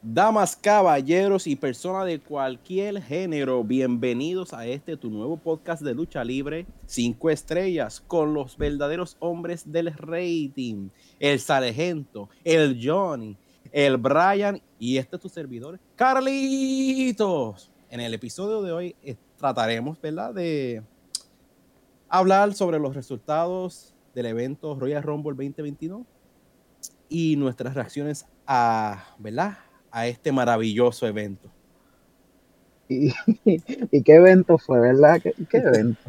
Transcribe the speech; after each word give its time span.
Damas, 0.00 0.54
caballeros 0.54 1.48
y 1.48 1.56
personas 1.56 2.06
de 2.06 2.20
cualquier 2.20 3.02
género, 3.02 3.64
bienvenidos 3.64 4.54
a 4.54 4.64
este 4.64 4.96
tu 4.96 5.10
nuevo 5.10 5.36
podcast 5.36 5.82
de 5.82 5.92
lucha 5.92 6.22
libre, 6.22 6.66
5 6.86 7.30
estrellas, 7.30 8.00
con 8.06 8.32
los 8.32 8.56
verdaderos 8.56 9.16
hombres 9.18 9.72
del 9.72 9.92
rating, 9.92 10.90
el 11.18 11.40
Sargento, 11.40 12.28
el 12.44 12.78
Johnny, 12.80 13.36
el 13.72 13.96
Brian 13.96 14.62
y 14.78 14.98
este 14.98 15.16
es 15.16 15.22
tu 15.22 15.28
servidor, 15.28 15.80
Carlitos. 15.96 17.72
En 17.90 17.98
el 17.98 18.14
episodio 18.14 18.62
de 18.62 18.70
hoy 18.70 18.96
eh, 19.02 19.16
trataremos, 19.36 20.00
¿verdad?, 20.00 20.32
de 20.32 20.80
hablar 22.08 22.54
sobre 22.54 22.78
los 22.78 22.94
resultados 22.94 23.94
del 24.14 24.26
evento 24.26 24.78
Royal 24.78 25.02
Rumble 25.02 25.32
2021 25.32 26.06
y 27.08 27.34
nuestras 27.34 27.74
reacciones 27.74 28.26
a, 28.46 29.16
¿verdad?, 29.18 29.58
a 29.90 30.06
este 30.06 30.32
maravilloso 30.32 31.06
evento. 31.06 31.48
¿Y, 32.88 34.02
qué 34.02 34.14
evento 34.14 34.58
fue, 34.58 34.80
verdad? 34.80 35.20
¿Qué, 35.20 35.34
evento? 35.52 36.00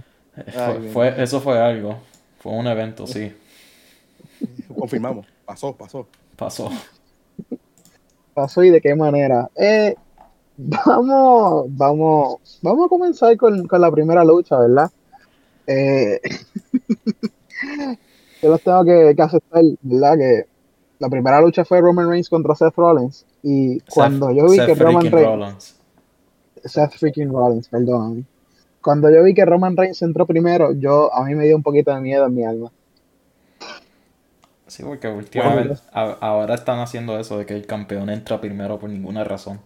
fue, 0.94 1.22
eso 1.22 1.42
fue 1.42 1.60
algo. 1.60 1.98
Fue 2.40 2.54
un 2.54 2.68
evento, 2.68 3.06
sí. 3.06 3.34
Confirmamos. 4.78 5.28
Pasó, 5.46 5.76
pasó. 5.76 6.08
Pasó. 6.38 6.70
Pasó 8.34 8.64
y 8.64 8.70
de 8.70 8.80
qué 8.80 8.96
manera. 8.96 9.50
Eh, 9.56 9.96
vamos, 10.56 11.66
vamos, 11.70 12.60
vamos 12.62 12.86
a 12.86 12.90
comenzar 12.90 13.36
con, 13.36 13.68
la 13.70 13.92
primera 13.92 14.24
lucha, 14.24 14.58
¿verdad? 14.58 14.90
Eh, 15.68 16.22
yo 18.42 18.50
los 18.50 18.62
tengo 18.62 18.86
que, 18.86 19.14
que 19.16 19.22
aceptar, 19.22 19.64
¿verdad? 19.82 20.18
Que 20.18 20.46
la 21.00 21.10
primera 21.10 21.40
lucha 21.42 21.64
fue 21.64 21.80
Roman 21.80 22.10
Reigns 22.10 22.30
contra 22.30 22.54
Seth 22.56 22.76
Rollins. 22.76 23.26
Y 23.42 23.80
cuando 23.82 24.32
yo 24.32 24.50
vi 24.50 24.58
que 24.58 24.76
Roman 24.76 25.10
Reigns. 25.10 25.80
Seth 26.66 26.96
freaking 26.96 27.32
Rollins, 27.32 27.70
perdón. 27.70 28.28
Cuando 28.82 29.10
yo 29.10 29.24
vi 29.24 29.34
que 29.34 29.46
Roman 29.46 29.78
Reigns 29.78 30.02
entró 30.02 30.26
primero, 30.26 30.74
yo 30.74 31.14
a 31.14 31.24
mí 31.24 31.36
me 31.36 31.46
dio 31.46 31.56
un 31.56 31.64
poquito 31.64 31.94
de 31.96 32.02
miedo 32.02 32.26
en 32.26 32.36
mi 32.36 32.46
alma. 32.46 32.72
Sí, 34.68 34.84
porque 34.84 35.08
últimamente 35.08 35.82
ahora 35.92 36.54
están 36.54 36.80
haciendo 36.80 37.18
eso 37.18 37.38
de 37.38 37.46
que 37.46 37.56
el 37.56 37.66
campeón 37.66 38.10
entra 38.10 38.40
primero 38.40 38.78
por 38.78 38.90
ninguna 38.90 39.24
razón. 39.24 39.60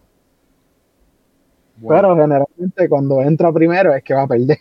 Pero 1.86 2.16
generalmente 2.16 2.88
cuando 2.88 3.22
entra 3.22 3.52
primero 3.52 3.94
es 3.94 4.04
que 4.04 4.14
va 4.14 4.22
a 4.22 4.28
perder. 4.28 4.60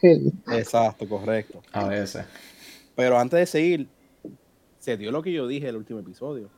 Exacto, 0.52 1.06
correcto. 1.06 1.60
A 1.72 1.86
veces. 1.86 2.25
Pero 2.97 3.19
antes 3.19 3.38
de 3.38 3.47
seguir, 3.47 3.88
se 4.78 4.97
dio 4.97 5.12
lo 5.12 5.22
que 5.22 5.32
yo 5.32 5.47
dije 5.47 5.66
en 5.66 5.70
el 5.70 5.77
último 5.77 6.00
episodio 6.00 6.48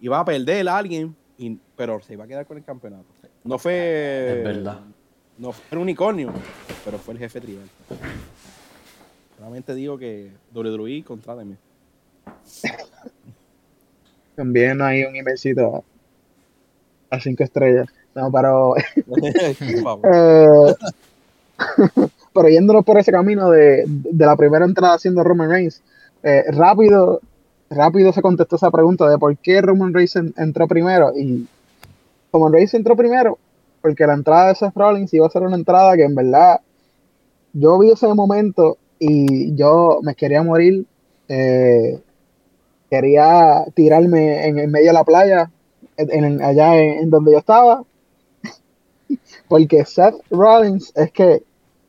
iba 0.00 0.18
a 0.18 0.24
perder 0.24 0.68
a 0.68 0.78
alguien, 0.78 1.14
pero 1.76 2.00
se 2.00 2.14
iba 2.14 2.24
a 2.24 2.26
quedar 2.26 2.46
con 2.46 2.56
el 2.56 2.64
campeonato. 2.64 3.06
No 3.44 3.58
fue. 3.58 4.38
Es 4.38 4.44
verdad. 4.44 4.80
No 5.38 5.52
fue 5.52 5.78
un 5.78 5.82
unicornio, 5.82 6.32
pero 6.84 6.98
fue 6.98 7.14
el 7.14 7.20
jefe 7.20 7.40
tribal. 7.40 7.68
Solamente 9.38 9.74
digo 9.74 9.96
que 9.96 10.30
WWE 10.54 11.02
contráteme. 11.02 11.56
También 14.36 14.82
hay 14.82 15.04
un 15.04 15.16
inversito 15.16 15.82
a 17.08 17.20
cinco 17.20 17.44
estrellas. 17.44 17.88
No, 18.14 18.30
pero. 18.30 18.74
eh, 20.12 20.74
pero 22.34 22.48
yéndonos 22.48 22.84
por 22.84 22.98
ese 22.98 23.12
camino 23.12 23.50
de, 23.50 23.84
de, 23.86 24.26
la 24.26 24.36
primera 24.36 24.64
entrada 24.64 24.94
haciendo 24.94 25.24
Roman 25.24 25.50
Reigns, 25.50 25.82
eh, 26.22 26.44
rápido 26.48 27.20
rápido 27.70 28.12
se 28.12 28.20
contestó 28.20 28.56
esa 28.56 28.70
pregunta 28.70 29.08
de 29.08 29.16
por 29.16 29.36
qué 29.38 29.62
Roman 29.62 29.94
Reigns 29.94 30.16
entró 30.36 30.66
primero. 30.66 31.12
Y 31.16 31.46
Roman 32.32 32.52
Reigns 32.52 32.74
entró 32.74 32.96
primero 32.96 33.38
porque 33.80 34.06
la 34.06 34.14
entrada 34.14 34.48
de 34.48 34.54
Seth 34.56 34.74
Rollins 34.74 35.14
iba 35.14 35.26
a 35.26 35.30
ser 35.30 35.42
una 35.42 35.56
entrada 35.56 35.96
que 35.96 36.04
en 36.04 36.14
verdad 36.14 36.60
yo 37.52 37.78
vi 37.78 37.90
ese 37.90 38.12
momento 38.12 38.76
y 38.98 39.54
yo 39.54 40.00
me 40.02 40.14
quería 40.14 40.42
morir. 40.42 40.84
Eh, 41.28 42.00
quería 42.90 43.64
tirarme 43.74 44.46
en, 44.48 44.70
medio 44.70 44.88
de 44.88 44.92
la 44.92 45.04
playa, 45.04 45.50
allá 45.96 46.76
en, 46.76 47.08
donde 47.08 47.32
yo 47.32 47.38
estaba. 47.38 47.84
Porque 49.48 49.84
Seth 49.84 50.16
Rollins 50.30 50.92
es 50.96 51.12
que 51.12 51.42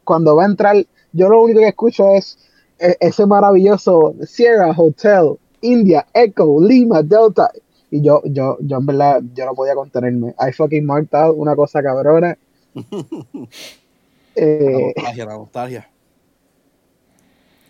cuando 0.03 0.35
va 0.35 0.43
a 0.43 0.47
entrar, 0.47 0.75
yo 1.11 1.27
lo 1.27 1.41
único 1.41 1.59
que 1.59 1.67
escucho 1.67 2.13
es 2.15 2.37
e, 2.79 2.95
ese 2.99 3.25
maravilloso 3.25 4.13
Sierra 4.25 4.73
Hotel 4.77 5.37
India, 5.61 6.05
Echo, 6.13 6.59
Lima, 6.59 7.01
Delta. 7.01 7.51
Y 7.89 8.01
yo, 8.01 8.21
yo, 8.25 8.57
yo 8.61 8.77
en 8.77 8.85
verdad, 8.85 9.21
yo 9.33 9.45
no 9.45 9.53
podía 9.53 9.75
contenerme. 9.75 10.33
I 10.39 10.51
fucking 10.51 10.85
marked 10.85 11.13
out 11.13 11.35
una 11.37 11.55
cosa 11.55 11.81
cabrona. 11.81 12.37
eh, 14.35 14.93
la 14.95 15.03
nostalgia, 15.03 15.25
la 15.25 15.33
nostalgia. 15.33 15.89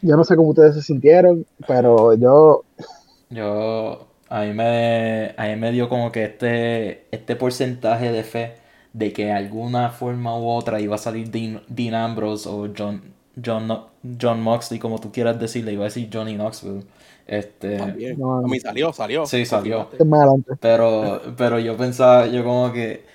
Yo 0.04 0.18
no 0.18 0.24
sé 0.24 0.36
cómo 0.36 0.50
ustedes 0.50 0.76
se 0.76 0.82
sintieron, 0.82 1.46
pero 1.68 2.14
yo. 2.16 2.64
Yo. 3.30 4.08
A 4.30 4.44
mí 4.44 4.54
me, 4.54 5.34
a 5.36 5.48
mí 5.48 5.56
me 5.58 5.72
dio 5.74 5.90
como 5.90 6.12
que 6.12 6.24
este, 6.24 7.06
este 7.12 7.36
porcentaje 7.36 8.14
de 8.14 8.24
fe 8.24 8.56
de 8.94 9.12
que 9.14 9.26
de 9.26 9.32
alguna 9.34 9.90
forma 9.90 10.38
u 10.38 10.48
otra 10.48 10.80
iba 10.80 10.96
a 10.96 10.98
salir 10.98 11.30
Dean, 11.30 11.62
Dean 11.68 11.94
Ambrose 11.96 12.48
o 12.48 12.70
John, 12.76 13.02
John, 13.44 13.68
John 14.20 14.42
Moxley, 14.42 14.80
como 14.80 15.00
tú 15.00 15.12
quieras 15.12 15.40
decirle, 15.40 15.74
iba 15.74 15.84
a 15.84 15.90
decir 15.90 16.10
Johnny 16.12 16.36
Knoxville. 16.36 16.86
Este, 17.28 17.80
a 17.80 17.86
mí 17.86 18.60
salió, 18.60 18.92
salió. 18.94 19.26
Sí, 19.26 19.46
salió. 19.46 19.90
Pero, 20.60 21.22
pero 21.38 21.60
yo 21.60 21.78
pensaba, 21.78 22.28
yo 22.28 22.44
como 22.44 22.72
que. 22.74 23.06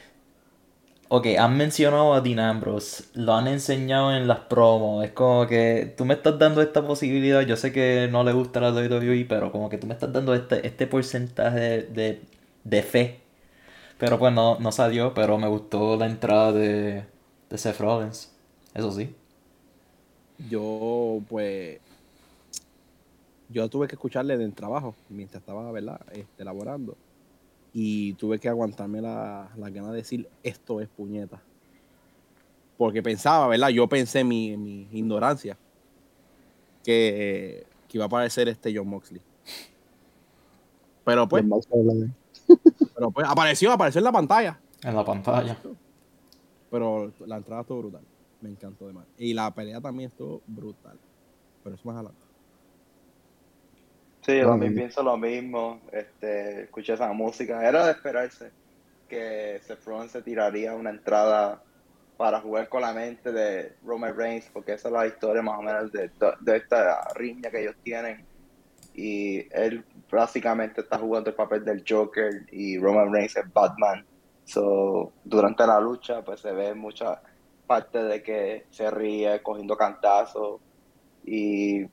Ok, 1.08 1.26
han 1.38 1.56
mencionado 1.56 2.14
a 2.14 2.20
Dean 2.20 2.40
Ambrose, 2.40 3.04
lo 3.14 3.34
han 3.34 3.46
enseñado 3.46 4.12
en 4.16 4.26
las 4.26 4.40
promos. 4.40 5.04
Es 5.04 5.12
como 5.12 5.46
que 5.46 5.94
tú 5.96 6.04
me 6.04 6.14
estás 6.14 6.38
dando 6.38 6.62
esta 6.62 6.84
posibilidad. 6.84 7.42
Yo 7.42 7.56
sé 7.56 7.72
que 7.72 8.08
no 8.10 8.24
le 8.24 8.32
gusta 8.32 8.60
la 8.60 8.72
WWE, 8.72 9.24
pero 9.28 9.52
como 9.52 9.68
que 9.68 9.78
tú 9.78 9.86
me 9.86 9.94
estás 9.94 10.12
dando 10.12 10.34
este, 10.34 10.66
este 10.66 10.86
porcentaje 10.88 11.82
de, 11.82 12.22
de, 12.64 12.82
fe. 12.82 13.20
Pero 13.98 14.18
pues 14.18 14.32
no, 14.32 14.58
no 14.58 14.72
salió, 14.72 15.14
pero 15.14 15.38
me 15.38 15.48
gustó 15.48 15.96
la 15.96 16.06
entrada 16.06 16.52
de, 16.52 17.04
de 17.50 17.58
Seth 17.58 17.78
Rollins. 17.80 18.32
Eso 18.74 18.92
sí. 18.92 19.14
Yo, 20.50 21.20
pues, 21.28 21.78
yo 23.48 23.68
tuve 23.68 23.86
que 23.86 23.94
escucharle 23.94 24.36
del 24.36 24.52
trabajo 24.52 24.94
mientras 25.08 25.40
estaba, 25.40 25.70
¿verdad? 25.70 26.00
Este, 26.12 26.42
elaborando. 26.42 26.96
Y 27.72 28.14
tuve 28.14 28.38
que 28.38 28.48
aguantarme 28.48 29.00
la, 29.00 29.50
la 29.56 29.70
ganas 29.70 29.90
de 29.90 29.98
decir, 29.98 30.28
esto 30.42 30.80
es 30.80 30.88
puñeta. 30.88 31.40
Porque 32.78 33.02
pensaba, 33.02 33.46
¿verdad? 33.48 33.68
Yo 33.68 33.88
pensé 33.88 34.20
en 34.20 34.28
mi, 34.28 34.56
mi 34.56 34.88
ignorancia 34.92 35.56
que, 36.84 37.66
que, 37.88 37.98
iba 37.98 38.04
a 38.04 38.06
aparecer 38.06 38.48
este 38.48 38.74
John 38.74 38.88
Moxley. 38.88 39.20
Pero 41.04 41.28
pues, 41.28 41.44
pero 42.94 43.10
pues 43.10 43.26
apareció, 43.28 43.72
apareció 43.72 43.98
en 44.00 44.04
la 44.04 44.12
pantalla. 44.12 44.60
En 44.82 44.94
la 44.94 45.04
pantalla. 45.04 45.58
Pero 46.70 47.12
la 47.26 47.36
entrada 47.36 47.62
estuvo 47.62 47.78
brutal. 47.78 48.02
Me 48.40 48.50
encantó 48.50 48.86
de 48.86 48.92
más. 48.92 49.06
Y 49.18 49.32
la 49.34 49.54
pelea 49.54 49.80
también 49.80 50.10
estuvo 50.10 50.42
brutal. 50.46 50.98
Pero 51.62 51.76
eso 51.76 51.86
más 51.86 51.96
adelante. 51.96 52.25
Sí, 54.26 54.38
yo 54.38 54.48
también 54.48 54.74
pienso 54.74 55.04
lo 55.04 55.16
mismo. 55.16 55.80
Este, 55.92 56.62
escuché 56.62 56.94
esa 56.94 57.12
música. 57.12 57.66
Era 57.66 57.86
de 57.86 57.92
esperarse 57.92 58.50
que 59.08 59.60
Seth 59.62 60.08
se 60.08 60.22
tiraría 60.22 60.74
una 60.74 60.90
entrada 60.90 61.62
para 62.16 62.40
jugar 62.40 62.68
con 62.68 62.80
la 62.80 62.92
mente 62.92 63.30
de 63.30 63.76
Roman 63.84 64.16
Reigns, 64.16 64.50
porque 64.52 64.72
esa 64.72 64.88
es 64.88 64.94
la 64.94 65.06
historia 65.06 65.42
más 65.42 65.60
o 65.60 65.62
menos 65.62 65.92
de, 65.92 66.10
de 66.40 66.56
esta 66.56 67.06
riña 67.14 67.50
que 67.50 67.62
ellos 67.62 67.76
tienen. 67.84 68.26
Y 68.94 69.46
él 69.54 69.84
básicamente 70.10 70.80
está 70.80 70.98
jugando 70.98 71.30
el 71.30 71.36
papel 71.36 71.64
del 71.64 71.84
Joker 71.88 72.46
y 72.50 72.78
Roman 72.78 73.12
Reigns 73.12 73.36
es 73.36 73.52
Batman. 73.52 74.04
So, 74.44 75.12
durante 75.22 75.64
la 75.64 75.78
lucha, 75.78 76.24
pues 76.24 76.40
se 76.40 76.50
ve 76.50 76.74
mucha 76.74 77.22
parte 77.64 78.02
de 78.02 78.22
que 78.24 78.66
se 78.70 78.90
ríe 78.90 79.40
cogiendo 79.40 79.76
cantazos 79.76 80.60
y 81.24 81.86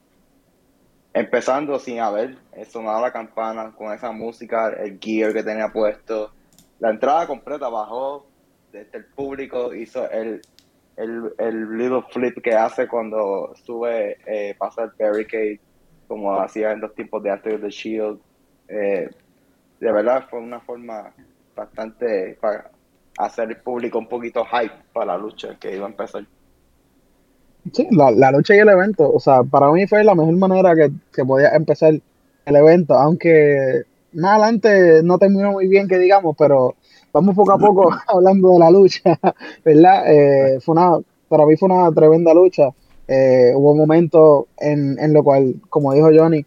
empezando 1.14 1.78
sin 1.80 2.00
haber 2.00 2.38
sonado 2.68 3.02
la 3.02 3.12
campana, 3.12 3.72
con 3.76 3.94
esa 3.94 4.12
música, 4.12 4.70
el 4.70 5.00
gear 5.00 5.34
que 5.34 5.44
tenía 5.44 5.70
puesto. 5.70 6.32
La 6.80 6.90
entrada 6.90 7.28
completa 7.28 7.70
bajó 7.70 8.26
desde 8.72 8.98
el 8.98 9.06
público, 9.06 9.74
hizo 9.74 10.10
el, 10.10 10.42
el, 10.98 11.34
el 11.38 11.78
little 11.78 12.04
flip 12.12 12.42
que 12.42 12.56
hace 12.56 12.88
cuando 12.88 13.54
sube, 13.64 14.18
eh, 14.26 14.56
pasa 14.58 14.84
el 14.84 14.92
barricade, 14.98 15.60
como 16.08 16.40
hacía 16.40 16.72
en 16.72 16.82
los 16.82 16.94
tiempos 16.96 17.22
de 17.24 17.32
antes 17.32 17.62
de 17.62 17.70
Shield. 17.70 18.20
Eh, 18.68 19.10
de 19.80 19.92
verdad 19.92 20.28
fue 20.30 20.40
una 20.40 20.60
forma 20.62 21.14
bastante 21.56 22.38
para 22.42 22.72
hacer 23.18 23.50
el 23.50 23.58
público 23.58 24.00
un 24.00 24.08
poquito 24.08 24.44
hype 24.46 24.74
para 24.92 25.06
la 25.06 25.18
lucha 25.18 25.58
que 25.60 25.76
iba 25.76 25.86
a 25.86 25.90
empezar. 25.90 26.26
Sí, 27.72 27.88
la, 27.92 28.12
la, 28.12 28.32
lucha 28.32 28.56
y 28.56 28.60
el 28.60 28.70
evento, 28.70 29.10
o 29.12 29.20
sea, 29.20 29.44
para 29.44 29.72
mí 29.72 29.88
fue 29.88 30.04
la 30.04 30.16
mejor 30.16 30.36
manera 30.36 30.76
que, 30.76 30.92
que 31.14 31.24
podía 31.24 31.50
empezar 31.50 31.94
el 32.46 32.56
evento, 32.56 32.94
aunque 32.96 33.84
más 34.14 34.34
adelante 34.34 35.02
no 35.04 35.18
terminó 35.18 35.54
muy 35.54 35.68
bien, 35.68 35.88
que 35.88 35.98
digamos, 35.98 36.36
pero 36.38 36.76
vamos 37.14 37.36
poco 37.36 37.54
a 37.54 37.58
poco 37.58 37.90
hablando 38.08 38.52
de 38.52 38.60
la 38.60 38.70
lucha, 38.70 39.18
¿verdad? 39.66 40.04
Eh, 40.08 40.60
fue 40.60 40.74
una, 40.74 41.00
para 41.30 41.46
mí 41.46 41.56
fue 41.56 41.70
una 41.70 41.92
tremenda 41.92 42.34
lucha. 42.34 42.70
Eh, 43.08 43.52
hubo 43.56 43.76
momentos 43.76 44.46
en, 44.58 44.98
en 45.00 45.14
lo 45.14 45.24
cual, 45.24 45.56
como 45.70 45.94
dijo 45.94 46.10
Johnny, 46.14 46.46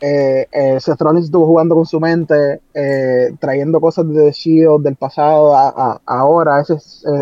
eh, 0.00 0.46
eh, 0.50 0.80
Seth 0.80 1.00
Rollins 1.00 1.26
estuvo 1.26 1.46
jugando 1.46 1.74
con 1.74 1.84
su 1.84 2.00
mente, 2.00 2.60
eh, 2.72 3.34
trayendo 3.38 3.80
cosas 3.80 4.08
de 4.08 4.32
Shield 4.32 4.82
del 4.82 4.96
pasado 4.96 5.54
a, 5.54 6.00
ahora, 6.06 6.60
ese, 6.60 6.76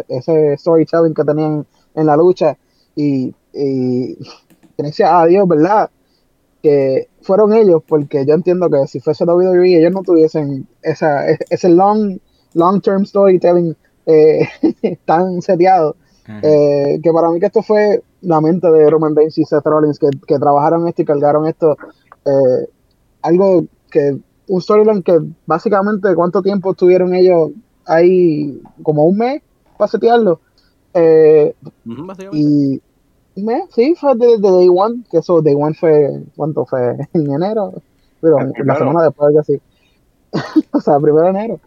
ese 0.09 0.57
storytelling 0.57 1.13
que 1.13 1.25
tenían 1.25 1.67
en 1.95 2.07
la 2.07 2.17
lucha. 2.17 2.57
Y, 2.99 3.35
y 3.53 4.19
gracias 4.77 5.11
a 5.11 5.27
Dios, 5.27 5.47
¿verdad? 5.47 5.91
Que 6.63 7.09
fueron 7.23 7.53
ellos, 7.53 7.83
porque 7.87 8.27
yo 8.27 8.35
entiendo 8.35 8.69
que 8.69 8.87
si 8.89 8.99
fuese 8.99 9.25
WWE, 9.25 9.79
ellos 9.79 9.93
no 9.93 10.03
tuviesen 10.03 10.67
esa, 10.83 11.31
ese 11.31 11.69
long, 11.69 12.19
long 12.55 12.81
term 12.81 13.07
storytelling 13.07 13.77
eh, 14.07 14.49
tan 15.05 15.41
seteado. 15.43 15.97
que 16.43 17.11
para 17.15 17.31
mí 17.31 17.41
que 17.41 17.47
esto 17.47 17.63
fue 17.63 18.03
la 18.21 18.41
mente 18.41 18.69
de 18.71 18.91
Roman 18.91 19.15
Reigns 19.15 19.39
y 19.39 19.45
Seth 19.45 19.65
Rollins 19.65 19.99
que, 19.99 20.09
que 20.27 20.39
trabajaron 20.39 20.89
esto 20.89 21.03
y 21.03 21.05
cargaron 21.05 21.47
esto 21.47 21.77
eh, 22.29 22.69
algo 23.23 23.65
que, 23.91 24.19
un 24.49 24.61
storyline 24.61 25.03
que 25.03 25.19
básicamente 25.47 26.15
cuánto 26.15 26.43
tiempo 26.43 26.71
estuvieron 26.71 27.15
ellos 27.15 27.51
ahí, 27.87 28.61
como 28.83 29.05
un 29.05 29.19
mes 29.19 29.43
para 29.77 29.89
setearlo. 29.89 30.41
Eh, 30.95 31.55
y 32.33 32.81
mes, 33.43 33.65
sí, 33.75 33.95
fue 33.95 34.15
de, 34.17 34.39
Day 34.39 34.69
One, 34.69 35.05
que 35.11 35.19
eso 35.19 35.41
Day 35.43 35.55
One 35.55 35.75
fue, 35.75 36.23
¿cuánto 36.37 36.65
fue? 36.67 36.97
En 37.15 37.33
enero, 37.33 37.73
pero 38.21 38.39
la 38.65 38.77
semana 38.77 39.05
después, 39.05 39.37
así. 39.37 39.61
o 40.73 40.81
sea, 40.81 40.99
primero 40.99 41.25
de 41.25 41.31
enero. 41.31 41.61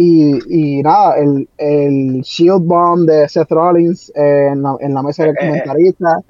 Y, 0.00 0.78
y 0.78 0.82
nada, 0.82 1.16
el, 1.16 1.48
el 1.58 2.20
Shield 2.22 2.64
Bomb 2.64 3.08
de 3.08 3.28
Seth 3.28 3.50
Rollins 3.50 4.12
eh, 4.14 4.46
en, 4.52 4.62
la, 4.62 4.76
en, 4.78 4.94
la, 4.94 5.02
mesa 5.02 5.24
de 5.24 5.30
eh, 5.30 5.32
eh, 5.32 5.44
comentarista. 5.44 6.20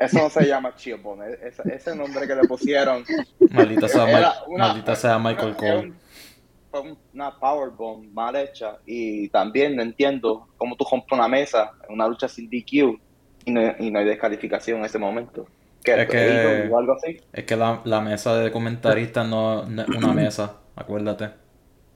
eso 0.00 0.18
no 0.18 0.30
se 0.30 0.46
llama 0.46 0.72
Shield 0.74 1.02
Bomb, 1.02 1.20
ese, 1.22 1.62
ese 1.70 1.94
nombre 1.94 2.26
que 2.26 2.34
le 2.34 2.48
pusieron. 2.48 3.04
Maldita 3.50 3.86
sea, 3.86 4.32
maldita 4.48 4.96
sea 4.96 5.18
Michael 5.18 5.56
Cole. 5.56 5.92
Fue 6.70 6.96
una 7.12 7.38
Power 7.38 7.68
Bomb 7.68 8.10
mal 8.14 8.34
hecha. 8.34 8.78
Y 8.86 9.28
también 9.28 9.76
no 9.76 9.82
entiendo 9.82 10.48
cómo 10.56 10.74
tú 10.74 10.86
compras 10.86 11.18
una 11.18 11.28
mesa 11.28 11.72
en 11.86 11.96
una 11.96 12.08
lucha 12.08 12.28
sin 12.28 12.48
DQ 12.48 12.98
y 13.48 13.50
no, 13.50 13.62
y 13.78 13.90
no 13.90 13.98
hay 13.98 14.04
descalificación 14.04 14.80
en 14.80 14.84
ese 14.84 14.98
momento. 14.98 15.46
Es 15.84 16.08
que, 16.08 16.68
o 16.70 16.78
algo 16.78 16.92
así? 16.92 17.18
es 17.32 17.44
que 17.44 17.56
la, 17.56 17.80
la 17.84 18.02
mesa 18.02 18.36
de 18.36 18.50
comentaristas 18.50 19.26
no, 19.26 19.64
no 19.64 19.82
es 19.82 19.88
una 19.88 20.12
mesa, 20.12 20.56
acuérdate. 20.76 21.30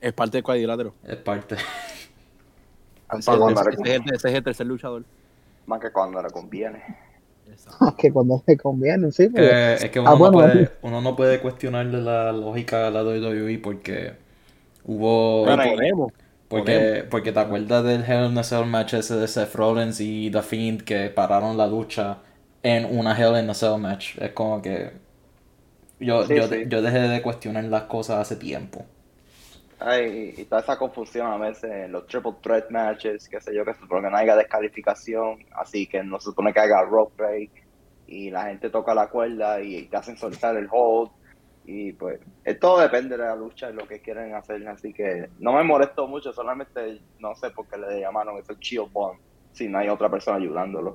Es 0.01 0.13
parte 0.13 0.37
del 0.37 0.43
cuadrilátero. 0.43 0.93
Es 1.05 1.17
parte. 1.17 1.55
Ese, 3.15 4.13
es 4.15 4.25
el, 4.25 4.43
tercer 4.43 4.65
luchador. 4.65 5.03
Más 5.67 5.79
que 5.79 5.91
cuando 5.91 6.23
le 6.23 6.29
conviene. 6.31 6.83
Más 7.79 7.93
que 7.97 8.11
cuando 8.11 8.43
le 8.47 8.57
conviene, 8.57 9.11
sí. 9.11 9.29
es 9.35 9.89
que 9.91 9.99
uno, 9.99 10.17
no 10.17 10.31
puede, 10.31 10.71
uno, 10.81 11.01
no 11.01 11.15
puede, 11.15 11.39
cuestionarle 11.39 12.01
la 12.01 12.31
lógica 12.31 12.87
a 12.87 12.89
la 12.89 13.03
WWE 13.03 13.59
porque 13.59 14.13
hubo... 14.85 15.45
porque, 16.57 17.05
porque 17.09 17.31
te 17.31 17.39
acuerdas 17.39 17.83
del 17.83 18.03
Hell 18.03 18.31
in 18.31 18.37
a 18.37 18.43
Cell 18.43 18.65
match 18.65 18.93
ese 18.93 19.15
de 19.15 19.27
Seth 19.27 19.55
Rollins 19.55 19.99
y 19.99 20.29
The 20.31 20.41
Fiend 20.41 20.83
que 20.83 21.09
pararon 21.09 21.57
la 21.57 21.67
lucha 21.67 22.19
en 22.61 22.85
una 22.85 23.17
Hell 23.17 23.43
in 23.43 23.49
a 23.49 23.53
Cell 23.53 23.79
match. 23.79 24.17
Es 24.19 24.31
como 24.31 24.61
que... 24.61 24.91
Yo, 25.99 26.27
yo, 26.27 26.47
yo 26.47 26.81
dejé 26.81 26.99
de 26.99 27.21
cuestionar 27.21 27.63
las 27.65 27.83
cosas 27.83 28.19
hace 28.19 28.35
tiempo. 28.35 28.85
Ay, 29.79 30.33
y 30.37 30.45
toda 30.45 30.61
esa 30.61 30.77
confusión 30.77 31.27
a 31.27 31.37
veces 31.37 31.69
en 31.69 31.91
los 31.91 32.07
triple 32.07 32.33
threat 32.41 32.69
matches, 32.69 33.27
qué 33.27 33.41
sé 33.41 33.53
yo, 33.53 33.65
que 33.65 33.73
se 33.73 33.81
supone 33.81 34.07
que 34.07 34.11
no 34.11 34.17
haya 34.17 34.35
descalificación, 34.35 35.45
así 35.55 35.87
que 35.87 36.03
no 36.03 36.19
se 36.19 36.25
supone 36.25 36.53
que 36.53 36.59
haga 36.61 36.83
rope 36.83 37.13
break 37.17 37.51
y 38.07 38.29
la 38.29 38.45
gente 38.45 38.69
toca 38.69 38.93
la 38.93 39.07
cuerda 39.07 39.61
y 39.61 39.87
te 39.87 39.97
hacen 39.97 40.17
soltar 40.17 40.55
el 40.55 40.67
hold 40.71 41.11
y 41.65 41.93
pues 41.93 42.19
todo 42.59 42.79
depende 42.81 43.17
de 43.17 43.23
la 43.23 43.35
lucha 43.35 43.69
y 43.69 43.73
lo 43.73 43.87
que 43.87 44.01
quieren 44.01 44.35
hacer, 44.35 44.67
así 44.67 44.93
que 44.93 45.29
no 45.39 45.53
me 45.53 45.63
molesto 45.63 46.07
mucho, 46.07 46.33
solamente 46.33 46.99
no 47.19 47.35
sé 47.35 47.51
por 47.51 47.67
qué 47.67 47.77
le 47.77 48.01
llamaron 48.01 48.37
ese 48.37 48.57
chill 48.59 48.87
bomb 48.91 49.17
si 49.53 49.67
no 49.67 49.77
hay 49.77 49.89
otra 49.89 50.09
persona 50.09 50.37
ayudándolo. 50.37 50.93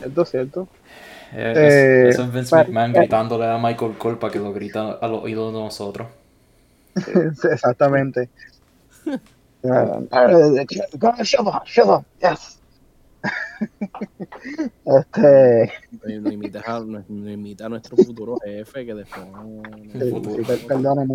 Cierto, 0.00 0.22
es 0.22 0.30
cierto. 0.30 0.68
Eh, 1.32 1.52
eh, 1.56 2.08
eso 2.08 2.22
es 2.22 2.32
Vince 2.32 2.56
McMahon 2.56 2.92
gritándole 2.92 3.46
a 3.46 3.58
Michael 3.58 3.96
Cole 3.98 4.16
para 4.16 4.32
que 4.32 4.38
lo 4.38 4.52
grita 4.52 4.92
a 4.92 5.08
los 5.08 5.24
oídos 5.24 5.52
de 5.52 5.60
nosotros. 5.60 6.08
Exactamente. 7.52 8.28
Este 14.84 15.72
no 16.20 16.30
imita, 16.30 16.60
a, 16.66 16.80
no 16.80 17.30
imita 17.30 17.66
a 17.66 17.68
nuestro 17.68 17.96
futuro 17.96 18.36
jefe 18.44 18.84
que 18.84 18.94
después 18.94 19.26
perdóname 20.68 21.14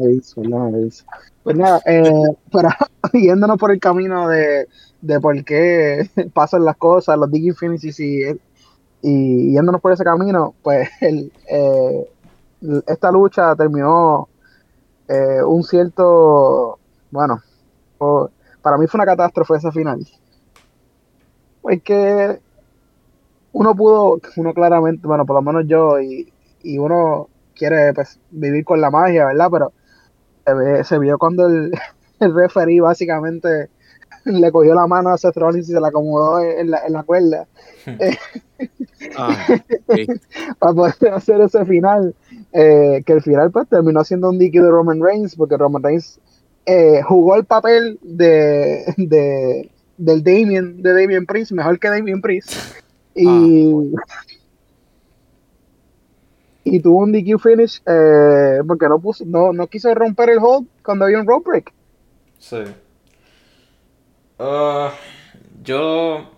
pues 1.43 1.57
nada 1.57 1.81
eh, 1.85 2.11
pero 2.51 2.69
yéndonos 3.13 3.57
por 3.57 3.71
el 3.71 3.79
camino 3.79 4.27
de, 4.27 4.67
de 5.01 5.19
por 5.19 5.43
qué 5.43 6.09
pasan 6.33 6.65
las 6.65 6.77
cosas 6.77 7.17
los 7.17 7.31
Dig 7.31 7.45
Infinities 7.45 7.99
y, 7.99 8.21
y 9.01 9.53
yéndonos 9.53 9.81
por 9.81 9.91
ese 9.91 10.03
camino 10.03 10.55
pues 10.63 10.89
el, 11.01 11.31
eh, 11.49 12.09
esta 12.87 13.11
lucha 13.11 13.55
terminó 13.55 14.27
eh, 15.07 15.41
un 15.43 15.63
cierto, 15.63 16.77
bueno, 17.09 17.41
para 18.61 18.77
mí 18.77 18.87
fue 18.87 18.99
una 18.99 19.05
catástrofe 19.05 19.55
esa 19.55 19.71
final. 19.71 20.05
Porque 21.61 22.39
uno 23.51 23.75
pudo, 23.75 24.19
uno 24.37 24.53
claramente, 24.53 25.07
bueno, 25.07 25.25
por 25.25 25.35
lo 25.35 25.41
menos 25.41 25.65
yo, 25.67 25.99
y, 25.99 26.31
y 26.63 26.77
uno 26.77 27.27
quiere 27.55 27.93
pues, 27.93 28.19
vivir 28.31 28.63
con 28.63 28.81
la 28.81 28.89
magia, 28.89 29.25
¿verdad? 29.25 29.49
Pero 29.51 30.83
se, 30.83 30.99
vio 30.99 31.17
cuando 31.17 31.47
el, 31.47 31.71
el 32.19 32.33
referee 32.33 32.81
básicamente 32.81 33.69
le 34.25 34.51
cogió 34.51 34.73
la 34.73 34.87
mano 34.87 35.09
a 35.09 35.17
Seth 35.17 35.37
Rollins 35.37 35.69
y 35.69 35.73
se 35.73 35.79
la 35.79 35.89
acomodó 35.89 36.39
en 36.39 36.71
la, 36.71 36.85
en 36.85 36.93
la 36.93 37.03
cuerda. 37.03 37.47
Ah, 39.17 39.47
Para 40.59 40.73
poder 40.73 41.13
hacer 41.13 41.41
ese 41.41 41.65
final. 41.65 42.13
Eh, 42.51 43.03
que 43.05 43.13
el 43.13 43.21
final 43.21 43.51
pues 43.51 43.69
terminó 43.69 44.03
siendo 44.03 44.29
un 44.29 44.39
dique 44.39 44.59
de 44.59 44.69
Roman 44.69 45.01
Reigns, 45.01 45.35
porque 45.35 45.55
Roman 45.55 45.83
Reigns 45.83 46.19
eh, 46.65 47.01
jugó 47.03 47.35
el 47.35 47.45
papel 47.45 47.99
de, 48.01 48.91
de, 48.97 49.69
del 49.99 50.23
Damien, 50.23 50.81
de 50.81 50.93
Damien 50.93 51.25
Priest, 51.25 51.51
mejor 51.51 51.79
que 51.79 51.89
Damien 51.89 52.21
Priest. 52.21 52.53
Y, 53.15 53.25
ah, 53.27 53.81
y 56.63 56.79
tuvo 56.81 56.99
un 56.99 57.11
DQ 57.11 57.39
finish 57.39 57.81
eh, 57.85 58.59
porque 58.67 58.87
no, 58.87 58.99
puso, 58.99 59.25
no, 59.25 59.51
no 59.53 59.67
quiso 59.67 59.93
romper 59.95 60.29
el 60.29 60.39
hold 60.39 60.67
cuando 60.83 61.05
había 61.05 61.19
un 61.19 61.27
rope 61.27 61.49
break. 61.49 61.73
Sí. 62.37 62.63
Uh, 64.37 64.89
yo. 65.63 66.29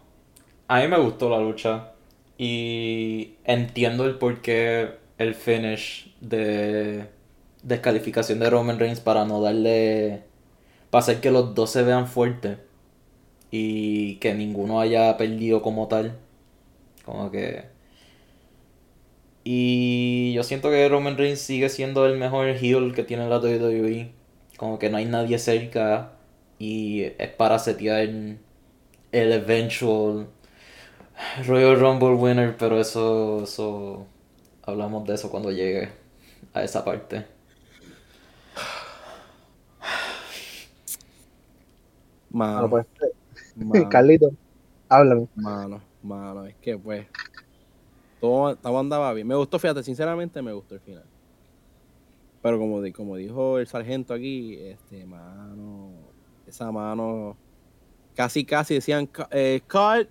A 0.67 0.79
mí 0.79 0.87
me 0.87 0.97
gustó 0.99 1.29
la 1.29 1.39
lucha. 1.39 1.91
Y 2.37 3.35
entiendo 3.43 4.05
el 4.05 4.17
por 4.17 4.41
qué 4.41 4.95
el 5.17 5.35
finish 5.35 6.15
de 6.21 7.07
descalificación 7.61 8.39
de 8.39 8.49
Roman 8.49 8.79
Reigns 8.79 8.99
para 8.99 9.25
no 9.25 9.41
darle. 9.41 10.23
para 10.89 11.01
hacer 11.03 11.21
que 11.21 11.31
los 11.31 11.53
dos 11.55 11.71
se 11.71 11.83
vean 11.83 12.07
fuertes. 12.07 12.57
Y 13.51 14.15
que 14.15 14.33
ninguno 14.33 14.79
haya 14.79 15.17
perdido 15.17 15.61
como 15.61 15.87
tal. 15.87 16.17
Como 17.05 17.31
que. 17.31 17.65
Y 19.43 20.33
yo 20.33 20.43
siento 20.43 20.69
que 20.69 20.87
Roman 20.89 21.17
Reigns 21.17 21.39
sigue 21.41 21.69
siendo 21.69 22.05
el 22.05 22.17
mejor 22.17 22.47
heel 22.47 22.93
que 22.93 23.03
tiene 23.03 23.27
la 23.27 23.39
WWE. 23.39 24.11
Como 24.57 24.79
que 24.79 24.89
no 24.89 24.97
hay 24.97 25.05
nadie 25.05 25.39
cerca 25.39 26.13
y 26.59 27.03
es 27.17 27.29
para 27.29 27.57
setear 27.59 28.01
el 28.01 28.39
eventual 29.11 30.27
Royal 31.47 31.79
Rumble 31.79 32.15
winner, 32.15 32.55
pero 32.57 32.79
eso, 32.79 33.43
eso 33.43 34.07
hablamos 34.63 35.07
de 35.07 35.15
eso 35.15 35.29
cuando 35.31 35.51
llegue 35.51 35.89
a 36.53 36.63
esa 36.63 36.83
parte. 36.85 37.25
Mano, 42.29 42.69
pues, 42.69 42.85
Carlito, 43.89 44.31
háblame. 44.89 45.27
Mano, 45.35 45.81
mano, 46.01 46.45
es 46.45 46.55
que 46.55 46.77
pues 46.77 47.07
todo, 48.19 48.55
todo 48.55 48.79
andaba 48.79 49.13
bien. 49.13 49.27
Me 49.27 49.35
gustó, 49.35 49.59
fíjate, 49.59 49.83
sinceramente 49.83 50.41
me 50.41 50.53
gustó 50.53 50.75
el 50.75 50.81
final. 50.81 51.05
Pero 52.41 52.57
como, 52.57 52.81
como 52.93 53.15
dijo 53.17 53.59
el 53.59 53.67
sargento 53.67 54.13
aquí, 54.13 54.55
este, 54.55 55.05
mano, 55.05 55.91
esa 56.47 56.71
mano, 56.71 57.37
casi, 58.15 58.43
casi 58.43 58.75
decían, 58.75 59.09
eh, 59.29 59.61
cut, 59.69 60.09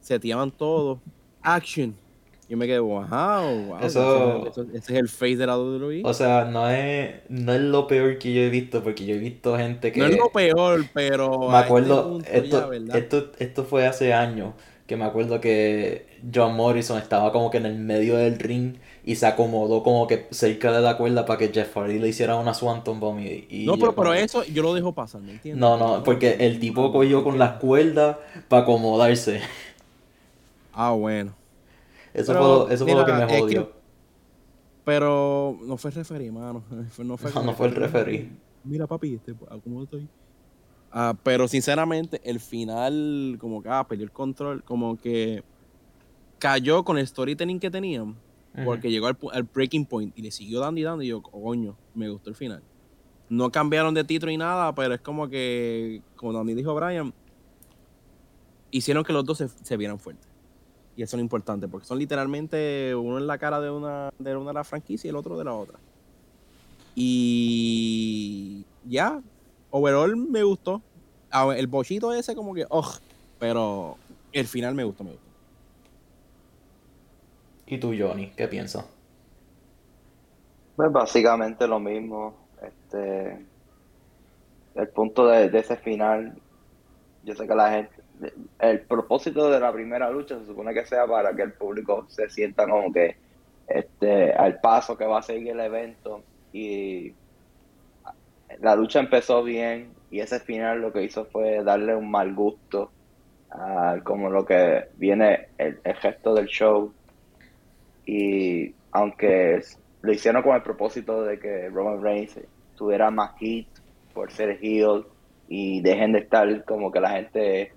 se 0.00 0.18
tiraban 0.20 0.50
todo, 0.50 1.00
action, 1.42 1.96
Yo 2.48 2.56
me 2.58 2.66
quedé, 2.66 2.78
wow, 2.78 3.06
wow. 3.08 3.78
Eso, 3.82 4.48
ese 4.48 4.74
es 4.74 4.90
el 4.90 5.08
face 5.08 5.36
de 5.36 5.46
la 5.46 5.58
WWE. 5.58 6.02
O 6.04 6.12
sea, 6.12 6.44
no 6.44 6.68
es, 6.68 7.14
no 7.28 7.54
es 7.54 7.60
lo 7.60 7.86
peor 7.86 8.18
que 8.18 8.34
yo 8.34 8.42
he 8.42 8.50
visto, 8.50 8.82
porque 8.82 9.06
yo 9.06 9.14
he 9.14 9.18
visto 9.18 9.56
gente 9.56 9.92
que. 9.92 10.00
No 10.00 10.06
es 10.06 10.16
lo 10.16 10.28
peor, 10.30 10.84
pero. 10.92 11.48
Me 11.48 11.56
acuerdo, 11.56 12.20
esto, 12.30 12.72
esto, 12.72 13.32
esto 13.38 13.64
fue 13.64 13.86
hace 13.86 14.12
años, 14.12 14.52
que 14.86 14.96
me 14.96 15.04
acuerdo 15.04 15.40
que 15.40 16.06
John 16.32 16.54
Morrison 16.54 16.98
estaba 16.98 17.32
como 17.32 17.50
que 17.50 17.56
en 17.56 17.66
el 17.66 17.78
medio 17.78 18.16
del 18.16 18.38
ring 18.38 18.76
y 19.04 19.16
se 19.16 19.26
acomodó 19.26 19.82
como 19.82 20.06
que 20.06 20.26
cerca 20.30 20.70
de 20.72 20.80
la 20.80 20.96
cuerda 20.98 21.24
para 21.24 21.38
que 21.38 21.48
Jeff 21.48 21.74
Hardy 21.74 21.98
le 21.98 22.08
hiciera 22.08 22.36
una 22.36 22.52
Swanton 22.52 23.00
Bomb 23.00 23.20
y, 23.20 23.64
No, 23.66 23.76
pero, 23.78 23.94
pero 23.94 24.14
eso 24.14 24.44
yo 24.44 24.62
lo 24.62 24.74
dejo 24.74 24.92
pasar, 24.92 25.22
¿me 25.22 25.32
entiendes? 25.32 25.60
No, 25.60 25.76
no, 25.76 26.02
porque 26.02 26.36
el 26.40 26.58
tipo 26.60 26.92
cogió 26.92 27.24
con 27.24 27.38
las 27.38 27.58
cuerdas 27.58 28.18
para 28.48 28.62
acomodarse. 28.62 29.40
Ah, 30.72 30.90
bueno. 30.90 31.32
Eso, 32.14 32.32
fue, 32.32 32.74
eso 32.74 32.86
fue 32.86 32.94
lo 32.94 33.04
que 33.04 33.12
me 33.12 33.40
jodió. 33.40 33.72
pero 34.84 35.58
no 35.64 35.76
fue 35.76 35.90
el 35.90 35.96
referee, 35.96 36.30
mano. 36.30 36.62
No 36.98 37.16
fue, 37.16 37.32
no, 37.42 37.52
fue 37.54 37.66
el 37.66 37.74
referee. 37.74 38.30
Mira, 38.62 38.86
papi, 38.86 39.14
este, 39.14 39.34
¿cómo 39.62 39.82
estoy? 39.82 40.08
Ah, 40.92 41.14
pero 41.24 41.48
sinceramente, 41.48 42.20
el 42.22 42.38
final, 42.38 43.36
como 43.40 43.60
que 43.60 43.68
ah, 43.68 43.84
perdió 43.86 44.04
el 44.04 44.12
control, 44.12 44.62
como 44.62 44.96
que 44.96 45.42
cayó 46.38 46.84
con 46.84 46.98
el 46.98 47.06
storytelling 47.06 47.58
que 47.58 47.70
tenían, 47.70 48.14
porque 48.64 48.90
llegó 48.90 49.08
al, 49.08 49.42
breaking 49.42 49.86
point 49.86 50.16
y 50.16 50.22
le 50.22 50.30
siguió 50.30 50.60
dando 50.60 50.80
y 50.80 50.84
dando. 50.84 51.02
Y 51.02 51.08
yo, 51.08 51.20
coño, 51.20 51.76
me 51.94 52.08
gustó 52.08 52.30
el 52.30 52.36
final. 52.36 52.62
No 53.28 53.50
cambiaron 53.50 53.92
de 53.92 54.04
título 54.04 54.30
ni 54.30 54.36
nada, 54.36 54.72
pero 54.72 54.94
es 54.94 55.00
como 55.00 55.28
que, 55.28 56.00
como 56.14 56.32
también 56.32 56.56
dijo 56.56 56.72
Brian, 56.76 57.12
hicieron 58.70 59.02
que 59.02 59.12
los 59.12 59.24
dos 59.24 59.38
se, 59.38 59.48
se 59.48 59.76
vieran 59.76 59.98
fuertes. 59.98 60.33
Y 60.96 61.02
eso 61.02 61.16
es 61.16 61.18
lo 61.18 61.22
importante, 61.22 61.66
porque 61.66 61.86
son 61.86 61.98
literalmente 61.98 62.94
uno 62.94 63.18
en 63.18 63.26
la 63.26 63.38
cara 63.38 63.60
de 63.60 63.70
una 63.70 64.10
de 64.18 64.36
una 64.36 64.50
de 64.50 64.54
la 64.54 64.64
franquicia 64.64 65.08
y 65.08 65.10
el 65.10 65.16
otro 65.16 65.36
de 65.36 65.44
la 65.44 65.54
otra. 65.54 65.78
Y 66.94 68.64
ya, 68.84 69.20
overall 69.70 70.16
me 70.16 70.42
gustó. 70.42 70.82
El 71.56 71.66
bochito 71.66 72.12
ese 72.12 72.36
como 72.36 72.54
que, 72.54 72.64
oh, 72.68 72.92
pero 73.40 73.96
el 74.32 74.46
final 74.46 74.74
me 74.74 74.84
gustó, 74.84 75.02
me 75.02 75.10
gustó. 75.10 75.24
¿Y 77.66 77.78
tú, 77.78 77.92
Johnny, 77.98 78.30
qué 78.36 78.46
piensas? 78.46 78.84
Pues 80.76 80.92
básicamente 80.92 81.66
lo 81.66 81.80
mismo. 81.80 82.34
Este, 82.62 83.44
el 84.76 84.88
punto 84.88 85.26
de, 85.26 85.48
de 85.50 85.58
ese 85.58 85.76
final, 85.76 86.36
yo 87.24 87.34
sé 87.34 87.48
que 87.48 87.54
la 87.54 87.70
gente, 87.70 88.03
el 88.60 88.80
propósito 88.80 89.50
de 89.50 89.60
la 89.60 89.72
primera 89.72 90.10
lucha 90.10 90.38
se 90.38 90.46
supone 90.46 90.72
que 90.72 90.86
sea 90.86 91.06
para 91.06 91.34
que 91.34 91.42
el 91.42 91.52
público 91.52 92.06
se 92.08 92.28
sienta 92.30 92.66
como 92.68 92.92
que 92.92 93.16
este 93.66 94.32
al 94.32 94.60
paso 94.60 94.96
que 94.96 95.06
va 95.06 95.18
a 95.18 95.22
seguir 95.22 95.52
el 95.52 95.60
evento. 95.60 96.22
Y 96.52 97.12
la 98.60 98.76
lucha 98.76 99.00
empezó 99.00 99.42
bien 99.42 99.92
y 100.10 100.20
ese 100.20 100.40
final 100.40 100.80
lo 100.80 100.92
que 100.92 101.02
hizo 101.02 101.24
fue 101.24 101.62
darle 101.64 101.94
un 101.96 102.10
mal 102.10 102.34
gusto 102.34 102.90
a 103.50 103.98
como 104.04 104.30
lo 104.30 104.44
que 104.44 104.88
viene 104.96 105.48
el, 105.58 105.78
gesto 105.96 106.34
del 106.34 106.46
show. 106.46 106.92
Y 108.06 108.74
aunque 108.92 109.60
lo 110.02 110.12
hicieron 110.12 110.42
con 110.42 110.54
el 110.54 110.62
propósito 110.62 111.24
de 111.24 111.38
que 111.38 111.68
Roman 111.68 112.02
Reigns 112.02 112.38
tuviera 112.76 113.10
más 113.10 113.36
hit 113.38 113.68
por 114.12 114.30
ser 114.30 114.58
heel 114.62 115.04
y 115.48 115.80
dejen 115.80 116.12
de 116.12 116.20
estar 116.20 116.64
como 116.64 116.92
que 116.92 117.00
la 117.00 117.10
gente 117.10 117.72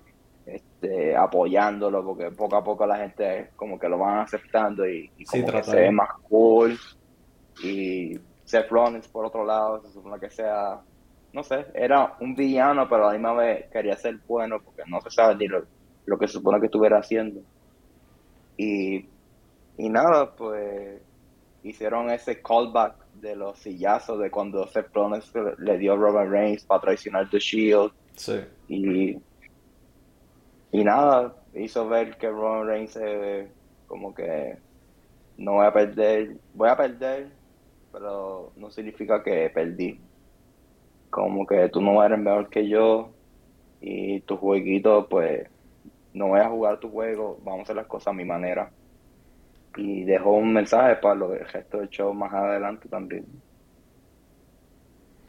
este, 0.80 1.16
apoyándolo, 1.16 2.04
porque 2.04 2.30
poco 2.30 2.56
a 2.56 2.62
poco 2.62 2.86
la 2.86 2.98
gente 2.98 3.50
como 3.56 3.78
que 3.78 3.88
lo 3.88 3.98
van 3.98 4.20
aceptando 4.20 4.88
y, 4.88 5.10
como 5.28 5.46
que 5.50 5.62
se 5.64 5.76
ve 5.76 5.90
más 5.90 6.10
cool. 6.28 6.78
Y 7.64 8.16
Seth 8.44 8.70
Rollins, 8.70 9.08
por 9.08 9.24
otro 9.24 9.44
lado, 9.44 9.82
se 9.82 9.90
supone 9.92 10.20
que 10.20 10.30
sea, 10.30 10.80
no 11.32 11.42
sé, 11.42 11.66
era 11.74 12.16
un 12.20 12.36
villano, 12.36 12.88
pero 12.88 13.04
a 13.04 13.06
la 13.08 13.12
misma 13.14 13.32
vez 13.34 13.66
quería 13.72 13.96
ser 13.96 14.18
bueno, 14.28 14.60
porque 14.64 14.82
no 14.86 15.00
se 15.00 15.10
sabe 15.10 15.34
ni 15.34 15.48
lo, 15.48 15.64
que 16.16 16.28
se 16.28 16.34
supone 16.34 16.60
que 16.60 16.66
estuviera 16.66 16.98
haciendo. 16.98 17.40
Y, 18.56 19.04
y 19.78 19.88
nada, 19.88 20.30
pues 20.36 21.00
hicieron 21.64 22.08
ese 22.10 22.40
callback 22.40 22.94
de 23.14 23.34
los 23.34 23.58
sillazos 23.58 24.20
de 24.20 24.30
cuando 24.30 24.64
Seth 24.68 24.94
Rollins 24.94 25.32
le 25.58 25.76
dio 25.76 25.94
a 25.94 25.96
Robert 25.96 26.30
Reigns 26.30 26.64
para 26.64 26.82
traicionar 26.82 27.28
The 27.28 27.40
Shield. 27.40 27.90
Sí. 28.14 28.40
Y 28.68 29.18
y 30.70 30.84
nada, 30.84 31.34
hizo 31.54 31.88
ver 31.88 32.16
que 32.16 32.28
Roman 32.28 32.66
Reigns 32.66 32.98
como 33.86 34.14
que 34.14 34.58
no 35.38 35.54
voy 35.54 35.66
a 35.66 35.72
perder, 35.72 36.36
voy 36.52 36.68
a 36.68 36.76
perder, 36.76 37.30
pero 37.92 38.52
no 38.56 38.70
significa 38.70 39.22
que 39.22 39.50
perdí. 39.50 39.98
Como 41.10 41.46
que 41.46 41.68
tú 41.70 41.80
no 41.80 42.02
eres 42.02 42.18
mejor 42.18 42.50
que 42.50 42.68
yo 42.68 43.10
y 43.80 44.20
tu 44.20 44.36
jueguito, 44.36 45.08
pues 45.08 45.48
no 46.12 46.28
voy 46.28 46.40
a 46.40 46.48
jugar 46.48 46.80
tu 46.80 46.90
juego, 46.90 47.38
vamos 47.44 47.60
a 47.60 47.62
hacer 47.62 47.76
las 47.76 47.86
cosas 47.86 48.08
a 48.08 48.12
mi 48.12 48.24
manera. 48.24 48.70
Y 49.76 50.04
dejó 50.04 50.32
un 50.32 50.52
mensaje 50.52 50.96
para 50.96 51.14
lo 51.14 51.30
del 51.30 51.46
resto 51.48 51.78
del 51.78 51.88
show 51.88 52.12
más 52.12 52.32
adelante 52.32 52.88
también. 52.88 53.24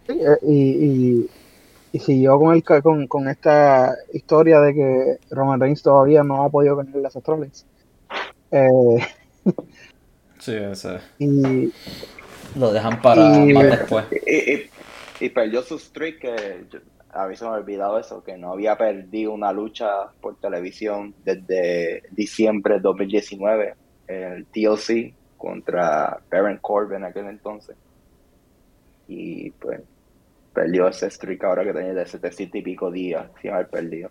Sí, 0.07 0.19
eh, 0.19 0.37
y 0.41 1.29
y 1.91 1.99
siguió 1.99 2.39
con, 2.39 2.55
el, 2.55 2.63
con, 2.63 3.07
con 3.07 3.27
esta 3.27 3.95
historia 4.13 4.59
de 4.61 4.73
que 4.73 5.17
Roman 5.31 5.59
Reigns 5.59 5.81
todavía 5.81 6.23
no 6.23 6.43
ha 6.43 6.49
podido 6.49 6.75
ganar 6.75 6.95
las 6.95 7.15
Rollins. 7.15 7.65
Eh, 8.51 9.07
sí, 10.39 10.53
ese. 10.55 10.99
Y, 11.17 11.73
lo 12.55 12.71
dejan 12.71 13.01
para 13.01 13.21
más 13.21 13.63
después. 13.63 14.05
Y, 15.19 15.29
perdió 15.29 15.61
su 15.61 15.77
streak, 15.77 16.19
que 16.19 16.65
a 17.11 17.27
mí 17.27 17.35
se 17.35 17.43
me 17.43 17.51
ha 17.51 17.53
olvidado 17.53 17.99
eso, 17.99 18.23
que 18.23 18.37
no 18.37 18.53
había 18.53 18.77
perdido 18.77 19.33
una 19.33 19.51
lucha 19.51 20.11
por 20.21 20.37
televisión 20.37 21.13
desde 21.25 22.03
diciembre 22.11 22.75
de 22.75 22.79
2019, 22.81 23.75
el 24.07 24.45
TLC 24.45 25.13
contra 25.37 26.19
Baron 26.31 26.57
Corbin 26.57 26.97
en 26.97 27.05
aquel 27.05 27.25
entonces. 27.25 27.75
Y 29.07 29.49
pues 29.51 29.81
perdió 30.53 30.87
ese 30.87 31.09
streak 31.09 31.43
ahora 31.43 31.63
que 31.63 31.73
tenía 31.73 31.93
de 31.93 32.05
700 32.05 32.59
y 32.59 32.61
pico 32.61 32.91
días 32.91 33.27
sin 33.41 33.51
haber 33.51 33.67
perdido. 33.67 34.09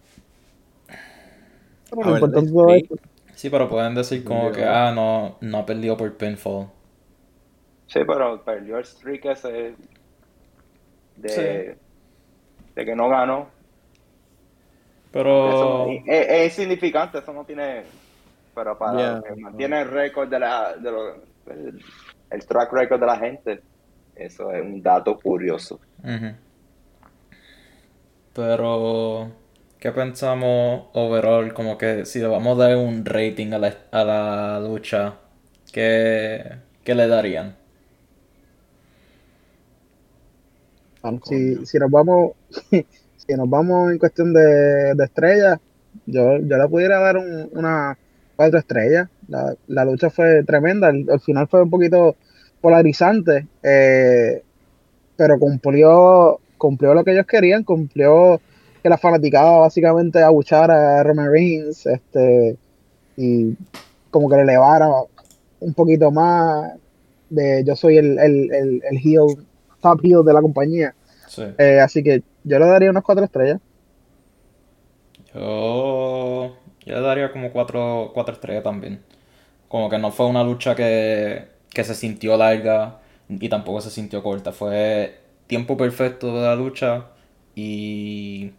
Sí, 3.35 3.51
pero 3.51 3.69
pueden 3.69 3.95
decir 3.95 4.25
como 4.25 4.51
que, 4.51 4.65
ah, 4.65 4.93
no, 4.95 5.37
no 5.41 5.59
ha 5.59 5.67
perdido 5.67 5.97
por 5.97 6.13
pinfall. 6.17 6.67
Sí, 7.87 8.01
pero 8.07 8.43
perdió 8.45 8.79
el 8.79 8.85
streak 8.85 9.25
ese 9.27 9.75
de, 11.17 11.77
de 12.75 12.85
que 12.85 12.95
no 12.95 13.09
ganó. 13.09 13.49
Pero... 15.11 15.87
es, 16.07 16.59
insignificante, 16.59 17.19
eso 17.19 17.33
no 17.33 17.45
tiene... 17.45 17.85
Pero 18.55 18.77
para 18.77 19.23
que 19.23 19.41
mantiene 19.41 19.83
el 19.83 19.89
récord 19.89 20.29
de 20.29 20.39
la... 20.39 20.75
De 20.75 20.91
lo, 20.91 21.15
el 22.31 22.47
track 22.47 22.73
record 22.73 23.01
de 23.01 23.07
la 23.07 23.17
gente, 23.17 23.63
eso 24.19 24.53
es 24.53 24.63
un 24.63 24.83
dato 24.83 25.19
curioso. 25.19 25.81
Pero, 28.35 29.31
¿qué 29.79 29.93
pensamos 29.93 30.87
overall? 30.93 31.53
Como 31.55 31.79
que 31.79 32.05
si 32.05 32.19
le 32.19 32.27
vamos 32.27 32.59
a 32.59 32.69
dar 32.69 32.77
un 32.77 33.05
rating 33.05 33.53
a 33.53 33.59
la, 33.59 33.75
a 33.91 34.05
la 34.05 34.61
lucha, 34.61 35.15
¿qué, 35.73 36.59
le 36.85 37.07
darían? 37.07 37.57
si, 41.25 41.65
si 41.65 41.79
nos 41.79 41.91
vamos 41.91 42.33
si 42.71 43.35
nos 43.35 43.49
vamos 43.49 43.93
en 43.93 43.99
cuestión 43.99 44.35
de, 44.35 44.95
de 44.95 45.05
estrellas, 45.05 45.59
yo, 46.07 46.39
yo 46.39 46.57
le 46.59 46.69
pudiera 46.69 46.99
dar 46.99 47.17
una 47.17 47.97
cuatro 48.39 48.59
estrellas. 48.59 49.09
La, 49.27 49.55
la 49.67 49.85
lucha 49.85 50.11
fue 50.11 50.45
tremenda. 50.45 50.89
al 50.89 51.21
final 51.21 51.49
fue 51.49 51.63
un 51.63 51.71
poquito 51.71 52.17
polarizante, 52.61 53.47
eh, 53.63 54.43
pero 55.17 55.39
cumplió, 55.39 56.41
cumplió 56.57 56.95
lo 56.95 57.05
que 57.05 57.13
ellos 57.13 57.27
querían, 57.27 57.65
cumplió 57.65 58.41
que 58.83 58.89
la 58.89 58.99
fanaticada 58.99 59.59
básicamente 59.59 60.23
abuchara 60.23 61.01
a 61.01 61.03
Roman 61.03 61.31
Reigns, 61.31 61.87
este, 61.87 62.57
y 63.17 63.57
como 64.11 64.29
que 64.29 64.37
le 64.37 64.43
elevara 64.43 64.89
un 65.61 65.75
poquito 65.75 66.11
más 66.11 66.73
de 67.31 67.63
yo 67.65 67.77
soy 67.77 67.99
el, 67.99 68.19
el, 68.19 68.55
el, 68.55 68.83
el 68.89 68.99
heel, 68.99 69.47
top 69.81 70.01
heel 70.03 70.25
de 70.25 70.33
la 70.33 70.41
compañía. 70.41 70.95
Eh, 71.59 71.81
así 71.81 72.03
que 72.03 72.23
yo 72.45 72.59
le 72.59 72.67
daría 72.67 72.91
unas 72.91 73.05
cuatro 73.05 73.25
estrellas. 73.25 73.61
Yo, 75.35 76.57
yo 76.87 76.95
le 76.95 77.01
daría 77.01 77.31
como 77.31 77.53
cuatro, 77.53 78.11
cuatro 78.15 78.35
estrellas 78.35 78.65
también. 78.65 79.01
Como 79.69 79.91
que 79.91 79.99
no 79.99 80.11
fue 80.11 80.27
una 80.27 80.43
lucha 80.43 80.75
que 80.75 81.58
que 81.71 81.85
se 81.85 81.95
sintió 81.95 82.37
larga 82.37 83.01
y 83.29 83.49
tampoco 83.49 83.81
se 83.81 83.91
sintió 83.91 84.23
corta. 84.23 84.53
Fue 84.53 85.21
tiempo 85.47 85.77
perfecto 85.77 86.35
de 86.35 86.43
la 86.43 86.55
lucha 86.57 87.07
y 87.55 88.53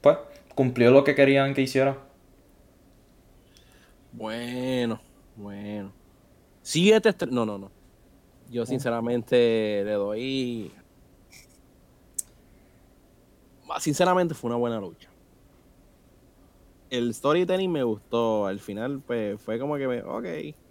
pues 0.00 0.18
cumplió 0.54 0.90
lo 0.90 1.04
que 1.04 1.14
querían 1.14 1.54
que 1.54 1.62
hiciera. 1.62 1.98
Bueno, 4.12 5.00
Bueno. 5.36 5.92
Siete 6.62 7.10
estrellas. 7.10 7.34
No, 7.34 7.44
no, 7.46 7.58
no. 7.58 7.70
Yo 8.50 8.62
Ah. 8.62 8.66
sinceramente 8.66 9.82
le 9.84 9.92
doy. 9.92 10.72
Sinceramente 13.78 14.34
fue 14.34 14.48
una 14.48 14.56
buena 14.56 14.80
lucha. 14.80 15.08
El 16.88 17.12
storytelling 17.12 17.70
me 17.70 17.82
gustó. 17.82 18.46
Al 18.46 18.58
final, 18.60 19.02
pues 19.06 19.40
fue 19.40 19.58
como 19.58 19.76
que 19.76 19.86
me. 19.86 20.02
Ok, 20.02 20.24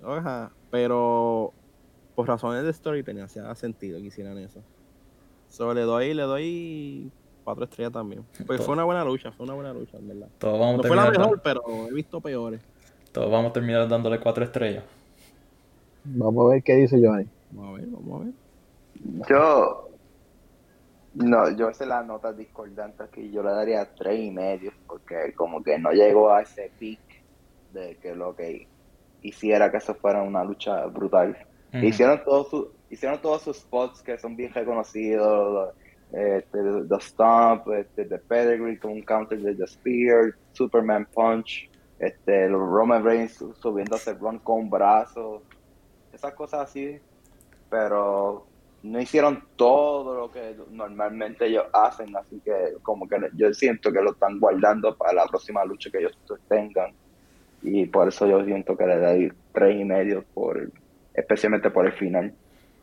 ajá. 0.03 0.51
Pero 0.75 1.53
por 2.15 2.27
razones 2.27 2.65
de 2.65 2.74
storytelling 2.74 3.24
hacía 3.24 3.55
sentido 3.55 3.98
que 3.98 4.08
hicieran 4.08 4.38
eso. 4.39 4.60
So, 5.48 5.74
le 5.74 5.84
doy, 5.84 6.13
le 6.13 6.24
doy 6.24 7.10
cuatro 7.46 7.63
estrellas 7.63 7.94
también. 7.94 8.25
Pues 8.46 8.60
fue 8.60 8.74
una 8.74 8.84
buena 8.84 9.05
lucha, 9.05 9.32
fue 9.32 9.46
una 9.46 9.53
buena 9.53 9.72
lucha, 9.72 9.98
en 9.98 10.10
verdad. 10.10 10.27
Todos 10.38 10.60
vamos, 10.60 10.77
No 10.79 10.84
fue 10.84 10.98
la 10.98 11.10
mejor, 11.10 11.41
pero 11.41 11.63
he 11.89 11.94
visto 11.94 12.20
peores. 12.20 12.60
todos 13.13 13.32
vamos 13.32 13.51
a 13.51 13.53
terminar 13.53 13.88
dándole 13.88 14.20
cuatro 14.20 14.44
estrellas. 14.44 14.84
Vamos 16.03 16.46
a 16.46 16.50
ver 16.55 16.63
qué 16.63 16.74
dice 16.74 17.00
Johnny. 17.01 17.25
Vamos 17.51 17.70
a 17.70 17.82
ver, 17.82 17.89
vamos 17.89 18.22
a 18.22 18.25
ver. 18.25 18.34
Yo. 19.29 19.89
No, 21.13 21.50
yo 21.55 21.74
sé 21.74 21.86
las 21.86 22.05
notas 22.05 22.36
discordantes 22.36 23.00
aquí. 23.00 23.32
Yo 23.32 23.41
le 23.44 23.51
daría 23.51 23.96
tres 23.96 24.20
y 24.20 24.29
medio, 24.29 24.74
porque 24.88 25.34
como 25.38 25.63
que 25.63 25.79
no 25.79 25.91
llegó 25.91 26.34
a 26.34 26.41
ese 26.41 26.70
pic 26.77 27.00
de 27.72 27.96
que 27.96 28.13
lo 28.13 28.36
que 28.36 28.67
hiciera 29.27 29.72
que 29.72 29.77
eso 29.77 29.96
fuera 29.96 30.22
una 30.22 30.44
lucha 30.44 30.86
brutal. 30.86 31.38
Hicieron 31.74 32.24
todos 32.24 32.50
sus 32.50 32.67
hicieron 32.89 33.20
todos 33.20 33.41
sus 33.41 33.58
spots 33.58 34.01
que 34.01 34.17
son 34.17 34.36
bien 34.36 34.53
reconocidos, 34.53 35.74
este, 36.12 36.60
The 36.88 37.00
Stomp, 37.01 37.67
este, 37.70 38.05
The 38.05 38.20
Pedigree 38.20 38.79
con 38.79 38.91
un 38.91 39.01
counter 39.01 39.39
de 39.39 39.55
The 39.55 39.67
Spear, 39.67 40.34
Superman 40.53 41.08
Punch, 41.13 41.70
este, 42.00 42.48
los 42.48 42.62
Roman 42.62 43.03
Reigns 43.03 43.44
subiéndose 43.60 44.13
run 44.13 44.39
con 44.39 44.62
un 44.62 44.70
brazo, 44.70 45.41
esas 46.13 46.34
cosas 46.34 46.70
así, 46.70 47.00
pero 47.70 48.46
no 48.84 49.01
hicieron 49.01 49.44
todo 49.55 50.15
lo 50.15 50.32
que 50.32 50.55
normalmente 50.70 51.48
ellos 51.48 51.65
hacen, 51.74 52.15
así 52.15 52.39
que 52.46 52.75
como 52.84 53.08
que 53.08 53.17
yo 53.36 53.51
siento 53.53 53.91
que 53.91 54.01
lo 54.01 54.12
están 54.12 54.39
guardando 54.39 54.96
para 54.96 55.13
la 55.13 55.25
próxima 55.25 55.65
lucha 55.65 55.89
que 55.89 55.98
ellos 56.00 56.17
tengan 56.48 56.94
y 57.65 57.86
por 57.88 58.07
eso 58.07 58.27
yo 58.27 58.43
siento 58.45 58.77
que 58.77 58.86
le 58.86 58.98
doy 58.98 59.34
tres 59.53 59.79
y 59.79 59.84
medio 59.86 60.24
por 60.34 60.69
especialmente 61.13 61.69
por 61.69 61.86
el 61.86 61.93
final 61.93 62.34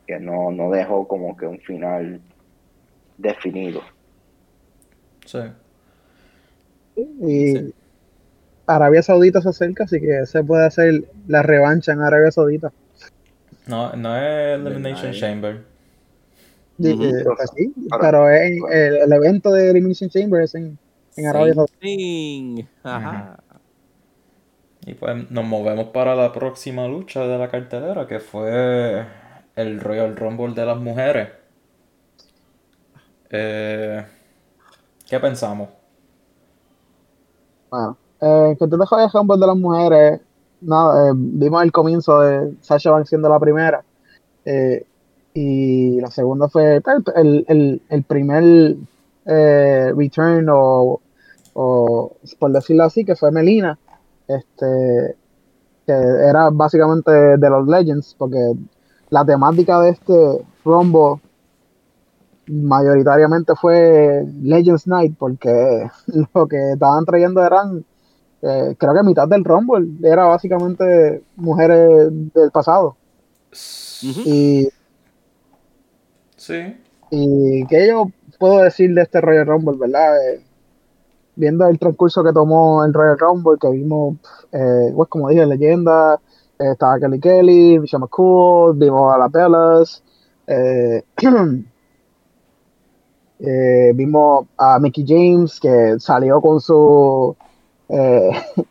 que 0.07 0.19
no, 0.19 0.51
no 0.51 0.71
dejó 0.71 1.07
como 1.07 1.37
que 1.37 1.47
un 1.47 1.61
final 1.61 2.21
definido 3.19 3.81
Sí. 5.25 5.39
Y 6.97 7.57
Sí. 7.57 7.75
Arabia 8.67 9.03
Saudita 9.03 9.41
se 9.41 9.49
acerca, 9.51 9.85
así 9.85 10.01
que 10.01 10.27
se 10.27 10.43
puede 10.45 10.67
hacer 10.67 11.05
la 11.27 11.43
revancha 11.43 11.93
en 11.93 12.01
Arabia 12.01 12.31
Saudita. 12.31 12.73
No, 13.67 13.93
no 13.95 14.17
es 14.17 14.59
Elimination 14.59 15.12
eh. 15.12 15.19
Chamber. 15.19 15.57
Eh, 16.83 17.25
pues 17.25 17.51
sí, 17.57 17.73
Ahora- 17.91 18.05
pero 18.11 18.31
es 18.31 18.59
el, 18.71 18.97
el 19.03 19.12
evento 19.12 19.53
de 19.53 19.71
Elimination 19.71 20.11
Chamber 20.11 20.43
es 20.43 20.55
en, 20.55 20.77
en 21.17 21.27
Arabia 21.27 21.55
Saudita. 21.55 21.77
Sí. 21.81 22.67
Ajá. 22.83 23.42
Y 24.87 24.95
pues 24.95 25.31
nos 25.31 25.45
movemos 25.45 25.87
para 25.89 26.15
la 26.15 26.33
próxima 26.33 26.87
lucha 26.87 27.27
de 27.27 27.39
la 27.39 27.51
cartelera, 27.51 28.07
que 28.07 28.21
fue 28.21 29.05
el 29.57 29.81
Royal 29.81 30.17
Rumble 30.17 30.55
de 30.55 30.67
las 30.67 30.79
mujeres. 30.79 31.29
Eh, 33.31 34.05
¿qué 35.09 35.21
pensamos? 35.21 35.69
Bueno, 37.71 37.99
eh, 38.21 38.49
en 38.51 38.57
cuanto 38.57 38.77
a 38.97 39.05
el 39.05 39.11
Rumble 39.12 39.39
de 39.41 39.47
las 39.47 39.57
mujeres, 39.57 40.21
nada, 40.61 41.11
eh, 41.11 41.12
vimos 41.17 41.62
el 41.62 41.73
comienzo 41.73 42.21
de 42.21 42.57
Sasha 42.61 42.91
Banks 42.91 43.09
siendo 43.09 43.29
la 43.29 43.41
primera. 43.41 43.85
eh, 44.45 44.87
y 45.35 46.01
la 46.01 46.11
segunda 46.11 46.49
fue 46.49 46.83
el, 47.17 47.45
el, 47.49 47.83
el 47.89 48.05
primer 48.05 48.77
eh, 49.27 49.93
return 49.97 50.49
o, 50.51 51.01
o, 51.55 52.16
por 52.38 52.53
decirlo 52.53 52.85
así, 52.85 53.05
que 53.05 53.16
fue 53.16 53.33
Melina, 53.33 53.79
este, 54.29 55.17
que 55.87 55.93
era 55.93 56.51
básicamente 56.51 57.11
de 57.11 57.51
los 57.51 57.67
Legends, 57.67 58.15
porque 58.19 58.39
la 59.11 59.25
temática 59.25 59.81
de 59.81 59.91
este 59.91 60.47
Rumble 60.65 61.21
mayoritariamente 62.47 63.55
fue 63.55 64.25
Legends 64.43 64.87
Night, 64.87 65.15
porque 65.19 65.89
lo 66.35 66.47
que 66.47 66.73
estaban 66.73 67.05
trayendo 67.05 67.45
eran, 67.45 67.85
eh, 68.43 68.75
creo 68.79 68.95
que 68.95 69.03
mitad 69.03 69.29
del 69.29 69.45
Rumble 69.45 69.89
era 70.03 70.25
básicamente 70.27 71.23
mujeres 71.37 72.09
del 72.35 72.51
pasado. 72.51 72.97
Y, 74.03 74.69
Sí. 76.37 76.77
y 77.11 77.65
qué 77.67 77.89
yo 77.89 78.11
puedo 78.41 78.63
decir 78.63 78.93
de 78.95 79.03
este 79.03 79.21
Royal 79.21 79.47
Rumble, 79.47 79.77
¿verdad? 79.79 80.17
Eh, 80.29 80.41
viendo 81.37 81.66
el 81.66 81.79
transcurso 81.79 82.23
que 82.23 82.33
tomó 82.33 82.85
el 82.85 82.92
Royal 82.92 83.18
Rumble, 83.18 83.59
que 83.61 83.71
vimos, 83.71 84.16
eh, 84.53 84.92
pues 84.95 85.09
como 85.09 85.29
dije, 85.29 85.47
leyenda, 85.47 86.21
eh, 86.59 86.73
estaba 86.73 86.99
Kelly 86.99 87.21
Kelly, 87.21 87.79
Michelle 87.79 88.01
McCool, 88.01 88.77
vimos 88.77 89.14
a 89.14 89.18
las 89.18 89.33
Bellas, 89.33 90.03
eh, 90.47 91.03
eh, 93.38 93.92
vimos 93.95 94.47
a 94.57 94.79
Mickey 94.79 95.05
James 95.07 95.59
que 95.61 95.97
salió 95.99 96.40
con 96.40 96.61
su 96.61 97.37
eh, 97.88 98.31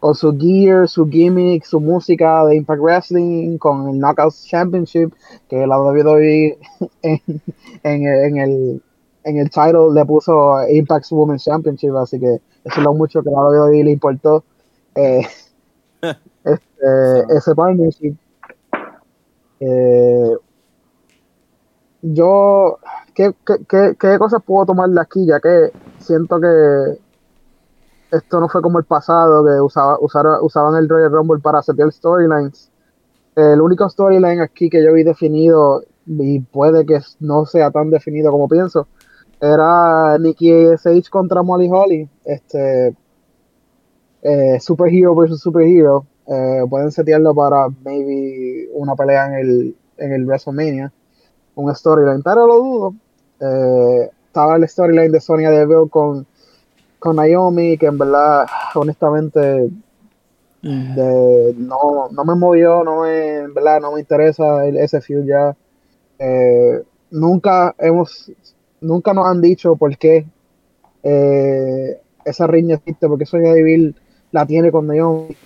con 0.00 0.14
su 0.16 0.36
gear, 0.36 0.88
su 0.88 1.08
gimmick, 1.08 1.64
su 1.64 1.78
música 1.78 2.44
de 2.46 2.56
Impact 2.56 2.80
Wrestling, 2.80 3.56
con 3.58 3.88
el 3.88 3.98
Knockouts 3.98 4.46
Championship, 4.46 5.12
que 5.48 5.64
la 5.64 5.80
WWE 5.80 6.58
en, 7.02 7.20
en, 7.84 8.06
en 8.06 8.36
el 8.38 8.82
en 9.24 9.38
el 9.38 9.50
title 9.50 9.92
le 9.92 10.04
puso 10.04 10.56
Impact 10.68 11.06
Women's 11.10 11.44
Championship, 11.44 11.94
así 11.96 12.18
que 12.18 12.40
eso 12.64 12.78
es 12.78 12.82
lo 12.82 12.94
mucho 12.94 13.22
que 13.22 13.30
la 13.30 13.40
WWE 13.40 13.84
le 13.84 13.90
importó 13.92 14.44
eh, 14.94 15.22
este, 16.44 17.36
ese 17.36 17.54
partnership. 17.54 18.16
Eh, 19.60 20.36
yo, 22.02 22.78
¿qué, 23.14 23.32
qué, 23.46 23.64
qué, 23.68 23.96
qué 23.98 24.18
cosas 24.18 24.42
puedo 24.44 24.66
tomar 24.66 24.90
de 24.90 25.00
aquí? 25.00 25.24
Ya 25.24 25.38
que 25.38 25.70
siento 25.98 26.40
que 26.40 26.98
esto 28.12 28.40
no 28.40 28.48
fue 28.48 28.60
como 28.60 28.78
el 28.78 28.84
pasado, 28.84 29.44
que 29.44 29.60
usaba, 29.60 29.98
usaban 30.00 30.76
el 30.76 30.88
Royal 30.88 31.10
Rumble 31.10 31.40
para 31.40 31.62
setear 31.62 31.90
storylines. 31.92 32.70
El 33.34 33.60
único 33.60 33.88
storyline 33.88 34.40
aquí 34.40 34.68
que 34.68 34.84
yo 34.84 34.92
vi 34.92 35.02
definido, 35.02 35.82
y 36.06 36.40
puede 36.40 36.84
que 36.84 37.00
no 37.20 37.46
sea 37.46 37.70
tan 37.70 37.88
definido 37.88 38.30
como 38.30 38.48
pienso, 38.48 38.86
era 39.42 40.16
Nikki 40.18 40.76
Sage 40.78 41.10
contra 41.10 41.42
Molly 41.42 41.68
Holly. 41.70 42.08
Este, 42.24 42.94
eh, 44.22 44.58
Superhero 44.60 45.14
versus 45.14 45.40
Superhero. 45.40 46.06
Eh, 46.26 46.62
pueden 46.70 46.92
setearlo 46.92 47.34
para 47.34 47.68
maybe 47.84 48.68
una 48.74 48.94
pelea 48.94 49.26
en 49.26 49.34
el, 49.34 49.76
en 49.98 50.12
el 50.12 50.24
WrestleMania. 50.24 50.92
Un 51.56 51.74
storyline, 51.74 52.22
pero 52.22 52.46
lo 52.46 52.56
dudo. 52.56 52.94
Eh, 53.40 54.10
estaba 54.26 54.56
el 54.56 54.68
storyline 54.68 55.10
de 55.12 55.20
Sonya 55.20 55.50
Deville 55.50 55.90
con, 55.90 56.24
con 56.98 57.16
Naomi, 57.16 57.76
que 57.76 57.86
en 57.86 57.98
verdad, 57.98 58.46
honestamente, 58.74 59.68
de- 60.94 61.54
no, 61.56 62.08
no 62.10 62.24
me 62.24 62.34
movió, 62.34 62.84
no 62.84 63.02
me, 63.02 63.38
en 63.40 63.54
verdad, 63.54 63.80
no 63.80 63.92
me 63.92 64.00
interesa 64.00 64.64
el- 64.66 64.76
ese 64.76 65.00
feud 65.00 65.24
ya. 65.26 65.56
Eh, 66.18 66.82
nunca 67.10 67.74
hemos, 67.78 68.30
nunca 68.82 69.14
nos 69.14 69.26
han 69.26 69.40
dicho 69.40 69.76
por 69.76 69.96
qué 69.96 70.26
eh, 71.02 72.00
esa 72.24 72.46
riña 72.46 72.76
existe, 72.76 73.08
porque 73.08 73.26
Sonya 73.26 73.52
Deville 73.52 73.94
la 74.30 74.46
tiene 74.46 74.70
con 74.70 74.86
Naomi. 74.86 75.36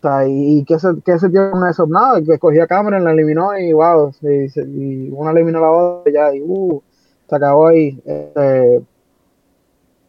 Sea, 0.00 0.28
y, 0.28 0.64
qué 0.64 0.78
se, 0.78 0.88
qué 1.04 1.18
se 1.18 1.28
tiene 1.28 1.50
con 1.50 1.66
eso, 1.68 1.86
nada, 1.86 2.22
que 2.22 2.38
cogió 2.38 2.62
a 2.62 2.66
Cameron, 2.68 3.02
la 3.02 3.10
eliminó 3.10 3.58
y 3.58 3.72
wow, 3.72 4.12
y 4.22 5.10
una 5.10 5.32
eliminó 5.32 5.58
a 5.58 5.62
la 5.62 5.70
otra 5.72 6.10
y 6.10 6.14
ya, 6.14 6.34
y 6.34 6.40
uh, 6.40 6.80
se 7.28 7.36
acabó 7.36 7.66
ahí. 7.66 8.00
Este, 8.04 8.82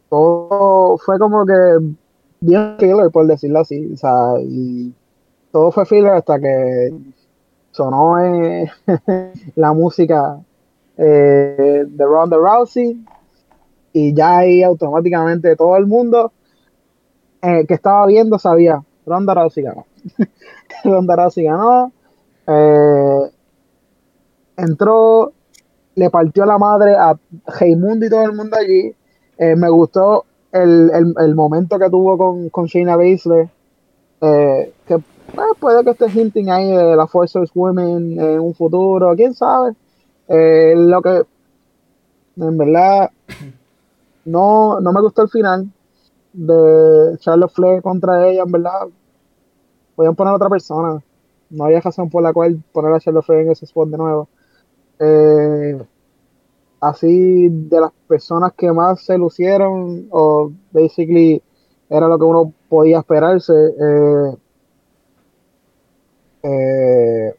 todo 0.09 0.97
fue 0.99 1.17
como 1.17 1.43
que 1.45 1.53
bien 2.39 2.75
filler, 2.77 3.09
por 3.11 3.25
decirlo 3.25 3.59
así, 3.59 3.91
o 3.93 3.97
sea, 3.97 4.33
y 4.41 4.93
todo 5.51 5.71
fue 5.71 5.85
filler 5.85 6.11
hasta 6.11 6.39
que 6.39 6.93
sonó 7.79 8.19
eh, 8.19 8.69
la 9.55 9.71
música 9.71 10.37
eh, 10.97 11.85
de 11.87 12.05
Ronda 12.05 12.35
Rousey 12.35 13.05
y 13.93 14.13
ya 14.13 14.39
ahí 14.39 14.63
automáticamente 14.63 15.55
todo 15.55 15.77
el 15.77 15.87
mundo 15.87 16.33
eh, 17.41 17.65
que 17.65 17.75
estaba 17.75 18.05
viendo 18.05 18.37
sabía 18.37 18.83
Ronda 19.05 19.33
Rousey 19.33 19.63
ganó 19.63 19.85
Ronda 20.83 21.15
Rousey 21.15 21.45
ganó 21.45 21.93
eh, 22.47 23.31
entró 24.57 25.31
le 25.95 26.09
partió 26.09 26.45
la 26.45 26.57
madre 26.57 26.97
a 26.97 27.17
Heimundo 27.61 28.05
y 28.05 28.09
todo 28.09 28.23
el 28.23 28.33
mundo 28.33 28.55
allí. 28.57 28.93
Me 29.37 29.69
gustó 29.69 30.25
el, 30.51 30.91
el, 31.17 31.35
momento 31.35 31.77
que 31.77 31.89
tuvo 31.89 32.17
con, 32.17 32.49
con 32.49 32.67
Shayna 32.67 32.95
Baszler, 32.95 33.49
que, 34.21 34.99
eh, 35.29 35.35
pues, 35.35 35.47
puede 35.59 35.83
que 35.83 35.91
esté 35.91 36.19
hinting 36.19 36.49
ahí 36.49 36.69
de 36.69 36.95
la 36.95 37.07
Forces 37.07 37.51
Women 37.53 38.19
en 38.19 38.39
un 38.39 38.53
futuro, 38.53 39.15
quién 39.15 39.33
sabe. 39.33 39.73
Eh, 40.27 40.73
lo 40.75 41.01
que 41.01 41.23
en 42.37 42.57
verdad 42.57 43.11
no, 44.25 44.79
no 44.79 44.91
me 44.91 45.01
gustó 45.01 45.23
el 45.23 45.29
final 45.29 45.71
de 46.33 47.17
Charlotte 47.19 47.51
Flair 47.51 47.81
contra 47.81 48.27
ella, 48.27 48.43
en 48.43 48.51
verdad. 48.51 48.87
Podían 49.95 50.15
poner 50.15 50.33
a 50.33 50.35
otra 50.35 50.49
persona. 50.49 51.01
No 51.49 51.65
había 51.65 51.81
razón 51.81 52.09
por 52.09 52.23
la 52.23 52.31
cual 52.33 52.63
poner 52.71 52.93
a 52.93 52.99
Charlotte 52.99 53.25
Flair 53.25 53.41
en 53.41 53.51
ese 53.51 53.65
spot 53.65 53.89
de 53.89 53.97
nuevo. 53.97 54.29
Eh, 54.99 55.81
así 56.79 57.49
de 57.49 57.81
las 57.81 57.91
personas 58.07 58.53
que 58.53 58.71
más 58.71 59.03
se 59.03 59.17
lucieron 59.17 60.07
o 60.11 60.51
basically 60.71 61.41
era 61.89 62.07
lo 62.07 62.17
que 62.17 62.25
uno 62.25 62.53
podía 62.69 62.99
esperarse 62.99 63.53
eh, 63.53 64.37
eh, 66.43 67.33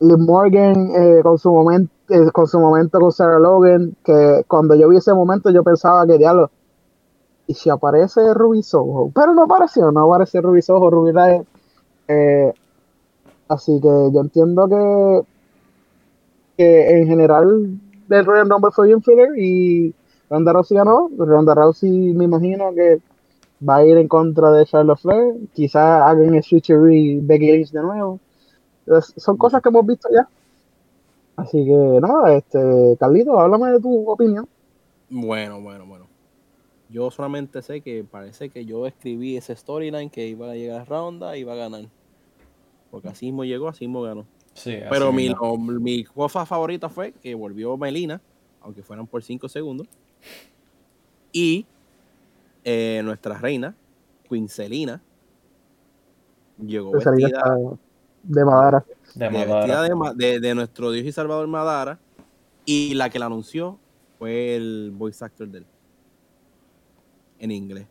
Liv 0.00 0.18
Morgan 0.18 0.90
eh, 0.94 1.20
con 1.22 1.38
su 1.38 1.50
momento 1.50 1.92
eh, 2.08 2.30
con 2.32 2.46
su 2.46 2.60
momento 2.60 3.00
con 3.00 3.12
Sarah 3.12 3.38
Logan 3.38 3.96
que 4.04 4.44
cuando 4.46 4.74
yo 4.74 4.88
vi 4.88 4.98
ese 4.98 5.14
momento 5.14 5.50
yo 5.50 5.62
pensaba 5.62 6.06
que 6.06 6.18
diablo 6.18 6.50
y 7.46 7.54
si 7.54 7.70
aparece 7.70 8.34
Ruby 8.34 8.62
Soho 8.62 9.10
pero 9.14 9.34
no 9.34 9.44
apareció 9.44 9.90
no 9.90 10.04
aparece 10.04 10.40
Ruby 10.40 10.62
Soho 10.62 10.90
Ruby 10.90 11.12
Riot 11.12 11.46
eh, 12.08 12.52
así 13.48 13.80
que 13.80 13.88
yo 14.12 14.20
entiendo 14.20 14.68
que 14.68 15.22
que 16.56 16.98
en 16.98 17.06
general 17.06 17.78
el 18.10 18.24
Royal 18.26 18.48
Rumble 18.48 18.70
fue 18.72 18.86
bien 18.88 19.02
filler 19.02 19.30
y 19.36 19.94
Ronda 20.30 20.52
Rousey 20.52 20.76
ganó. 20.76 21.10
Ronda 21.16 21.54
Rousey 21.54 22.12
me 22.14 22.24
imagino 22.24 22.72
que 22.74 23.00
va 23.66 23.76
a 23.76 23.84
ir 23.84 23.96
en 23.96 24.08
contra 24.08 24.50
de 24.52 24.66
Charlotte 24.66 25.00
Flair. 25.00 25.34
Quizás 25.52 26.02
hagan 26.02 26.34
el 26.34 26.42
switcheroo 26.42 27.20
Becky 27.22 27.52
Lynch 27.52 27.70
de 27.70 27.82
nuevo. 27.82 28.20
son 29.16 29.36
cosas 29.36 29.62
que 29.62 29.68
hemos 29.68 29.86
visto 29.86 30.08
ya. 30.12 30.28
Así 31.36 31.64
que 31.64 31.98
nada, 32.00 32.36
este, 32.36 32.96
Carlito, 32.98 33.38
háblame 33.38 33.72
de 33.72 33.80
tu 33.80 34.08
opinión. 34.08 34.48
Bueno, 35.10 35.60
bueno, 35.60 35.84
bueno. 35.86 36.06
Yo 36.88 37.10
solamente 37.10 37.60
sé 37.62 37.80
que 37.80 38.04
parece 38.04 38.50
que 38.50 38.64
yo 38.64 38.86
escribí 38.86 39.36
ese 39.36 39.56
storyline 39.56 40.10
que 40.10 40.28
iba 40.28 40.50
a 40.50 40.54
llegar 40.54 40.82
a 40.82 40.84
Ronda 40.84 41.36
y 41.36 41.40
iba 41.40 41.54
a 41.54 41.56
ganar. 41.56 41.86
Porque 42.90 43.08
así 43.08 43.26
mismo 43.26 43.44
llegó, 43.44 43.68
así 43.68 43.86
mismo 43.86 44.02
ganó. 44.02 44.26
Pero 44.64 45.12
mi, 45.12 45.34
mi 45.80 46.04
cosa 46.04 46.46
favorita 46.46 46.88
fue 46.88 47.12
que 47.12 47.34
volvió 47.34 47.76
Melina, 47.76 48.20
aunque 48.60 48.82
fueran 48.82 49.06
por 49.06 49.24
5 49.24 49.48
segundos. 49.48 49.88
Y 51.32 51.66
eh, 52.64 53.02
nuestra 53.04 53.38
reina, 53.38 53.76
Quincelina, 54.28 55.02
llegó 56.58 56.92
vestida 56.92 57.56
de 58.22 58.44
Madara. 58.44 58.84
De, 59.14 60.40
de, 60.40 60.54
nuestro 60.54 60.90
Dios 60.90 61.06
y 61.06 61.12
Salvador 61.12 61.46
Madara. 61.46 61.98
Y 62.64 62.94
la 62.94 63.10
que 63.10 63.18
la 63.18 63.26
anunció 63.26 63.78
fue 64.18 64.56
el 64.56 64.92
voice 64.94 65.24
actor 65.24 65.48
de 65.48 65.58
él. 65.58 65.66
En 67.38 67.50
inglés. 67.50 67.86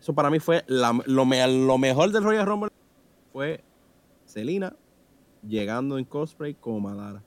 Eso 0.00 0.12
para 0.12 0.30
mí 0.30 0.40
fue 0.40 0.64
lo, 0.66 0.92
lo, 1.06 1.78
mejor 1.78 2.10
del 2.10 2.24
Royal 2.24 2.46
Rumble. 2.46 2.70
Fue 3.32 3.62
Selina 4.24 4.74
llegando 5.46 5.98
en 5.98 6.04
cosplay 6.04 6.54
como 6.54 6.80
Madara. 6.80 7.22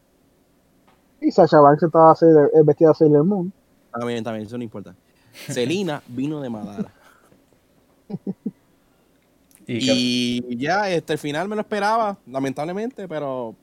Y 1.22 1.32
Sasha 1.32 1.60
Banks 1.60 1.84
estaba 1.84 2.14
eh, 2.14 2.62
vestida 2.66 2.90
de 2.90 2.96
Sailor 2.96 3.24
Moon. 3.24 3.54
También, 3.94 4.24
también, 4.24 4.46
eso 4.46 4.58
no 4.58 4.64
importa. 4.64 4.96
Selina 5.50 6.02
vino 6.08 6.42
de 6.42 6.50
Madara. 6.50 6.94
y, 9.68 10.58
ya, 10.58 10.90
este, 10.90 11.14
el 11.14 11.20
final 11.20 11.48
me 11.48 11.56
lo 11.56 11.62
esperaba, 11.62 12.18
lamentablemente, 12.28 13.08
pero 13.08 13.56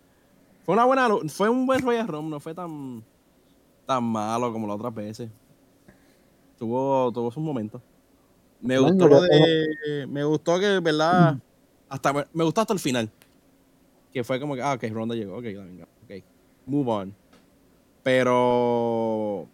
fue 0.65 0.75
una 0.75 0.85
buena, 0.85 1.09
fue 1.29 1.49
un 1.49 1.67
buen 1.67 1.83
Royal 1.83 2.09
Rumble, 2.09 2.31
no 2.31 2.41
fue 2.41 2.55
tan, 2.55 3.03
tan 3.87 4.05
malo 4.05 4.53
como 4.53 4.67
las 4.67 4.77
otras 4.77 4.95
veces. 4.95 5.31
Tuvo, 6.59 7.13
tuvo 7.13 7.31
sus 7.31 7.43
momentos. 7.43 7.81
Me 8.61 8.79
gustó 8.79 9.07
lo 9.07 9.21
de, 9.21 10.07
me 10.09 10.25
gustó 10.25 10.59
que, 10.59 10.81
verdad, 10.81 11.35
mm. 11.35 11.41
hasta 11.89 12.13
me 12.33 12.45
gustó 12.45 12.63
hasta 12.63 12.73
el 12.73 12.81
final 12.81 13.11
que 14.13 14.25
fue 14.25 14.41
como 14.41 14.55
que, 14.55 14.63
ah, 14.63 14.75
ok, 14.75 14.85
Ronda 14.91 15.15
llegó, 15.15 15.37
ok, 15.37 15.45
venga, 15.45 15.87
ok, 16.05 16.25
move 16.67 16.91
on. 16.91 17.15
Pero 18.03 19.47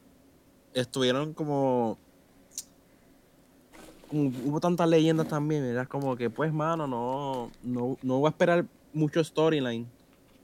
estuvieron 0.72 1.35
como, 1.35 1.98
hubo 4.14 4.61
tantas 4.61 4.88
leyendas 4.88 5.29
también, 5.29 5.64
era 5.64 5.87
como 5.87 6.16
que, 6.16 6.31
pues, 6.31 6.53
mano, 6.53 6.87
no, 6.87 7.50
no, 7.62 7.96
no 8.03 8.18
voy 8.18 8.29
a 8.29 8.31
esperar 8.31 8.64
mucho 8.92 9.22
storyline, 9.22 9.87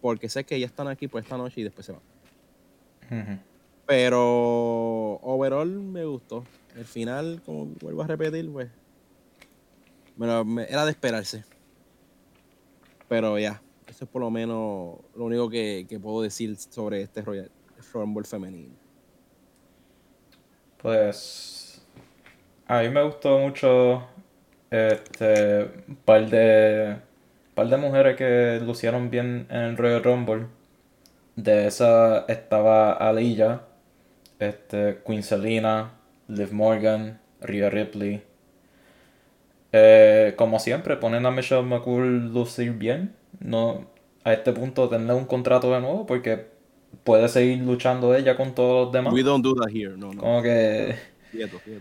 porque 0.01 0.29
sé 0.29 0.45
que 0.45 0.59
ya 0.59 0.67
están 0.67 0.89
aquí 0.89 1.09
por 1.09 1.23
esta 1.23 1.37
noche 1.37 1.61
y 1.61 1.65
después 1.65 1.87
se 1.87 1.93
van. 1.93 3.41
Pero 3.87 5.15
overall 5.23 5.69
me 5.69 6.05
gustó. 6.05 6.45
El 6.77 6.85
final, 6.85 7.43
como 7.45 7.67
vuelvo 7.81 8.03
a 8.03 8.07
repetir, 8.07 8.51
pues, 8.53 8.71
bueno, 10.17 10.61
era 10.61 10.85
de 10.85 10.91
esperarse. 10.93 11.45
Pero 13.09 13.39
ya, 13.39 13.61
eso 13.89 14.05
es 14.05 14.11
por 14.11 14.23
lo 14.23 14.31
menos 14.31 14.99
lo 15.17 15.25
único 15.25 15.51
que, 15.51 15.99
puedo 16.01 16.23
decir 16.23 16.57
sobre 16.57 17.03
este 17.03 17.23
Royal 17.23 17.51
Rumble 17.93 18.25
femenino. 18.25 18.75
Pues 20.81 21.60
a 22.71 22.83
mí 22.83 22.89
me 22.89 23.03
gustó 23.03 23.39
mucho 23.39 24.05
este 24.71 25.69
par 26.05 26.31
de 26.31 26.97
par 27.55 27.69
de 27.69 27.77
mujeres 27.77 28.17
que 28.17 28.61
lucieron 28.65 29.11
bien 29.11 29.47
en 29.51 29.61
el 29.61 29.77
Royal 29.77 30.05
Rumble. 30.05 30.47
De 31.35 31.67
esa 31.67 32.27
estaba 32.29 32.93
Aliyah, 32.93 33.63
este, 34.39 35.01
Queen 35.05 35.23
Selina, 35.23 35.93
Liv 36.29 36.53
Morgan, 36.53 37.19
Rhea 37.41 37.71
Ripley. 37.71 38.23
Eh, 39.73 40.35
como 40.37 40.61
siempre, 40.61 40.97
ponen 40.97 41.27
a 41.27 41.31
Michelle 41.31 41.63
McCool 41.63 42.33
lucir 42.33 42.73
bien 42.73 43.15
no 43.41 43.87
a 44.23 44.33
este 44.33 44.53
punto 44.53 44.89
tener 44.89 45.15
un 45.15 45.25
contrato 45.25 45.73
de 45.73 45.81
nuevo 45.81 46.07
porque 46.07 46.47
puede 47.05 47.29
seguir 47.29 47.59
luchando 47.59 48.15
ella 48.15 48.37
con 48.37 48.55
todos 48.55 48.87
los 48.87 48.93
demás. 48.93 49.13
We 49.13 49.23
don't 49.23 49.45
do 49.45 49.55
that 49.55 49.71
here. 49.75 49.97
No, 49.97 50.13
no. 50.13 50.21
Como 50.21 50.43
que 50.43 50.95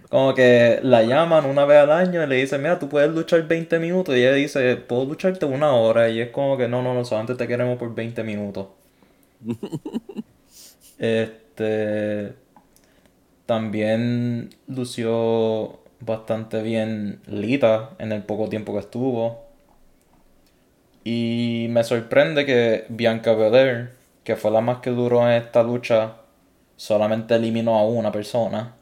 como 0.10 0.34
que 0.34 0.80
la 0.84 1.04
llaman 1.04 1.46
una 1.46 1.66
vez 1.66 1.80
al 1.80 1.92
año 1.92 2.24
y 2.24 2.28
le 2.28 2.36
dicen, 2.36 2.62
mira, 2.62 2.80
tú 2.80 2.90
puedes 2.90 3.12
luchar 3.12 3.48
20 3.48 3.80
minutos. 3.80 4.16
Y 4.16 4.20
ella 4.20 4.34
dice, 4.34 4.76
puedo 4.78 5.06
lucharte 5.06 5.46
una 5.46 5.74
hora. 5.74 6.10
Y 6.10 6.22
es 6.22 6.30
como 6.30 6.58
que, 6.58 6.68
no, 6.68 6.82
no, 6.82 6.94
no, 6.94 7.06
solamente 7.06 7.36
te 7.36 7.48
queremos 7.48 7.78
por 7.78 7.94
20 7.94 8.24
minutos. 8.24 8.68
este. 11.00 12.34
También 13.46 14.52
lució 14.68 15.80
bastante 16.02 16.62
bien 16.62 17.22
Lita 17.26 17.92
en 17.98 18.12
el 18.12 18.24
poco 18.24 18.50
tiempo 18.50 18.74
que 18.74 18.80
estuvo. 18.80 19.46
Y 21.04 21.68
me 21.72 21.84
sorprende 21.84 22.46
que 22.46 22.86
Bianca 22.90 23.34
Belair, 23.34 23.94
que 24.24 24.36
fue 24.36 24.52
la 24.52 24.62
más 24.62 24.80
que 24.80 24.92
duró 24.92 25.24
en 25.28 25.34
esta 25.42 25.64
lucha, 25.64 26.18
solamente 26.76 27.36
eliminó 27.36 27.78
a 27.80 27.84
una 27.86 28.12
persona. 28.12 28.76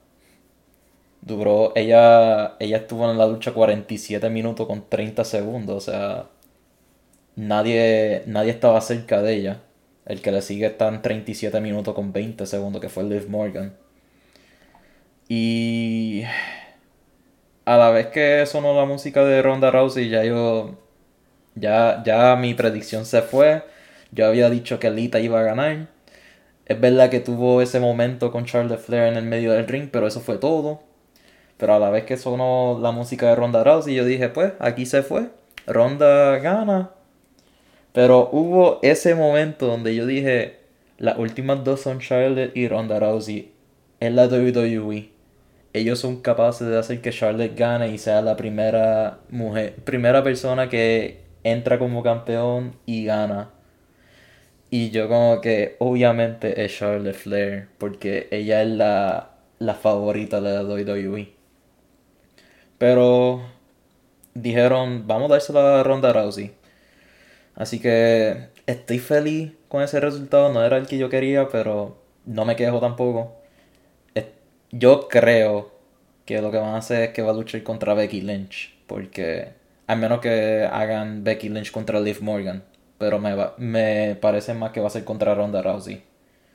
Duró, 1.22 1.74
ella, 1.76 2.56
ella 2.60 2.78
estuvo 2.78 3.10
en 3.12 3.18
la 3.18 3.28
lucha 3.28 3.54
47 3.54 4.30
minutos 4.30 4.68
con 4.68 4.88
30 4.90 5.24
segundos, 5.26 5.78
o 5.78 5.92
sea, 5.92 6.28
nadie, 7.36 8.24
nadie 8.28 8.52
estaba 8.52 8.82
cerca 8.82 9.22
de 9.22 9.36
ella. 9.36 9.62
El 10.06 10.22
que 10.22 10.32
le 10.32 10.42
sigue 10.42 10.68
está 10.68 10.88
en 10.90 11.02
37 11.02 11.60
minutos 11.62 11.94
con 11.96 12.14
20 12.14 12.46
segundos, 12.46 12.82
que 12.82 12.90
fue 12.90 13.04
Liv 13.04 13.30
Morgan. 13.30 13.76
Y 15.30 16.24
a 17.66 17.78
la 17.78 17.90
vez 17.92 18.08
que 18.08 18.46
sonó 18.46 18.74
la 18.76 18.86
música 18.86 19.24
de 19.26 19.42
Ronda 19.42 19.72
Rousey, 19.72 20.10
ya 20.10 20.24
yo 20.24 20.78
ya, 21.56 22.04
ya 22.06 22.36
mi 22.36 22.54
predicción 22.54 23.06
se 23.06 23.22
fue. 23.22 23.64
Yo 24.12 24.28
había 24.28 24.50
dicho 24.50 24.80
que 24.80 24.90
Lita 24.92 25.20
iba 25.20 25.40
a 25.40 25.44
ganar. 25.44 25.88
Es 26.66 26.80
verdad 26.80 27.10
que 27.10 27.20
tuvo 27.22 27.62
ese 27.62 27.80
momento 27.80 28.32
con 28.32 28.46
Charles 28.46 28.82
Flair 28.82 29.06
en 29.10 29.18
el 29.18 29.26
medio 29.26 29.54
del 29.54 29.68
ring, 29.68 29.90
pero 29.92 30.08
eso 30.08 30.22
fue 30.22 30.38
todo. 30.38 30.82
Pero 31.58 31.74
a 31.74 31.80
la 31.80 31.90
vez 31.90 32.06
que 32.06 32.18
sonó 32.18 32.80
la 32.82 32.92
música 32.92 33.28
de 33.28 33.36
Ronda 33.36 33.64
Rousey, 33.64 33.96
yo 33.96 34.06
dije, 34.06 34.30
pues, 34.30 34.54
aquí 34.60 34.86
se 34.86 35.02
fue. 35.04 35.30
Ronda 35.66 36.38
gana. 36.38 36.92
Pero 37.94 38.30
hubo 38.32 38.80
ese 38.84 39.16
momento 39.16 39.68
donde 39.68 39.96
yo 39.96 40.06
dije, 40.06 40.60
las 40.98 41.18
últimas 41.18 41.64
dos 41.64 41.82
son 41.82 42.00
Charlotte 42.00 42.56
y 42.56 42.68
Ronda 42.68 43.00
Rousey 43.00 43.52
en 44.00 44.16
la 44.16 44.28
WWE. 44.28 45.10
Ellos 45.74 46.00
son 46.00 46.22
capaces 46.22 46.68
de 46.68 46.78
hacer 46.78 47.02
que 47.02 47.12
Charlotte 47.12 47.56
gane 47.56 47.90
y 47.90 47.98
sea 47.98 48.22
la 48.22 48.38
primera 48.38 49.20
mujer, 49.30 49.76
primera 49.84 50.24
persona 50.24 50.70
que 50.70 51.22
entra 51.44 51.80
como 51.80 52.04
campeón 52.04 52.76
y 52.86 53.06
gana. 53.06 53.50
Y 54.70 54.90
yo 54.90 55.08
como 55.08 55.40
que 55.42 55.76
obviamente 55.80 56.64
es 56.64 56.78
Charlotte 56.78 57.16
Flair, 57.16 57.68
porque 57.78 58.28
ella 58.32 58.62
es 58.62 58.70
la, 58.70 59.32
la 59.60 59.76
favorita 59.76 60.42
de 60.42 60.54
la 60.54 60.64
WWE. 60.64 61.37
Pero 62.78 63.42
dijeron, 64.34 65.08
vamos 65.08 65.30
a 65.30 65.34
dársela 65.36 65.80
a 65.80 65.84
Ronda 65.84 66.14
Rousey. 66.14 66.54
Así 67.56 67.80
que 67.80 68.50
estoy 68.68 69.00
feliz 69.00 69.54
con 69.68 69.82
ese 69.82 70.00
resultado. 70.00 70.52
No 70.54 70.64
era 70.64 70.78
el 70.78 70.88
que 70.88 70.98
yo 70.98 71.10
quería, 71.10 71.50
pero 71.50 71.98
no 72.26 72.46
me 72.46 72.56
quejo 72.56 72.80
tampoco. 72.80 73.34
Yo 74.72 75.08
creo 75.08 75.72
que 76.26 76.42
lo 76.42 76.52
que 76.52 76.58
van 76.58 76.76
a 76.76 76.78
hacer 76.78 77.04
es 77.04 77.10
que 77.12 77.22
va 77.22 77.32
a 77.32 77.34
luchar 77.34 77.64
contra 77.64 77.94
Becky 77.94 78.22
Lynch. 78.22 78.78
Porque 78.86 79.54
a 79.88 79.96
menos 79.96 80.20
que 80.20 80.68
hagan 80.72 81.24
Becky 81.24 81.50
Lynch 81.50 81.72
contra 81.72 82.00
Liv 82.00 82.22
Morgan. 82.22 82.64
Pero 82.98 83.20
me, 83.20 83.36
me 83.58 84.16
parece 84.20 84.54
más 84.54 84.72
que 84.72 84.82
va 84.82 84.88
a 84.88 84.92
ser 84.92 85.04
contra 85.04 85.34
Ronda 85.34 85.62
Rousey. 85.62 86.04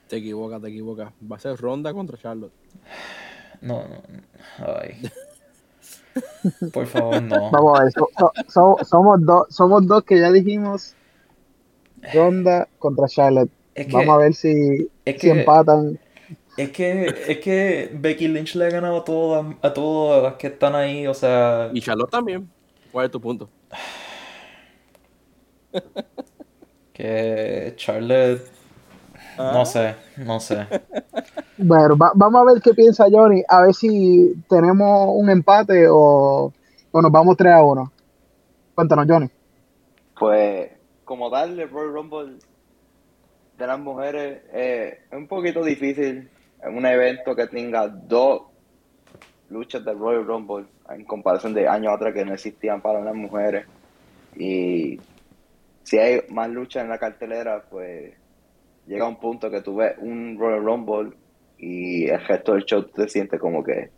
Te 0.09 0.17
equivocas, 0.17 0.61
te 0.61 0.69
equivocas. 0.69 1.13
Va 1.31 1.37
a 1.37 1.41
ser 1.41 1.57
Ronda 1.57 1.93
contra 1.93 2.19
Charlotte. 2.19 2.53
No, 3.61 3.89
no. 3.89 4.03
Ay. 4.59 5.01
Por 6.72 6.87
favor, 6.87 7.22
no. 7.22 7.51
Vamos 7.51 7.79
a 7.79 7.85
ver, 7.85 7.92
somos, 8.48 9.20
dos, 9.25 9.46
somos 9.51 9.87
dos 9.87 10.03
que 10.05 10.18
ya 10.18 10.31
dijimos 10.31 10.94
Ronda 12.12 12.68
contra 12.79 13.07
Charlotte. 13.09 13.51
Vamos 13.90 14.14
a 14.14 14.18
ver 14.18 14.35
si, 14.35 14.90
empatan. 15.05 15.98
Es 16.57 16.70
que, 16.70 17.07
es 17.29 17.38
que 17.38 17.90
Becky 17.94 18.29
Lynch 18.29 18.57
le 18.57 18.66
ha 18.66 18.70
ganado 18.70 18.98
a 18.98 19.05
todas, 19.05 19.46
a 19.62 19.72
todas 19.72 20.22
las 20.22 20.35
que 20.35 20.48
están 20.48 20.75
ahí, 20.75 21.07
o 21.07 21.14
sea. 21.14 21.70
Y 21.72 21.81
Charlotte 21.81 22.11
también. 22.11 22.51
¿Cuál 22.90 23.07
es 23.07 23.11
tu 23.11 23.20
punto? 23.20 23.48
que 26.92 27.72
Charlotte. 27.77 28.62
No 29.38 29.61
ah. 29.61 29.64
sé, 29.64 29.95
no 30.16 30.40
sé. 30.40 30.66
Bueno, 31.64 31.97
vamos 31.97 32.42
a 32.42 32.53
ver 32.53 32.62
qué 32.62 32.75
piensa 32.75 33.07
Johnny, 33.09 33.40
a 33.47 33.61
ver 33.61 33.75
si 33.75 34.35
tenemos 34.49 35.11
un 35.14 35.31
empate 35.31 35.87
o, 35.88 36.53
o 36.90 37.03
nos 37.03 37.12
vamos 37.12 37.37
3 37.37 37.53
a 37.53 37.62
1. 37.62 37.92
Cuéntanos, 38.75 39.07
Johnny. 39.09 39.31
Pues, 40.18 40.71
como 41.05 41.31
darle 41.31 41.66
Royal 41.66 41.92
Rumble 41.92 42.38
de 43.59 43.66
las 43.66 43.79
mujeres 43.79 44.42
es 44.53 44.99
un 45.12 45.29
poquito 45.29 45.62
difícil 45.62 46.29
en 46.62 46.77
un 46.77 46.87
evento 46.87 47.37
que 47.37 47.47
tenga 47.47 47.87
dos 47.87 48.42
luchas 49.51 49.85
de 49.85 49.92
Royal 49.92 50.27
Rumble 50.27 50.66
en 50.88 51.05
comparación 51.05 51.55
de 51.55 51.68
años 51.68 51.95
atrás 51.95 52.14
que 52.14 52.25
no 52.25 52.35
existían 52.35 52.81
para 52.81 53.01
las 53.01 53.14
mujeres. 53.14 53.66
Y 54.37 55.01
si 55.83 55.99
hay 55.99 56.23
más 56.31 56.49
luchas 56.49 56.83
en 56.83 56.88
la 56.88 56.99
cartelera, 56.99 57.62
pues 57.71 58.14
llega 58.87 59.09
un 59.09 59.16
punto 59.16 59.51
que 59.51 59.61
tú 59.61 59.77
ves 59.77 59.97
un 59.99 60.37
Royal 60.38 60.64
Rumble 60.64 61.16
y 61.59 62.07
el 62.07 62.25
resto 62.27 62.55
del 62.55 62.64
show 62.64 62.83
te 62.85 63.09
sientes 63.09 63.40
como 63.40 63.62
que 63.62 63.90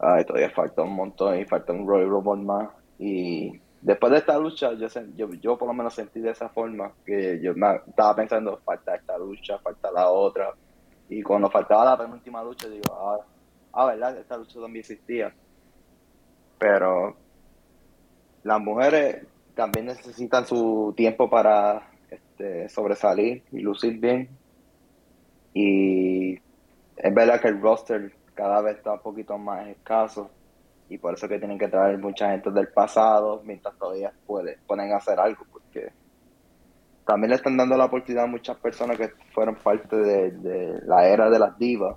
ay, 0.00 0.24
todavía 0.24 0.50
falta 0.50 0.82
un 0.82 0.94
montón 0.94 1.38
y 1.38 1.44
falta 1.44 1.72
un 1.72 1.86
Royal 1.86 2.08
Rumble 2.08 2.44
más. 2.44 2.68
Y 2.98 3.52
después 3.80 4.12
de 4.12 4.18
esta 4.18 4.38
lucha, 4.38 4.72
yo, 4.72 4.86
yo, 5.16 5.30
yo 5.34 5.58
por 5.58 5.68
lo 5.68 5.74
menos 5.74 5.94
sentí 5.94 6.20
de 6.20 6.30
esa 6.30 6.48
forma, 6.48 6.92
que 7.04 7.40
yo 7.40 7.52
estaba 7.86 8.16
pensando, 8.16 8.58
falta 8.64 8.94
esta 8.94 9.18
lucha, 9.18 9.58
falta 9.58 9.90
la 9.92 10.10
otra. 10.10 10.52
Y 11.08 11.22
cuando 11.22 11.50
faltaba 11.50 11.84
la 11.84 11.98
penúltima 11.98 12.42
lucha, 12.42 12.68
digo, 12.68 12.94
ah, 12.94 13.18
ah 13.72 13.86
verdad, 13.86 14.16
esta 14.18 14.36
lucha 14.36 14.60
también 14.60 14.80
existía. 14.80 15.32
Pero 16.58 17.16
las 18.42 18.60
mujeres 18.60 19.26
también 19.54 19.86
necesitan 19.86 20.46
su 20.46 20.94
tiempo 20.96 21.28
para 21.28 21.89
este, 22.40 22.68
sobresalir 22.70 23.42
y 23.52 23.60
lucir 23.60 23.98
bien. 23.98 24.28
Y 25.52 26.34
es 26.96 27.14
verdad 27.14 27.40
que 27.40 27.48
el 27.48 27.60
roster 27.60 28.12
cada 28.34 28.62
vez 28.62 28.78
está 28.78 28.92
un 28.92 29.00
poquito 29.00 29.36
más 29.36 29.68
escaso 29.68 30.30
y 30.88 30.96
por 30.98 31.14
eso 31.14 31.28
que 31.28 31.38
tienen 31.38 31.58
que 31.58 31.68
traer 31.68 31.98
mucha 31.98 32.30
gente 32.30 32.50
del 32.50 32.68
pasado 32.68 33.42
mientras 33.44 33.76
todavía 33.76 34.12
puede, 34.26 34.58
pueden 34.66 34.92
hacer 34.92 35.20
algo 35.20 35.44
porque 35.52 35.92
también 37.06 37.30
le 37.30 37.36
están 37.36 37.56
dando 37.56 37.76
la 37.76 37.84
oportunidad 37.84 38.24
a 38.24 38.28
muchas 38.28 38.56
personas 38.56 38.96
que 38.96 39.08
fueron 39.32 39.56
parte 39.56 39.96
de, 39.96 40.80
la 40.86 41.06
era 41.06 41.28
de 41.28 41.38
las 41.38 41.58
divas 41.58 41.96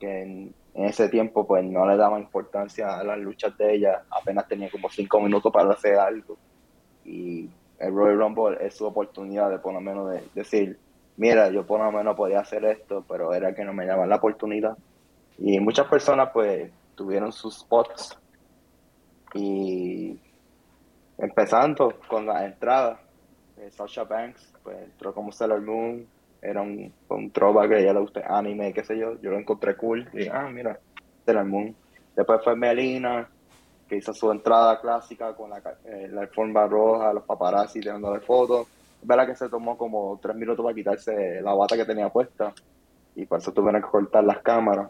que 0.00 0.22
en, 0.22 0.54
ese 0.74 1.08
tiempo 1.08 1.46
pues 1.46 1.62
no 1.64 1.86
le 1.86 1.96
daban 1.96 2.22
importancia 2.22 2.98
a 2.98 3.04
las 3.04 3.18
luchas 3.18 3.56
de 3.58 3.74
ellas 3.74 4.02
apenas 4.10 4.48
tenía 4.48 4.70
como 4.70 4.88
cinco 4.88 5.20
minutos 5.20 5.52
para 5.52 5.70
hacer 5.70 5.96
algo 5.96 6.36
y 7.04 7.48
el 7.82 7.94
Royal 7.94 8.18
Rumble 8.18 8.58
es 8.60 8.76
su 8.76 8.86
oportunidad 8.86 9.50
de 9.50 9.58
por 9.58 9.74
lo 9.74 9.80
menos 9.80 10.10
de 10.10 10.22
decir 10.34 10.78
mira, 11.16 11.50
yo 11.50 11.66
por 11.66 11.80
lo 11.80 11.92
menos 11.92 12.16
podía 12.16 12.40
hacer 12.40 12.64
esto, 12.64 13.04
pero 13.08 13.32
era 13.34 13.54
que 13.54 13.64
no 13.64 13.72
me 13.72 13.86
daban 13.86 14.08
la 14.08 14.16
oportunidad. 14.16 14.76
Y 15.38 15.58
muchas 15.60 15.86
personas 15.88 16.30
pues 16.32 16.70
tuvieron 16.94 17.32
sus 17.32 17.60
spots 17.60 18.18
y 19.34 20.18
empezando 21.18 21.94
con 22.08 22.26
la 22.26 22.44
entrada, 22.44 23.00
eh, 23.56 23.70
Sasha 23.70 24.04
Banks 24.04 24.52
pues 24.62 24.76
entró 24.82 25.14
como 25.14 25.32
Sailor 25.32 25.62
Moon, 25.62 26.06
era 26.40 26.60
un, 26.60 26.92
un 27.08 27.30
trova 27.30 27.68
que 27.68 27.80
ella 27.80 27.92
le 27.92 28.00
gusta 28.00 28.22
anime, 28.26 28.72
qué 28.72 28.84
sé 28.84 28.98
yo, 28.98 29.20
yo 29.20 29.30
lo 29.30 29.38
encontré 29.38 29.76
cool 29.76 30.08
y 30.12 30.28
ah, 30.28 30.48
mira, 30.52 30.78
Sailor 31.24 31.44
Moon. 31.44 31.76
Después 32.14 32.40
fue 32.44 32.56
Melina, 32.56 33.30
que 33.92 33.98
hizo 33.98 34.14
su 34.14 34.32
entrada 34.32 34.80
clásica 34.80 35.34
con 35.34 35.50
la, 35.50 35.62
eh, 35.84 36.08
la 36.10 36.22
alfombra 36.22 36.66
roja, 36.66 37.12
los 37.12 37.24
paparazzi 37.24 37.80
dándole 37.80 38.20
fotos 38.20 38.66
verdad 39.02 39.26
que 39.26 39.36
se 39.36 39.50
tomó 39.50 39.76
como 39.76 40.18
tres 40.22 40.34
minutos 40.34 40.64
para 40.64 40.74
quitarse 40.74 41.42
la 41.42 41.52
bata 41.52 41.76
que 41.76 41.84
tenía 41.84 42.08
puesta 42.08 42.54
y 43.14 43.26
por 43.26 43.40
eso 43.40 43.52
tuvieron 43.52 43.82
que 43.82 43.88
cortar 43.88 44.24
las 44.24 44.38
cámaras. 44.38 44.88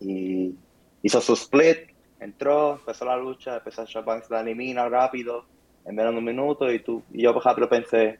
Y 0.00 0.54
hizo 1.02 1.20
su 1.20 1.34
split, 1.34 1.90
entró, 2.20 2.76
empezó 2.76 3.04
la 3.04 3.18
lucha, 3.18 3.56
empezó 3.56 3.82
a 3.82 4.00
Banks 4.00 4.30
la 4.30 4.40
elimina 4.40 4.88
rápido, 4.88 5.44
en 5.84 5.94
menos 5.94 6.12
de 6.12 6.18
un 6.18 6.24
minuto, 6.24 6.72
y 6.72 6.78
tú 6.78 7.02
y 7.12 7.22
yo 7.22 7.34
por 7.34 7.42
ejemplo 7.42 7.68
pensé, 7.68 8.18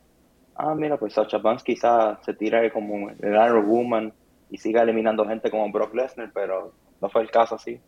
ah 0.57 0.75
mira, 0.75 0.99
pues 0.99 1.15
Sacha 1.15 1.39
Banks 1.39 1.63
quizás 1.63 2.19
se 2.23 2.35
tira 2.35 2.71
como 2.71 3.09
el 3.09 3.33
Iron 3.33 3.67
Woman 3.67 4.13
y 4.51 4.59
siga 4.59 4.83
eliminando 4.83 5.25
gente 5.25 5.51
como 5.51 5.71
Brock 5.73 5.95
Lesnar, 5.95 6.31
pero 6.35 6.73
no 7.01 7.09
fue 7.09 7.23
el 7.23 7.31
caso 7.31 7.55
así. 7.55 7.81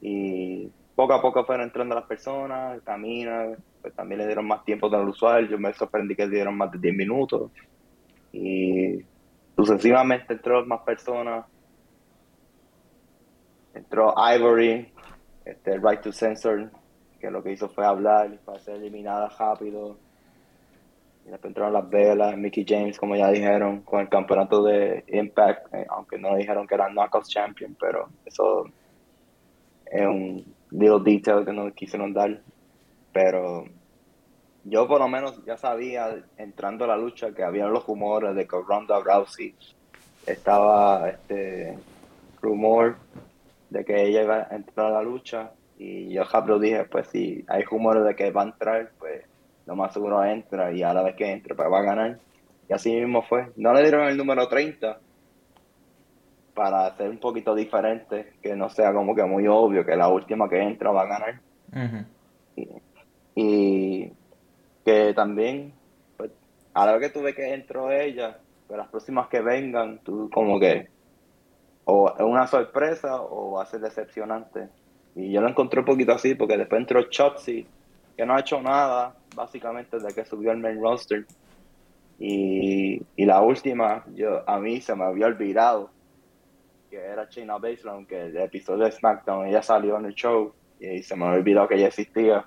Y 0.00 0.70
poco 0.94 1.12
a 1.12 1.20
poco 1.20 1.44
fueron 1.44 1.66
entrando 1.66 1.94
las 1.94 2.04
personas, 2.04 2.80
caminan, 2.82 3.56
pues 3.82 3.94
también 3.94 4.20
le 4.20 4.26
dieron 4.26 4.46
más 4.46 4.64
tiempo 4.64 4.88
del 4.88 5.08
usuario, 5.08 5.48
yo 5.48 5.58
me 5.58 5.72
sorprendí 5.74 6.14
que 6.14 6.26
le 6.26 6.36
dieron 6.36 6.56
más 6.56 6.70
de 6.70 6.78
10 6.78 6.94
minutos. 6.94 7.50
Y 8.32 9.00
sucesivamente 9.56 10.34
entró 10.34 10.64
más 10.66 10.82
personas. 10.82 11.46
Entró 13.74 14.14
Ivory, 14.16 14.92
este 15.44 15.78
Right 15.78 16.00
to 16.00 16.12
Censor, 16.12 16.70
que 17.20 17.30
lo 17.30 17.42
que 17.42 17.52
hizo 17.52 17.68
fue 17.68 17.84
hablar 17.84 18.32
y 18.32 18.38
para 18.38 18.60
ser 18.60 18.76
eliminada 18.76 19.28
rápido. 19.36 19.96
Y 21.26 21.30
después 21.30 21.50
entraron 21.50 21.72
las 21.72 21.88
velas, 21.88 22.36
Mickey 22.36 22.64
James, 22.68 22.98
como 22.98 23.16
ya 23.16 23.30
dijeron, 23.30 23.80
con 23.80 24.00
el 24.00 24.08
campeonato 24.08 24.62
de 24.62 25.04
Impact, 25.08 25.74
eh, 25.74 25.86
aunque 25.88 26.18
no 26.18 26.36
dijeron 26.36 26.66
que 26.66 26.74
era 26.74 26.88
Knockouts 26.88 27.30
Champion, 27.30 27.76
pero 27.80 28.08
eso 28.26 28.66
es 29.86 30.06
un 30.06 30.53
little 30.70 31.00
detail 31.02 31.44
que 31.44 31.52
no 31.52 31.72
quisieron 31.72 32.12
dar. 32.12 32.40
Pero 33.12 33.64
yo 34.64 34.88
por 34.88 35.00
lo 35.00 35.08
menos 35.08 35.44
ya 35.44 35.56
sabía, 35.56 36.24
entrando 36.36 36.84
a 36.84 36.88
la 36.88 36.96
lucha, 36.96 37.32
que 37.32 37.44
había 37.44 37.66
los 37.66 37.86
rumores 37.86 38.34
de 38.34 38.46
que 38.46 38.56
Ronda 38.56 39.00
Rousey 39.00 39.54
estaba 40.26 41.10
este 41.10 41.78
rumor 42.40 42.96
de 43.70 43.84
que 43.84 44.04
ella 44.04 44.22
iba 44.22 44.48
a 44.50 44.56
entrar 44.56 44.86
a 44.86 44.94
la 44.96 45.02
lucha. 45.02 45.52
Y 45.78 46.12
yo 46.12 46.24
rápido 46.24 46.58
dije, 46.58 46.84
pues 46.84 47.08
si 47.08 47.44
hay 47.48 47.62
rumores 47.64 48.04
de 48.04 48.14
que 48.14 48.30
va 48.30 48.42
a 48.42 48.46
entrar, 48.46 48.92
pues 48.98 49.24
lo 49.66 49.76
más 49.76 49.92
seguro 49.92 50.24
entra 50.24 50.72
y 50.72 50.82
a 50.82 50.94
la 50.94 51.02
vez 51.02 51.16
que 51.16 51.30
entre, 51.30 51.54
pues 51.54 51.68
va 51.70 51.80
a 51.80 51.82
ganar. 51.82 52.18
Y 52.68 52.72
así 52.72 52.94
mismo 52.94 53.22
fue. 53.22 53.50
No 53.56 53.72
le 53.72 53.82
dieron 53.82 54.06
el 54.06 54.16
número 54.16 54.48
30, 54.48 54.98
para 56.54 56.86
hacer 56.86 57.10
un 57.10 57.18
poquito 57.18 57.54
diferente, 57.54 58.34
que 58.40 58.54
no 58.54 58.70
sea 58.70 58.92
como 58.92 59.14
que 59.14 59.24
muy 59.24 59.46
obvio 59.48 59.84
que 59.84 59.96
la 59.96 60.08
última 60.08 60.48
que 60.48 60.62
entra 60.62 60.90
va 60.90 61.02
a 61.02 61.06
ganar. 61.06 61.40
y, 63.34 64.12
que 64.84 65.12
también, 65.14 65.72
pues, 66.16 66.30
a 66.72 66.86
la 66.86 66.92
vez 66.92 67.08
que 67.08 67.18
tú 67.18 67.24
ves 67.24 67.34
que 67.34 67.52
entró 67.52 67.90
ella, 67.90 68.38
pues 68.66 68.78
las 68.78 68.88
próximas 68.88 69.28
que 69.28 69.40
vengan, 69.40 69.98
tú 69.98 70.30
como 70.32 70.60
que 70.60 70.88
o 71.86 72.14
es 72.14 72.24
una 72.24 72.46
sorpresa 72.46 73.20
o 73.20 73.52
va 73.52 73.64
a 73.64 73.66
ser 73.66 73.80
decepcionante. 73.80 74.68
Y 75.14 75.32
yo 75.32 75.40
lo 75.40 75.48
encontré 75.48 75.80
un 75.80 75.86
poquito 75.86 76.12
así, 76.12 76.34
porque 76.34 76.56
después 76.56 76.80
entró 76.80 77.02
Chotzi, 77.08 77.66
que 78.16 78.26
no 78.26 78.34
ha 78.34 78.40
hecho 78.40 78.60
nada, 78.60 79.14
básicamente, 79.34 79.98
desde 79.98 80.14
que 80.14 80.24
subió 80.28 80.52
el 80.52 80.58
main 80.58 80.80
roster. 80.80 81.26
Y, 82.18 83.02
y 83.16 83.26
la 83.26 83.40
última, 83.42 84.04
yo 84.14 84.48
a 84.48 84.58
mí 84.58 84.80
se 84.80 84.94
me 84.94 85.04
había 85.04 85.26
olvidado 85.26 85.90
que 86.94 87.04
era 87.04 87.28
China 87.28 87.58
Baszler, 87.58 88.06
que 88.06 88.26
el 88.26 88.36
episodio 88.36 88.84
de 88.84 88.92
SmackDown 88.92 89.48
ella 89.48 89.62
salió 89.62 89.98
en 89.98 90.06
el 90.06 90.14
show 90.14 90.52
y 90.78 91.02
se 91.02 91.16
me 91.16 91.24
olvidó 91.24 91.66
que 91.66 91.74
ella 91.74 91.88
existía. 91.88 92.46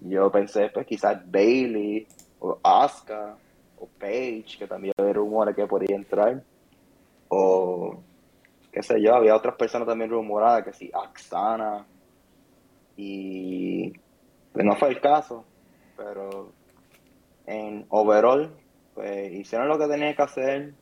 Yo 0.00 0.32
pensé, 0.32 0.70
pues 0.70 0.86
quizás 0.86 1.20
Bailey 1.30 2.06
o 2.40 2.58
Asuka 2.62 3.36
o 3.78 3.86
Paige, 3.86 4.58
que 4.58 4.66
también 4.66 4.94
había 4.96 5.12
rumores 5.12 5.54
que 5.54 5.66
podía 5.66 5.94
entrar. 5.94 6.42
O 7.28 8.02
qué 8.72 8.82
sé 8.82 9.00
yo, 9.02 9.14
había 9.14 9.36
otras 9.36 9.56
personas 9.56 9.86
también 9.86 10.10
rumoradas, 10.10 10.64
que 10.64 10.72
sí, 10.72 10.90
Aksana. 10.92 11.86
Y 12.96 13.92
pues 14.52 14.64
no 14.64 14.74
fue 14.76 14.88
el 14.88 15.00
caso, 15.02 15.44
pero 15.98 16.50
en 17.44 17.84
overall, 17.90 18.50
pues 18.94 19.32
hicieron 19.32 19.68
lo 19.68 19.78
que 19.78 19.86
tenían 19.86 20.16
que 20.16 20.22
hacer. 20.22 20.74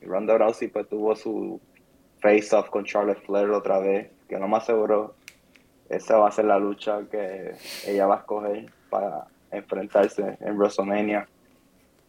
Y 0.00 0.06
Ronda 0.06 0.38
Rousey 0.38 0.68
pues 0.68 0.88
tuvo 0.88 1.14
su 1.14 1.60
face-off 2.20 2.68
con 2.70 2.84
Charlotte 2.84 3.24
Flair 3.24 3.50
otra 3.50 3.78
vez, 3.78 4.10
que 4.28 4.38
no 4.38 4.48
más 4.48 4.66
seguro 4.66 5.14
esa 5.88 6.18
va 6.18 6.28
a 6.28 6.32
ser 6.32 6.44
la 6.44 6.58
lucha 6.58 7.00
que 7.10 7.52
ella 7.86 8.06
va 8.06 8.16
a 8.16 8.18
escoger 8.18 8.70
para 8.88 9.26
enfrentarse 9.50 10.38
en 10.40 10.56
WrestleMania, 10.56 11.26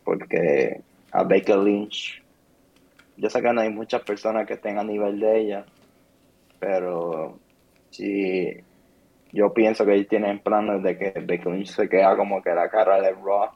porque 0.04 0.82
a 1.12 1.24
Baker 1.24 1.58
Lynch, 1.58 2.21
yo 3.17 3.30
sé 3.30 3.41
que 3.41 3.54
no 3.54 3.62
hay 3.62 3.71
muchas 3.71 4.04
personas 4.04 4.45
que 4.45 4.54
estén 4.54 4.78
a 4.78 4.84
nivel 4.84 5.19
de 5.19 5.39
ella, 5.39 5.65
pero 6.60 7.39
sí, 7.89 8.56
yo 9.32 9.52
pienso 9.52 9.84
que 9.84 9.95
ellos 9.95 10.08
tienen 10.08 10.39
planes 10.39 10.84
de 10.84 10.97
que 10.97 11.12
Baker 11.19 11.47
Lynch 11.47 11.69
se 11.69 11.89
queda 11.89 12.15
como 12.15 12.41
que 12.41 12.52
la 12.52 12.69
cara 12.69 13.02
de 13.02 13.12
Raw 13.12 13.50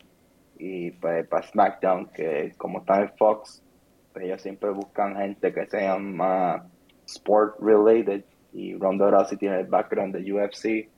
y 0.58 0.91
pues 0.91 1.28
para 1.28 1.48
SmackDown, 1.48 2.08
que 2.08 2.54
como 2.58 2.80
está 2.80 3.02
en 3.02 3.12
Fox, 3.18 3.62
ellos 4.23 4.41
siempre 4.41 4.69
buscan 4.71 5.15
gente 5.15 5.54
que 5.54 5.65
sea 5.65 5.97
más 5.97 6.63
sport 7.06 7.60
related 7.60 8.23
y 8.54 8.75
Ronda 8.75 9.10
Rousey 9.10 9.38
tiene 9.38 9.60
el 9.60 9.67
background 9.67 10.15
de 10.15 10.34
UFC 10.34 10.89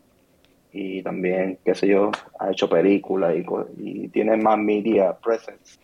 y 0.72 1.02
también, 1.02 1.60
qué 1.64 1.74
sé 1.74 1.88
yo, 1.88 2.12
ha 2.40 2.52
hecho 2.52 2.70
películas 2.70 3.36
y, 3.78 4.10
tiene 4.10 4.38
más 4.38 4.60
media 4.60 5.14
presence. 5.14 5.80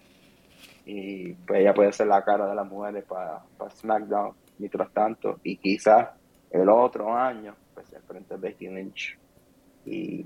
Y 0.86 1.34
pues 1.34 1.62
ella 1.62 1.74
puede 1.74 1.92
ser 1.94 2.08
la 2.08 2.24
cara 2.24 2.48
de 2.48 2.56
las 2.56 2.68
mujeres 2.68 3.04
para, 3.06 3.42
SmackDown 3.70 4.34
mientras 4.60 4.92
tanto. 4.92 5.40
Y 5.44 5.58
quizás 5.58 6.10
el 6.52 6.70
otro 6.70 7.16
año 7.16 7.56
pues 7.74 7.88
se 7.88 7.96
enfrenta 7.96 8.36
a 8.36 8.38
Becky 8.38 8.68
Lynch 8.68 9.18
y 9.86 10.26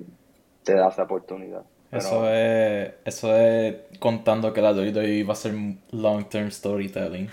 te 0.63 0.74
da 0.74 0.89
esa 0.89 1.04
oportunidad. 1.04 1.63
Eso 1.91 2.30
es, 2.30 2.93
eso 3.06 3.36
es 3.36 3.76
contando 4.00 4.52
que 4.52 4.62
la 4.62 4.71
WWE 4.71 5.23
va 5.23 5.34
a 5.34 5.36
ser 5.36 5.54
long 5.91 6.26
term 6.28 6.52
storytelling. 6.52 7.30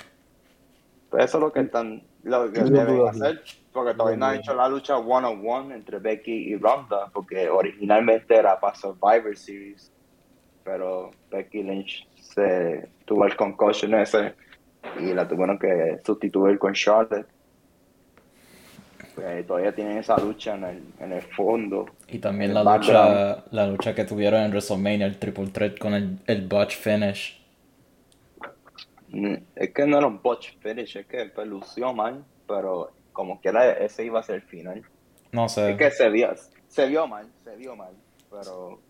Pues 1.11 1.25
eso 1.25 1.39
es 1.39 1.43
lo 1.43 1.53
que 1.53 1.61
están, 1.61 2.03
lo 2.23 2.51
que 2.53 2.61
deben 2.61 3.07
hacer, 3.09 3.43
porque 3.73 3.95
todavía 3.95 4.17
no 4.17 4.27
ha 4.27 4.37
hecho 4.37 4.55
la 4.55 4.69
lucha 4.69 4.97
one 4.97 5.27
on 5.27 5.43
one 5.47 5.75
entre 5.75 5.99
Becky 5.99 6.53
y 6.53 6.57
Ronda, 6.57 7.11
porque 7.13 7.49
originalmente 7.49 8.37
era 8.37 8.59
para 8.61 8.75
Survivor 8.77 9.37
Series, 9.37 9.93
pero 10.63 11.11
Becky 11.31 11.63
Lynch 11.63 12.09
se 12.15 12.89
tuvo 13.05 13.27
el 13.27 13.37
concussion 13.37 13.95
ese 13.95 14.35
y 15.01 15.13
la 15.13 15.27
tuvieron 15.27 15.59
que 15.59 16.01
sustituir 16.05 16.59
con 16.59 16.73
Charlotte. 16.75 17.27
Pues 19.15 19.47
todavía 19.47 19.73
tienen 19.75 19.99
esa 19.99 20.19
lucha 20.19 20.55
en 20.55 20.65
el, 20.65 20.83
en 20.99 21.13
el 21.13 21.23
fondo. 21.23 21.87
Y 22.09 22.19
también 22.19 22.53
la 22.53 22.65
lucha, 22.65 23.45
la 23.51 23.67
lucha 23.67 23.95
que 23.95 24.05
tuvieron 24.05 24.43
en 24.43 24.51
WrestleMania, 24.51 25.07
el 25.07 25.19
triple 25.19 25.47
threat 25.49 25.79
con 25.79 25.95
el, 25.95 26.19
el 26.27 26.47
botch 26.49 26.77
finish. 26.77 27.41
Mm, 29.11 29.35
es 29.55 29.73
que 29.73 29.87
no 29.87 29.99
era 29.99 30.07
un 30.09 30.21
botch 30.21 30.59
finish, 30.59 30.97
es 30.97 31.07
que 31.07 31.31
lució 31.45 31.95
mal, 31.95 32.25
pero 32.49 32.91
como 33.13 33.41
quiera 33.41 33.71
ese 33.73 34.05
iba 34.05 34.19
a 34.19 34.23
ser 34.23 34.37
el 34.37 34.43
final. 34.43 34.83
No 35.31 35.49
sé. 35.49 35.71
Es 35.71 35.77
que 35.77 35.91
se 35.91 36.09
vio, 36.11 36.31
se 36.67 36.87
vio 36.87 37.07
mal, 37.07 37.27
se 37.45 37.55
vio 37.57 37.77
mal, 37.77 37.95
pero 38.31 38.81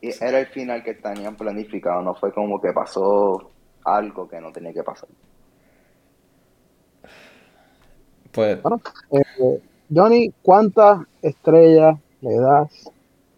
era 0.00 0.40
el 0.40 0.46
final 0.46 0.82
que 0.82 0.94
tenían 0.94 1.36
planificado, 1.36 2.02
no 2.02 2.14
fue 2.14 2.32
como 2.32 2.60
que 2.60 2.72
pasó 2.72 3.50
algo 3.84 4.28
que 4.28 4.40
no 4.40 4.52
tenía 4.52 4.72
que 4.72 4.82
pasar. 4.82 5.08
Pues. 8.32 8.58
Eh, 9.10 9.62
Johnny, 9.94 10.32
¿cuántas 10.42 11.00
estrellas 11.22 11.98
le 12.20 12.36
das 12.36 12.90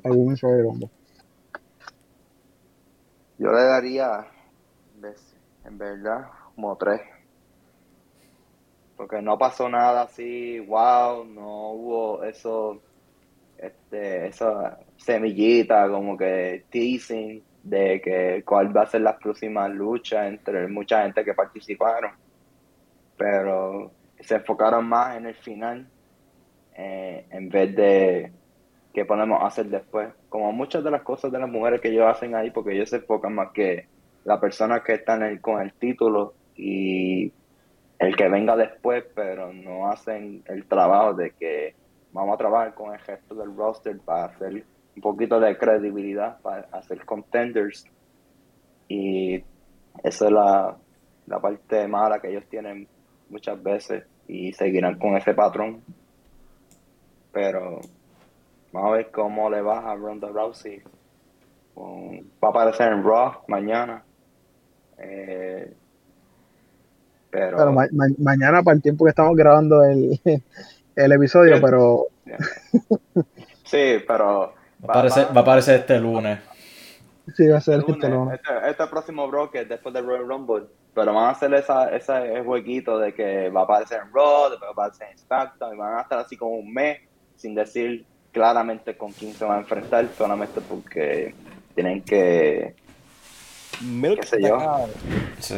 a 0.05 0.11
un 0.11 0.37
Rumble? 0.37 0.91
Yo 3.39 3.53
le 3.53 3.63
daría, 3.63 4.27
en 5.65 5.79
verdad, 5.79 6.27
como 6.55 6.77
tres. 6.77 7.01
Porque 8.97 9.23
no 9.23 9.39
pasó 9.39 9.69
nada 9.69 10.03
así, 10.03 10.59
wow, 10.61 11.25
no 11.25 11.71
hubo 11.71 12.25
eso, 12.25 12.83
este, 13.57 14.27
esa 14.27 14.79
semillita 14.99 15.89
como 15.89 16.19
que 16.19 16.65
teasing 16.71 17.43
de 17.63 18.01
que 18.03 18.43
cuál 18.45 18.77
va 18.77 18.83
a 18.83 18.87
ser 18.87 19.01
la 19.03 19.17
próxima 19.19 19.69
lucha 19.69 20.27
entre 20.27 20.69
mucha 20.69 21.05
gente 21.05 21.25
que 21.25 21.33
participaron. 21.33 22.13
Pero 23.17 23.91
se 24.23 24.37
enfocaron 24.37 24.87
más 24.89 25.17
en 25.17 25.27
el 25.27 25.35
final 25.35 25.87
eh, 26.77 27.27
en 27.31 27.49
vez 27.49 27.75
de 27.75 28.33
qué 28.93 29.05
podemos 29.05 29.43
hacer 29.43 29.67
después. 29.67 30.09
Como 30.29 30.53
muchas 30.53 30.83
de 30.85 30.91
las 30.91 31.03
cosas 31.03 31.31
de 31.33 31.39
las 31.39 31.49
mujeres 31.49 31.81
que 31.81 31.89
ellos 31.89 32.07
hacen 32.07 32.35
ahí, 32.35 32.51
porque 32.51 32.73
ellos 32.73 32.91
se 32.91 32.97
enfocan 32.97 33.35
más 33.35 33.51
que 33.53 33.87
la 34.25 34.41
persona 34.41 34.83
que 34.83 34.95
está 34.95 35.19
con 35.41 35.61
el 35.61 35.73
título 35.75 36.35
y 36.57 37.33
el 37.99 38.17
que 38.17 38.29
venga 38.29 38.57
después, 38.57 39.05
pero 39.15 39.53
no 39.53 39.91
hacen 39.91 40.43
el 40.47 40.67
trabajo 40.67 41.15
de 41.15 41.33
que 41.33 41.75
vamos 42.13 42.35
a 42.35 42.39
trabajar 42.39 42.75
con 42.75 42.93
el 42.93 43.01
gesto 43.01 43.35
del 43.35 43.55
roster 43.57 43.99
para 44.01 44.27
hacer 44.27 44.65
un 44.97 45.03
poquito 45.03 45.39
de 45.39 45.57
credibilidad, 45.57 46.41
para 46.41 46.69
hacer 46.73 47.05
contenders. 47.05 47.85
Y 48.89 49.37
esa 50.03 50.25
es 50.27 50.31
la, 50.33 50.77
la 51.27 51.41
parte 51.41 51.87
mala 51.87 52.21
que 52.21 52.31
ellos 52.31 52.45
tienen 52.49 52.89
muchas 53.29 53.63
veces 53.63 54.05
y 54.31 54.53
seguirán 54.53 54.97
con 54.97 55.17
ese 55.17 55.35
patrón. 55.35 55.83
Pero 57.33 57.81
vamos 58.73 58.91
a 58.93 58.97
ver 58.97 59.11
cómo 59.11 59.51
le 59.51 59.61
va 59.61 59.91
a 59.91 59.97
Ronda 59.97 60.29
Rousey. 60.29 60.83
va 61.77 62.49
a 62.49 62.51
aparecer 62.51 62.93
en 62.93 63.03
Raw 63.03 63.43
mañana. 63.49 64.05
Eh, 64.99 65.75
pero, 67.31 67.73
mañana, 68.19 68.63
para 68.63 68.77
el 68.77 68.83
tiempo 68.83 69.05
que 69.05 69.11
estamos 69.11 69.37
grabando 69.37 69.85
el, 69.85 70.21
el 70.97 71.13
episodio, 71.13 71.61
pero. 71.61 72.07
Sí, 73.65 73.97
pero. 74.07 74.55
Va, 74.83 74.95
a 74.95 75.41
aparecer, 75.41 75.81
este 75.81 76.01
lunes. 76.01 76.41
Sí, 77.37 77.47
va 77.47 77.59
a 77.59 77.61
ser 77.61 77.85
este 77.87 78.09
lunes. 78.09 78.41
Este, 78.41 78.71
este, 78.71 78.87
próximo 78.87 79.29
broker 79.29 79.69
después 79.69 79.95
del 79.95 80.07
Royal 80.07 80.27
Rumble. 80.27 80.65
Pero 80.95 81.15
van 81.15 81.27
a 81.27 81.31
hacer 81.31 81.53
esa, 81.55 81.95
ese 81.95 82.43
jueguito 82.43 82.99
de 82.99 83.15
que 83.15 83.49
va 83.51 83.61
a 83.61 83.65
aparecer 83.65 84.01
en 84.05 84.13
Raw, 84.13 84.51
después 84.51 84.69
va 84.77 84.85
a 84.85 84.87
aparecer 84.87 85.09
en 85.11 85.19
SmackDown, 85.19 85.75
y 85.75 85.79
van 85.79 85.99
a 85.99 86.01
estar 86.03 86.19
así 86.19 86.37
como 86.37 86.57
un 86.57 86.73
mes 86.73 86.99
sin 87.37 87.55
decir 87.55 88.05
claramente 88.33 88.97
con 88.97 89.13
quién 89.13 89.33
se 89.33 89.45
va 89.45 89.57
a 89.57 89.59
enfrentar, 89.59 90.09
solamente 90.17 90.61
porque 90.61 91.35
tienen 91.75 92.03
que. 92.03 92.75
¿Qué 93.81 94.27
sé 94.27 94.43
yo? 94.43 94.59
Sí. 95.39 95.55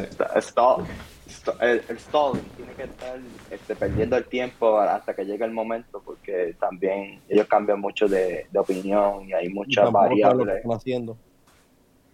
el, 1.60 1.82
el 1.88 1.98
stalling 1.98 2.44
tiene 2.56 2.72
que 2.74 2.84
estar 2.84 3.18
este, 3.50 3.74
perdiendo 3.74 4.16
el 4.16 4.26
tiempo 4.26 4.78
hasta 4.78 5.14
que 5.14 5.24
llegue 5.24 5.44
el 5.44 5.50
momento 5.50 6.00
porque 6.04 6.54
también 6.60 7.20
ellos 7.28 7.46
cambian 7.48 7.80
mucho 7.80 8.06
de, 8.06 8.46
opinión 8.54 9.28
y 9.28 9.32
hay 9.32 9.48
muchas 9.48 9.90
variables 9.90 10.62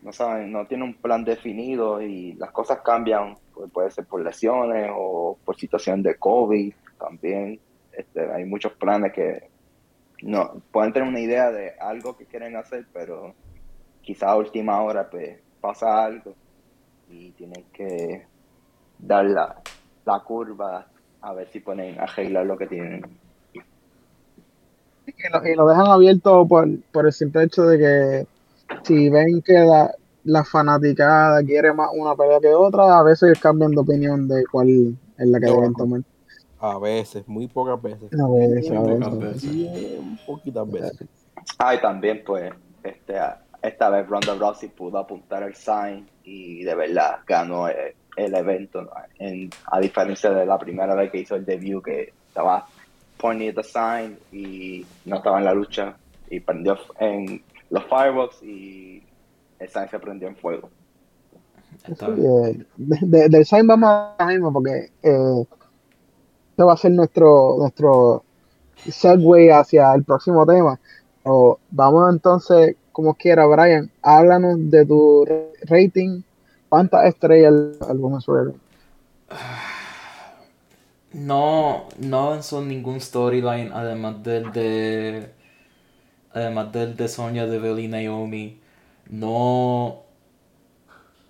no 0.03 0.13
saben 0.13 0.53
no 0.53 0.67
tienen 0.67 0.89
un 0.89 0.95
plan 0.95 1.25
definido 1.25 2.01
y 2.01 2.35
las 2.35 2.51
cosas 2.51 2.81
cambian 2.85 3.37
pues, 3.55 3.71
puede 3.71 3.91
ser 3.91 4.07
por 4.07 4.23
lesiones 4.23 4.91
o 4.95 5.39
por 5.45 5.57
situación 5.57 6.03
de 6.03 6.17
covid 6.17 6.73
también 6.99 7.61
este, 7.93 8.31
hay 8.33 8.45
muchos 8.45 8.73
planes 8.73 9.13
que 9.13 9.49
no 10.23 10.63
pueden 10.73 10.93
tener 10.93 11.09
una 11.09 11.21
idea 11.21 11.51
de 11.51 11.73
algo 11.81 12.17
que 12.17 12.27
quieren 12.27 12.57
hacer 12.57 12.87
pero 12.93 13.35
quizá 14.03 14.31
a 14.31 14.37
última 14.37 14.81
hora 14.83 15.09
pues 15.11 15.39
pasa 15.61 16.05
algo 16.05 16.35
y 17.11 17.33
tienen 17.33 17.65
que 17.73 18.27
dar 18.99 19.25
la, 19.25 19.63
curva 20.25 20.87
a 21.21 21.33
ver 21.33 21.49
si 21.49 21.63
a 21.67 22.03
arreglar 22.03 22.47
lo 22.47 22.57
que 22.57 22.67
tienen. 22.67 23.03
Y 25.07 25.55
lo, 25.57 25.69
dejan 25.69 25.87
abierto 25.87 26.47
por, 26.47 26.69
por, 26.93 27.07
el 27.07 27.13
simple 27.13 27.45
hecho 27.45 27.63
de 27.63 27.79
que 27.79 28.27
si 28.85 29.09
ven 29.09 29.43
que 29.43 29.55
la, 29.55 29.95
la 30.25 30.45
fanaticada 30.45 31.43
quiere 31.43 31.73
más 31.73 31.91
una 31.93 32.15
pelea 32.15 32.41
que 32.41 32.55
otra, 32.55 32.99
a 32.99 33.03
veces 33.03 33.39
cambian 33.41 33.73
de 33.73 33.81
opinión 33.81 34.29
de 34.29 34.45
cuál 34.51 34.97
es 35.17 35.27
la 35.27 35.41
que 35.41 35.47
deben 35.47 35.75
tomar. 35.75 36.01
A 36.61 36.79
veces, 36.79 37.27
muy 37.29 37.47
pocas 37.47 37.81
veces. 37.81 38.11
A 38.13 38.29
veces, 38.29 38.71
a 38.71 38.81
veces. 38.81 39.53
Bien 39.53 40.19
poquitas 40.27 40.71
veces. 40.71 41.09
Ah, 41.59 41.75
y 41.75 41.81
también, 41.81 42.23
pues, 42.27 42.53
este, 42.83 43.15
esta 43.63 43.91
vez 43.91 44.07
Ronda 44.09 44.35
Rousey 44.35 44.69
pudo 44.69 44.99
apuntar 44.99 45.43
el 45.45 45.55
sign 45.55 46.09
y 46.25 46.65
de 46.65 46.75
verdad 46.75 47.19
ganó 47.27 47.69
eh, 47.69 47.97
el 48.17 48.35
evento, 48.35 48.91
en, 49.19 49.51
a 49.67 49.81
diferencia 49.81 50.31
de 50.31 50.45
la 50.45 50.59
primera 50.59 50.95
vez 50.95 51.11
que 51.11 51.19
hizo 51.19 51.37
el 51.37 51.45
debut, 51.45 51.85
que 51.85 52.13
estaba 52.27 52.67
pointing 53.17 53.55
the 53.55 53.63
sign 53.63 54.19
y 54.33 54.85
no 55.05 55.17
estaba 55.17 55.39
en 55.39 55.45
la 55.45 55.55
lucha, 55.55 55.97
y 56.29 56.41
prendió 56.41 56.77
en 56.99 57.43
los 57.71 57.85
fireworks 57.85 58.43
y 58.43 59.03
el 59.59 59.69
sign 59.69 59.89
se 59.89 59.99
prendió 59.99 60.29
en 60.29 60.37
fuego. 60.37 60.71
Eh, 61.87 62.65
del 62.77 63.47
sign 63.47 63.67
vamos 63.67 64.15
a 64.19 64.27
mismo 64.27 64.53
porque 64.53 64.91
eh, 65.03 65.45
esto 66.51 66.67
va 66.67 66.73
a 66.73 66.77
ser 66.77 66.93
nuestro 66.93 67.57
nuestro 67.59 68.25
segue 68.91 69.53
hacia 69.53 69.95
el 69.95 70.03
próximo 70.05 70.47
tema 70.47 70.81
O 71.25 71.59
vamos 71.71 72.13
entonces, 72.13 72.77
como 72.93 73.15
quiera, 73.15 73.47
Brian, 73.47 73.91
háblanos 74.03 74.71
de 74.71 74.87
tu 74.87 75.27
rating. 75.63 76.23
¿Cuántas 76.69 77.07
estrellas 77.07 77.53
el 77.53 77.79
álbum 77.89 78.19
No, 81.13 81.85
no 81.99 82.19
avanzó 82.27 82.61
ningún 82.63 83.01
storyline 83.01 83.73
además 83.73 84.23
del 84.23 84.53
de. 84.53 85.38
Además 86.33 86.73
del 86.73 86.97
de 86.97 87.09
Sonya 87.09 87.47
Deville 87.47 87.83
y 87.83 87.89
Naomi. 87.89 88.61
No. 89.09 90.03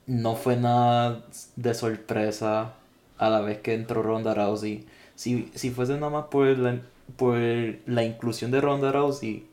No 0.07 0.36
fue 0.36 0.57
nada 0.57 1.24
de 1.57 1.74
sorpresa 1.74 2.72
a 3.18 3.30
la 3.30 3.40
vez 3.40 3.59
que 3.61 3.74
entró 3.74 4.03
Ronda 4.03 4.34
Rousey. 4.34 4.86
Si, 5.14 5.51
si 5.55 5.70
fuese 5.70 5.94
nada 5.94 6.11
más 6.11 6.24
por 6.26 6.46
la, 6.59 6.80
por 7.16 7.38
la 7.38 8.05
inclusión 8.05 8.51
de 8.51 8.61
Ronda 8.61 8.90
Rousey, 8.92 9.46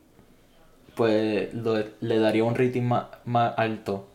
pues 0.94 1.50
le 1.52 2.18
daría 2.18 2.44
un 2.44 2.54
rating 2.54 2.82
más, 2.82 3.06
más 3.24 3.54
alto. 3.58 4.06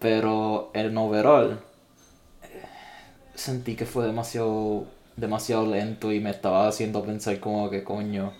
Pero 0.00 0.70
el 0.74 0.96
overall 0.96 1.60
sentí 3.34 3.76
que 3.76 3.86
fue 3.86 4.06
demasiado 4.06 4.86
demasiado 5.18 5.66
lento 5.66 6.12
y 6.12 6.20
me 6.20 6.30
estaba 6.30 6.68
haciendo 6.68 7.04
pensar 7.04 7.40
como 7.40 7.68
que 7.70 7.82
coño 7.84 8.32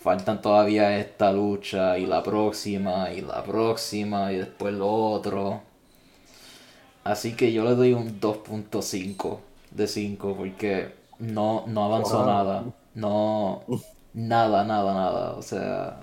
faltan 0.00 0.40
todavía 0.40 0.98
esta 0.98 1.30
lucha 1.30 1.98
y 1.98 2.06
la 2.06 2.22
próxima 2.22 3.12
y 3.12 3.20
la 3.20 3.42
próxima 3.44 4.32
y 4.32 4.36
después 4.38 4.74
lo 4.74 4.90
otro. 4.90 5.60
Así 7.04 7.34
que 7.34 7.52
yo 7.52 7.64
le 7.64 7.74
doy 7.74 7.92
un 7.92 8.20
2.5 8.20 9.38
de 9.70 9.86
5 9.86 10.34
porque 10.36 10.94
no, 11.18 11.64
no 11.66 11.84
avanzó 11.84 12.24
nada. 12.24 12.64
No, 12.94 13.62
nada, 14.14 14.64
nada, 14.64 14.94
nada. 14.94 15.32
O 15.32 15.42
sea, 15.42 16.00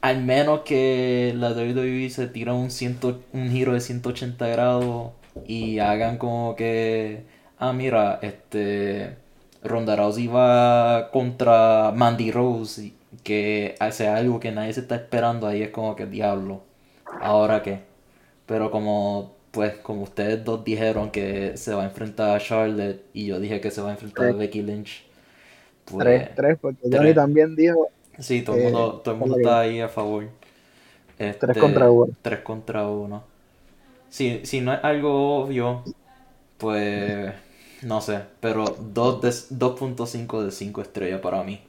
al 0.00 0.22
menos 0.22 0.60
que 0.60 1.34
la 1.36 1.50
WWE 1.50 2.08
se 2.10 2.28
tira 2.28 2.54
un, 2.54 2.70
ciento, 2.70 3.20
un 3.32 3.50
giro 3.50 3.74
de 3.74 3.80
180 3.80 4.46
grados 4.46 5.12
y 5.46 5.80
hagan 5.80 6.16
como 6.18 6.56
que, 6.56 7.24
ah, 7.58 7.72
mira, 7.72 8.18
este, 8.22 9.16
Ronda 9.68 9.96
Rousey 9.96 10.26
va 10.28 11.10
contra 11.12 11.92
Mandy 11.94 12.30
Rose, 12.30 12.92
que 13.22 13.74
hace 13.80 14.08
algo 14.08 14.40
que 14.40 14.52
nadie 14.52 14.72
se 14.72 14.80
está 14.80 14.96
esperando, 14.96 15.46
ahí 15.46 15.62
es 15.62 15.70
como 15.70 15.96
que 15.96 16.06
diablo, 16.06 16.62
¿ahora 17.20 17.62
qué? 17.62 17.80
Pero 18.46 18.70
como, 18.70 19.34
pues, 19.50 19.74
como 19.74 20.02
ustedes 20.02 20.44
dos 20.44 20.64
dijeron 20.64 21.10
que 21.10 21.56
se 21.56 21.74
va 21.74 21.82
a 21.82 21.86
enfrentar 21.86 22.36
a 22.36 22.40
Charlotte 22.40 23.02
y 23.12 23.26
yo 23.26 23.40
dije 23.40 23.60
que 23.60 23.70
se 23.70 23.80
va 23.80 23.88
a 23.88 23.92
enfrentar 23.92 24.26
a 24.26 24.32
Becky 24.32 24.62
Lynch. 24.62 25.04
Pues, 25.84 26.04
tres, 26.04 26.34
tres, 26.34 26.58
porque 26.60 26.88
Johnny 26.90 27.14
también 27.14 27.54
dijo 27.54 27.88
Sí, 28.18 28.42
todo 28.42 28.56
el 28.56 28.64
mundo, 28.64 29.00
todo 29.04 29.14
el 29.14 29.20
mundo 29.20 29.36
está 29.36 29.60
ahí 29.60 29.80
a 29.80 29.88
favor. 29.88 30.24
Este, 31.18 31.46
tres 31.46 31.58
contra 31.58 31.90
uno. 31.90 32.12
Tres 32.22 32.40
contra 32.40 32.86
uno. 32.88 33.24
Si, 34.08 34.40
si 34.44 34.60
no 34.60 34.72
es 34.72 34.82
algo 34.82 35.42
obvio, 35.42 35.82
pues 36.58 37.32
no 37.86 38.00
sé, 38.00 38.22
pero 38.40 38.64
2.5 38.64 40.42
de 40.42 40.50
5 40.50 40.80
estrellas 40.80 41.20
para 41.20 41.44
mí. 41.44 41.60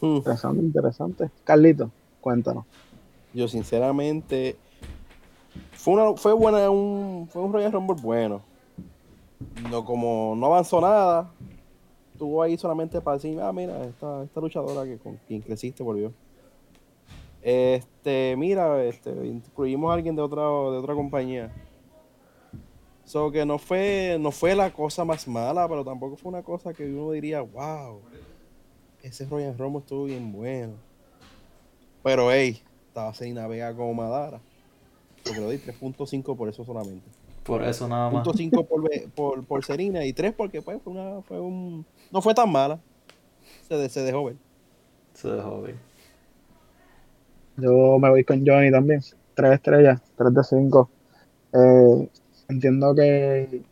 Hmm. 0.00 0.16
Interesante, 0.16 0.62
interesante. 0.62 1.30
Carlito, 1.44 1.90
cuéntanos. 2.20 2.64
Yo 3.32 3.46
sinceramente 3.46 4.56
fue 5.72 5.94
una 5.94 6.16
fue 6.16 6.32
buena 6.32 6.68
un 6.70 7.28
fue 7.30 7.40
un 7.40 7.52
Royal 7.52 7.70
Rumble 7.70 7.96
bueno. 8.02 8.42
No 9.70 9.84
como 9.84 10.34
no 10.36 10.46
avanzó 10.46 10.80
nada, 10.80 11.30
estuvo 12.12 12.42
ahí 12.42 12.58
solamente 12.58 13.00
para 13.00 13.16
decir, 13.16 13.40
ah, 13.40 13.52
mira, 13.52 13.84
esta, 13.84 14.24
esta 14.24 14.40
luchadora 14.40 14.84
que 14.84 14.98
con 14.98 15.20
quien 15.28 15.40
creciste 15.40 15.84
volvió. 15.84 16.12
Este, 17.42 18.34
mira, 18.36 18.82
este, 18.82 19.10
incluimos 19.24 19.92
a 19.92 19.94
alguien 19.94 20.16
de 20.16 20.22
otra, 20.22 20.42
de 20.42 20.78
otra 20.78 20.94
compañía. 20.94 21.52
So 23.08 23.32
que 23.32 23.46
no 23.46 23.58
fue, 23.58 24.18
no 24.20 24.30
fue 24.30 24.54
la 24.54 24.70
cosa 24.70 25.02
más 25.02 25.26
mala, 25.26 25.66
pero 25.66 25.82
tampoco 25.82 26.18
fue 26.18 26.28
una 26.28 26.42
cosa 26.42 26.74
que 26.74 26.84
uno 26.84 27.12
diría, 27.12 27.40
wow, 27.40 28.02
ese 29.02 29.24
Royal 29.24 29.56
Rumble 29.56 29.80
estuvo 29.80 30.04
bien 30.04 30.30
bueno. 30.30 30.74
Pero 32.02 32.30
hey, 32.30 32.62
estaba 32.86 33.14
sin 33.14 33.34
Vega 33.34 33.74
como 33.74 33.94
Madara. 33.94 34.42
Porque 35.24 35.40
lo 35.40 35.48
di 35.48 35.56
3.5 35.56 36.36
por 36.36 36.50
eso 36.50 36.66
solamente. 36.66 37.08
Por 37.44 37.64
eso 37.64 37.88
nada 37.88 38.10
más. 38.10 38.28
5 38.30 38.66
por, 38.66 38.90
por, 39.14 39.42
por 39.42 39.64
Serena 39.64 40.04
y 40.04 40.12
3 40.12 40.34
porque 40.34 40.60
pues, 40.60 40.78
fue, 40.82 40.92
una, 40.92 41.22
fue 41.22 41.40
un, 41.40 41.86
no 42.12 42.20
fue 42.20 42.34
tan 42.34 42.52
mala. 42.52 42.78
Se, 43.68 43.88
se 43.88 44.02
dejó 44.02 44.24
ver. 44.24 44.36
Se 45.14 45.28
dejó 45.28 45.62
ver. 45.62 45.76
Yo 47.56 47.98
me 47.98 48.10
voy 48.10 48.22
con 48.22 48.46
Johnny 48.46 48.70
también. 48.70 49.00
3 49.32 49.52
estrellas, 49.52 50.02
3 50.18 50.34
de 50.34 50.44
5. 50.44 50.90
Eh, 51.54 52.08
entiendo 52.48 52.94
que, 52.94 53.62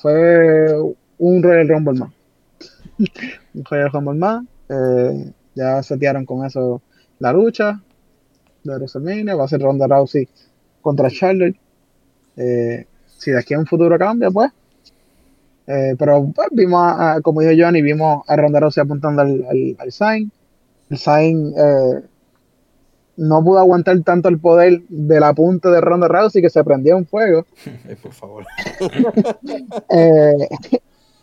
fue 0.00 0.74
un 1.18 1.42
Royal 1.42 1.68
Rumble 1.68 1.98
más. 1.98 2.12
un 3.54 3.64
Royal 3.64 3.90
Rumble 3.92 4.18
más. 4.18 4.44
Eh, 4.68 5.32
ya 5.54 5.82
setearon 5.82 6.26
con 6.26 6.44
eso 6.44 6.82
la 7.20 7.32
lucha 7.32 7.80
de 8.64 8.74
WrestleMania. 8.74 9.34
Va 9.34 9.44
a 9.44 9.48
ser 9.48 9.62
Ronda 9.62 9.86
Rousey 9.86 10.28
contra 10.82 11.10
Charlotte. 11.10 11.56
Eh, 12.36 12.86
si 13.06 13.30
de 13.30 13.38
aquí 13.38 13.54
a 13.54 13.58
un 13.58 13.66
futuro 13.66 13.98
cambia, 13.98 14.30
pues. 14.30 14.50
Eh, 15.66 15.94
pero 15.98 16.30
pues, 16.34 16.48
vimos, 16.52 16.80
a, 16.82 17.20
como 17.22 17.40
dijo 17.40 17.52
Johnny, 17.58 17.82
vimos 17.82 18.24
a 18.26 18.36
Ronda 18.36 18.60
Rousey 18.60 18.82
apuntando 18.82 19.22
al, 19.22 19.76
al, 19.78 19.92
sign. 19.92 20.30
El 20.90 20.98
sign 20.98 21.54
eh, 21.56 22.02
no 23.18 23.42
pudo 23.42 23.58
aguantar 23.58 24.00
tanto 24.02 24.28
el 24.28 24.38
poder 24.38 24.80
del 24.88 25.24
apunte 25.24 25.68
de 25.68 25.80
Ronda 25.80 26.06
Rousey 26.06 26.40
que 26.40 26.50
se 26.50 26.62
prendió 26.62 26.96
en 26.96 27.04
fuego. 27.04 27.44
por 28.02 28.12
favor. 28.12 28.46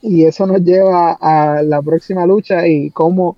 y 0.01 0.25
eso 0.25 0.45
nos 0.45 0.61
lleva 0.61 1.13
a 1.13 1.63
la 1.63 1.81
próxima 1.81 2.25
lucha 2.25 2.67
y 2.67 2.91
cómo 2.91 3.37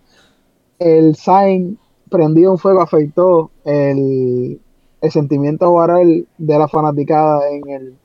el 0.80 1.16
sign 1.16 1.78
prendido 2.10 2.52
en 2.52 2.58
fuego 2.58 2.82
afectó 2.82 3.52
el, 3.64 4.60
el 5.02 5.12
sentimiento 5.12 5.72
oral 5.72 6.28
de 6.38 6.58
la 6.58 6.68
fanaticada 6.68 7.48
en, 7.50 7.70
el, 7.70 7.96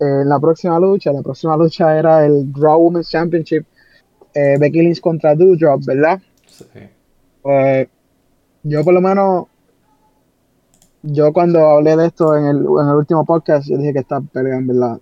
en 0.00 0.28
la 0.28 0.40
próxima 0.40 0.80
lucha. 0.80 1.12
La 1.12 1.22
próxima 1.22 1.56
lucha 1.56 1.96
era 1.96 2.26
el 2.26 2.52
Raw 2.52 2.80
Women's 2.80 3.08
Championship, 3.08 3.64
eh, 4.34 4.56
Becky 4.58 4.82
Lynch 4.82 5.00
contra 5.00 5.36
Doudrop, 5.36 5.84
¿verdad? 5.84 6.20
Sí. 6.46 6.80
Pues 7.40 7.88
yo 8.64 8.82
por 8.82 8.94
lo 8.94 9.00
menos, 9.00 9.46
yo 11.02 11.32
cuando 11.32 11.66
hablé 11.66 11.96
de 11.96 12.06
esto 12.06 12.36
en 12.36 12.46
el, 12.46 12.56
en 12.56 12.88
el 12.88 12.94
último 12.94 13.24
podcast, 13.24 13.68
yo 13.68 13.78
dije 13.78 13.92
que 13.92 14.00
esta 14.00 14.20
pelea 14.20 14.56
en 14.56 14.66
verdad 14.66 15.00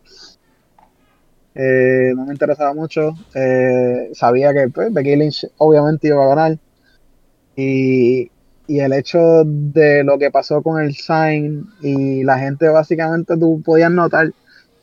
eh, 1.55 2.12
no 2.16 2.26
me 2.26 2.32
interesaba 2.32 2.74
mucho. 2.74 3.14
Eh, 3.34 4.11
sabía 4.12 4.53
que 4.53 4.68
pues, 4.68 4.92
Becky 4.92 5.16
Lynch 5.16 5.47
obviamente 5.59 6.09
iba 6.09 6.24
a 6.24 6.28
ganar. 6.28 6.59
Y 7.57 8.30
y 8.66 8.80
el 8.80 8.92
hecho 8.92 9.42
de 9.45 10.05
lo 10.05 10.18
que 10.18 10.30
pasó 10.30 10.62
con 10.62 10.80
el 10.82 10.95
sign 10.95 11.66
y 11.82 12.24
la 12.24 12.38
gente 12.38 12.68
básicamente 12.68 13.36
tú 13.36 13.61
podías 13.62 13.90
notar 13.90 14.32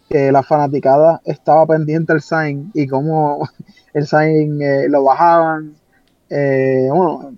que 0.10 0.32
la 0.32 0.44
fanaticada 0.44 1.22
estaba 1.26 1.66
pendiente 1.66 2.14
del 2.14 2.22
sign 2.22 2.70
y 2.74 2.86
cómo 2.88 3.48
el 3.94 4.06
sign 4.06 4.62
eh, 4.62 4.88
lo 4.90 5.04
bajaban. 5.04 5.74
Eh, 6.30 6.88
bueno, 6.90 7.34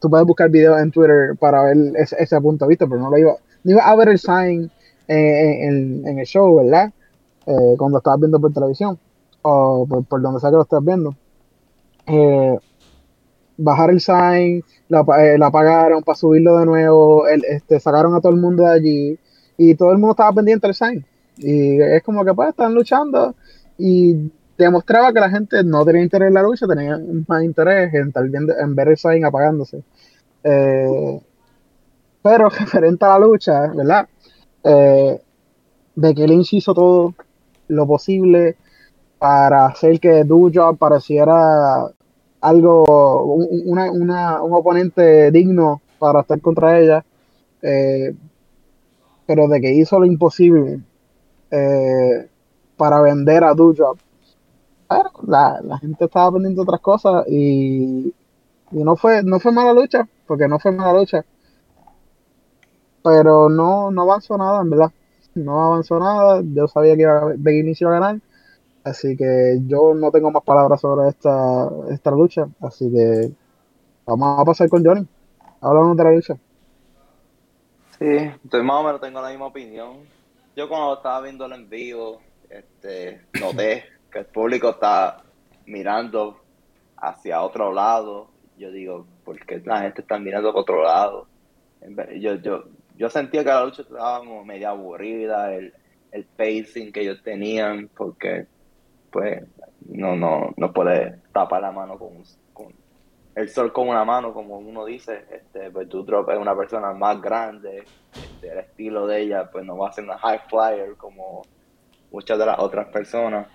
tú 0.00 0.10
puedes 0.10 0.26
buscar 0.26 0.50
videos 0.50 0.80
en 0.80 0.90
Twitter 0.90 1.36
para 1.38 1.62
ver 1.64 1.76
ese, 1.96 2.40
punto 2.40 2.64
de 2.64 2.70
vista, 2.70 2.86
pero 2.86 3.00
no 3.00 3.10
lo 3.10 3.18
iba, 3.18 3.36
no 3.64 3.70
iba 3.72 3.82
a 3.82 3.96
ver 3.96 4.08
el 4.08 4.18
sign 4.18 4.70
en, 5.08 6.18
el 6.18 6.26
show, 6.26 6.56
¿verdad? 6.56 6.92
cuando 7.78 7.98
estabas 7.98 8.20
viendo 8.20 8.40
por 8.40 8.52
televisión 8.52 8.98
o 9.42 9.86
por, 9.86 10.20
donde 10.20 10.40
sea 10.40 10.50
que 10.50 10.56
lo 10.56 10.62
estés 10.62 10.84
viendo 10.84 11.14
bajar 13.56 13.90
el 13.90 14.00
sign, 14.00 14.62
la, 14.88 15.04
eh, 15.18 15.38
la 15.38 15.46
apagaron 15.46 16.02
para 16.02 16.16
subirlo 16.16 16.58
de 16.58 16.66
nuevo, 16.66 17.26
el, 17.26 17.44
este, 17.44 17.80
sacaron 17.80 18.14
a 18.14 18.20
todo 18.20 18.32
el 18.32 18.40
mundo 18.40 18.64
de 18.64 18.70
allí 18.70 19.18
y 19.56 19.74
todo 19.74 19.92
el 19.92 19.98
mundo 19.98 20.12
estaba 20.12 20.32
pendiente 20.32 20.66
del 20.66 20.74
sign. 20.74 21.04
Y 21.38 21.80
es 21.80 22.02
como 22.02 22.24
que 22.24 22.34
pues 22.34 22.50
están 22.50 22.74
luchando 22.74 23.34
y 23.78 24.30
demostraba 24.64 25.12
que 25.12 25.20
la 25.20 25.30
gente 25.30 25.62
no 25.64 25.84
tenía 25.84 26.02
interés 26.02 26.28
en 26.28 26.34
la 26.34 26.42
lucha, 26.42 26.66
tenía 26.66 26.98
más 27.28 27.42
interés 27.42 27.92
en, 27.94 28.12
en 28.14 28.74
ver 28.74 28.88
el 28.88 28.96
sign 28.96 29.24
apagándose. 29.24 29.82
Eh, 30.42 31.20
pero 32.22 32.48
referente 32.60 33.04
a 33.04 33.08
la 33.08 33.18
lucha, 33.18 33.66
¿verdad? 33.74 34.08
Eh, 34.64 35.20
que 36.14 36.26
Lynch 36.26 36.54
hizo 36.54 36.74
todo 36.74 37.14
lo 37.68 37.86
posible 37.86 38.56
para 39.18 39.66
hacer 39.66 39.98
que 39.98 40.24
Dojo 40.24 40.76
pareciera 40.76 41.90
algo, 42.40 43.24
una, 43.24 43.90
una, 43.90 44.42
un 44.42 44.52
oponente 44.54 45.30
digno 45.30 45.80
para 45.98 46.20
estar 46.20 46.40
contra 46.40 46.78
ella, 46.78 47.04
eh, 47.62 48.14
pero 49.26 49.48
de 49.48 49.60
que 49.60 49.72
hizo 49.72 49.98
lo 49.98 50.06
imposible 50.06 50.80
para 52.76 53.00
vender 53.00 53.42
a 53.42 53.54
Doudrop 54.88 55.28
la, 55.28 55.60
la 55.62 55.78
gente 55.78 56.04
estaba 56.04 56.26
aprendiendo 56.26 56.62
otras 56.62 56.80
cosas 56.80 57.24
y, 57.28 58.14
y 58.72 58.84
no 58.84 58.96
fue 58.96 59.22
no 59.22 59.40
fue 59.40 59.52
mala 59.52 59.72
lucha, 59.72 60.08
porque 60.26 60.48
no 60.48 60.58
fue 60.58 60.72
mala 60.72 60.98
lucha. 60.98 61.24
Pero 63.02 63.48
no, 63.48 63.90
no 63.90 64.02
avanzó 64.02 64.36
nada, 64.36 64.62
en 64.62 64.70
verdad. 64.70 64.92
No 65.34 65.66
avanzó 65.66 65.98
nada. 65.98 66.42
Yo 66.44 66.66
sabía 66.66 66.96
que 66.96 67.02
iba, 67.02 67.32
de 67.36 67.58
inicio 67.58 67.88
a 67.88 67.92
ganar. 67.92 68.20
Así 68.82 69.16
que 69.16 69.60
yo 69.66 69.94
no 69.94 70.10
tengo 70.10 70.30
más 70.30 70.42
palabras 70.42 70.80
sobre 70.80 71.08
esta, 71.08 71.68
esta 71.90 72.10
lucha. 72.10 72.48
Así 72.60 72.90
que 72.90 73.32
vamos 74.06 74.40
a 74.40 74.44
pasar 74.44 74.68
con 74.68 74.84
Johnny. 74.84 75.06
Hablamos 75.60 75.96
de 75.96 76.04
la 76.04 76.12
lucha. 76.12 76.36
Sí, 77.98 78.04
entonces 78.04 78.64
más 78.64 78.80
o 78.80 78.84
menos 78.84 79.00
tengo 79.00 79.20
la 79.20 79.30
misma 79.30 79.46
opinión. 79.46 79.98
Yo 80.56 80.68
cuando 80.68 80.94
estaba 80.94 81.20
viéndolo 81.20 81.54
en 81.54 81.68
vivo, 81.68 82.20
este, 82.50 83.22
noté 83.40 83.84
que 84.10 84.20
el 84.20 84.26
público 84.26 84.70
está 84.70 85.22
mirando 85.66 86.40
hacia 86.96 87.42
otro 87.42 87.72
lado. 87.72 88.28
Yo 88.56 88.70
digo, 88.70 89.06
¿por 89.24 89.38
qué 89.44 89.60
la 89.64 89.82
gente 89.82 90.00
está 90.00 90.18
mirando 90.18 90.50
para 90.50 90.60
otro 90.60 90.82
lado? 90.82 91.26
Yo, 92.18 92.34
yo, 92.36 92.64
yo 92.96 93.10
sentía 93.10 93.44
que 93.44 93.50
la 93.50 93.64
lucha 93.64 93.82
estaba 93.82 94.18
como 94.20 94.44
media 94.44 94.70
aburrida, 94.70 95.52
el, 95.54 95.74
el 96.12 96.24
pacing 96.24 96.92
que 96.92 97.02
ellos 97.02 97.22
tenían, 97.22 97.88
porque 97.94 98.46
pues 99.10 99.42
no, 99.88 100.16
no, 100.16 100.52
no 100.56 100.72
puede 100.72 101.20
tapar 101.32 101.62
la 101.62 101.72
mano 101.72 101.98
con, 101.98 102.22
con 102.52 102.72
el 103.34 103.50
sol 103.50 103.72
con 103.72 103.88
una 103.88 104.04
mano, 104.04 104.32
como 104.32 104.58
uno 104.58 104.86
dice, 104.86 105.26
este, 105.30 105.70
pues 105.70 105.88
Drop 105.88 106.30
es 106.30 106.38
una 106.38 106.56
persona 106.56 106.92
más 106.94 107.20
grande, 107.20 107.84
este, 108.14 108.50
el 108.50 108.58
estilo 108.58 109.06
de 109.06 109.20
ella 109.20 109.50
pues 109.50 109.64
no 109.64 109.76
va 109.76 109.90
a 109.90 109.92
ser 109.92 110.04
una 110.04 110.16
high 110.18 110.40
flyer 110.48 110.96
como 110.96 111.42
muchas 112.10 112.38
de 112.38 112.46
las 112.46 112.58
otras 112.58 112.88
personas 112.88 113.46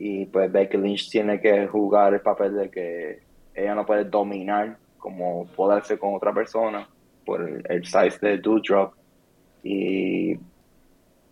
y 0.00 0.26
pues 0.26 0.50
Becky 0.50 0.76
Lynch 0.76 1.10
tiene 1.10 1.40
que 1.40 1.66
jugar 1.66 2.14
el 2.14 2.20
papel 2.20 2.54
de 2.54 2.70
que 2.70 3.22
ella 3.52 3.74
no 3.74 3.84
puede 3.84 4.04
dominar 4.04 4.78
como 4.96 5.46
poderse 5.48 5.98
con 5.98 6.14
otra 6.14 6.32
persona 6.32 6.88
por 7.26 7.42
el, 7.42 7.84
size 7.84 8.18
de 8.20 8.38
Doudrop 8.38 8.94
y 9.64 10.38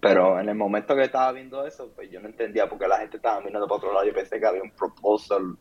pero 0.01 0.41
en 0.41 0.49
el 0.49 0.57
momento 0.57 0.97
que 0.97 1.05
estaba 1.05 1.31
viendo 1.31 1.65
eso 1.65 1.93
pues 1.95 2.11
yo 2.11 2.21
no 2.21 2.27
entendía 2.27 2.69
porque 2.69 2.89
la 2.89 2.99
gente 2.99 3.19
estaba 3.19 3.41
mirando 3.41 3.69
para 3.69 3.79
otro 3.79 3.93
lado. 3.93 4.05
Yo 4.05 4.13
pensé 4.13 4.39
que 4.41 4.47
había 4.47 4.63
un 4.63 4.73
proposal 4.73 5.57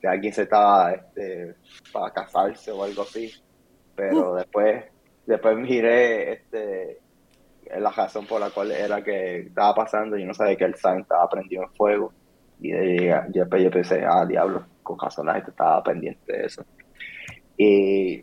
que 0.00 0.08
alguien 0.08 0.32
se 0.32 0.42
estaba 0.42 0.92
este, 0.92 1.54
para 1.92 2.12
casarse 2.12 2.72
o 2.72 2.82
algo 2.82 3.02
así. 3.02 3.32
Pero 3.94 4.34
después 4.34 4.84
después 5.24 5.56
miré 5.56 6.32
este 6.32 6.98
la 7.78 7.90
razón 7.90 8.26
por 8.26 8.40
la 8.40 8.50
cual 8.50 8.72
era 8.72 9.02
que 9.04 9.38
estaba 9.42 9.72
pasando 9.72 10.18
y 10.18 10.24
no 10.24 10.34
sabía 10.34 10.56
que 10.56 10.64
el 10.64 10.74
sign 10.74 11.00
estaba 11.00 11.28
prendido 11.28 11.62
en 11.62 11.72
fuego 11.74 12.12
y 12.60 13.08
yo, 13.32 13.48
pensé 13.70 14.04
ah 14.04 14.24
diablo 14.26 14.64
con 14.82 14.98
razón 14.98 15.28
estaba 15.36 15.82
pendiente 15.82 16.32
de 16.32 16.46
eso 16.46 16.64
y 17.56 18.22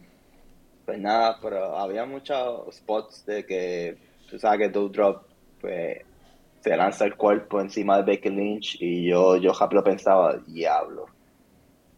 pues 0.87 0.99
nada, 0.99 1.37
pero 1.41 1.77
había 1.77 2.05
muchos 2.05 2.73
spots 2.77 3.25
de 3.25 3.45
que, 3.45 3.97
tú 4.29 4.39
sabes 4.39 4.59
que 4.59 4.69
Doudrop, 4.69 5.25
pues, 5.59 5.97
se 6.61 6.77
lanza 6.77 7.03
el 7.03 7.17
cuerpo 7.17 7.59
encima 7.59 7.97
de 7.97 8.03
Becky 8.03 8.29
Lynch 8.29 8.77
y 8.79 9.09
yo, 9.09 9.35
yo 9.35 9.51
rápido 9.51 9.83
pensaba, 9.83 10.37
diablo, 10.37 11.07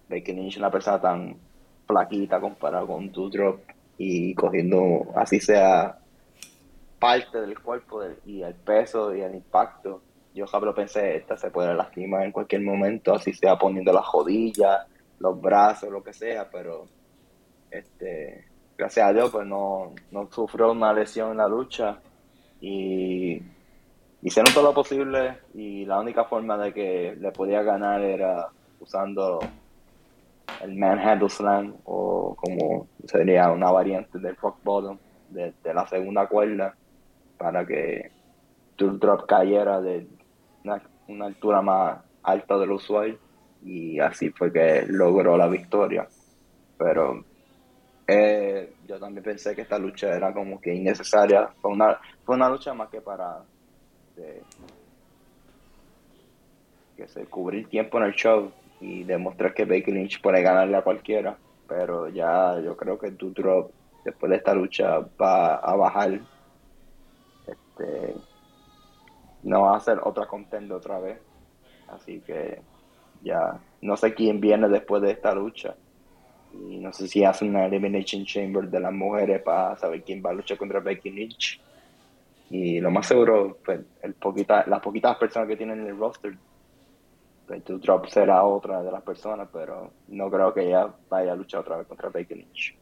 Becky 0.08 0.34
Lynch 0.34 0.54
es 0.54 0.58
una 0.58 0.72
persona 0.72 1.00
tan 1.00 1.38
flaquita 1.86 2.42
comparado 2.42 2.88
con 2.88 3.12
Doudrop 3.12 3.62
y 4.00 4.34
cogiendo, 4.34 5.06
así 5.16 5.40
sea, 5.40 6.00
parte 6.98 7.40
del 7.42 7.60
cuerpo 7.60 8.02
y 8.26 8.42
el 8.42 8.56
peso 8.56 9.16
y 9.16 9.22
el 9.22 9.36
impacto. 9.36 10.02
Yo 10.34 10.46
rápido 10.46 10.76
pensé, 10.76 11.18
esta 11.18 11.38
se 11.38 11.52
puede 11.52 11.74
lastimar 11.74 12.24
en 12.24 12.32
cualquier 12.32 12.62
momento, 12.62 13.14
así 13.14 13.34
sea 13.34 13.58
poniendo 13.58 13.92
las 13.92 14.06
rodillas, 14.12 14.86
los 15.20 15.40
brazos, 15.42 15.90
lo 15.90 16.04
que 16.04 16.14
sea, 16.14 16.50
pero 16.50 16.86
este 17.70 18.46
gracias 18.78 19.10
a 19.10 19.14
Dios, 19.14 19.30
pues 19.30 19.46
no, 19.46 19.94
no 20.12 20.30
sufrió 20.32 20.72
una 20.72 20.94
lesión 20.94 21.32
en 21.32 21.38
la 21.38 21.48
lucha 21.50 22.00
y 22.62 23.42
hicieron 24.22 24.54
todo 24.54 24.64
lo 24.64 24.74
posible 24.74 25.40
y 25.54 25.86
la 25.86 26.00
única 26.00 26.24
forma 26.24 26.58
de 26.58 26.74
que 26.74 27.16
le 27.20 27.32
podía 27.32 27.62
ganar 27.62 28.02
era 28.02 28.48
usando 28.80 29.40
el 30.62 30.78
manhandle 30.78 31.30
slam 31.30 31.76
o 31.84 32.36
como 32.36 32.88
sería 33.06 33.52
una 33.52 33.70
variante 33.72 34.18
del 34.20 34.36
rock 34.38 34.58
bottom 34.64 34.98
de, 35.30 35.54
la 35.74 35.86
segunda 35.88 36.28
cuerda 36.28 36.76
para 37.38 37.66
que 37.66 38.12
Drop 38.78 39.26
cayera 39.28 39.82
de 39.82 40.08
una, 41.10 41.26
altura 41.26 41.62
más 41.62 42.00
alta 42.24 42.58
del 42.58 42.72
usual 42.72 43.18
y 43.64 44.00
así 44.00 44.30
fue 44.30 44.52
que 44.54 44.86
logró 44.88 45.36
la 45.38 45.48
victoria 45.48 46.08
pero 46.78 47.26
eh, 48.08 48.74
yo 48.88 48.98
también 48.98 49.24
pensé 49.24 49.54
que 49.54 49.62
esta 49.62 49.78
lucha 49.78 50.16
era 50.16 50.34
como 50.34 50.60
que 50.60 50.74
innecesaria. 50.74 51.50
Fue 51.62 51.72
una, 51.72 52.00
fue 52.24 52.36
una 52.36 52.50
lucha 52.50 52.74
más 52.74 52.90
que 52.90 53.02
para 53.02 53.44
que 56.98 57.08
se 57.08 57.26
cubrir 57.26 57.70
tiempo 57.70 57.98
en 58.00 58.06
el 58.06 58.14
show 58.14 58.52
y 58.82 59.04
demostrar 59.04 59.54
que 59.54 59.64
Becky 59.66 59.92
Lynch 59.92 60.22
puede 60.22 60.42
ganarle 60.42 60.78
a 60.78 60.82
cualquiera. 60.82 61.38
Pero 61.68 62.08
ya 62.10 62.60
yo 62.62 62.76
creo 62.76 62.98
que 62.98 63.12
Drop 63.12 63.72
después 64.04 64.30
de 64.32 64.38
esta 64.38 64.56
lucha 64.56 65.00
va 65.22 65.56
a 65.56 65.76
bajar. 65.76 66.20
Este, 67.46 68.16
no 69.44 69.64
va 69.64 69.78
a 69.78 69.80
ser 69.80 70.00
otra 70.04 70.28
contenda 70.28 70.76
otra 70.76 71.00
vez. 71.00 71.20
Así 71.88 72.20
que 72.22 72.62
ya 73.22 73.60
no 73.82 73.98
sé 73.98 74.14
quién 74.14 74.40
viene 74.40 74.70
después 74.70 75.02
de 75.02 75.12
esta 75.12 75.34
lucha 75.34 75.76
y 76.54 76.78
no 76.78 76.92
sé 76.92 77.08
si 77.08 77.24
hacen 77.24 77.50
una 77.50 77.66
Elimination 77.66 78.26
Chamber 78.26 78.70
de 78.70 78.80
las 78.80 78.94
mujeres 78.94 79.42
para 79.42 79.78
saber 79.78 80.04
quién 80.04 80.24
va 80.26 80.32
a 80.32 80.34
luchar 80.34 80.58
contra 80.58 80.80
Becky 80.80 81.12
Lynch. 81.12 81.62
Y 82.50 82.80
lo 82.80 82.90
más 82.90 83.06
seguro, 83.06 83.58
pues, 83.64 83.82
el 84.02 84.14
poquita, 84.16 84.66
las 84.68 84.82
poquitas 84.82 85.16
personas 85.18 85.48
que 85.48 85.56
tienen 85.56 85.82
en 85.82 85.88
el 85.88 85.98
roster, 85.98 86.36
pues 87.48 87.64
tu 87.64 87.80
drop 87.80 88.08
será 88.08 88.44
otra 88.44 88.82
de 88.82 88.92
las 88.92 89.04
personas, 89.04 89.48
pero 89.52 89.92
no 90.08 90.30
creo 90.32 90.54
que 90.54 90.68
ella 90.68 90.92
vaya 91.10 91.34
a 91.34 91.36
luchar 91.36 91.62
otra 91.62 91.78
vez 91.78 91.88
contra 91.88 92.10
Becky 92.10 92.36
Lynch. 92.36 92.76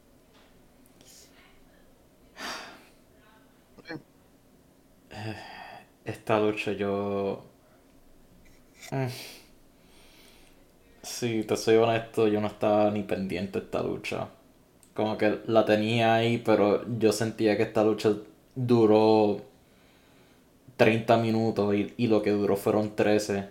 Esta 6.07 6.39
lucha 6.39 6.71
yo... 6.71 7.43
Mm, 8.91 9.07
Sí, 11.07 11.43
te 11.43 11.55
soy 11.57 11.77
honesto, 11.77 12.27
yo 12.27 12.41
no 12.41 12.47
estaba 12.47 12.91
ni 12.91 13.03
pendiente 13.03 13.59
de 13.59 13.65
esta 13.65 13.81
lucha. 13.81 14.29
Como 14.93 15.17
que 15.17 15.39
la 15.47 15.65
tenía 15.65 16.15
ahí, 16.15 16.37
pero 16.39 16.85
yo 16.99 17.11
sentía 17.13 17.57
que 17.57 17.63
esta 17.63 17.83
lucha 17.83 18.13
duró 18.55 19.41
30 20.77 21.17
minutos 21.17 21.75
y, 21.97 22.07
lo 22.07 22.21
que 22.21 22.31
duró 22.31 22.57
fueron 22.57 22.95
13. 22.95 23.49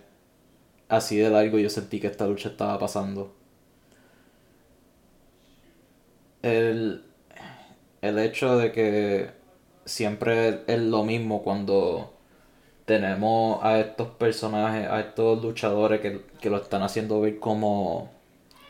Así 0.89 1.17
de 1.17 1.29
largo 1.29 1.59
yo 1.59 1.69
sentí 1.69 1.99
que 1.99 2.07
esta 2.07 2.27
lucha 2.27 2.49
estaba 2.49 2.79
pasando. 2.79 3.33
El, 6.41 7.03
el 8.01 8.19
hecho 8.19 8.57
de 8.57 8.71
que 8.71 9.29
siempre 9.85 10.63
es 10.67 10.79
lo 10.81 11.03
mismo 11.03 11.43
cuando 11.43 12.16
tenemos 12.87 13.59
a 13.63 13.79
estos 13.79 14.07
personajes, 14.11 14.87
a 14.89 15.01
estos 15.01 15.43
luchadores 15.43 15.99
que, 15.99 16.49
lo 16.49 16.55
están 16.55 16.83
haciendo 16.83 17.19
ver 17.19 17.37
como 17.37 18.09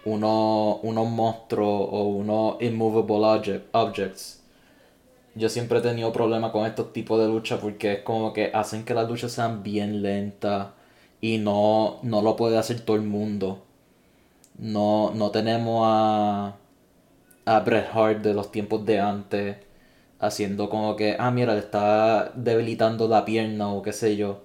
unos, 0.05 0.79
unos 0.81 1.07
monstruos 1.07 1.87
o 1.91 2.03
unos 2.05 2.55
immovable 2.59 3.61
objects. 3.73 4.43
Yo 5.35 5.49
siempre 5.49 5.77
he 5.77 5.81
tenido 5.81 6.11
problemas 6.11 6.51
con 6.51 6.65
estos 6.65 6.93
tipos 6.93 7.19
de 7.19 7.27
luchas 7.27 7.59
porque 7.59 7.93
es 7.93 7.99
como 8.01 8.33
que 8.33 8.49
hacen 8.55 8.85
que 8.85 8.95
las 8.95 9.07
luchas 9.07 9.33
sean 9.33 9.61
bien 9.61 10.01
lentas 10.01 10.69
y 11.21 11.37
no, 11.37 11.99
no 12.01 12.23
lo 12.23 12.35
puede 12.35 12.57
hacer 12.57 12.81
todo 12.81 12.97
el 12.97 13.03
mundo. 13.03 13.65
No, 14.57 15.11
no 15.11 15.29
tenemos 15.29 15.83
a, 15.85 16.55
a 17.45 17.59
Bret 17.59 17.87
Hart 17.93 18.23
de 18.23 18.33
los 18.33 18.51
tiempos 18.51 18.83
de 18.83 18.99
antes 18.99 19.66
haciendo 20.19 20.69
como 20.69 20.95
que, 20.95 21.15
ah, 21.19 21.31
mira, 21.31 21.53
le 21.53 21.59
está 21.59 22.31
debilitando 22.35 23.07
la 23.07 23.25
pierna 23.25 23.69
o 23.71 23.81
qué 23.81 23.93
sé 23.93 24.15
yo. 24.15 24.41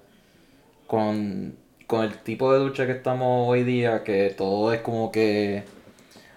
Con, 0.87 1.57
con 1.87 2.03
el 2.03 2.17
tipo 2.23 2.53
de 2.53 2.59
lucha 2.59 2.85
que 2.85 2.93
estamos 2.93 3.49
hoy 3.49 3.63
día, 3.63 4.03
que 4.03 4.29
todo 4.37 4.73
es 4.73 4.81
como 4.81 5.11
que 5.11 5.63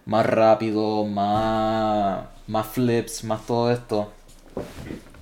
más 0.07 0.27
rápido, 0.27 1.05
más, 1.05 2.27
más 2.47 2.67
flips, 2.67 3.25
más 3.25 3.47
todo 3.47 3.71
esto. 3.71 4.13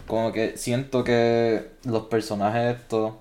Como 0.07 0.33
que 0.33 0.57
siento 0.57 1.03
que 1.05 1.71
los 1.85 2.05
personajes 2.05 2.77
estos, 2.77 3.15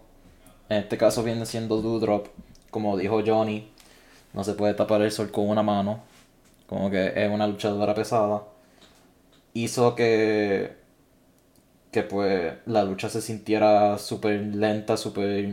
en 0.70 0.78
este 0.80 0.98
caso 0.98 1.24
viene 1.24 1.46
siendo 1.46 1.82
Doudrop, 1.82 2.28
como 2.70 2.98
dijo 2.98 3.22
Johnny, 3.26 3.70
no 4.34 4.44
se 4.44 4.54
puede 4.54 4.74
tapar 4.74 5.02
el 5.02 5.12
sol 5.12 5.32
con 5.32 5.48
una 5.50 5.64
mano, 5.64 6.02
como 6.68 6.89
que 6.91 7.14
es 7.16 7.32
una 7.32 7.48
luchadora 7.48 7.94
pesada, 7.96 8.44
hizo 9.54 9.96
que 9.96 10.82
que 11.94 12.04
pues 12.04 12.56
la 12.66 12.84
lucha 12.84 13.10
se 13.10 13.22
sintiera 13.22 13.98
súper 13.98 14.41
lenta, 14.41 14.98
súper 14.98 15.48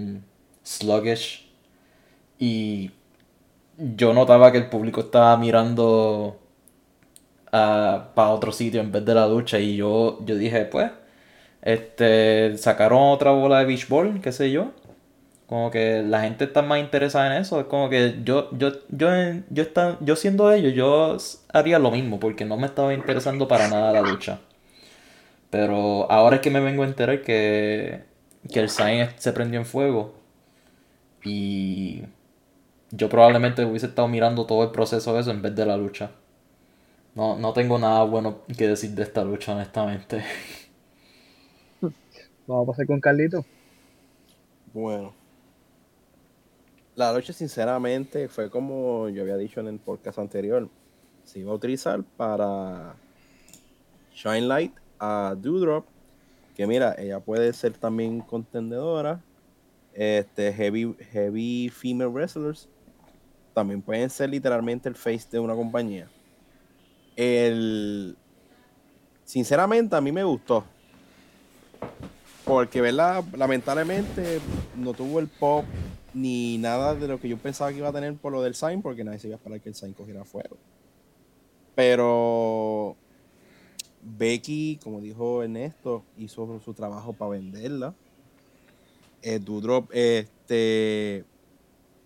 sluggish. 0.65 1.49
Y 2.39 2.91
yo 3.79 4.13
notaba 4.15 4.53
que 4.53 4.59
el 4.59 4.69
público 4.69 5.03
estaba 5.03 5.37
mirando 5.37 6.41
para 7.51 8.31
otro 8.31 8.53
sitio 8.53 8.81
en 8.81 8.93
vez 8.93 9.05
de 9.05 9.15
la 9.15 9.27
ducha 9.27 9.59
y 9.59 9.77
yo, 9.77 10.19
yo 10.25 10.37
dije, 10.37 10.65
pues, 10.67 10.91
este, 11.63 12.57
sacaron 12.59 13.03
otra 13.11 13.33
bola 13.33 13.61
de 13.61 13.67
beach 13.67 13.89
ball, 13.89 14.21
qué 14.21 14.33
sé 14.33 14.51
yo. 14.51 14.73
Como 15.47 15.71
que 15.71 16.03
la 16.03 16.23
gente 16.23 16.45
está 16.45 16.63
más 16.63 16.79
interesada 16.81 17.27
en 17.35 17.43
eso. 17.43 17.61
Es 17.61 17.67
como 17.67 17.91
que 17.91 18.21
yo, 18.25 18.51
yo, 18.57 18.73
yo, 18.89 19.09
yo, 19.51 19.63
está, 19.63 19.99
yo 20.01 20.17
siendo 20.17 20.53
ellos, 20.53 20.75
yo 20.75 21.17
haría 21.53 21.79
lo 21.81 21.91
mismo 21.91 22.21
porque 22.21 22.45
no 22.45 22.57
me 22.57 22.67
estaba 22.67 22.95
interesando 22.95 23.49
para 23.49 23.69
nada 23.69 23.93
la 23.93 24.03
ducha. 24.03 24.41
Pero 25.51 26.11
ahora 26.11 26.37
es 26.37 26.43
que 26.43 26.51
me 26.51 26.61
vengo 26.61 26.85
a 26.85 26.87
enterar 26.87 27.23
que, 27.23 28.05
que 28.51 28.61
el 28.61 28.69
sign 28.71 29.09
se 29.17 29.33
prendió 29.33 29.59
en 29.59 29.67
fuego. 29.67 30.15
Y 31.25 32.05
yo 32.91 33.09
probablemente 33.09 33.65
hubiese 33.65 33.87
estado 33.87 34.09
mirando 34.09 34.47
todo 34.47 34.63
el 34.65 34.71
proceso 34.71 35.15
de 35.15 35.21
eso 35.21 35.31
en 35.31 35.43
vez 35.43 35.55
de 35.55 35.67
la 35.67 35.77
lucha. 35.77 36.13
No, 37.15 37.37
no 37.37 37.53
tengo 37.53 37.79
nada 37.79 38.05
bueno 38.05 38.43
que 38.57 38.69
decir 38.69 38.91
de 38.91 39.03
esta 39.03 39.25
lucha, 39.25 39.55
honestamente. 39.55 40.23
Vamos 42.47 42.69
a 42.69 42.71
pasar 42.71 42.87
con 42.87 43.01
Carlito. 43.01 43.45
Bueno. 44.73 45.13
La 46.95 47.13
lucha, 47.13 47.33
sinceramente, 47.33 48.29
fue 48.29 48.51
como 48.51 49.09
yo 49.09 49.23
había 49.23 49.37
dicho 49.37 49.61
en 49.61 49.67
el 49.67 49.79
podcast 49.81 50.19
anterior. 50.21 50.69
Se 51.25 51.41
iba 51.41 51.51
a 51.51 51.55
utilizar 51.55 52.03
para 52.17 52.95
Shine 54.13 54.43
Light 54.43 54.80
a 55.01 55.35
Doodrop. 55.37 55.87
Que 56.55 56.67
mira, 56.67 56.95
ella 56.99 57.19
puede 57.21 57.53
ser 57.53 57.73
también 57.73 58.21
contendedora. 58.21 59.21
Este, 59.93 60.53
heavy, 60.53 60.95
heavy 61.11 61.69
female 61.69 62.11
wrestlers 62.11 62.69
también 63.55 63.83
pueden 63.83 64.09
ser 64.09 64.31
literalmente 64.31 64.89
el 64.89 64.95
face 64.95 65.27
de 65.31 65.41
una 65.41 65.55
compañía. 65.55 66.09
El, 67.17 68.17
sinceramente, 69.25 69.97
a 69.97 70.01
mí 70.01 70.13
me 70.13 70.25
gustó. 70.25 70.65
Porque, 72.45 72.81
¿verdad? 72.81 73.25
Lamentablemente 73.37 74.41
no 74.77 74.93
tuvo 74.93 75.21
el 75.21 75.29
pop 75.29 75.65
ni 76.13 76.59
nada 76.59 76.95
de 76.95 77.07
lo 77.07 77.21
que 77.21 77.29
yo 77.29 77.37
pensaba 77.37 77.71
que 77.71 77.79
iba 77.79 77.89
a 77.89 77.93
tener 77.93 78.15
por 78.17 78.33
lo 78.33 78.43
del 78.43 78.55
sign, 78.55 78.83
porque 78.83 79.05
nadie 79.05 79.19
se 79.19 79.29
iba 79.29 79.37
a 79.37 79.39
esperar 79.39 79.61
que 79.61 79.69
el 79.69 79.75
sign 79.75 79.93
cogiera 79.93 80.25
fuego. 80.25 80.57
Pero 81.75 82.97
Becky, 84.03 84.79
como 84.83 85.01
dijo 85.01 85.43
Ernesto, 85.43 86.05
hizo 86.17 86.61
su 86.65 86.75
trabajo 86.75 87.13
para 87.13 87.33
venderla. 87.33 87.95
El 89.23 89.35
eh, 89.35 89.39
Dudrop, 89.39 89.91
este, 89.93 91.25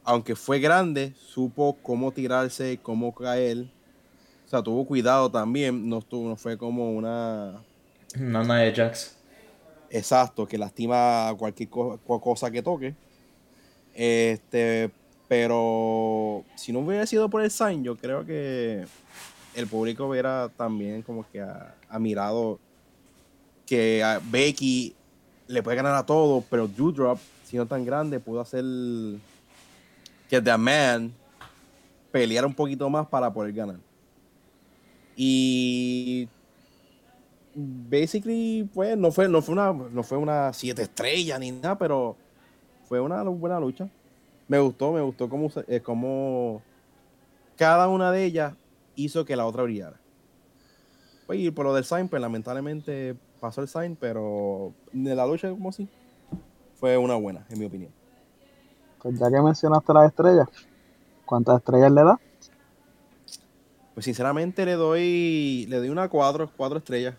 aunque 0.03 0.34
fue 0.34 0.59
grande, 0.59 1.14
supo 1.16 1.76
cómo 1.82 2.12
tirarse, 2.12 2.78
cómo 2.82 3.14
caer. 3.14 3.68
O 4.47 4.49
sea, 4.49 4.62
tuvo 4.62 4.84
cuidado 4.84 5.30
también. 5.30 5.88
No, 5.88 5.99
estuvo, 5.99 6.28
no 6.28 6.36
fue 6.36 6.59
como 6.59 6.92
una. 6.92 7.62
Nana 8.16 8.59
de 8.59 8.72
Jax. 8.72 9.16
Exacto, 9.90 10.47
que 10.47 10.59
lastima 10.59 11.34
cualquier 11.38 11.68
cosa 11.68 12.51
que 12.51 12.62
toque. 12.62 12.95
Este, 13.95 14.90
pero 15.28 16.45
si 16.57 16.72
no 16.72 16.80
hubiera 16.80 17.07
sido 17.07 17.30
por 17.30 17.42
el 17.42 17.51
sign, 17.51 17.84
yo 17.84 17.97
creo 17.97 18.26
que 18.26 18.84
el 19.55 19.66
público 19.66 20.07
hubiera 20.07 20.48
también 20.57 21.02
como 21.02 21.24
que 21.30 21.40
ha, 21.40 21.98
mirado 21.98 22.59
que 23.66 24.02
Becky 24.30 24.94
le 25.46 25.62
puede 25.62 25.76
ganar 25.76 25.94
a 25.94 26.07
todo, 26.07 26.42
pero 26.50 26.66
Dewdrop, 26.66 27.18
siendo 27.44 27.66
tan 27.66 27.84
grande, 27.84 28.20
pudo 28.20 28.40
hacer 28.40 28.64
que 30.28 30.40
The 30.40 30.57
Man 30.57 31.12
peleara 32.11 32.46
un 32.46 32.55
poquito 32.55 32.88
más 32.90 33.07
para 33.07 33.32
poder 33.32 33.52
ganar. 33.52 33.76
Y 35.16 36.28
basically, 37.55 38.68
pues, 38.74 38.96
no 38.96 39.12
fue, 39.12 39.28
no 39.28 39.40
fue 39.42 39.52
una, 39.52 39.72
no 39.72 40.02
fue 40.02 40.18
una 40.18 40.52
siete 40.52 40.82
estrellas 40.82 41.38
ni 41.38 41.52
nada, 41.52 41.78
pero 41.78 42.16
fue 42.88 43.00
una 43.00 43.22
buena 43.22 43.61
lucha. 43.61 43.88
Me 44.48 44.59
gustó, 44.59 44.92
me 44.92 45.00
gustó 45.00 45.28
cómo, 45.28 45.50
eh, 45.68 45.80
cómo 45.80 46.62
cada 47.57 47.88
una 47.88 48.11
de 48.11 48.24
ellas 48.24 48.55
hizo 48.97 49.24
que 49.24 49.36
la 49.36 49.47
otra 49.47 49.62
brillara. 49.62 49.99
Pues, 51.26 51.38
y 51.38 51.51
por 51.51 51.66
lo 51.66 51.74
del 51.74 51.84
sign, 51.84 52.09
pues 52.09 52.20
lamentablemente 52.20 53.16
pasó 53.40 53.61
el 53.61 53.68
sign, 53.68 53.97
pero 53.97 54.72
de 54.92 55.14
la 55.14 55.26
lucha 55.26 55.51
como 55.51 55.70
así, 55.70 55.88
fue 56.74 56.97
una 56.99 57.14
buena, 57.14 57.47
en 57.51 57.59
mi 57.59 57.66
opinión. 57.66 57.92
Pues 59.03 59.18
ya 59.18 59.30
que 59.30 59.40
mencionaste 59.40 59.92
las 59.92 60.09
estrellas, 60.09 60.49
¿cuántas 61.24 61.59
estrellas 61.59 61.92
le 61.92 62.05
da? 62.05 62.20
Pues 63.95 64.05
sinceramente 64.05 64.64
le 64.64 64.72
doy 64.72 65.66
le 65.68 65.78
doy 65.78 65.88
una 65.88 66.09
cuatro, 66.09 66.51
cuatro 66.57 66.78
estrellas. 66.78 67.14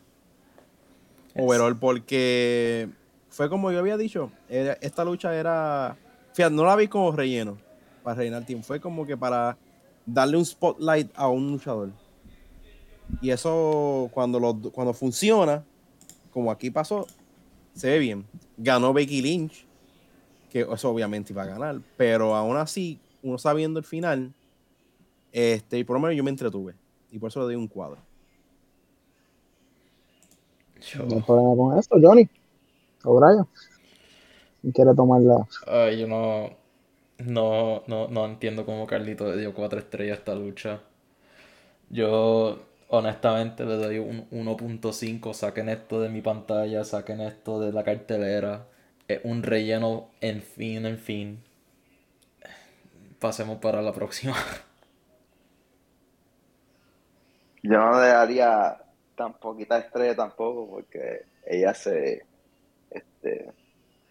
Overall, 1.38 1.78
porque 1.78 2.90
fue 3.30 3.50
como 3.50 3.72
yo 3.72 3.80
había 3.80 3.98
dicho, 3.98 4.32
esta 4.50 5.04
lucha 5.04 5.36
era, 5.36 5.98
fíjate, 6.34 6.56
no 6.56 6.66
la 6.66 6.76
vi 6.76 6.88
como 6.88 7.12
relleno 7.12 7.58
para 8.04 8.16
rellenar 8.16 8.42
el 8.42 8.46
team, 8.46 8.64
fue 8.64 8.80
como 8.80 9.06
que 9.06 9.18
para 9.18 9.58
darle 10.06 10.38
un 10.38 10.46
spotlight 10.46 11.12
a 11.16 11.28
un 11.28 11.52
luchador. 11.52 11.92
Y 13.22 13.30
eso 13.30 14.10
cuando, 14.14 14.40
lo, 14.40 14.56
cuando 14.72 14.94
funciona, 14.94 15.64
como 16.32 16.52
aquí 16.52 16.72
pasó, 16.72 17.08
se 17.74 17.90
ve 17.90 18.00
bien. 18.00 18.26
Ganó 18.58 18.94
Becky 18.94 19.22
Lynch, 19.22 19.66
que 20.52 20.62
eso 20.62 20.90
obviamente 20.90 21.34
iba 21.34 21.44
a 21.44 21.48
ganar, 21.48 21.82
pero 21.98 22.36
aún 22.36 22.58
así, 22.58 23.00
uno 23.22 23.38
sabiendo 23.38 23.80
el 23.80 23.86
final, 23.86 24.34
este, 25.32 25.80
y 25.80 25.84
por 25.84 25.96
lo 25.96 26.00
menos 26.02 26.16
yo 26.16 26.24
me 26.24 26.30
entretuve, 26.30 26.74
y 27.12 27.20
por 27.20 27.30
eso 27.30 27.40
le 27.42 27.46
doy 27.46 27.56
un 27.56 27.68
cuadro. 27.68 27.98
No 31.08 31.26
problema 31.26 31.56
con 31.56 31.80
esto, 31.80 31.98
Johnny. 32.02 32.30
O 33.04 33.20
Brian. 33.20 33.48
¿Quién 34.62 34.72
quiere 34.72 34.94
tomarla? 34.96 35.48
Ay, 35.68 36.00
yo 36.00 36.08
no, 36.08 36.50
no, 37.20 37.84
no, 37.88 38.08
no 38.08 38.26
entiendo 38.26 38.66
cómo 38.66 38.88
Carlito 38.88 39.30
le 39.32 39.42
dio 39.42 39.54
cuatro 39.54 39.80
estrellas 39.80 40.18
a 40.18 40.20
esta 40.20 40.36
lucha. 40.36 40.82
Yo, 41.90 42.60
honestamente, 42.90 43.66
le 43.66 43.76
doy 43.76 44.00
un 44.00 44.30
1.5. 44.32 45.34
Saquen 45.34 45.70
esto 45.70 46.02
de 46.02 46.10
mi 46.10 46.22
pantalla, 46.22 46.84
saquen 46.84 47.22
esto 47.22 47.60
de 47.60 47.72
la 47.72 47.84
cartelera 47.84 48.66
es 49.08 49.22
un 49.24 49.44
relleno 49.44 50.10
en 50.22 50.42
fin, 50.42 50.86
en 50.86 50.98
fin. 50.98 51.44
Pasemos 53.20 53.60
para 53.60 53.82
la 53.82 53.94
próxima. 53.94 54.36
Yo 57.64 57.80
no 57.80 58.00
le 58.00 58.08
daría 58.08 58.78
tan 59.16 59.34
poquita 59.34 59.80
estrella 59.80 60.16
tampoco 60.16 60.70
porque 60.70 61.26
ellas 61.46 61.78
se 61.80 62.24
este, 62.92 63.52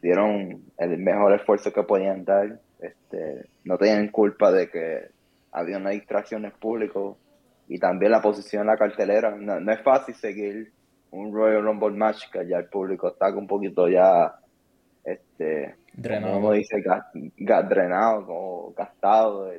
dieron 0.03 0.65
el 0.79 0.99
mejor 0.99 1.33
esfuerzo 1.35 1.73
que 1.73 1.83
podían 1.83 2.25
dar. 2.25 2.61
Este, 2.85 3.47
no 3.64 3.78
tenían 3.78 4.09
culpa 4.09 4.53
de 4.53 4.68
que 4.68 5.09
había 5.53 5.78
una 5.78 5.91
distracción 5.91 6.45
en 6.45 6.53
público 6.53 7.16
y 7.66 7.78
también 7.78 8.12
la 8.12 8.20
posición 8.20 8.62
en 8.62 8.66
la 8.68 8.76
cartelera. 8.76 9.35
No, 9.35 9.59
no 9.59 9.72
es 9.72 9.80
fácil 9.82 10.14
seguir 10.14 10.70
un 11.11 11.32
Royal 11.32 11.62
Rumble 11.62 11.97
match 11.97 12.30
que 12.30 12.47
ya 12.47 12.59
el 12.59 12.66
público 12.66 13.09
está 13.09 13.35
un 13.35 13.47
poquito 13.47 13.89
ya 13.89 14.35
este, 15.05 15.76
drenado. 15.95 16.35
como 16.35 16.53
dice, 16.53 16.82
drenado, 17.37 18.26
como 18.26 18.72
gastado 18.72 19.51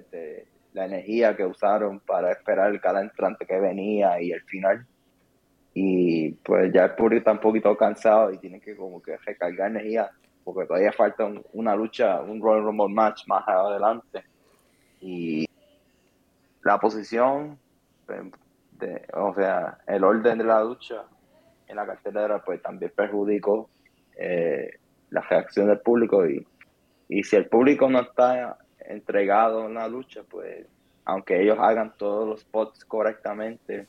la 0.74 0.86
energía 0.86 1.36
que 1.36 1.46
usaron 1.46 2.00
para 2.02 2.32
esperar 2.32 2.80
cada 2.82 3.02
entrante 3.02 3.46
que 3.46 3.60
venía 3.60 4.22
y 4.22 4.32
el 4.32 4.42
final. 4.44 4.86
Y 5.74 6.32
pues 6.32 6.72
ya 6.74 6.86
el 6.86 6.96
público 6.96 7.20
está 7.20 7.32
un 7.32 7.40
poquito 7.40 7.76
cansado 7.76 8.32
y 8.32 8.38
tiene 8.38 8.60
que 8.60 8.76
como 8.76 9.02
que 9.02 9.18
recargar 9.18 9.72
energía 9.72 10.12
porque 10.46 10.68
todavía 10.68 10.94
falta 10.94 11.28
una 11.54 11.76
lucha, 11.76 12.22
un 12.22 12.40
Royal 12.40 12.64
Rumble 12.64 12.94
match 12.94 13.28
más 13.28 13.46
adelante. 13.48 14.24
Y 15.02 15.50
la 16.64 16.80
posición, 16.80 17.58
pues, 18.06 18.22
o 19.14 19.34
sea, 19.34 19.80
el 19.88 20.04
orden 20.04 20.38
de 20.38 20.44
la 20.44 20.64
lucha 20.64 21.04
en 21.68 21.76
la 21.76 21.86
cartelera 21.86 22.44
pues 22.44 22.62
también 22.62 22.92
perjudicó 22.96 23.70
eh, 24.16 24.70
la 25.10 25.22
reacción 25.22 25.68
del 25.68 25.80
público 25.80 26.28
y, 26.28 26.46
y 27.10 27.24
si 27.24 27.36
el 27.36 27.48
público 27.48 27.90
no 27.90 28.02
está 28.02 28.60
entregado 28.80 29.66
en 29.66 29.74
la 29.74 29.88
lucha, 29.88 30.22
pues 30.30 30.68
aunque 31.06 31.42
ellos 31.42 31.58
hagan 31.60 31.94
todos 31.98 32.28
los 32.28 32.42
spots 32.42 32.86
correctamente, 32.86 33.88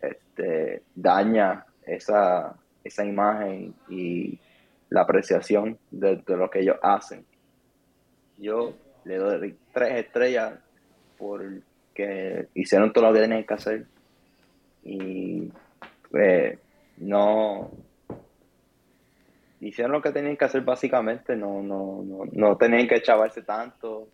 este, 0.00 0.82
daña 0.94 1.66
esa, 1.84 2.54
esa 2.84 3.04
imagen 3.04 3.74
y 3.88 4.38
la 4.90 5.02
apreciación 5.02 5.78
de, 5.90 6.22
lo 6.26 6.50
que 6.50 6.60
ellos 6.60 6.76
hacen. 6.82 7.24
Yo 8.38 8.74
le 9.04 9.16
doy 9.16 9.56
tres 9.72 10.06
estrellas 10.06 10.58
porque 11.16 12.48
hicieron 12.54 12.92
todo 12.92 13.08
lo 13.08 13.14
que 13.14 13.20
tenían 13.20 13.44
que 13.44 13.54
hacer 13.54 13.86
y 14.84 15.50
pues, 16.10 16.58
no 16.98 17.70
hicieron 19.60 19.92
lo 19.92 20.02
que 20.02 20.12
tenían 20.12 20.36
que 20.36 20.44
hacer 20.44 20.62
básicamente, 20.62 21.36
no, 21.36 21.62
no, 21.62 22.02
no, 22.04 22.24
no 22.30 22.56
tenían 22.56 22.86
que 22.86 23.02
chavarse 23.02 23.42
tanto 23.42 24.08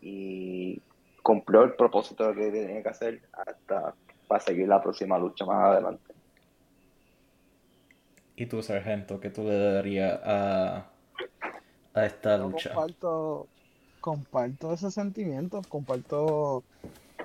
y 0.00 0.80
cumplió 1.22 1.64
el 1.64 1.74
propósito 1.74 2.32
que 2.34 2.50
tenía 2.50 2.82
que 2.82 2.88
hacer 2.88 3.20
hasta 3.32 3.94
para 4.26 4.40
seguir 4.40 4.68
la 4.68 4.82
próxima 4.82 5.18
lucha 5.18 5.44
más 5.46 5.72
adelante. 5.72 6.07
¿Y 8.40 8.46
tú, 8.46 8.62
Sargento, 8.62 9.18
qué 9.18 9.30
tú 9.30 9.42
le 9.42 9.58
darías 9.58 10.20
a, 10.22 10.92
a 11.92 12.06
esta 12.06 12.38
lucha? 12.38 12.70
Comparto, 12.70 13.50
comparto 14.00 14.72
ese 14.72 14.90
sentimiento, 14.92 15.64
comparto 15.64 16.64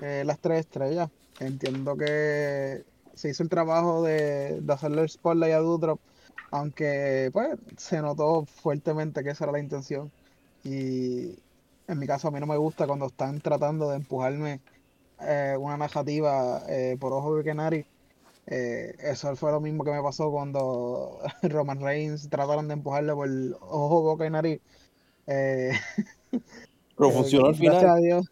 eh, 0.01 0.24
las 0.26 0.39
tres 0.39 0.61
estrellas. 0.61 1.09
Entiendo 1.38 1.95
que 1.95 2.84
se 3.14 3.30
hizo 3.30 3.43
el 3.43 3.49
trabajo 3.49 4.01
de, 4.03 4.61
de 4.61 4.74
hacerle 4.74 5.03
el 5.03 5.09
spotlight 5.09 5.53
a 5.53 5.59
Dudrop, 5.59 6.01
aunque 6.51 7.30
pues 7.32 7.59
se 7.78 8.01
notó 8.01 8.45
fuertemente 8.47 9.24
que 9.24 9.30
esa 9.32 9.45
era 9.45 9.53
la 9.53 9.59
intención. 9.59 10.11
Y 10.64 11.43
en 11.88 11.99
mi 11.99 12.07
caso 12.07 12.28
a 12.28 12.32
mí 12.32 12.39
no 12.39 12.47
me 12.47 12.57
gusta 12.57 12.88
cuando 12.88 13.05
están 13.07 13.39
tratando 13.41 13.89
de 13.89 13.97
empujarme 13.97 14.64
eh, 15.20 15.55
una 15.59 15.78
narrativa 15.78 16.64
eh, 16.68 16.97
por 16.99 17.14
ojo 17.14 17.36
de 17.38 17.43
Kenari. 17.43 17.93
Eh, 18.48 18.96
eso 19.00 19.36
fue 19.36 19.52
lo 19.52 19.62
mismo 19.62 19.84
que 19.84 19.91
me 19.91 20.02
pasó 20.02 20.32
cuando 20.32 21.20
Roman 21.44 21.82
Reigns 21.82 22.30
trataron 22.30 22.68
de 22.68 22.74
empujarle 22.74 23.14
por 23.14 23.28
el 23.28 23.56
ojo, 23.62 24.02
boca 24.02 24.26
y 24.26 24.30
nariz. 24.30 24.62
Pero 25.26 27.10
funcionó 27.12 27.48
al 27.48 27.56
final. 27.56 27.74
Gracias 27.74 27.91
a 27.91 27.98
Dios. 27.98 28.32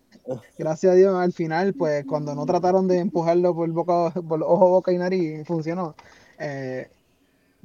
Gracias 0.58 0.92
a 0.92 0.96
Dios, 0.96 1.16
al 1.16 1.34
final, 1.34 1.74
pues 1.74 2.06
cuando 2.06 2.36
no 2.36 2.46
trataron 2.46 2.88
de 2.88 3.00
empujarlo 3.00 3.56
por, 3.56 3.70
boca, 3.72 4.12
por 4.22 4.44
ojo, 4.44 4.70
boca 4.70 4.92
y 4.92 4.98
nariz, 4.98 5.46
funcionó. 5.48 5.96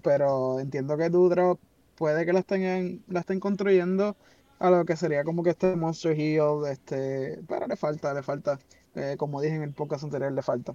pero 0.02 0.58
entiendo 0.58 0.96
que 0.96 1.10
Dudrop 1.10 1.58
puede 1.96 2.24
que 2.24 2.32
la 2.32 2.40
estén, 2.40 3.02
la 3.08 3.20
estén 3.20 3.40
construyendo 3.40 4.16
a 4.58 4.70
lo 4.70 4.84
que 4.84 4.96
sería 4.96 5.24
como 5.24 5.42
que 5.42 5.50
este 5.50 5.76
Monster 5.76 6.18
Heal, 6.18 6.66
este, 6.70 7.40
pero 7.48 7.66
le 7.66 7.76
falta, 7.76 8.14
le 8.14 8.22
falta. 8.22 8.58
Eh, 8.94 9.16
como 9.18 9.40
dije 9.42 9.56
en 9.56 9.62
el 9.62 9.72
podcast 9.72 10.04
anterior, 10.04 10.32
le 10.32 10.42
falta. 10.42 10.74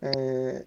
Eh, 0.00 0.64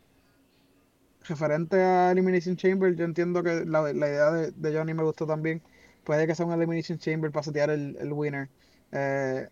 referente 1.24 1.82
a 1.82 2.12
Elimination 2.12 2.56
Chamber, 2.56 2.96
yo 2.96 3.06
entiendo 3.06 3.44
que 3.44 3.66
la, 3.66 3.92
idea 3.92 4.32
de, 4.32 4.78
Johnny 4.78 4.94
me 4.94 5.04
gustó 5.04 5.26
también. 5.26 5.62
Puede 6.04 6.28
que 6.28 6.36
sea 6.36 6.46
un 6.46 6.54
Elimination 6.54 6.98
Chamber 6.98 7.32
para 7.32 7.44
setear 7.44 7.70
el, 7.70 7.98
el 8.00 8.12
winner. 8.14 8.50
Eh, 8.92 9.48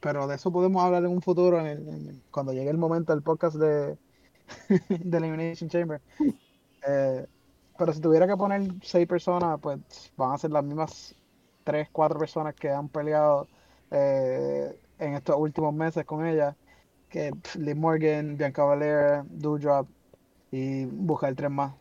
pero 0.00 0.26
de 0.26 0.34
eso 0.34 0.52
podemos 0.52 0.82
hablar 0.82 1.04
en 1.04 1.10
un 1.10 1.22
futuro, 1.22 1.62
cuando 2.30 2.52
llegue 2.52 2.70
el 2.70 2.78
momento 2.78 3.12
del 3.12 3.22
podcast 3.22 3.56
de, 3.56 3.96
de 4.88 5.16
Elimination 5.16 5.68
Chamber. 5.70 6.00
pero 7.78 7.92
si 7.92 8.00
tuviera 8.00 8.26
que 8.26 8.36
poner 8.36 8.62
seis 8.82 9.06
personas, 9.06 9.58
pues 9.60 9.78
van 10.16 10.32
a 10.32 10.38
ser 10.38 10.50
las 10.50 10.64
mismas 10.64 11.14
tres, 11.64 11.88
cuatro 11.92 12.18
personas 12.18 12.54
que 12.54 12.70
han 12.70 12.88
peleado 12.88 13.48
eh, 13.90 14.78
en 14.98 15.14
estos 15.14 15.36
últimos 15.36 15.74
meses 15.74 16.04
con 16.04 16.26
ella, 16.26 16.56
que 17.12 17.30
Liv 17.58 17.76
Morgan, 17.76 18.36
Bianca 18.36 18.64
Valera, 18.64 19.24
Doudrop 19.28 19.86
y 20.50 20.86
buscar 20.86 21.34
tres 21.34 21.50
más. 21.50 21.74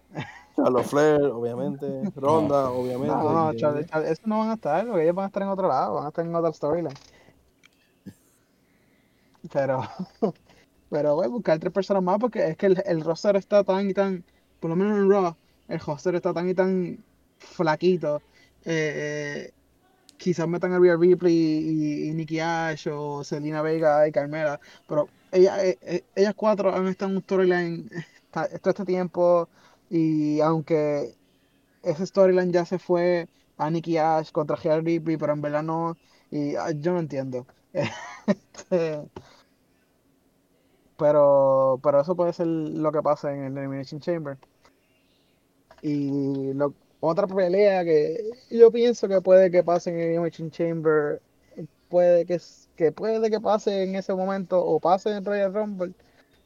Charlotte 0.55 0.85
Flair, 0.89 1.23
obviamente, 1.23 2.11
Ronda, 2.15 2.69
obviamente. 2.69 3.15
No, 3.15 3.33
no, 3.33 3.53
Charlotte, 3.55 3.89
eso 4.05 4.21
no 4.25 4.39
van 4.39 4.49
a 4.49 4.53
estar, 4.55 4.85
porque 4.85 5.03
ellos 5.03 5.15
van 5.15 5.23
a 5.23 5.27
estar 5.27 5.43
en 5.43 5.49
otro 5.49 5.67
lado, 5.69 5.95
van 5.95 6.05
a 6.05 6.09
estar 6.09 6.25
en 6.25 6.35
otra 6.35 6.53
storyline. 6.53 6.93
Pero, 9.51 9.81
pero 10.89 11.15
voy 11.15 11.25
a 11.25 11.29
buscar 11.29 11.57
tres 11.59 11.73
personas 11.73 12.03
más 12.03 12.19
porque 12.19 12.49
es 12.49 12.57
que 12.57 12.67
el, 12.67 12.83
el 12.85 13.01
roster 13.01 13.37
está 13.37 13.63
tan 13.63 13.89
y 13.89 13.93
tan, 13.93 14.23
por 14.59 14.69
lo 14.69 14.75
menos 14.75 14.97
en 14.97 15.09
Raw, 15.09 15.35
el 15.69 15.79
roster 15.79 16.15
está 16.15 16.33
tan 16.33 16.49
y 16.49 16.53
tan 16.53 17.03
flaquito. 17.37 18.21
Eh, 18.65 19.47
eh 19.47 19.53
quizás 20.17 20.47
metan 20.47 20.71
a 20.71 20.77
Rhea 20.77 20.95
Ripley 20.97 21.33
y, 21.33 22.09
y, 22.09 22.13
Nikki 22.13 22.39
Ash 22.39 22.87
o 22.87 23.23
Selena 23.23 23.63
Vega 23.63 24.07
y 24.07 24.11
Carmela, 24.11 24.59
pero 24.87 25.09
ella, 25.31 25.63
eh, 25.65 25.77
eh, 25.81 26.03
ellas 26.15 26.33
cuatro 26.35 26.73
han 26.73 26.87
estado 26.87 27.11
en 27.11 27.17
un 27.17 27.23
storyline 27.23 27.89
todo 28.31 28.71
este 28.71 28.85
tiempo 28.85 29.49
y 29.89 30.39
aunque 30.41 31.15
ese 31.83 32.05
storyline 32.05 32.51
ya 32.53 32.65
se 32.65 32.79
fue 32.79 33.29
a 33.57 33.69
Nikki 33.69 33.97
Ash 33.97 34.31
contra 34.31 34.55
Rhea 34.55 34.79
Ripley, 34.81 35.17
pero 35.17 35.33
en 35.33 35.41
verdad 35.41 35.63
no, 35.63 35.97
y 36.31 36.55
ah, 36.55 36.71
yo 36.71 36.93
no 36.93 36.99
entiendo. 36.99 37.47
Este, 38.27 39.09
pero, 40.97 41.79
pero 41.83 42.01
eso 42.01 42.15
puede 42.15 42.33
ser 42.33 42.47
lo 42.47 42.91
que 42.91 43.01
pasa 43.01 43.33
en 43.33 43.43
el 43.43 43.57
Elimination 43.57 43.99
Chamber. 44.01 44.37
Y 45.81 46.53
lo, 46.53 46.75
otra 46.99 47.27
pelea 47.27 47.83
que 47.83 48.17
yo 48.49 48.71
pienso 48.71 49.07
que 49.07 49.21
puede 49.21 49.51
que 49.51 49.63
pase 49.63 49.89
en 49.91 49.97
el 49.97 50.03
Elimination 50.09 50.51
Chamber, 50.51 51.21
puede 51.91 52.25
que, 52.25 52.39
que 52.75 52.91
puede 52.91 53.29
que 53.29 53.39
pase 53.41 53.83
en 53.83 53.95
ese 53.95 54.15
momento 54.15 54.65
o 54.65 54.79
pase 54.79 55.11
en 55.11 55.25
Royal 55.25 55.53
Rumble, 55.53 55.93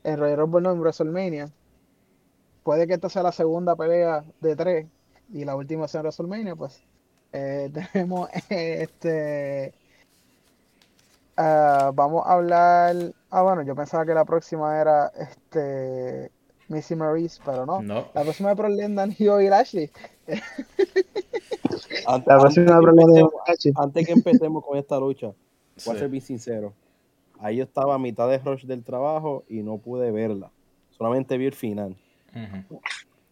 en 0.04 0.20
Royal 0.20 0.40
Rumble 0.40 0.62
no, 0.64 0.72
en 0.74 0.80
WrestleMania. 0.82 1.54
Puede 2.64 2.88
que 2.88 2.96
esta 2.96 3.10
sea 3.10 3.24
la 3.24 3.32
segunda 3.32 3.76
pelea 3.76 4.26
de 4.42 4.56
tres 4.56 4.88
y 5.32 5.46
la 5.46 5.56
última 5.56 5.88
sea 5.88 6.02
en 6.02 6.06
WrestleMania, 6.08 6.56
pues 6.56 6.84
eh, 7.34 7.72
tenemos 7.94 8.30
este 8.50 9.74
ah, 11.38 11.92
vamos 11.94 12.26
a 12.26 12.34
hablar 12.34 12.96
ah 13.30 13.42
bueno 13.44 13.62
yo 13.64 13.76
pensaba 13.76 14.06
que 14.06 14.14
la 14.14 14.26
próxima 14.26 14.80
era 14.80 15.08
este 15.16 16.32
Missy 16.68 16.96
Maurice, 16.96 17.40
pero 17.46 17.66
no. 17.66 17.82
La 17.82 18.24
próxima 18.24 18.56
por 18.56 18.70
Lendan 18.70 19.16
y 19.18 19.26
Lashley. 19.50 19.92
Antes, 22.08 22.34
antes, 23.76 24.06
que 24.06 24.14
empecemos 24.14 24.64
con 24.66 24.78
esta 24.78 25.00
lucha, 25.00 25.28
voy 25.86 25.96
a 25.96 26.00
ser 26.00 26.10
bien 26.10 26.24
sincero. 26.24 26.74
Ahí 27.40 27.58
yo 27.58 27.64
estaba 27.64 27.96
a 27.96 28.00
mitad 28.00 28.30
de 28.30 28.38
rush 28.40 28.66
del 28.66 28.84
trabajo 28.84 29.44
y 29.48 29.62
no 29.62 29.78
pude 29.78 30.12
verla. 30.12 30.52
Solamente 30.92 31.38
vi 31.38 31.46
el 31.46 31.54
final. 31.54 31.96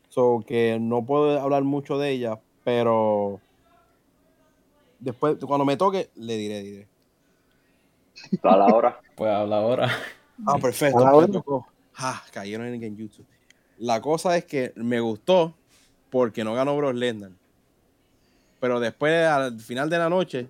So 0.09 0.43
que 0.45 0.77
no 0.79 1.05
puedo 1.05 1.39
hablar 1.39 1.63
mucho 1.63 1.97
de 1.97 2.11
ella, 2.11 2.39
pero 2.63 3.39
después, 4.99 5.38
cuando 5.45 5.65
me 5.65 5.77
toque, 5.77 6.09
le 6.15 6.38
diré, 6.38 6.61
diré. 6.61 6.88
A 8.43 8.57
la 8.57 8.67
hora. 8.67 8.99
Pues 9.15 9.31
a 9.31 9.45
la 9.45 9.61
hora. 9.61 9.89
Ah, 10.45 10.57
perfecto. 10.59 11.65
Ah, 11.97 12.23
cayeron 12.31 12.67
en 12.67 12.97
YouTube. 12.97 13.25
La 13.77 14.01
cosa 14.01 14.37
es 14.37 14.45
que 14.45 14.73
me 14.75 14.99
gustó 14.99 15.55
porque 16.09 16.43
no 16.43 16.53
ganó 16.53 16.75
Brock 16.77 16.95
Lesnar. 16.95 17.31
Pero 18.59 18.79
después, 18.79 19.27
al 19.27 19.59
final 19.59 19.89
de 19.89 19.97
la 19.97 20.09
noche, 20.09 20.47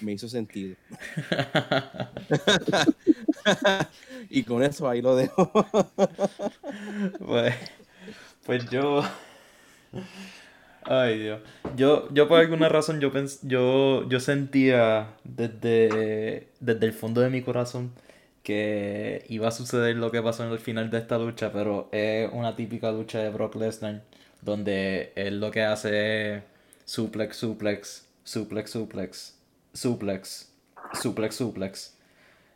me 0.00 0.12
hizo 0.12 0.28
sentido. 0.28 0.76
y 4.30 4.42
con 4.42 4.62
eso 4.62 4.88
ahí 4.88 5.02
lo 5.02 5.16
dejo. 5.16 5.50
pues, 7.26 7.54
pues 8.44 8.70
yo. 8.70 9.02
Ay, 10.82 11.18
Dios. 11.18 11.40
Yo, 11.76 12.12
yo 12.12 12.28
por 12.28 12.40
alguna 12.40 12.68
razón, 12.68 13.00
yo, 13.00 13.12
yo, 13.42 14.08
yo 14.08 14.20
sentía 14.20 15.14
desde, 15.24 16.48
desde 16.58 16.86
el 16.86 16.92
fondo 16.92 17.20
de 17.20 17.30
mi 17.30 17.42
corazón 17.42 17.92
que 18.50 19.24
iba 19.28 19.48
a 19.48 19.52
suceder 19.52 19.96
lo 19.96 20.10
que 20.10 20.22
pasó 20.22 20.44
en 20.44 20.52
el 20.52 20.58
final 20.58 20.90
de 20.90 20.98
esta 20.98 21.18
lucha, 21.18 21.52
pero 21.52 21.88
es 21.92 22.30
una 22.32 22.56
típica 22.56 22.90
lucha 22.92 23.20
de 23.20 23.30
Brock 23.30 23.54
Lesnar, 23.56 24.02
donde 24.42 25.12
él 25.16 25.40
lo 25.40 25.50
que 25.50 25.62
hace 25.62 26.36
es 26.36 26.42
suplex, 26.84 27.36
suplex, 27.36 28.08
suplex, 28.24 28.70
suplex, 28.70 29.38
suplex, 29.72 30.52
suplex, 30.94 31.36
suplex. 31.36 31.96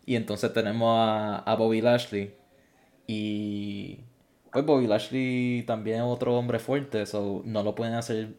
Y 0.07 0.17
entonces 0.17 0.53
tenemos 0.53 0.97
a, 0.99 1.39
a 1.39 1.55
Bobby 1.57 1.81
Lashley. 1.81 2.35
Y 3.07 4.01
pues 4.53 4.67
Bobby 4.67 4.87
Lashley 4.87 5.65
también 5.67 5.99
es 5.99 6.05
otro 6.05 6.37
hombre 6.37 6.59
fuerte, 6.59 7.07
so 7.07 7.43
no 7.45 7.63
lo 7.63 7.75
pueden 7.75 7.95
hacer 7.95 8.35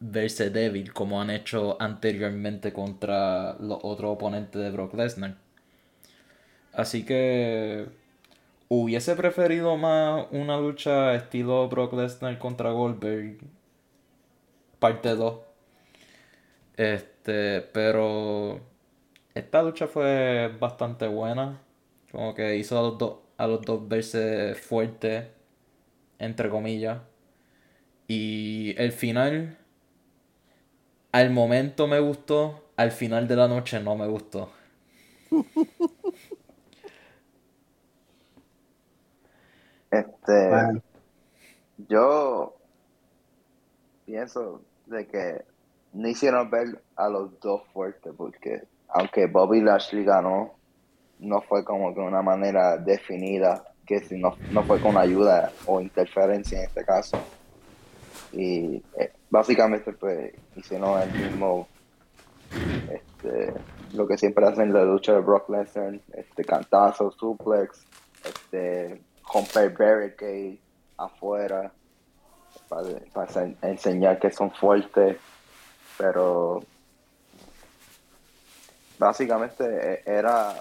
verse 0.00 0.50
débil 0.50 0.92
como 0.92 1.20
han 1.20 1.30
hecho 1.30 1.76
anteriormente 1.80 2.72
contra 2.72 3.54
los 3.60 3.78
otros 3.82 4.12
oponentes 4.12 4.60
de 4.62 4.70
Brock 4.70 4.94
Lesnar. 4.94 5.43
Así 6.74 7.04
que 7.04 7.86
hubiese 8.68 9.14
preferido 9.16 9.76
más 9.76 10.26
una 10.32 10.58
lucha 10.58 11.14
estilo 11.14 11.68
Brock 11.68 11.92
Lesnar 11.94 12.38
contra 12.38 12.70
Goldberg. 12.72 13.38
Parte 14.78 15.14
2. 15.14 15.40
Este, 16.76 17.60
pero 17.60 18.60
esta 19.34 19.62
lucha 19.62 19.86
fue 19.86 20.52
bastante 20.60 21.06
buena. 21.06 21.60
Como 22.10 22.34
que 22.34 22.56
hizo 22.56 22.78
a 22.78 22.82
los 22.82 22.98
dos 22.98 23.18
a 23.36 23.46
los 23.48 23.62
dos 23.62 23.88
verse 23.88 24.54
fuertes 24.54 25.26
entre 26.18 26.48
comillas. 26.50 26.98
Y 28.08 28.74
el 28.78 28.92
final 28.92 29.58
al 31.12 31.30
momento 31.30 31.86
me 31.86 32.00
gustó, 32.00 32.64
al 32.76 32.90
final 32.92 33.28
de 33.28 33.36
la 33.36 33.48
noche 33.48 33.80
no 33.80 33.96
me 33.96 34.06
gustó. 34.06 34.50
Este, 39.98 40.82
yo 41.88 42.54
pienso 44.06 44.60
de 44.86 45.06
que 45.06 45.44
no 45.92 46.08
hicieron 46.08 46.50
ver 46.50 46.82
a 46.96 47.08
los 47.08 47.38
dos 47.40 47.62
fuertes 47.72 48.12
porque 48.16 48.62
aunque 48.88 49.26
Bobby 49.26 49.60
Lashley 49.60 50.04
ganó, 50.04 50.54
no 51.18 51.40
fue 51.42 51.64
como 51.64 51.94
que 51.94 52.00
una 52.00 52.22
manera 52.22 52.76
definida, 52.76 53.64
que 53.86 54.00
si 54.00 54.16
no, 54.16 54.36
no 54.50 54.62
fue 54.62 54.80
con 54.80 54.96
ayuda 54.96 55.52
o 55.66 55.80
interferencia 55.80 56.58
en 56.58 56.64
este 56.66 56.84
caso. 56.84 57.18
Y 58.32 58.82
eh, 58.98 59.12
básicamente 59.30 59.92
pues 59.92 60.32
hicieron 60.56 61.00
el 61.00 61.12
mismo, 61.12 61.68
este, 62.90 63.52
lo 63.94 64.06
que 64.06 64.16
siempre 64.18 64.46
hacen 64.46 64.64
en 64.64 64.74
la 64.74 64.84
lucha 64.84 65.12
de 65.12 65.20
Brock 65.20 65.48
Lesnar, 65.48 65.98
este 66.12 66.44
cantazo, 66.44 67.10
suplex, 67.10 67.84
este, 68.24 69.00
romper 69.32 69.70
barricade 69.70 70.58
afuera, 70.96 71.72
para, 72.68 73.54
enseñar 73.62 74.18
que 74.18 74.30
son 74.30 74.50
fuertes, 74.50 75.16
pero 75.98 76.62
básicamente 78.98 79.64
e, 79.64 80.02
era 80.06 80.54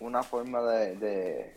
una 0.00 0.22
forma 0.22 0.62
de, 0.62 1.54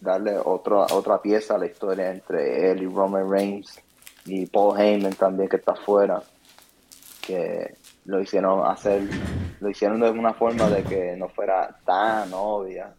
darle 0.00 0.38
otra 0.38 0.86
otra 0.92 1.20
pieza 1.20 1.54
a 1.54 1.58
la 1.58 1.66
historia 1.66 2.10
entre 2.10 2.70
él 2.70 2.82
y 2.82 2.86
Roman 2.86 3.28
Reigns 3.28 3.80
y 4.26 4.46
Paul 4.46 4.78
Heyman 4.78 5.14
también 5.14 5.48
que 5.48 5.56
está 5.56 5.72
afuera 5.72 6.22
que 7.26 7.74
lo 8.04 8.20
hicieron 8.20 8.64
hacer 8.64 9.02
lo 9.60 9.68
hicieron 9.68 10.00
de 10.00 10.10
una 10.10 10.34
forma 10.34 10.68
de 10.68 10.84
que 10.84 11.16
no 11.16 11.28
fuera 11.28 11.76
tan 11.84 12.32
obvia 12.32 12.94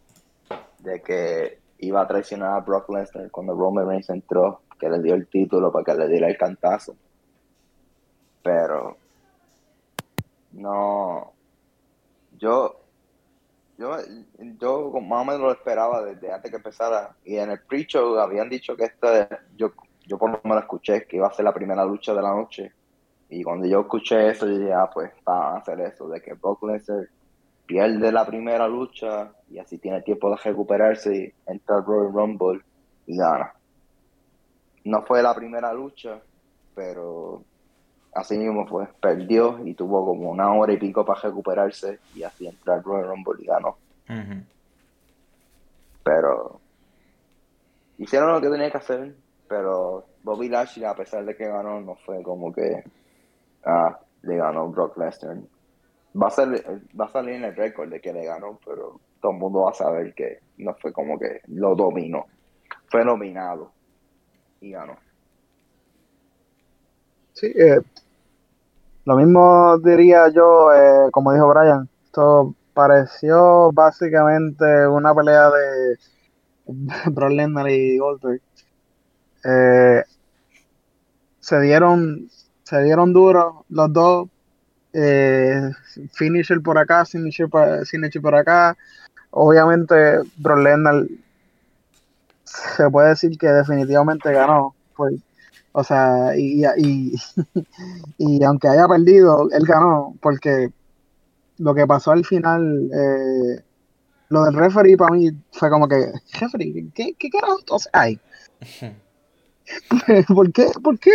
de 0.78 1.02
que 1.02 1.58
iba 1.78 2.00
a 2.00 2.06
traicionar 2.06 2.56
a 2.56 2.60
Brock 2.60 2.88
Lesnar 2.90 3.30
cuando 3.30 3.54
Roman 3.54 3.88
Reigns 3.88 4.10
entró 4.10 4.62
que 4.78 4.88
le 4.88 5.00
dio 5.00 5.14
el 5.14 5.26
título 5.26 5.70
para 5.70 5.84
que 5.84 5.94
le 5.94 6.08
diera 6.08 6.28
el 6.28 6.36
cantazo 6.36 6.94
pero 8.42 8.96
no 10.52 11.32
yo 12.38 12.80
yo, 13.80 13.96
yo 14.60 14.92
más 15.00 15.22
o 15.22 15.24
menos 15.24 15.40
lo 15.40 15.52
esperaba 15.52 16.02
desde 16.02 16.30
antes 16.30 16.50
que 16.50 16.58
empezara. 16.58 17.16
Y 17.24 17.36
en 17.38 17.50
el 17.50 17.60
pre-show 17.60 18.18
habían 18.18 18.50
dicho 18.50 18.76
que 18.76 18.84
esta, 18.84 19.26
yo, 19.56 19.72
yo 20.06 20.18
por 20.18 20.30
lo 20.30 20.40
menos 20.44 20.64
escuché 20.64 21.06
que 21.06 21.16
iba 21.16 21.26
a 21.26 21.32
ser 21.32 21.46
la 21.46 21.54
primera 21.54 21.82
lucha 21.86 22.12
de 22.12 22.20
la 22.20 22.34
noche. 22.34 22.72
Y 23.30 23.42
cuando 23.42 23.66
yo 23.66 23.80
escuché 23.80 24.28
eso, 24.28 24.46
yo 24.46 24.58
dije, 24.58 24.72
ah, 24.74 24.90
pues 24.92 25.10
van 25.24 25.54
a 25.54 25.56
hacer 25.56 25.80
eso, 25.80 26.08
de 26.08 26.20
que 26.20 26.34
Brock 26.34 26.62
Lesnar 26.64 27.08
pierde 27.70 28.10
la 28.10 28.26
primera 28.26 28.66
lucha 28.66 29.30
y 29.48 29.60
así 29.60 29.78
tiene 29.78 30.02
tiempo 30.02 30.28
de 30.28 30.36
recuperarse 30.42 31.14
y 31.14 31.32
entra 31.46 31.76
al 31.76 31.84
Royal 31.84 32.12
Rumble 32.12 32.62
y 33.06 33.16
gana. 33.16 33.54
No 34.82 35.02
fue 35.02 35.22
la 35.22 35.32
primera 35.36 35.72
lucha, 35.72 36.20
pero 36.74 37.44
así 38.12 38.36
mismo 38.36 38.66
fue, 38.66 38.88
perdió 39.00 39.64
y 39.64 39.74
tuvo 39.74 40.04
como 40.04 40.30
una 40.30 40.52
hora 40.52 40.72
y 40.72 40.78
pico 40.78 41.04
para 41.04 41.20
recuperarse 41.20 42.00
y 42.12 42.24
así 42.24 42.48
entrar 42.48 42.82
Royal 42.82 43.06
Rumble 43.06 43.40
y 43.40 43.46
ganó. 43.46 43.76
Pero 46.02 46.60
hicieron 47.98 48.32
lo 48.32 48.40
que 48.40 48.48
tenía 48.48 48.72
que 48.72 48.78
hacer, 48.78 49.14
pero 49.46 50.06
Bobby 50.24 50.48
Lashley, 50.48 50.86
a 50.86 50.94
pesar 50.96 51.24
de 51.24 51.36
que 51.36 51.46
ganó, 51.46 51.80
no 51.80 51.94
fue 51.94 52.20
como 52.24 52.52
que 52.52 52.82
ah, 53.64 53.96
le 54.22 54.36
ganó 54.36 54.66
Brock 54.70 54.98
Lesnar. 54.98 55.36
Va 56.12 56.26
a, 56.26 56.30
ser, 56.30 56.48
va 56.98 57.04
a 57.04 57.08
salir 57.08 57.36
en 57.36 57.44
el 57.44 57.54
récord 57.54 57.88
de 57.88 58.00
que 58.00 58.12
le 58.12 58.24
ganó, 58.24 58.58
pero 58.64 59.00
todo 59.20 59.32
el 59.32 59.38
mundo 59.38 59.60
va 59.60 59.70
a 59.70 59.74
saber 59.74 60.12
que 60.14 60.40
no 60.58 60.74
fue 60.74 60.92
como 60.92 61.18
que 61.18 61.40
lo 61.46 61.76
dominó. 61.76 62.26
Fue 62.90 63.04
nominado 63.04 63.72
y 64.60 64.72
ganó. 64.72 64.96
Sí, 67.32 67.46
eh, 67.46 67.80
lo 69.04 69.16
mismo 69.16 69.78
diría 69.78 70.28
yo, 70.28 70.72
eh, 70.72 71.10
como 71.12 71.32
dijo 71.32 71.48
Brian, 71.48 71.88
esto 72.04 72.54
pareció 72.74 73.70
básicamente 73.72 74.86
una 74.88 75.14
pelea 75.14 75.48
de 75.50 75.98
Lesnar 77.34 77.70
y 77.70 77.98
Goldberg. 77.98 78.42
Eh, 79.44 80.02
se 81.38 81.60
dieron 81.60 82.28
se 82.70 82.82
dieron 82.84 83.12
duro 83.12 83.64
los 83.68 83.92
dos 83.92 84.28
eh, 84.92 85.70
finisher 86.12 86.60
por 86.60 86.78
acá 86.78 87.04
finisher 87.04 87.48
por, 87.48 87.86
finisher 87.86 88.20
por 88.20 88.34
acá 88.34 88.76
obviamente 89.30 89.94
Brock 90.36 90.58
Lesnar 90.58 91.06
se 92.44 92.90
puede 92.90 93.10
decir 93.10 93.38
que 93.38 93.48
definitivamente 93.48 94.32
ganó 94.32 94.74
pues 94.96 95.14
o 95.72 95.84
sea, 95.84 96.36
y, 96.36 96.64
y, 96.76 97.14
y, 98.18 98.44
aunque 98.44 98.68
haya 98.68 98.88
perdido, 98.88 99.48
él 99.52 99.64
ganó, 99.64 100.16
porque 100.20 100.70
lo 101.58 101.74
que 101.74 101.86
pasó 101.86 102.10
al 102.12 102.24
final, 102.24 102.90
eh, 102.92 103.62
lo 104.30 104.44
del 104.44 104.54
referee 104.54 104.96
para 104.96 105.14
mí 105.14 105.30
fue 105.52 105.70
como 105.70 105.86
que, 105.86 106.12
referee, 106.40 106.90
¿qué, 106.94 107.14
qué 107.18 107.30
carajo 107.30 107.58
hay? 107.92 108.18
¿Por 110.28 110.52
qué, 110.52 110.66
por, 110.82 110.98
qué, 110.98 111.12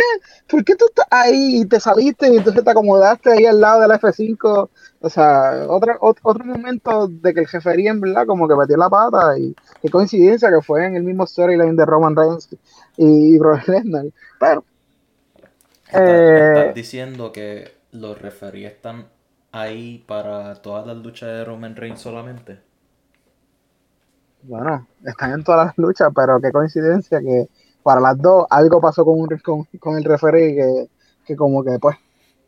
¿Por 0.48 0.64
qué 0.64 0.76
tú 0.76 0.86
estás 0.86 1.06
ahí 1.10 1.60
y 1.60 1.66
te 1.66 1.80
saliste 1.80 2.32
y 2.32 2.36
entonces 2.36 2.64
te 2.64 2.70
acomodaste 2.70 3.32
ahí 3.32 3.46
al 3.46 3.60
lado 3.60 3.80
del 3.80 3.90
F5? 3.92 4.68
O 5.00 5.10
sea, 5.10 5.66
otro, 5.68 5.96
otro 6.00 6.44
momento 6.44 7.08
de 7.08 7.34
que 7.34 7.40
el 7.40 7.48
jefería 7.48 7.90
en 7.90 8.00
verdad 8.00 8.26
como 8.26 8.48
que 8.48 8.56
metió 8.56 8.76
la 8.76 8.88
pata 8.88 9.38
y 9.38 9.54
qué 9.82 9.90
coincidencia 9.90 10.50
que 10.50 10.62
fue 10.62 10.86
en 10.86 10.96
el 10.96 11.02
mismo 11.02 11.26
storyline 11.26 11.76
de 11.76 11.86
Roman 11.86 12.16
Reigns 12.16 12.48
y 12.96 13.38
Brock 13.38 13.68
Lesnar. 13.68 14.06
Pero... 14.40 14.64
¿Estás, 15.86 16.02
eh, 16.02 16.72
diciendo 16.74 17.30
que 17.32 17.76
los 17.92 18.20
referees 18.20 18.72
están 18.72 19.06
ahí 19.52 20.04
para 20.06 20.54
todas 20.56 20.86
las 20.86 20.96
luchas 20.96 21.28
de 21.28 21.44
Roman 21.44 21.76
Reigns 21.76 22.00
solamente? 22.00 22.60
Bueno, 24.42 24.86
están 25.04 25.32
en 25.32 25.44
todas 25.44 25.66
las 25.66 25.78
luchas, 25.78 26.10
pero 26.14 26.40
qué 26.40 26.52
coincidencia 26.52 27.20
que 27.20 27.48
para 27.86 28.00
las 28.00 28.20
dos 28.20 28.46
algo 28.50 28.80
pasó 28.80 29.04
con, 29.04 29.20
un, 29.20 29.28
con, 29.78 29.96
el 29.96 30.02
referee 30.02 30.56
que, 30.56 30.88
que, 31.24 31.36
como 31.36 31.62
que 31.62 31.78
pues 31.78 31.96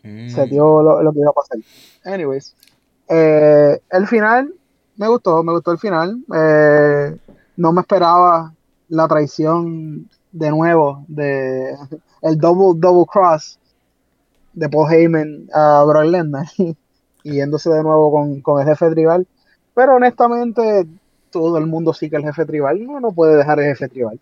se 0.02 0.46
mm. 0.46 0.50
dio 0.50 0.82
lo, 0.82 1.12
que 1.12 1.20
iba 1.20 1.30
a 1.30 1.32
pasar. 1.32 1.58
Anyways, 2.04 2.56
eh, 3.06 3.80
el 3.88 4.08
final 4.08 4.52
me 4.96 5.06
gustó, 5.06 5.44
me 5.44 5.52
gustó 5.52 5.70
el 5.70 5.78
final. 5.78 6.18
Eh, 6.34 7.16
no 7.56 7.72
me 7.72 7.82
esperaba 7.82 8.52
la 8.88 9.06
traición 9.06 10.08
de 10.32 10.50
nuevo 10.50 11.04
de 11.06 11.72
el 12.22 12.36
double 12.36 12.80
double 12.80 13.06
cross 13.06 13.60
de 14.54 14.68
Paul 14.68 14.92
Heyman 14.92 15.50
a 15.54 15.84
Brock 15.86 16.06
Lesnar 16.06 16.48
y 17.22 17.32
yéndose 17.32 17.70
de 17.70 17.84
nuevo 17.84 18.10
con, 18.10 18.40
con 18.40 18.60
el 18.60 18.66
jefe 18.66 18.90
tribal. 18.90 19.24
Pero 19.72 19.94
honestamente, 19.94 20.88
todo 21.30 21.58
el 21.58 21.68
mundo 21.68 21.94
sí 21.94 22.10
que 22.10 22.16
el 22.16 22.24
jefe 22.24 22.44
tribal 22.44 22.84
no, 22.84 22.98
no 22.98 23.12
puede 23.12 23.36
dejar 23.36 23.60
el 23.60 23.66
jefe 23.66 23.88
tribal. 23.88 24.18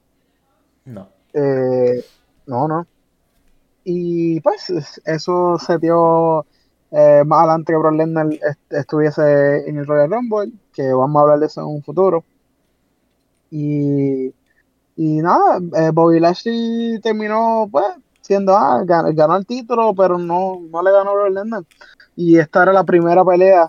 No. 0.87 1.09
Eh, 1.35 2.03
no, 2.47 2.67
no. 2.67 2.87
Y 3.85 4.41
pues 4.41 4.73
eso 5.05 5.59
se 5.59 5.79
dio 5.79 6.47
eh, 6.91 7.23
más 7.27 7.41
adelante 7.41 7.73
que 7.73 7.79
Brock 7.79 7.95
Lesnar 7.95 8.29
estuviese 8.71 9.69
en 9.69 9.79
el 9.79 9.87
Royal 9.87 10.11
Rumble, 10.11 10.53
que 10.73 10.93
vamos 10.93 11.21
a 11.21 11.23
hablar 11.23 11.39
de 11.41 11.47
eso 11.47 11.61
en 11.61 11.67
un 11.67 11.83
futuro. 11.83 12.25
Y, 13.51 14.33
y 14.97 15.23
nada, 15.23 15.61
eh, 15.77 15.91
Bobby 15.93 16.21
Lashley 16.21 17.01
terminó 17.01 17.69
pues 17.71 17.87
siendo, 18.23 18.57
ah, 18.57 18.83
ganó, 18.85 19.37
el 19.37 19.47
título, 19.47 19.95
pero 19.95 20.19
no, 20.19 20.61
no 20.71 20.83
le 20.83 20.91
ganó 20.91 21.11
a 21.11 21.15
Brock 21.15 21.35
Lesnar. 21.35 21.65
Y 22.17 22.39
esta 22.39 22.63
era 22.63 22.73
la 22.73 22.85
primera 22.85 23.25
pelea 23.25 23.67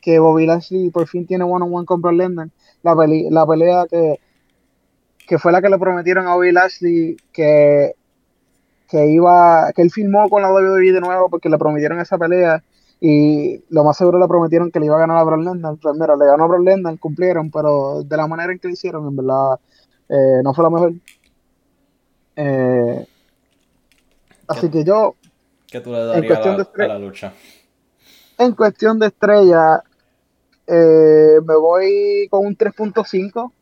que 0.00 0.18
Bobby 0.18 0.46
Lashley 0.46 0.90
por 0.90 1.06
fin 1.06 1.26
tiene 1.26 1.44
one 1.44 1.64
on 1.64 1.74
one 1.74 1.86
con 1.86 2.00
Brock 2.00 2.14
Lesnar. 2.14 2.48
La, 2.82 2.94
la 2.96 3.46
pelea 3.46 3.86
que 3.88 4.18
que 5.30 5.38
fue 5.38 5.52
la 5.52 5.62
que 5.62 5.68
le 5.68 5.78
prometieron 5.78 6.26
a 6.26 6.34
Bobby 6.34 6.50
Lashley 6.50 7.16
que, 7.32 7.94
que 8.88 9.06
iba, 9.06 9.70
que 9.76 9.82
él 9.82 9.92
filmó 9.92 10.28
con 10.28 10.42
la 10.42 10.52
WWE 10.52 10.90
de 10.90 11.00
nuevo 11.00 11.30
porque 11.30 11.48
le 11.48 11.56
prometieron 11.56 12.00
esa 12.00 12.18
pelea 12.18 12.64
y 13.00 13.62
lo 13.68 13.84
más 13.84 13.96
seguro 13.96 14.18
le 14.18 14.26
prometieron 14.26 14.72
que 14.72 14.80
le 14.80 14.86
iba 14.86 14.96
a 14.96 14.98
ganar 14.98 15.18
a 15.18 15.22
Brock 15.22 15.44
Lesnar. 15.44 15.76
Pues 15.80 15.94
mira, 15.94 16.16
le 16.16 16.26
ganó 16.26 16.42
a 16.42 16.48
Brock 16.48 16.64
Lesnar, 16.64 16.98
cumplieron, 16.98 17.48
pero 17.48 18.02
de 18.02 18.16
la 18.16 18.26
manera 18.26 18.52
en 18.52 18.58
que 18.58 18.66
lo 18.66 18.74
hicieron, 18.74 19.06
en 19.06 19.14
verdad, 19.14 19.60
eh, 20.08 20.42
no 20.42 20.52
fue 20.52 20.64
la 20.64 20.70
mejor. 20.70 20.92
Eh, 22.34 23.06
así 24.48 24.68
que 24.68 24.82
yo. 24.82 25.14
¿Qué 25.68 25.80
tú 25.80 25.92
le 25.92 26.06
darías 26.06 26.44
a, 26.44 26.86
la 26.88 26.98
lucha? 26.98 27.32
En 28.36 28.52
cuestión 28.56 28.98
de 28.98 29.06
estrella, 29.06 29.80
eh, 30.66 31.36
me 31.46 31.54
voy 31.54 32.26
con 32.28 32.46
un 32.46 32.56
3.5 32.56 33.52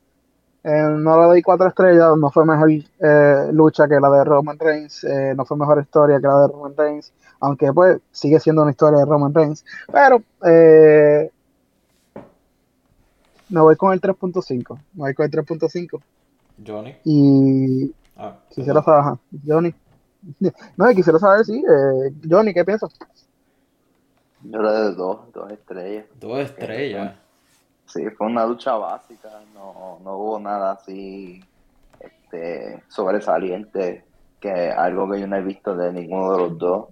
eh, 0.69 0.97
no 0.99 1.19
le 1.19 1.27
doy 1.29 1.43
cuatro 1.43 1.67
estrellas, 1.67 2.15
no 2.19 2.31
fue 2.31 2.45
mejor 2.45 2.71
eh, 2.71 3.49
lucha 3.53 3.89
que 3.89 3.99
la 3.99 4.11
de 4.11 4.23
Roman 4.23 4.59
Reigns, 4.59 5.03
eh, 5.05 5.33
no 5.35 5.47
fue 5.47 5.57
mejor 5.57 5.81
historia 5.81 6.21
que 6.21 6.27
la 6.27 6.43
de 6.43 6.49
Roman 6.49 6.77
Reigns, 6.77 7.11
aunque 7.41 7.73
pues 7.73 7.99
sigue 8.11 8.39
siendo 8.39 8.61
una 8.61 8.73
historia 8.73 8.99
de 8.99 9.07
Roman 9.07 9.33
Reigns, 9.33 9.65
pero 9.91 10.23
me 13.49 13.61
voy 13.61 13.77
con 13.77 13.95
el 13.95 14.01
3.5, 14.03 14.77
me 14.77 14.83
voy 14.95 15.15
con 15.15 15.25
el 15.25 15.33
3.5. 15.33 16.03
Johnny. 16.67 16.97
Y 17.05 17.95
ah, 18.19 18.37
quisiera 18.51 18.83
saber, 18.83 19.19
Johnny. 19.47 19.75
No, 20.77 20.89
quisiera 20.91 21.19
saber, 21.19 21.47
sí, 21.47 21.63
Johnny, 22.29 22.53
¿qué 22.53 22.65
piensas? 22.65 22.93
Yo 24.43 24.61
le 24.61 24.71
doy 24.71 24.95
dos, 24.97 25.33
dos 25.33 25.51
estrellas. 25.51 26.05
Dos 26.21 26.41
estrellas. 26.41 27.15
Sí, 27.89 28.09
fue 28.11 28.27
una 28.27 28.45
lucha 28.45 28.77
básica, 28.77 29.31
no, 29.55 29.99
no 30.05 30.17
hubo 30.19 30.39
nada 30.39 30.73
así 30.73 31.43
este, 31.99 32.83
sobresaliente, 32.89 34.05
que 34.39 34.71
algo 34.71 35.11
que 35.11 35.21
yo 35.21 35.27
no 35.27 35.37
he 35.37 35.43
visto 35.43 35.75
de 35.75 35.93
ninguno 35.93 36.33
de 36.33 36.39
los 36.39 36.59
dos. 36.59 36.89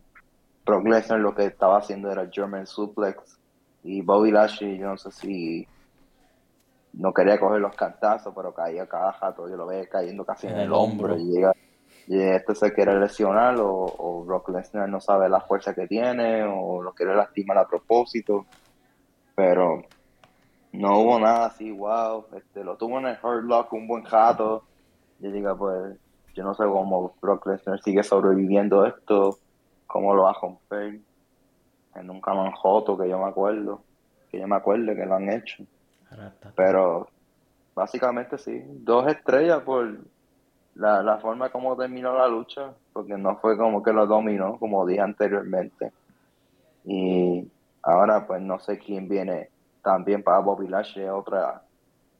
Brock 0.64 0.86
Lesnar 0.86 1.20
lo 1.20 1.34
que 1.34 1.44
estaba 1.44 1.78
haciendo 1.78 2.10
era 2.10 2.28
German 2.32 2.66
Suplex 2.66 3.38
y 3.84 4.00
Bobby 4.00 4.32
Lashley, 4.32 4.78
yo 4.78 4.88
no 4.88 4.96
sé 4.96 5.12
si 5.12 5.68
no 6.94 7.12
quería 7.12 7.38
coger 7.38 7.60
los 7.60 7.76
cantazos, 7.76 8.32
pero 8.34 8.54
caía 8.54 8.86
cada 8.86 9.12
jato, 9.12 9.48
yo 9.50 9.56
lo 9.56 9.66
veía 9.66 9.86
cayendo 9.88 10.24
casi 10.24 10.46
en, 10.46 10.58
el, 10.58 10.72
hombro. 10.72 11.14
Y, 11.16 11.24
llega, 11.26 11.52
y 12.06 12.18
este 12.18 12.54
se 12.54 12.72
quiere 12.72 12.98
lesionar 12.98 13.60
o, 13.60 13.84
o 13.98 14.24
Brock 14.24 14.48
Lesnar 14.48 14.88
no 14.88 14.98
sabe 14.98 15.28
la 15.28 15.42
fuerza 15.42 15.74
que 15.74 15.86
tiene 15.86 16.42
o 16.42 16.82
lo 16.82 16.94
quiere 16.94 17.14
lastimar 17.14 17.58
a 17.58 17.68
propósito. 17.68 18.46
Pero 19.34 19.82
no 20.76 20.98
hubo 21.00 21.18
nada 21.18 21.46
así, 21.46 21.70
wow. 21.70 22.26
Este, 22.36 22.62
lo 22.62 22.76
tuvo 22.76 22.98
en 22.98 23.06
el 23.06 23.18
Hurt 23.22 23.44
Lock 23.44 23.72
un 23.72 23.86
buen 23.86 24.04
jato. 24.04 24.64
Y 25.20 25.28
diga, 25.28 25.54
pues, 25.56 25.96
yo 26.34 26.44
no 26.44 26.54
sé 26.54 26.64
cómo 26.64 27.14
Brock 27.20 27.46
Lesnar 27.46 27.80
sigue 27.82 28.02
sobreviviendo 28.02 28.84
esto, 28.84 29.38
cómo 29.86 30.14
lo 30.14 30.24
va 30.24 30.30
a 30.30 30.40
romper. 30.40 31.00
En 31.94 32.10
un 32.10 32.20
canon 32.20 32.52
joto 32.52 32.98
que 32.98 33.08
yo 33.08 33.18
me 33.18 33.28
acuerdo, 33.28 33.80
que 34.30 34.38
yo 34.38 34.46
me 34.46 34.56
acuerde 34.56 34.94
que 34.94 35.06
lo 35.06 35.14
han 35.14 35.30
hecho. 35.30 35.64
Pero 36.54 37.08
básicamente 37.74 38.36
sí, 38.36 38.62
dos 38.66 39.06
estrellas 39.06 39.62
por 39.62 39.98
la, 40.74 41.02
la 41.02 41.16
forma 41.18 41.48
como 41.48 41.74
terminó 41.74 42.14
la 42.14 42.28
lucha, 42.28 42.74
porque 42.92 43.16
no 43.16 43.36
fue 43.36 43.56
como 43.56 43.82
que 43.82 43.94
lo 43.94 44.06
dominó, 44.06 44.58
como 44.58 44.84
dije 44.86 45.00
anteriormente. 45.00 45.90
Y 46.84 47.50
ahora 47.82 48.26
pues 48.26 48.42
no 48.42 48.58
sé 48.58 48.78
quién 48.78 49.08
viene 49.08 49.48
también 49.86 50.24
para 50.24 50.40
Bobby 50.40 50.66
Lashley, 50.66 51.06
otra 51.06 51.62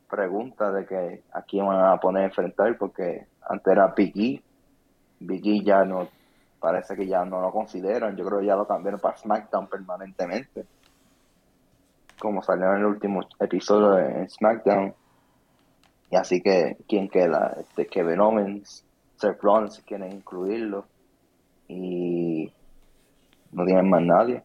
pregunta 0.09 0.71
de 0.71 0.87
que 0.87 1.25
a 1.33 1.43
quién 1.43 1.67
van 1.67 1.85
a 1.85 1.97
poner 1.99 2.23
a 2.23 2.27
enfrentar, 2.27 2.79
porque 2.79 3.27
antes 3.43 3.73
era 3.73 3.93
Big 3.97 4.17
E, 4.17 5.65
ya 5.65 5.85
no, 5.85 6.07
parece 6.61 6.95
que 6.95 7.09
ya 7.09 7.25
no 7.25 7.41
lo 7.41 7.51
consideran, 7.51 8.17
yo 8.17 8.25
creo 8.25 8.39
que 8.39 8.47
ya 8.47 8.55
lo 8.55 8.69
cambiaron 8.69 9.01
para 9.01 9.17
SmackDown 9.17 9.67
permanentemente, 9.67 10.65
como 12.21 12.41
salió 12.41 12.71
en 12.71 12.79
el 12.79 12.85
último 12.85 13.23
episodio 13.41 13.91
de 13.97 14.29
SmackDown. 14.29 14.95
Y 16.13 16.17
así 16.17 16.41
que, 16.41 16.77
¿quién 16.87 17.09
queda? 17.09 17.57
Este, 17.59 17.89
Kevin 17.89 18.21
Owens, 18.21 18.85
Seth 19.17 19.43
Rollins, 19.43 19.83
quieren 19.85 20.13
incluirlo, 20.13 20.85
y 21.67 22.53
no 23.51 23.65
tienen 23.65 23.91
más 23.91 24.03
nadie. 24.03 24.45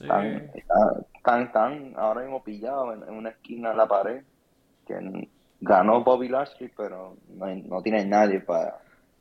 Están, 0.00 1.42
están, 1.42 1.92
ahora 1.96 2.22
mismo 2.22 2.42
pillados 2.42 2.96
en, 3.06 3.14
una 3.14 3.30
esquina 3.30 3.70
de 3.70 3.76
la 3.76 3.86
pared. 3.86 4.24
Que 4.86 5.28
ganó 5.60 6.02
Bobby 6.02 6.28
Lashley, 6.28 6.72
pero 6.74 7.16
no, 7.28 7.46
no 7.54 7.82
tiene 7.82 8.04
nadie 8.06 8.40
para 8.40 8.78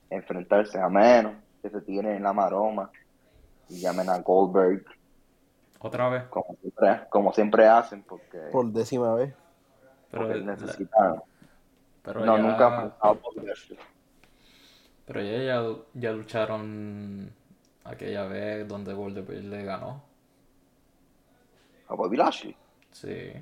enfrentarse, 0.09 0.79
a 0.79 0.87
menos 0.89 1.33
que 1.61 1.69
se 1.69 1.81
tiren 1.81 2.15
en 2.15 2.23
la 2.23 2.33
maroma 2.33 2.89
y 3.67 3.81
llamen 3.81 4.09
a 4.09 4.19
Goldberg. 4.19 4.85
Otra 5.79 6.09
vez. 6.09 6.23
Como 6.29 6.55
siempre, 6.61 7.01
como 7.09 7.33
siempre 7.33 7.67
hacen, 7.67 8.03
porque. 8.03 8.37
Por 8.51 8.71
décima 8.71 9.13
vez. 9.15 9.33
Pero 10.09 10.27
necesitan. 10.39 11.21
Pero 12.01 12.25
no, 12.25 12.37
nunca 12.37 12.95
Bobby 13.01 13.45
Lashley. 13.45 13.77
Pero 15.05 15.21
ya, 15.21 15.61
ya 15.93 16.11
lucharon 16.11 17.31
aquella 17.83 18.25
vez 18.25 18.67
donde 18.67 18.93
Goldberg 18.93 19.43
le 19.43 19.63
ganó 19.63 20.08
a 21.89 21.95
Bobby 21.95 22.15
Lashley. 22.15 22.55
Sí. 22.91 23.33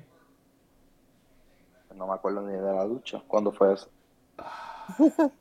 No 1.94 2.06
me 2.06 2.14
acuerdo 2.14 2.42
ni 2.42 2.52
de 2.52 2.72
la 2.72 2.84
lucha. 2.84 3.22
¿Cuándo 3.26 3.52
fue 3.52 3.74
eso? 3.74 3.88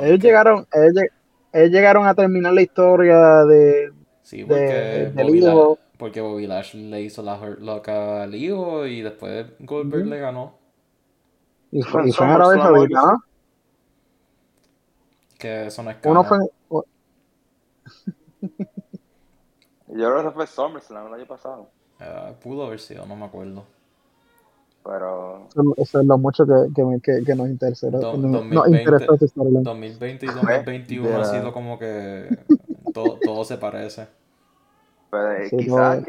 ellos 0.00 0.20
llegaron, 0.20 0.66
ellos, 0.72 1.70
llegaron 1.70 2.06
a 2.06 2.14
terminar 2.14 2.52
la 2.52 2.62
historia 2.62 3.44
de. 3.44 3.92
Sí, 4.22 4.44
porque, 4.44 5.12
Bobby, 5.14 5.78
porque 5.98 6.20
Bobby 6.20 6.46
Lashley 6.46 6.88
le 6.88 7.02
hizo 7.02 7.22
la 7.22 7.38
hurt 7.38 7.60
loca 7.60 8.22
al 8.22 8.34
hijo 8.34 8.86
y 8.86 9.02
después 9.02 9.46
Goldberg 9.58 10.06
le 10.06 10.18
ganó. 10.18 10.58
Y 11.72 11.82
fue, 11.82 12.08
y 12.08 12.12
fue 12.12 12.26
en 12.26 12.32
Arabia 12.32 12.62
Saudita, 12.62 13.02
¿no? 13.02 13.24
Que 15.38 15.66
eso 15.66 15.82
no 15.82 15.90
es 15.90 15.96
Uno 16.04 16.24
fue. 16.24 16.38
Yo 19.88 20.12
creo 20.12 20.22
que 20.22 20.30
fue 20.30 20.46
SummerSlam 20.46 21.08
el 21.08 21.14
año 21.14 21.26
pasado. 21.26 21.70
Uh, 22.00 22.32
pudo 22.40 22.66
haber 22.66 22.80
sido, 22.80 23.04
no 23.06 23.14
me 23.14 23.26
acuerdo. 23.26 23.64
Pero. 24.82 25.48
Eso 25.76 26.00
es 26.00 26.06
lo 26.06 26.16
mucho 26.16 26.46
que, 26.46 27.00
que, 27.02 27.24
que, 27.24 27.34
nos 27.34 27.48
interesó. 27.48 27.90
Do, 27.90 28.16
2020, 28.16 29.06
2020 29.62 30.26
y 30.26 30.28
2021 30.28 31.20
ha 31.20 31.24
sido 31.24 31.52
como 31.52 31.78
que 31.78 32.38
todo, 32.94 33.18
todo 33.22 33.44
se 33.44 33.58
parece. 33.58 34.08
Pues 35.10 35.50
quizás 35.50 36.04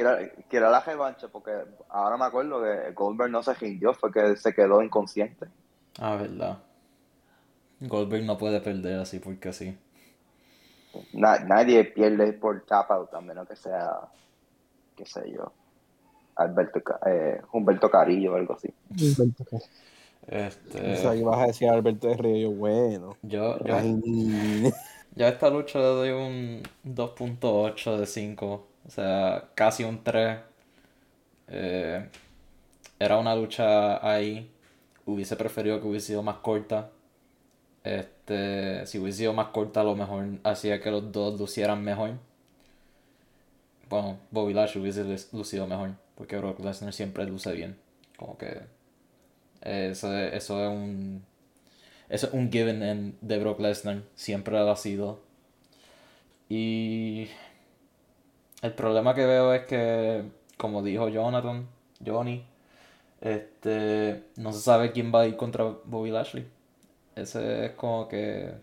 quiera, 0.48 0.70
la 0.70 0.80
revancha, 0.80 1.28
porque 1.28 1.52
ahora 1.90 2.18
me 2.18 2.26
acuerdo 2.26 2.62
que 2.62 2.92
Goldberg 2.94 3.32
no 3.32 3.42
se 3.42 3.56
rindió, 3.56 3.94
fue 3.94 4.12
que 4.12 4.36
se 4.36 4.54
quedó 4.54 4.82
inconsciente. 4.84 5.48
Ah, 6.00 6.16
verdad. 6.16 6.60
Goldberg 7.80 8.24
no 8.24 8.38
puede 8.38 8.62
perder 8.62 9.00
así 9.00 9.20
porque 9.20 9.52
sí. 9.54 9.76
nadie 11.14 11.84
pierde 11.86 12.34
por 12.34 12.62
tap 12.62 12.92
out, 12.92 13.12
a 13.16 13.22
menos 13.22 13.48
que 13.48 13.56
sea, 13.56 14.02
qué 14.96 15.06
sé 15.06 15.32
yo, 15.32 15.52
Alberto, 16.36 16.82
eh, 17.06 17.42
Humberto 17.52 17.90
Carillo 17.90 18.34
o 18.34 18.36
algo 18.36 18.54
así. 18.54 18.70
Humberto 18.90 19.46
Carillo. 19.46 19.68
Este... 20.28 20.94
O 20.94 20.96
sea, 20.98 21.24
vas 21.26 21.40
a 21.40 21.48
decir 21.48 21.70
Alberto 21.70 22.08
de 22.08 22.18
Río, 22.18 22.52
bueno. 22.52 23.18
Yo, 23.22 23.58
yo, 23.64 23.76
yo 25.16 25.26
a 25.26 25.30
esta 25.30 25.50
lucha 25.50 25.80
le 25.80 25.86
doy 25.86 26.10
un 26.12 26.64
2.8 26.86 27.98
de 27.98 28.06
5. 28.06 28.68
O 28.88 28.90
sea, 28.90 29.50
casi 29.56 29.84
un 29.84 30.04
3. 30.04 30.40
Eh, 31.48 32.10
era 33.00 33.18
una 33.18 33.36
lucha 33.36 34.08
ahí. 34.08 34.52
Hubiese 35.06 35.36
preferido 35.36 35.82
que 35.82 35.88
hubiese 35.88 36.08
sido 36.08 36.24
más 36.24 36.38
corta. 36.38 36.92
Este, 37.84 38.86
si 38.86 39.00
hubiese 39.00 39.20
sido 39.20 39.34
más 39.34 39.48
corta, 39.48 39.82
a 39.82 39.84
lo 39.84 39.96
mejor 39.96 40.26
hacía 40.44 40.80
que 40.80 40.92
los 40.92 41.12
dos 41.12 41.40
lucieran 41.40 41.84
mejor. 41.84 42.12
Bueno, 43.90 44.20
Bobby 44.30 44.54
Lashley 44.54 44.82
hubiese 44.84 45.04
lucido 45.36 45.68
mejor. 45.68 45.92
Porque 46.22 46.38
Brock 46.38 46.60
Lesnar 46.60 46.94
siempre 46.94 47.26
luce 47.26 47.52
bien. 47.52 47.80
Como 48.16 48.38
que. 48.38 48.62
Eso, 49.60 50.16
eso 50.16 50.64
es 50.64 50.70
un. 50.70 51.26
Eso 52.10 52.28
es 52.28 52.34
un 52.34 52.52
given 52.52 52.84
en, 52.84 53.18
de 53.22 53.40
Brock 53.40 53.60
Lesnar. 53.60 54.04
Siempre 54.14 54.54
lo 54.54 54.70
ha 54.70 54.76
sido. 54.76 55.20
Y. 56.48 57.28
El 58.62 58.74
problema 58.74 59.16
que 59.16 59.26
veo 59.26 59.52
es 59.52 59.66
que, 59.66 60.26
como 60.58 60.84
dijo 60.84 61.10
Jonathan, 61.10 61.68
Johnny, 62.06 62.46
este, 63.20 64.24
no 64.36 64.54
se 64.54 64.60
sabe 64.60 64.92
quién 64.92 65.12
va 65.12 65.22
a 65.22 65.28
ir 65.28 65.38
contra 65.38 65.64
Bobby 65.86 66.12
Lashley. 66.12 66.48
Ese 67.16 67.66
es 67.66 67.72
como 67.72 68.08
que 68.08 68.54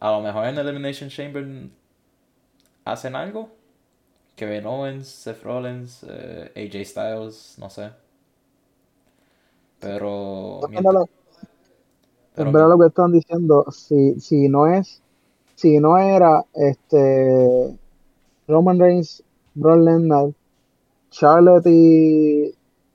a 0.00 0.10
lo 0.10 0.20
mejor 0.20 0.48
en 0.48 0.58
Elimination 0.58 1.08
Chamber 1.08 1.46
hacen 2.84 3.16
algo, 3.16 3.56
Kevin 4.40 4.64
Owens, 4.64 5.06
Seth 5.06 5.42
Rollins, 5.42 6.02
eh, 6.08 6.50
AJ 6.56 6.86
Styles, 6.86 7.56
no 7.58 7.68
sé. 7.68 7.90
Pero. 9.78 10.60
Verdad 12.34 12.68
lo 12.70 12.78
que 12.78 12.86
están 12.86 13.12
diciendo, 13.12 13.66
si, 13.70 14.18
si 14.18 14.48
no 14.48 14.66
es, 14.66 15.02
si 15.56 15.78
no 15.78 15.98
era 15.98 16.46
este 16.54 17.78
Roman 18.48 18.78
Reigns, 18.78 19.22
Braun 19.52 19.84
Lesnar, 19.84 20.32
Charlotte 21.10 21.66
y, 21.66 22.54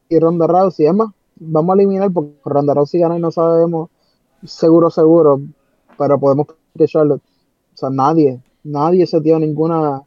y 0.09 0.19
Ronda 0.19 0.47
Rousey, 0.47 0.87
es 0.87 0.95
más, 0.95 1.11
vamos 1.35 1.75
a 1.75 1.79
eliminar 1.79 2.11
porque 2.11 2.39
Ronda 2.43 2.73
Rousey 2.73 3.01
gana 3.01 3.17
y 3.17 3.21
no 3.21 3.29
sabemos 3.29 3.91
seguro, 4.43 4.89
seguro, 4.89 5.39
pero 5.95 6.19
podemos 6.19 6.47
que 6.75 6.87
Charlotte, 6.87 7.21
o 7.75 7.77
sea, 7.77 7.91
nadie, 7.91 8.41
nadie 8.63 9.05
se 9.05 9.19
dio 9.19 9.37
ninguna 9.37 10.01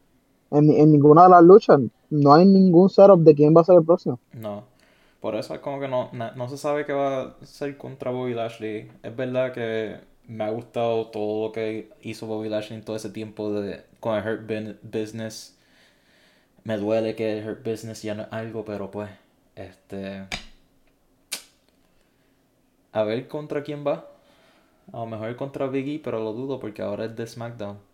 en, 0.50 0.92
ninguna 0.92 1.24
de 1.24 1.30
las 1.30 1.42
luchas. 1.42 1.80
No 2.10 2.34
hay 2.34 2.46
ningún 2.46 2.88
setup 2.88 3.20
de 3.20 3.34
quién 3.34 3.54
va 3.56 3.60
a 3.60 3.64
ser 3.64 3.76
el 3.76 3.84
próximo. 3.84 4.18
No. 4.32 4.64
Por 5.20 5.34
eso 5.34 5.54
es 5.54 5.60
como 5.60 5.80
que 5.80 5.88
no, 5.88 6.10
no, 6.12 6.48
se 6.48 6.56
sabe 6.56 6.86
qué 6.86 6.92
va 6.92 7.22
a 7.22 7.34
ser 7.44 7.76
contra 7.76 8.10
Bobby 8.10 8.34
Lashley. 8.34 8.90
Es 9.02 9.16
verdad 9.16 9.52
que 9.52 9.96
me 10.28 10.44
ha 10.44 10.50
gustado 10.50 11.08
todo 11.08 11.46
lo 11.48 11.52
que 11.52 11.90
hizo 12.02 12.26
Bobby 12.26 12.48
Lashley 12.48 12.78
en 12.78 12.84
todo 12.84 12.96
ese 12.96 13.10
tiempo 13.10 13.52
de, 13.52 13.82
con 13.98 14.16
el 14.16 14.26
Hurt 14.26 14.82
Business. 14.82 15.58
Me 16.62 16.76
duele 16.76 17.16
que 17.16 17.38
el 17.38 17.48
Hurt 17.48 17.66
Business 17.66 18.02
ya 18.02 18.14
no 18.14 18.22
es 18.22 18.28
algo, 18.30 18.64
pero 18.64 18.90
pues, 18.90 19.10
este... 19.56 20.26
A 22.92 23.02
ver 23.02 23.28
contra 23.28 23.62
quién 23.62 23.84
va. 23.86 24.06
A 24.92 24.98
lo 24.98 25.06
mejor 25.06 25.36
contra 25.36 25.66
Biggie, 25.66 26.00
pero 26.02 26.22
lo 26.22 26.32
dudo 26.32 26.58
porque 26.58 26.82
ahora 26.82 27.04
es 27.04 27.16
de 27.16 27.26
SmackDown. 27.26 27.87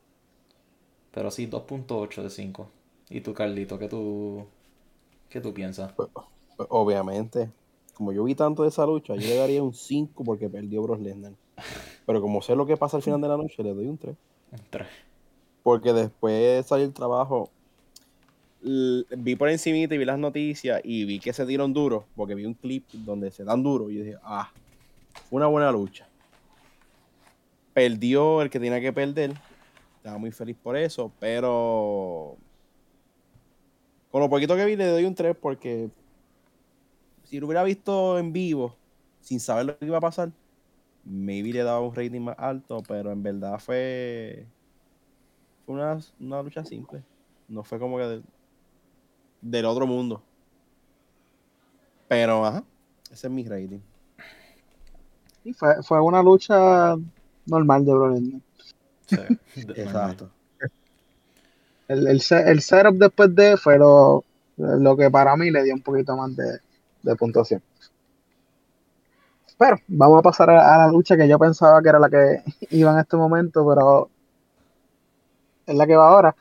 Pero 1.14 1.30
sí, 1.30 1.46
2.8 1.46 2.22
de 2.22 2.30
5. 2.30 2.68
¿Y 3.10 3.20
tú, 3.20 3.32
Carlito, 3.32 3.78
qué 3.78 3.88
tú, 3.88 4.44
qué 5.28 5.40
tú 5.40 5.54
piensas? 5.54 5.92
Pues, 5.92 6.08
pues, 6.12 6.68
obviamente, 6.70 7.50
como 7.94 8.12
yo 8.12 8.24
vi 8.24 8.34
tanto 8.34 8.64
de 8.64 8.68
esa 8.70 8.84
lucha, 8.84 9.14
yo 9.14 9.28
le 9.28 9.36
daría 9.36 9.62
un 9.62 9.72
5 9.72 10.24
porque 10.24 10.48
perdió 10.48 10.82
Brock 10.82 11.00
Lesnar. 11.00 11.32
Pero 12.04 12.20
como 12.20 12.42
sé 12.42 12.56
lo 12.56 12.66
que 12.66 12.76
pasa 12.76 12.96
al 12.96 13.02
final 13.04 13.20
de 13.20 13.28
la 13.28 13.36
noche, 13.36 13.62
le 13.62 13.72
doy 13.72 13.86
un 13.86 13.96
3. 13.96 14.16
Un 14.52 14.60
3. 14.70 14.88
Porque 15.62 15.92
después 15.92 16.66
salió 16.66 16.84
el 16.84 16.92
trabajo. 16.92 17.48
Vi 18.60 19.36
por 19.36 19.50
encima 19.50 19.76
y 19.76 19.86
vi 19.86 20.04
las 20.04 20.18
noticias 20.18 20.80
y 20.82 21.04
vi 21.04 21.20
que 21.20 21.32
se 21.32 21.46
dieron 21.46 21.72
duro, 21.72 22.06
porque 22.16 22.34
vi 22.34 22.44
un 22.44 22.54
clip 22.54 22.90
donde 22.92 23.30
se 23.30 23.44
dan 23.44 23.62
duro 23.62 23.90
y 23.90 23.98
dije, 23.98 24.16
ah, 24.24 24.50
una 25.30 25.46
buena 25.46 25.70
lucha. 25.70 26.08
Perdió 27.72 28.42
el 28.42 28.50
que 28.50 28.58
tenía 28.58 28.80
que 28.80 28.92
perder. 28.92 29.34
Estaba 30.04 30.18
muy 30.18 30.32
feliz 30.32 30.54
por 30.62 30.76
eso, 30.76 31.10
pero 31.18 32.36
con 34.10 34.20
lo 34.20 34.28
poquito 34.28 34.54
que 34.54 34.66
vi 34.66 34.76
le 34.76 34.86
doy 34.88 35.06
un 35.06 35.14
3 35.14 35.34
porque 35.34 35.88
si 37.22 37.40
lo 37.40 37.46
hubiera 37.46 37.64
visto 37.64 38.18
en 38.18 38.30
vivo, 38.30 38.76
sin 39.22 39.40
saber 39.40 39.64
lo 39.64 39.78
que 39.78 39.86
iba 39.86 39.96
a 39.96 40.02
pasar, 40.02 40.30
maybe 41.06 41.54
le 41.54 41.62
daba 41.62 41.80
un 41.80 41.94
rating 41.94 42.20
más 42.20 42.36
alto, 42.38 42.82
pero 42.86 43.12
en 43.12 43.22
verdad 43.22 43.58
fue, 43.58 44.46
fue 45.64 45.76
una, 45.76 45.98
una 46.20 46.42
lucha 46.42 46.62
simple. 46.66 47.02
No 47.48 47.64
fue 47.64 47.78
como 47.78 47.96
que 47.96 48.20
del, 49.40 49.64
otro 49.64 49.86
mundo. 49.86 50.22
Pero, 52.08 52.44
ajá, 52.44 52.62
ese 53.10 53.28
es 53.28 53.32
mi 53.32 53.48
rating. 53.48 53.80
Y 55.44 55.54
fue, 55.54 55.82
fue 55.82 55.98
una 56.02 56.22
lucha 56.22 56.94
normal 57.46 57.86
de 57.86 57.94
Broly. 57.94 58.42
Sí, 59.06 59.16
exacto. 59.76 60.30
El, 61.86 62.06
el, 62.08 62.22
el, 62.46 62.62
setup 62.62 62.94
después 62.94 63.34
de 63.34 63.58
fue 63.58 63.76
lo, 63.76 64.24
lo 64.56 64.96
que 64.96 65.10
para 65.10 65.36
mí 65.36 65.50
le 65.50 65.62
dio 65.64 65.74
un 65.74 65.82
poquito 65.82 66.16
más 66.16 66.34
de, 66.34 66.58
de 67.02 67.14
puntuación. 67.14 67.62
Pero 69.56 69.76
vamos 69.86 70.18
a 70.18 70.22
pasar 70.22 70.50
a, 70.50 70.78
la 70.78 70.88
lucha 70.88 71.16
que 71.16 71.28
yo 71.28 71.38
pensaba 71.38 71.80
que 71.82 71.88
era 71.88 71.98
la 71.98 72.08
que 72.08 72.42
iba 72.70 72.92
en 72.92 72.98
este 72.98 73.16
momento, 73.16 73.66
pero 73.66 74.10
es 75.66 75.74
la 75.74 75.86
que 75.86 75.96
va 75.96 76.08
ahora. 76.08 76.36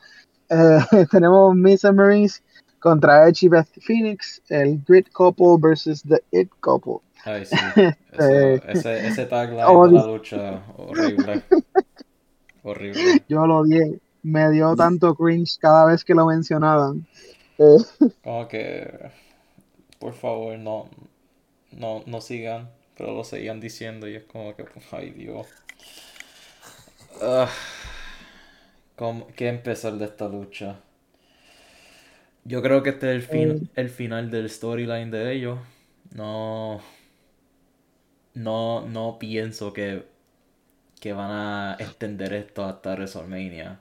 Eh, 0.48 1.06
tenemos 1.10 1.54
Miss 1.54 1.84
and 1.84 1.96
Marines 1.96 2.42
contra 2.80 3.28
Edge 3.28 3.46
y 3.46 3.48
Beth 3.48 3.68
Phoenix, 3.80 4.42
el 4.48 4.82
Grit 4.86 5.10
Couple 5.12 5.56
versus 5.58 6.02
The 6.02 6.22
It 6.32 6.50
Couple. 6.60 6.98
Ay, 7.24 7.46
sí. 7.46 7.56
Eh, 8.18 8.60
ese, 8.68 9.06
ese 9.06 9.24
tagline 9.24 9.56
de 9.56 9.98
la 9.98 10.06
lucha 10.06 10.62
horrible. 10.76 11.42
Horrible. 12.64 13.22
Yo 13.28 13.46
lo 13.46 13.58
odié. 13.58 14.00
Me 14.24 14.50
dio 14.50 14.74
tanto 14.74 15.14
cringe 15.14 15.58
cada 15.60 15.84
vez 15.86 16.04
que 16.04 16.14
lo 16.14 16.26
mencionaban. 16.26 17.06
Eh. 17.58 17.76
Como 18.24 18.48
que, 18.48 19.10
por 20.00 20.14
favor, 20.14 20.58
no, 20.58 20.88
no, 21.70 22.02
no 22.06 22.20
sigan 22.20 22.68
pero 22.96 23.12
lo 23.12 23.24
seguían 23.24 23.60
diciendo 23.60 24.08
y 24.08 24.16
es 24.16 24.24
como 24.24 24.54
que, 24.54 24.64
ay 24.92 25.10
Dios. 25.10 25.46
Uh, 27.20 27.46
¿Qué 29.34 29.48
empezar 29.48 29.94
de 29.94 30.04
esta 30.04 30.28
lucha? 30.28 30.80
Yo 32.44 32.62
creo 32.62 32.82
que 32.82 32.90
este 32.90 33.10
es 33.10 33.16
el, 33.16 33.22
fin, 33.22 33.50
eh. 33.50 33.68
el 33.76 33.88
final 33.88 34.30
del 34.30 34.48
storyline 34.48 35.10
de 35.10 35.32
ellos. 35.32 35.58
No. 36.12 36.80
No, 38.34 38.86
no 38.86 39.18
pienso 39.18 39.72
que, 39.72 40.04
que 41.04 41.12
van 41.12 41.30
a 41.30 41.76
extender 41.78 42.32
esto 42.32 42.64
hasta 42.64 42.94
WrestleMania. 42.94 43.78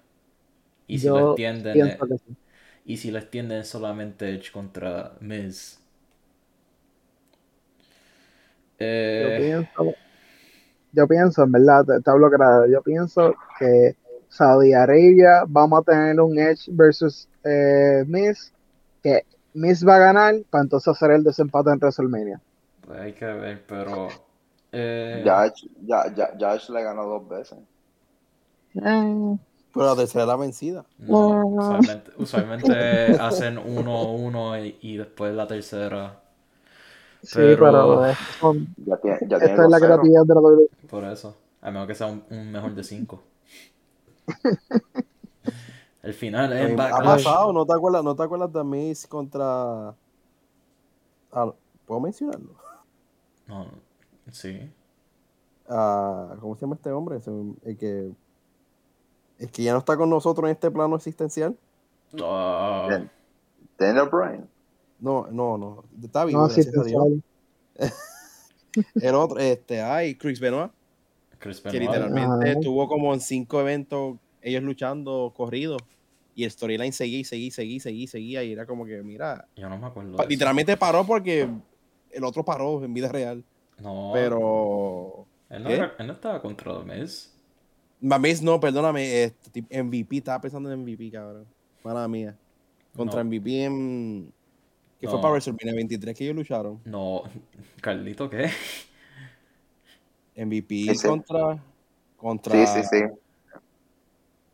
Y 0.88 0.99
si 0.99 1.07
lo 1.07 1.30
extienden. 1.30 1.97
Y 2.84 2.97
si 2.97 3.11
lo 3.11 3.19
extienden 3.19 3.63
solamente 3.63 4.30
Edge 4.30 4.51
contra 4.51 5.13
Miz 5.21 5.80
eh, 8.78 9.65
yo, 10.91 11.07
pienso, 11.07 11.43
en 11.43 11.53
verdad, 11.53 11.86
te, 12.03 12.11
hablo 12.11 12.30
claro, 12.30 12.67
yo 12.67 12.82
pienso 12.82 13.34
que 13.57 13.95
Saudi 14.28 14.74
Arabia 14.74 15.45
vamos 15.47 15.80
a 15.80 15.91
tener 15.93 16.19
un 16.19 16.38
Edge 16.38 16.65
versus 16.74 17.30
eh, 17.45 18.03
Miss, 18.05 18.51
que 19.01 19.26
Miss 19.53 19.88
va 19.88 19.95
a 19.95 19.99
ganar 19.99 20.36
para 20.49 20.63
entonces 20.65 20.89
hacer 20.89 21.11
el 21.11 21.24
desempate 21.24 21.69
en 21.69 21.78
WrestleMania. 21.78 22.41
Pues 22.86 22.99
hay 22.99 23.13
que 23.13 23.26
ver, 23.28 23.63
pero... 23.65 24.09
Eh... 24.74 25.24
Ya, 25.26 25.53
ya, 26.38 26.57
le 26.69 26.84
ganó 26.84 27.05
dos 27.05 27.30
veces. 27.30 27.59
Eh. 28.76 29.38
Pero 29.74 29.86
la 29.86 29.95
tercera 29.95 30.26
la 30.26 30.36
vencida. 30.36 30.86
usualmente, 32.17 32.71
hacen 33.19 33.57
uno 33.57 34.11
uno 34.11 34.57
y 34.57 34.97
después 34.97 35.34
la 35.34 35.47
tercera 35.47 36.24
Sí, 37.24 37.39
pero, 37.39 38.05
ya 38.05 38.97
tiene, 38.97 39.17
ya 39.30 39.38
esta 39.38 39.63
es 39.63 39.69
la 39.69 39.80
creatividad 39.80 40.24
de 40.26 40.36
la 40.36 40.41
WWE. 40.41 40.67
Por 40.89 41.05
eso, 41.05 41.38
a 41.61 41.71
menos 41.71 41.88
que 41.88 41.95
sea 41.95 42.07
un, 42.07 42.51
mejor 42.51 42.76
de 42.76 42.84
5. 42.84 43.24
El 46.03 46.13
final 46.13 46.51
es 46.51 46.69
en 46.69 46.80
Ha 46.80 47.01
pasado, 47.01 47.53
¿no 47.53 47.65
te 47.65 47.71
acuerdas, 47.71 48.03
no 48.03 48.13
te 48.13 48.24
acuerdas 48.24 48.51
de 48.51 48.61
Miss 48.65 49.07
contra... 49.07 49.95
Ah, 51.32 51.53
¿Puedo 51.86 52.01
mencionarlo? 52.01 52.55
No, 53.47 53.67
sí. 54.34 54.71
Ah, 55.69 56.36
¿Cómo 56.39 56.55
se 56.55 56.61
llama 56.61 56.75
este 56.75 56.91
hombre? 56.91 57.19
El 57.63 57.77
que... 57.77 58.11
El 59.39 59.51
que 59.51 59.63
ya 59.63 59.73
no 59.73 59.79
está 59.79 59.97
con 59.97 60.09
nosotros 60.09 60.45
en 60.45 60.51
este 60.51 60.69
plano 60.69 60.95
existencial. 60.95 61.57
Uh... 62.13 63.07
Daniel 63.77 64.09
Bryan. 64.11 64.47
No, 64.99 65.27
no, 65.31 65.57
no. 65.57 65.84
Está 66.01 66.25
vivo, 66.25 66.47
no. 66.47 67.21
El 68.95 69.15
otro, 69.15 69.38
este, 69.39 69.81
ay, 69.81 70.15
Chris 70.15 70.39
Benoit. 70.39 70.71
Chris 71.39 71.61
Benoit. 71.61 71.79
Que 71.79 71.86
literalmente 71.86 72.51
estuvo 72.51 72.88
como 72.88 73.13
en 73.13 73.19
cinco 73.19 73.59
eventos, 73.59 74.17
ellos 74.41 74.63
luchando 74.63 75.34
corridos. 75.36 75.81
Y 76.36 76.45
el 76.45 76.51
storyline 76.51 76.93
seguía 76.93 77.19
y 77.19 77.23
seguía 77.23 77.47
y 77.47 77.51
seguía 77.51 77.75
y 77.75 77.79
seguía, 77.79 78.07
seguía 78.07 78.43
y 78.43 78.53
era 78.53 78.65
como 78.65 78.86
que, 78.86 79.03
mira. 79.03 79.47
Yo 79.55 79.69
no 79.69 79.77
me 79.77 79.86
acuerdo. 79.86 80.17
literalmente 80.27 80.77
paró 80.77 81.05
porque 81.05 81.47
el 82.09 82.23
otro 82.23 82.43
paró 82.43 82.84
en 82.84 82.93
vida 82.93 83.09
real. 83.09 83.43
No. 83.80 84.11
Pero. 84.13 85.26
Él 85.49 85.63
no, 85.63 85.69
era, 85.69 85.95
él 85.99 86.07
no 86.07 86.13
estaba 86.13 86.41
contra 86.41 86.80
Miz. 86.80 87.34
Miz 87.99 88.41
no, 88.41 88.59
perdóname. 88.59 89.23
Este, 89.23 89.61
MVP, 89.84 90.18
estaba 90.18 90.41
pensando 90.41 90.72
en 90.72 90.81
MVP, 90.81 91.11
cabrón. 91.11 91.45
Mala 91.84 92.07
mía. 92.07 92.35
Contra 92.95 93.23
MVP 93.23 93.64
en 93.64 94.34
que 95.03 95.10
fue 95.10 95.19
para 95.19 95.31
WrestleMania 95.31 95.76
23 95.76 96.18
que 96.18 96.23
ellos 96.23 96.35
lucharon. 96.38 96.80
No, 96.85 97.23
Carlito, 97.81 98.30
¿qué? 98.30 98.49
MVP 100.38 100.93
contra. 101.06 101.61
Contra. 102.15 102.65
Sí, 102.65 102.81
sí, 102.81 102.88
sí. 102.89 103.60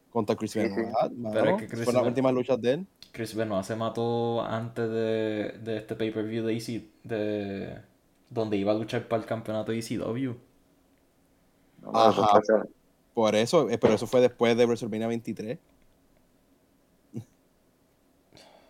Contra 0.09 0.35
Chris 0.35 0.55
Benoit. 0.55 0.89
Pero 1.31 1.49
es 1.51 1.61
que 1.61 1.67
Chris 1.67 1.83
fue 1.83 1.93
la 1.93 2.01
última 2.01 2.31
lucha 2.31 2.57
de 2.57 2.71
él. 2.71 2.87
Chris 3.11 3.35
Benoit 3.35 3.63
se 3.63 3.75
mató 3.75 4.41
antes 4.41 4.89
de, 4.89 5.59
de 5.63 5.77
este 5.77 5.95
pay-per-view 5.95 6.43
de 6.43 6.57
EC, 6.57 6.83
de 7.03 7.81
donde 8.29 8.57
iba 8.57 8.71
a 8.71 8.75
luchar 8.75 9.07
para 9.07 9.21
el 9.21 9.27
campeonato 9.27 9.71
de 9.71 9.79
ECW. 9.79 10.33
Ajá. 11.93 12.41
Por 13.13 13.35
eso, 13.35 13.69
eh, 13.69 13.77
pero 13.77 13.93
eso 13.93 14.07
fue 14.07 14.21
después 14.21 14.55
de 14.55 14.65
WrestleMania 14.65 15.07
23. 15.07 15.57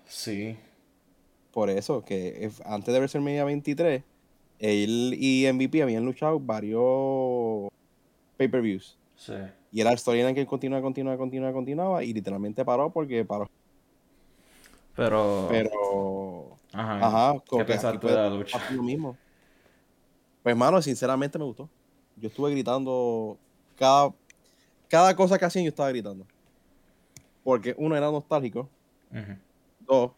Sí, 0.05 0.57
por 1.51 1.69
eso, 1.69 2.03
que 2.03 2.49
antes 2.65 2.93
de 2.93 2.99
WrestleMania 2.99 3.43
23, 3.43 4.03
él 4.59 5.15
y 5.19 5.51
MVP 5.51 5.81
habían 5.81 6.05
luchado 6.05 6.39
varios 6.39 7.69
pay-per-views. 8.37 8.97
Sí. 9.15 9.33
Y 9.71 9.81
era 9.81 9.91
el 9.91 9.97
storyline 9.97 10.33
que 10.33 10.45
continuaba, 10.45 10.81
continuaba, 10.81 11.17
continuaba, 11.17 11.53
continuaba, 11.53 12.03
y 12.03 12.13
literalmente 12.13 12.63
paró 12.63 12.89
porque 12.91 13.25
paró. 13.25 13.49
Pero. 14.95 15.47
Pero. 15.49 16.57
Ajá. 16.71 17.05
Ajá 17.05 17.43
¿Qué 17.49 17.65
pensaste 17.65 18.07
de 18.07 18.13
la 18.13 18.29
lucha? 18.29 18.61
Lo 18.71 18.83
mismo. 18.83 19.17
Pues, 20.43 20.55
mano, 20.55 20.81
sinceramente 20.81 21.37
me 21.37 21.45
gustó. 21.45 21.69
Yo 22.15 22.27
estuve 22.27 22.51
gritando. 22.51 23.37
Cada, 23.77 24.13
cada 24.87 25.15
cosa 25.15 25.37
que 25.37 25.45
hacían, 25.45 25.65
yo 25.65 25.69
estaba 25.69 25.89
gritando. 25.89 26.25
Porque 27.43 27.75
uno 27.77 27.95
era 27.95 28.11
nostálgico. 28.11 28.69
Dos, 29.87 30.11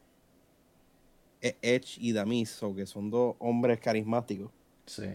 Edge 1.42 1.98
y 2.00 2.12
Damiso, 2.12 2.76
que 2.76 2.86
son 2.86 3.10
dos 3.10 3.36
hombres 3.40 3.80
carismáticos. 3.80 4.52
Sí. 4.86 5.08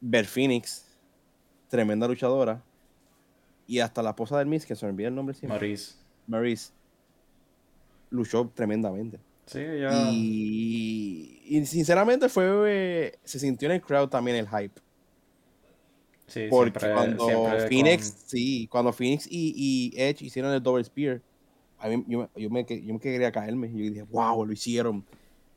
Ver 0.00 0.26
Phoenix, 0.26 0.86
tremenda 1.68 2.06
luchadora. 2.06 2.62
Y 3.66 3.80
hasta 3.80 4.02
la 4.02 4.10
esposa 4.10 4.38
del 4.38 4.48
Miss, 4.48 4.66
que 4.66 4.74
se 4.74 4.84
me 4.86 4.92
olvida 4.92 5.08
el 5.08 5.14
nombre 5.14 5.34
siempre. 5.34 5.56
Maurice. 5.56 5.94
Maurice. 6.26 6.72
Luchó 8.10 8.50
tremendamente. 8.54 9.20
Sí, 9.46 9.60
ya. 9.60 10.10
Y, 10.10 11.39
sinceramente 11.66 12.28
fue. 12.28 13.18
se 13.24 13.38
sintió 13.38 13.66
en 13.66 13.76
el 13.76 13.80
crowd 13.80 14.08
también 14.08 14.36
el 14.36 14.48
hype. 14.48 14.80
Sí, 16.26 16.46
Porque 16.48 16.78
cuando 16.78 17.26
Phoenix, 17.68 18.22
sí, 18.26 18.68
cuando 18.70 18.92
Phoenix 18.92 19.26
y, 19.28 19.52
y 19.56 20.00
Edge 20.00 20.22
hicieron 20.26 20.52
el 20.52 20.62
Double 20.62 20.84
Spear, 20.84 21.20
a 21.80 21.88
mí, 21.88 22.04
yo, 22.06 22.28
yo, 22.36 22.50
me, 22.50 22.64
yo 22.64 22.94
me 22.94 23.00
quería 23.00 23.32
caerme. 23.32 23.66
Y 23.66 23.72
yo 23.72 23.90
dije, 23.90 24.02
wow, 24.02 24.46
lo 24.46 24.52
hicieron. 24.52 25.04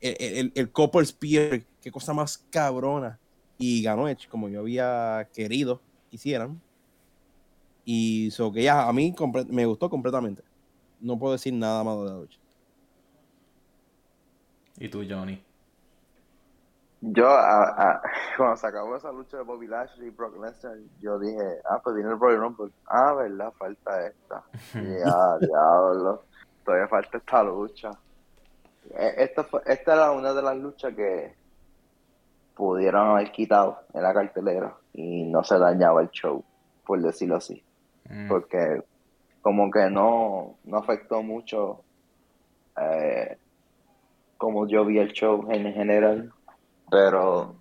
El, 0.00 0.16
el, 0.18 0.52
el 0.54 0.70
Couple 0.70 1.06
Spear, 1.06 1.62
qué 1.80 1.92
cosa 1.92 2.12
más 2.12 2.38
cabrona. 2.50 3.20
Y 3.56 3.82
ganó 3.82 4.08
Edge, 4.08 4.28
como 4.28 4.48
yo 4.48 4.60
había 4.60 5.28
querido 5.32 5.80
que 6.10 6.16
hicieran. 6.16 6.60
Y 7.84 8.30
so 8.32 8.50
que 8.52 8.62
ya 8.62 8.88
a 8.88 8.92
mí 8.92 9.14
me 9.48 9.66
gustó 9.66 9.88
completamente. 9.88 10.42
No 11.00 11.18
puedo 11.18 11.34
decir 11.34 11.52
nada 11.52 11.84
más 11.84 11.98
de 11.98 12.04
la 12.04 12.16
lucha. 12.16 12.38
¿Y 14.78 14.88
tú, 14.88 15.04
Johnny? 15.08 15.40
Yo, 17.06 17.28
a, 17.28 18.00
cuando 18.36 18.56
se 18.56 18.66
acabó 18.66 18.96
esa 18.96 19.12
lucha 19.12 19.36
de 19.36 19.42
Bobby 19.42 19.66
Lashley 19.66 20.08
y 20.08 20.10
Brock 20.10 20.42
Lesnar, 20.42 20.78
yo 21.00 21.18
dije, 21.18 21.60
ah, 21.68 21.78
pues 21.82 21.96
viene 21.96 22.10
el 22.10 22.18
Royal 22.18 22.40
Rumble. 22.40 22.72
Ah, 22.86 23.12
verdad, 23.12 23.52
falta 23.58 24.06
esta. 24.06 24.42
Y 24.74 25.02
ah, 25.04 25.36
diablo, 25.40 26.24
todavía 26.64 26.88
falta 26.88 27.18
esta 27.18 27.42
lucha. 27.42 27.90
E, 28.96 29.14
esta, 29.18 29.44
fue, 29.44 29.60
esta 29.66 29.94
era 29.94 30.12
una 30.12 30.32
de 30.32 30.42
las 30.42 30.56
luchas 30.56 30.94
que 30.94 31.34
pudieron 32.54 33.08
haber 33.08 33.32
quitado 33.32 33.80
en 33.92 34.02
la 34.02 34.14
cartelera 34.14 34.74
y 34.94 35.24
no 35.24 35.44
se 35.44 35.58
dañaba 35.58 36.00
el 36.00 36.10
show, 36.10 36.42
por 36.86 37.02
decirlo 37.02 37.36
así. 37.36 37.62
Mm. 38.08 38.28
Porque 38.28 38.82
como 39.42 39.70
que 39.70 39.90
no, 39.90 40.56
no 40.64 40.78
afectó 40.78 41.22
mucho 41.22 41.82
eh, 42.80 43.36
como 44.38 44.66
yo 44.66 44.86
vi 44.86 44.98
el 44.98 45.12
show 45.12 45.46
en 45.50 45.72
general 45.72 46.32
pero 46.94 47.56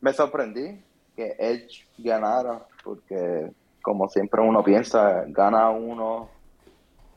me 0.00 0.12
sorprendí 0.12 0.82
que 1.14 1.36
Edge 1.38 1.86
ganara, 1.96 2.66
porque 2.82 3.52
como 3.80 4.08
siempre 4.08 4.42
uno 4.42 4.64
piensa, 4.64 5.22
gana 5.28 5.70
uno 5.70 6.28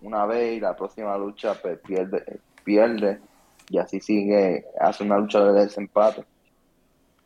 una 0.03 0.27
vez 0.27 0.57
y 0.57 0.59
la 0.59 0.75
próxima 0.75 1.17
lucha 1.17 1.55
pues, 1.59 1.79
pierde, 1.79 2.39
pierde 2.63 3.21
y 3.69 3.79
así 3.79 3.99
sigue, 3.99 4.67
hace 4.79 5.03
una 5.03 5.17
lucha 5.17 5.43
de 5.45 5.63
desempate. 5.63 6.23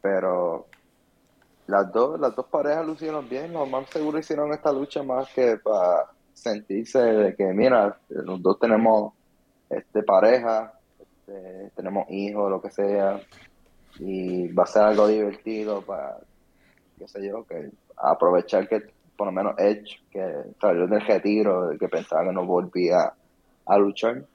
Pero 0.01 0.67
las 1.67 1.91
dos, 1.91 2.17
las 2.17 2.33
dos 2.37 2.45
parejas 2.45 2.85
lucieron 2.85 3.27
bien, 3.27 3.51
los 3.51 3.69
más 3.69 3.89
seguro 3.89 4.17
hicieron 4.17 4.53
esta 4.53 4.71
lucha 4.71 5.03
más 5.03 5.27
que 5.33 5.57
para 5.57 6.05
sentirse 6.31 6.99
de 6.99 7.35
que 7.35 7.43
mira, 7.47 7.99
los 8.07 8.41
dos 8.41 8.59
tenemos 8.59 9.11
este 9.69 10.03
pareja, 10.03 10.71
este, 11.01 11.69
tenemos 11.75 12.09
hijos, 12.09 12.49
lo 12.49 12.61
que 12.61 12.71
sea, 12.71 13.19
y 13.99 14.51
va 14.53 14.63
a 14.63 14.67
ser 14.67 14.83
algo 14.83 15.07
divertido 15.07 15.81
para, 15.81 16.17
qué 16.97 17.07
sé 17.07 17.27
yo, 17.27 17.45
que 17.45 17.69
aprovechar 17.97 18.67
que 18.67 18.81
por 19.15 19.27
lo 19.27 19.31
menos 19.31 19.55
Edge, 19.57 20.01
que 20.11 20.21
salió 20.59 20.87
del 20.87 21.05
retiro, 21.05 21.69
que 21.79 21.87
pensaba 21.87 22.25
que 22.25 22.33
no 22.33 22.45
volvía 22.45 23.13
a 23.65 23.77
luchar, 23.77 24.25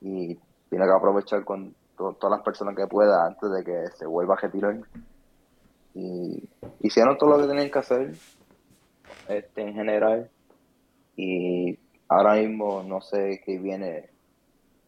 y 0.00 0.38
tiene 0.70 0.84
que 0.86 0.92
aprovechar 0.92 1.44
con 1.44 1.74
todas 1.96 2.30
las 2.30 2.42
personas 2.42 2.74
que 2.76 2.86
pueda 2.86 3.26
antes 3.26 3.50
de 3.50 3.64
que 3.64 3.86
se 3.96 4.06
vuelva 4.06 4.34
a 4.34 4.40
retirar. 4.40 4.78
Y 5.94 6.48
hicieron 6.80 7.16
todo 7.16 7.30
lo 7.30 7.42
que 7.42 7.48
tenían 7.48 7.70
que 7.70 7.78
hacer 7.78 8.14
este, 9.28 9.62
en 9.62 9.74
general. 9.74 10.30
Y 11.16 11.78
ahora 12.08 12.34
mismo 12.34 12.82
no 12.82 13.00
sé 13.00 13.40
qué 13.44 13.58
viene 13.58 14.10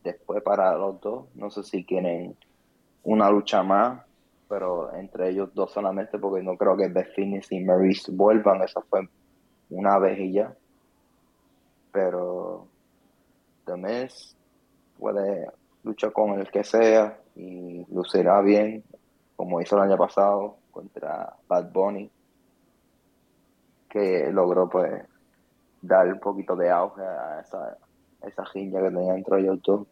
después 0.04 0.42
para 0.42 0.76
los 0.76 1.00
dos. 1.00 1.24
No 1.34 1.50
sé 1.50 1.62
si 1.62 1.84
quieren 1.84 2.36
una 3.04 3.30
lucha 3.30 3.62
más, 3.62 4.02
pero 4.48 4.94
entre 4.94 5.30
ellos 5.30 5.50
dos 5.54 5.72
solamente, 5.72 6.18
porque 6.18 6.42
no 6.42 6.56
creo 6.56 6.76
que 6.76 6.88
The 6.88 7.04
Phoenix 7.14 7.52
y 7.52 7.60
Maurice 7.60 8.10
vuelvan, 8.12 8.62
esa 8.62 8.80
fue 8.82 9.08
una 9.70 9.98
vez 9.98 10.18
y 10.18 10.32
ya. 10.32 10.54
Pero 11.92 12.66
The 13.64 13.76
Miz 13.76 14.36
puede 14.98 15.46
luchar 15.82 16.12
con 16.12 16.38
el 16.38 16.50
que 16.50 16.64
sea 16.64 17.18
y 17.36 17.84
lucirá 17.92 18.40
bien, 18.40 18.82
como 19.36 19.60
hizo 19.60 19.76
el 19.76 19.82
año 19.82 19.96
pasado 19.96 20.56
contra 20.70 21.34
Bad 21.46 21.70
Bunny, 21.72 22.10
que 23.88 24.30
logró 24.32 24.68
pues 24.68 25.04
dar 25.80 26.08
un 26.08 26.20
poquito 26.20 26.56
de 26.56 26.70
auge 26.70 27.02
a 27.02 27.40
esa, 27.40 27.76
esa 28.22 28.44
que 28.52 28.68
tenía 28.68 29.14
entre 29.14 29.40
ellos 29.40 29.60
dos. 29.62 29.86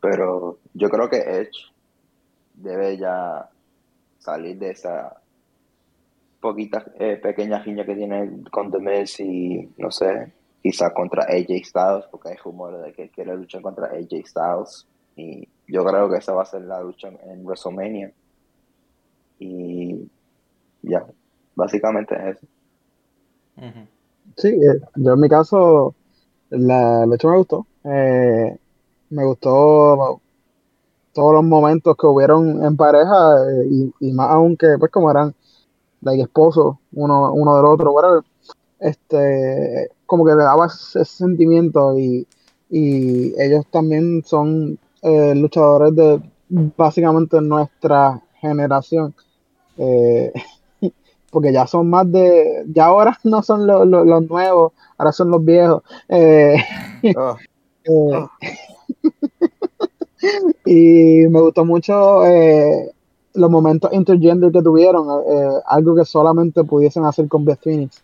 Pero 0.00 0.58
yo 0.74 0.88
creo 0.88 1.08
que 1.08 1.18
Edge 1.18 1.71
debe 2.54 2.96
ya 2.96 3.48
salir 4.18 4.58
de 4.58 4.70
esa 4.70 5.20
poquita 6.40 6.84
eh, 6.98 7.16
pequeña 7.16 7.62
giña 7.62 7.84
que 7.84 7.94
tiene 7.94 8.42
con 8.50 8.70
The 8.70 8.78
Miz 8.78 9.20
y 9.20 9.68
no 9.78 9.90
sé, 9.90 10.32
quizá 10.62 10.92
contra 10.92 11.24
AJ 11.24 11.64
Styles, 11.64 12.06
porque 12.10 12.30
hay 12.30 12.36
rumores 12.36 12.82
de 12.82 12.92
que 12.92 13.10
quiere 13.10 13.36
luchar 13.36 13.62
contra 13.62 13.86
AJ 13.86 14.26
Styles 14.26 14.86
y 15.16 15.48
yo 15.68 15.84
creo 15.84 16.10
que 16.10 16.18
esa 16.18 16.32
va 16.32 16.42
a 16.42 16.46
ser 16.46 16.62
la 16.62 16.80
lucha 16.82 17.08
en 17.08 17.44
WrestleMania. 17.44 18.12
Y 19.38 20.08
ya, 20.82 21.04
básicamente 21.54 22.14
es 22.14 22.36
eso. 22.36 22.46
Sí, 24.36 24.48
eh, 24.48 24.80
yo 24.96 25.12
en 25.12 25.20
mi 25.20 25.28
caso 25.28 25.94
la 26.50 27.06
lucha 27.06 27.28
me 27.28 27.36
gustó, 27.36 27.66
eh, 27.84 28.56
me 29.10 29.24
gustó 29.24 30.20
todos 31.12 31.34
los 31.34 31.44
momentos 31.44 31.96
que 31.96 32.06
hubieron 32.06 32.64
en 32.64 32.76
pareja 32.76 33.36
eh, 33.50 33.90
y, 34.00 34.12
más 34.12 34.30
aún 34.30 34.56
que 34.56 34.76
pues 34.78 34.90
como 34.90 35.10
eran 35.10 35.34
like, 36.00 36.22
esposos 36.22 36.76
uno, 36.92 37.32
uno 37.32 37.56
del 37.56 37.66
otro, 37.66 37.92
whatever, 37.92 38.22
este, 38.80 39.90
como 40.06 40.24
que 40.24 40.32
le 40.34 40.42
daba 40.42 40.66
ese, 40.66 41.04
sentimiento 41.04 41.98
y, 41.98 42.26
ellos 42.74 43.66
también 43.70 44.22
son 44.24 44.78
eh, 45.02 45.34
luchadores 45.34 45.94
de 45.94 46.22
básicamente 46.48 47.38
nuestra 47.42 48.22
generación. 48.40 49.14
Eh, 49.76 50.32
porque 51.30 51.52
ya 51.52 51.66
son 51.66 51.90
más 51.90 52.10
de, 52.10 52.64
ya 52.68 52.86
ahora 52.86 53.18
no 53.24 53.42
son 53.42 53.66
los, 53.66 53.86
nuevos, 54.26 54.72
ahora 54.96 55.12
son 55.12 55.30
los 55.30 55.44
viejos. 55.44 55.82
Ah. 57.16 57.36
Ah. 57.88 58.30
y 60.64 61.26
me 61.28 61.40
gustó 61.40 61.64
mucho 61.64 62.24
eh, 62.26 62.92
los 63.34 63.50
momentos 63.50 63.92
intergender 63.92 64.52
que 64.52 64.62
tuvieron, 64.62 65.06
eh, 65.26 65.60
algo 65.66 65.94
que 65.94 66.04
solamente 66.04 66.64
pudiesen 66.64 67.04
hacer 67.04 67.28
con 67.28 67.44
Beth 67.44 67.60
Phoenix, 67.62 68.02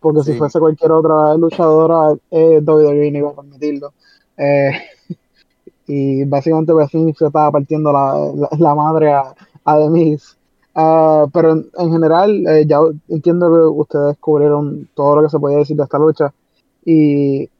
porque 0.00 0.22
si 0.22 0.34
fuese 0.34 0.60
cualquier 0.60 0.92
otra 0.92 1.34
luchadora, 1.34 2.16
eh, 2.30 2.60
WWE 2.64 3.10
no 3.10 3.18
iba 3.18 3.30
a 3.30 3.34
permitirlo. 3.34 3.92
Eh, 4.36 4.70
y 5.86 6.24
básicamente 6.24 6.72
Beth 6.72 6.90
Phoenix 6.90 7.20
estaba 7.20 7.50
partiendo 7.50 7.92
la, 7.92 8.74
madre 8.74 9.12
a, 9.12 9.34
a 9.64 9.78
Demise. 9.78 10.36
Ah, 10.74 11.26
pero 11.32 11.52
en, 11.52 11.92
general, 11.92 12.44
ya 12.66 12.78
entiendo 13.08 13.48
que 13.48 13.80
ustedes 13.80 14.06
descubrieron 14.08 14.88
todo 14.94 15.16
lo 15.16 15.22
que 15.22 15.30
se 15.30 15.38
podía 15.40 15.58
decir 15.58 15.76
de 15.76 15.82
esta 15.82 15.98
lucha. 15.98 16.32
Y, 16.84 17.50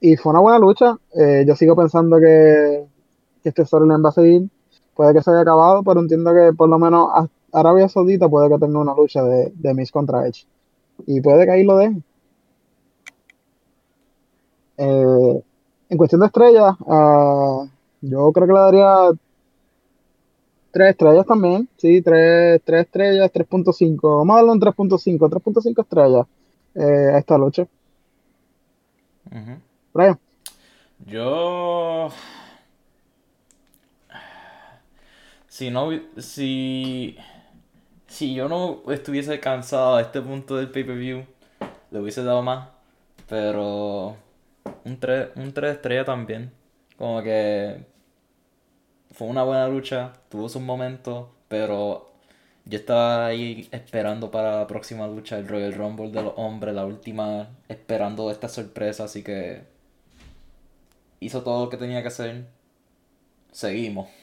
y 0.00 0.16
fue 0.16 0.30
una 0.30 0.40
buena 0.40 0.58
lucha. 0.58 0.98
yo 1.46 1.56
sigo 1.56 1.74
pensando 1.74 2.18
que 2.20 2.84
que 3.42 3.50
este 3.50 3.64
storyline 3.64 4.04
va 4.04 4.10
a 4.10 4.12
seguir. 4.12 4.48
Puede 4.94 5.14
que 5.14 5.22
se 5.22 5.30
haya 5.30 5.40
acabado, 5.40 5.82
pero 5.82 6.00
entiendo 6.00 6.32
que 6.34 6.52
por 6.52 6.68
lo 6.68 6.78
menos 6.78 7.08
Arabia 7.52 7.88
Saudita 7.88 8.28
puede 8.28 8.48
que 8.48 8.58
tenga 8.58 8.78
una 8.80 8.94
lucha 8.94 9.22
de, 9.22 9.52
de 9.54 9.74
Miss 9.74 9.92
contra 9.92 10.26
Edge. 10.26 10.46
Y 11.06 11.20
puede 11.20 11.44
que 11.44 11.52
ahí 11.52 11.64
lo 11.64 11.76
dejen. 11.76 12.02
Eh, 14.76 15.42
en 15.90 15.98
cuestión 15.98 16.20
de 16.20 16.26
estrellas, 16.26 16.76
uh, 16.80 17.68
yo 18.00 18.32
creo 18.32 18.46
que 18.46 18.52
le 18.52 18.58
daría 18.58 19.10
tres 20.70 20.90
estrellas 20.90 21.26
también. 21.26 21.68
Sí, 21.76 22.02
tres, 22.02 22.60
tres 22.64 22.82
estrellas, 22.82 23.30
3.5. 23.32 24.18
Vamos 24.18 24.34
a 24.34 24.36
darle 24.36 24.52
un 24.52 24.60
3.5, 24.60 25.18
3.5 25.18 25.80
estrellas 25.82 26.26
eh, 26.74 27.10
a 27.14 27.18
esta 27.18 27.38
lucha. 27.38 27.66
Yo 31.06 32.08
si 35.58 35.70
no, 35.70 35.90
si, 36.18 37.16
si 38.06 38.32
yo 38.32 38.48
no 38.48 38.80
estuviese 38.92 39.40
cansado 39.40 39.96
a 39.96 40.02
este 40.02 40.22
punto 40.22 40.54
del 40.54 40.70
pay-per-view, 40.70 41.26
le 41.90 41.98
hubiese 41.98 42.22
dado 42.22 42.42
más. 42.42 42.68
Pero 43.28 44.16
un 44.84 45.00
3, 45.00 45.30
un 45.34 45.52
3 45.52 45.74
estrella 45.74 46.04
también. 46.04 46.52
Como 46.96 47.24
que 47.24 47.84
fue 49.10 49.26
una 49.26 49.42
buena 49.42 49.66
lucha, 49.66 50.12
tuvo 50.28 50.48
sus 50.48 50.62
momentos, 50.62 51.26
pero 51.48 52.08
yo 52.64 52.78
estaba 52.78 53.26
ahí 53.26 53.68
esperando 53.72 54.30
para 54.30 54.60
la 54.60 54.66
próxima 54.68 55.08
lucha, 55.08 55.38
el 55.38 55.48
Royal 55.48 55.74
Rumble 55.74 56.12
de 56.12 56.22
los 56.22 56.34
hombres, 56.36 56.72
la 56.72 56.86
última, 56.86 57.48
esperando 57.68 58.30
esta 58.30 58.48
sorpresa, 58.48 59.04
así 59.04 59.24
que 59.24 59.64
hizo 61.18 61.42
todo 61.42 61.64
lo 61.64 61.68
que 61.68 61.78
tenía 61.78 62.00
que 62.02 62.08
hacer. 62.08 62.46
Seguimos. 63.50 64.17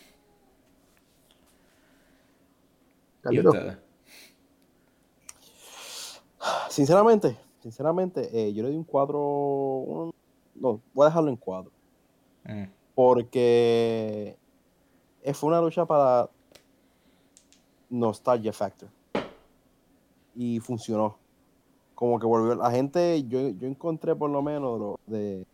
Sinceramente, 6.69 7.37
sinceramente, 7.61 8.29
eh, 8.31 8.53
yo 8.53 8.63
le 8.63 8.69
di 8.69 8.75
un 8.75 8.83
4, 8.83 9.19
un 9.19 10.15
no, 10.55 10.81
voy 10.93 11.05
a 11.05 11.09
dejarlo 11.09 11.29
en 11.29 11.35
cuatro. 11.35 11.71
Mm. 12.45 12.63
Porque 12.95 14.37
fue 15.33 15.49
una 15.49 15.61
lucha 15.61 15.85
para 15.85 16.29
Nostalgia 17.89 18.53
Factor. 18.53 18.89
Y 20.33 20.59
funcionó. 20.59 21.17
Como 21.93 22.19
que 22.19 22.25
volvió. 22.25 22.55
La 22.55 22.71
gente, 22.71 23.23
yo, 23.27 23.49
yo 23.49 23.67
encontré 23.67 24.15
por 24.15 24.29
lo 24.29 24.41
menos 24.41 24.97
de, 25.05 25.45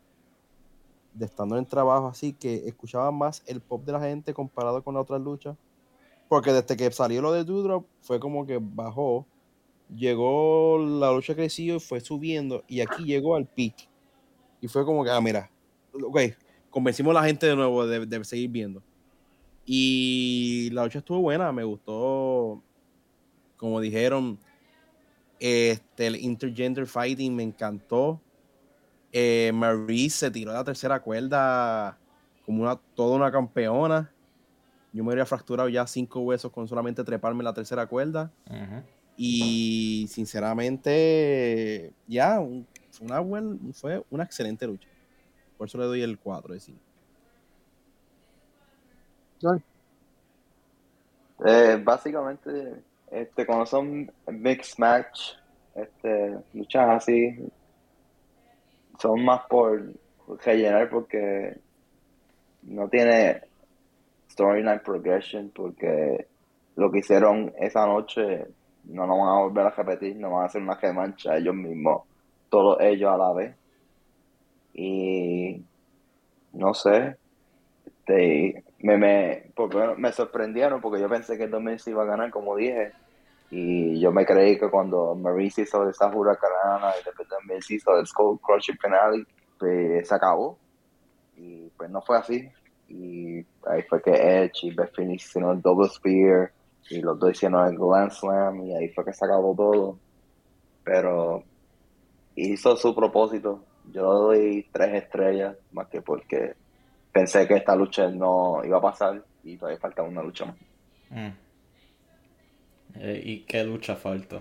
de 1.13 1.25
estando 1.25 1.57
en 1.57 1.65
trabajo 1.65 2.07
así, 2.07 2.33
que 2.33 2.67
escuchaba 2.67 3.11
más 3.11 3.43
el 3.45 3.61
pop 3.61 3.83
de 3.83 3.91
la 3.91 3.99
gente 3.99 4.33
comparado 4.33 4.83
con 4.83 4.93
las 4.93 5.03
otras 5.03 5.21
luchas. 5.21 5.55
Porque 6.31 6.53
desde 6.53 6.77
que 6.77 6.89
salió 6.93 7.21
lo 7.21 7.33
de 7.33 7.43
Doodrop, 7.43 7.85
fue 7.99 8.17
como 8.17 8.45
que 8.45 8.57
bajó. 8.57 9.27
Llegó, 9.93 10.77
la 10.79 11.11
lucha 11.11 11.35
creció 11.35 11.75
y 11.75 11.79
fue 11.81 11.99
subiendo. 11.99 12.63
Y 12.69 12.79
aquí 12.79 13.03
llegó 13.03 13.35
al 13.35 13.45
peak. 13.45 13.89
Y 14.61 14.69
fue 14.69 14.85
como 14.85 15.03
que, 15.03 15.09
ah, 15.09 15.19
mira, 15.19 15.51
ok, 15.93 16.17
convencimos 16.69 17.11
a 17.11 17.19
la 17.19 17.27
gente 17.27 17.47
de 17.47 17.55
nuevo 17.57 17.85
de, 17.85 18.05
de 18.05 18.23
seguir 18.23 18.49
viendo. 18.49 18.81
Y 19.65 20.69
la 20.71 20.85
lucha 20.85 20.99
estuvo 20.99 21.19
buena, 21.19 21.51
me 21.51 21.65
gustó. 21.65 22.63
Como 23.57 23.81
dijeron, 23.81 24.39
este, 25.37 26.07
el 26.07 26.15
intergender 26.15 26.87
fighting 26.87 27.35
me 27.35 27.43
encantó. 27.43 28.21
Eh, 29.11 29.51
Marie 29.53 30.09
se 30.09 30.31
tiró 30.31 30.53
la 30.53 30.63
tercera 30.63 31.01
cuerda 31.01 31.99
como 32.45 32.63
una, 32.63 32.77
toda 32.95 33.17
una 33.17 33.29
campeona. 33.29 34.09
Yo 34.93 35.03
me 35.03 35.11
habría 35.11 35.25
fracturado 35.25 35.69
ya 35.69 35.87
cinco 35.87 36.19
huesos 36.21 36.51
con 36.51 36.67
solamente 36.67 37.03
treparme 37.03 37.43
la 37.43 37.53
tercera 37.53 37.85
cuerda. 37.87 38.31
Y 39.15 40.07
sinceramente, 40.09 41.93
ya, 42.07 42.41
fue, 42.91 43.07
una 43.07 43.23
fue 43.73 44.03
una 44.09 44.23
excelente 44.23 44.67
lucha. 44.67 44.87
Por 45.57 45.67
eso 45.67 45.77
le 45.77 45.85
doy 45.85 46.01
el 46.01 46.17
4 46.17 46.53
de 46.53 46.59
5. 46.59 46.79
Eh, 51.45 51.81
básicamente, 51.83 52.83
este, 53.09 53.45
cuando 53.45 53.65
son 53.65 54.11
mixed 54.27 54.77
match, 54.77 55.33
este, 55.75 56.37
luchas 56.53 56.89
así, 56.89 57.37
son 58.99 59.23
más 59.23 59.41
por 59.49 59.93
rellenar 60.45 60.89
porque 60.89 61.59
no 62.63 62.87
tiene 62.89 63.41
storyline 64.31 64.79
progression, 64.79 65.51
porque 65.53 66.27
lo 66.75 66.91
que 66.91 66.99
hicieron 66.99 67.53
esa 67.59 67.85
noche 67.85 68.47
no 68.85 69.05
lo 69.05 69.17
van 69.17 69.29
a 69.29 69.41
volver 69.41 69.67
a 69.67 69.69
repetir, 69.71 70.15
no 70.15 70.31
van 70.31 70.43
a 70.43 70.45
hacer 70.45 70.61
una 70.61 70.75
remancha 70.75 71.37
ellos 71.37 71.55
mismos, 71.55 72.03
todos 72.49 72.77
ellos 72.81 73.11
a 73.11 73.17
la 73.17 73.33
vez. 73.33 73.55
Y 74.73 75.61
no 76.53 76.73
sé, 76.73 77.17
este, 77.85 78.63
me, 78.79 78.97
me, 78.97 79.51
porque, 79.55 79.77
me 79.97 80.11
sorprendieron 80.11 80.81
porque 80.81 81.01
yo 81.01 81.09
pensé 81.09 81.37
que 81.37 81.45
el 81.45 81.51
domingo 81.51 81.77
se 81.77 81.91
iba 81.91 82.03
a 82.03 82.07
ganar, 82.07 82.31
como 82.31 82.55
dije. 82.55 82.93
Y 83.49 83.99
yo 83.99 84.11
me 84.13 84.25
creí 84.25 84.57
que 84.57 84.69
cuando 84.69 85.13
Maurice 85.13 85.63
hizo 85.63 85.87
esa 85.89 86.07
huracanada 86.07 86.93
y 86.99 87.03
después 87.03 87.27
también 87.27 87.59
hizo 87.69 87.97
el 87.97 88.05
Skull 88.05 88.39
Crushing 88.39 88.77
Penalty, 88.77 89.25
pues 89.59 90.07
se 90.07 90.15
acabó. 90.15 90.57
Y 91.35 91.69
pues 91.77 91.89
no 91.89 92.01
fue 92.01 92.17
así. 92.17 92.49
Y 92.91 93.45
ahí 93.65 93.81
fue 93.87 94.01
que 94.01 94.11
Edge 94.11 94.63
y 94.67 94.71
Beth 94.71 94.93
Phoenix 94.93 95.25
hicieron 95.25 95.55
el 95.55 95.61
Double 95.61 95.87
Spear 95.89 96.51
y 96.89 97.01
los 97.01 97.17
dos 97.17 97.31
hicieron 97.31 97.67
el 97.67 97.77
Grand 97.77 98.11
Slam 98.11 98.65
y 98.65 98.75
ahí 98.75 98.89
fue 98.89 99.05
que 99.05 99.13
se 99.13 99.23
acabó 99.23 99.55
todo. 99.55 99.97
Pero 100.83 101.43
hizo 102.35 102.75
su 102.75 102.93
propósito. 102.93 103.63
Yo 103.91 104.01
le 104.01 104.39
doy 104.39 104.67
tres 104.71 105.03
estrellas, 105.03 105.55
más 105.71 105.87
que 105.87 106.01
porque 106.01 106.55
pensé 107.11 107.47
que 107.47 107.55
esta 107.55 107.75
lucha 107.75 108.09
no 108.09 108.61
iba 108.63 108.77
a 108.77 108.81
pasar 108.81 109.23
y 109.43 109.57
todavía 109.57 109.79
falta 109.79 110.03
una 110.03 110.21
lucha 110.21 110.45
más. 110.45 110.55
Mm. 111.09 111.33
Eh, 112.95 113.21
¿Y 113.23 113.39
qué 113.45 113.63
lucha 113.63 113.95
falta? 113.95 114.39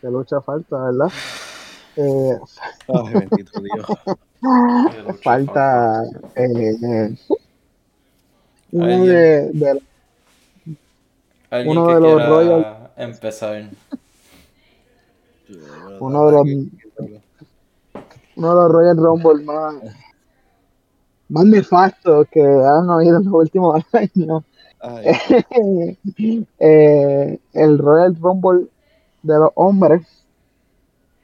¿Qué 0.00 0.08
lucha 0.08 0.40
falta, 0.40 0.76
verdad? 0.84 1.12
Eh, 2.00 2.38
Ay, 2.94 3.12
bendito 3.12 3.60
Dios. 3.60 4.18
Falta, 5.22 6.04
eh, 6.36 6.76
eh, 6.82 7.16
uno 8.72 9.04
de, 9.04 9.50
de 9.52 9.82
uno 11.66 11.86
de 11.88 12.00
los 12.00 12.28
Royal 12.28 12.90
empezar 12.96 13.70
uno 16.00 16.26
de 16.26 16.32
los 16.32 16.46
uno 18.36 18.48
de 18.48 18.54
los 18.54 18.70
Royal 18.70 18.96
Rumble 18.96 19.44
más 19.44 19.74
más 21.28 21.44
nefastos 21.44 22.26
que 22.30 22.40
han 22.40 22.90
habido 22.90 23.18
en 23.18 23.24
los 23.24 23.34
últimos 23.34 23.82
años. 23.92 24.44
eh, 26.58 27.38
el 27.52 27.78
Royal 27.78 28.16
Rumble 28.16 28.68
de 29.22 29.38
los 29.38 29.50
hombres. 29.54 30.06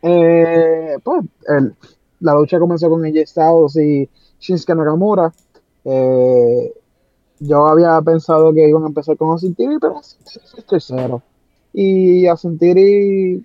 Eh, 0.02 0.98
pues 1.02 1.24
el, 1.48 1.74
la 2.20 2.34
lucha 2.34 2.58
comenzó 2.58 2.88
con 2.88 3.04
AJ 3.04 3.26
Styles 3.26 3.76
y 3.76 4.08
Shinsuke 4.40 4.74
Nakamura. 4.74 5.32
Eh, 5.84 6.72
yo 7.40 7.66
había 7.66 8.00
pensado 8.02 8.52
que 8.52 8.68
iban 8.68 8.84
a 8.84 8.86
empezar 8.86 9.16
con 9.16 9.34
Asintiri, 9.34 9.78
pero 9.78 10.00
es 10.00 10.16
tercero. 10.66 11.22
Y 11.72 12.26
Asintiri 12.26 13.44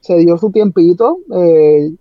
se 0.00 0.16
dio 0.16 0.36
su 0.36 0.50
tiempito. 0.50 1.18
Eh, 1.32 1.94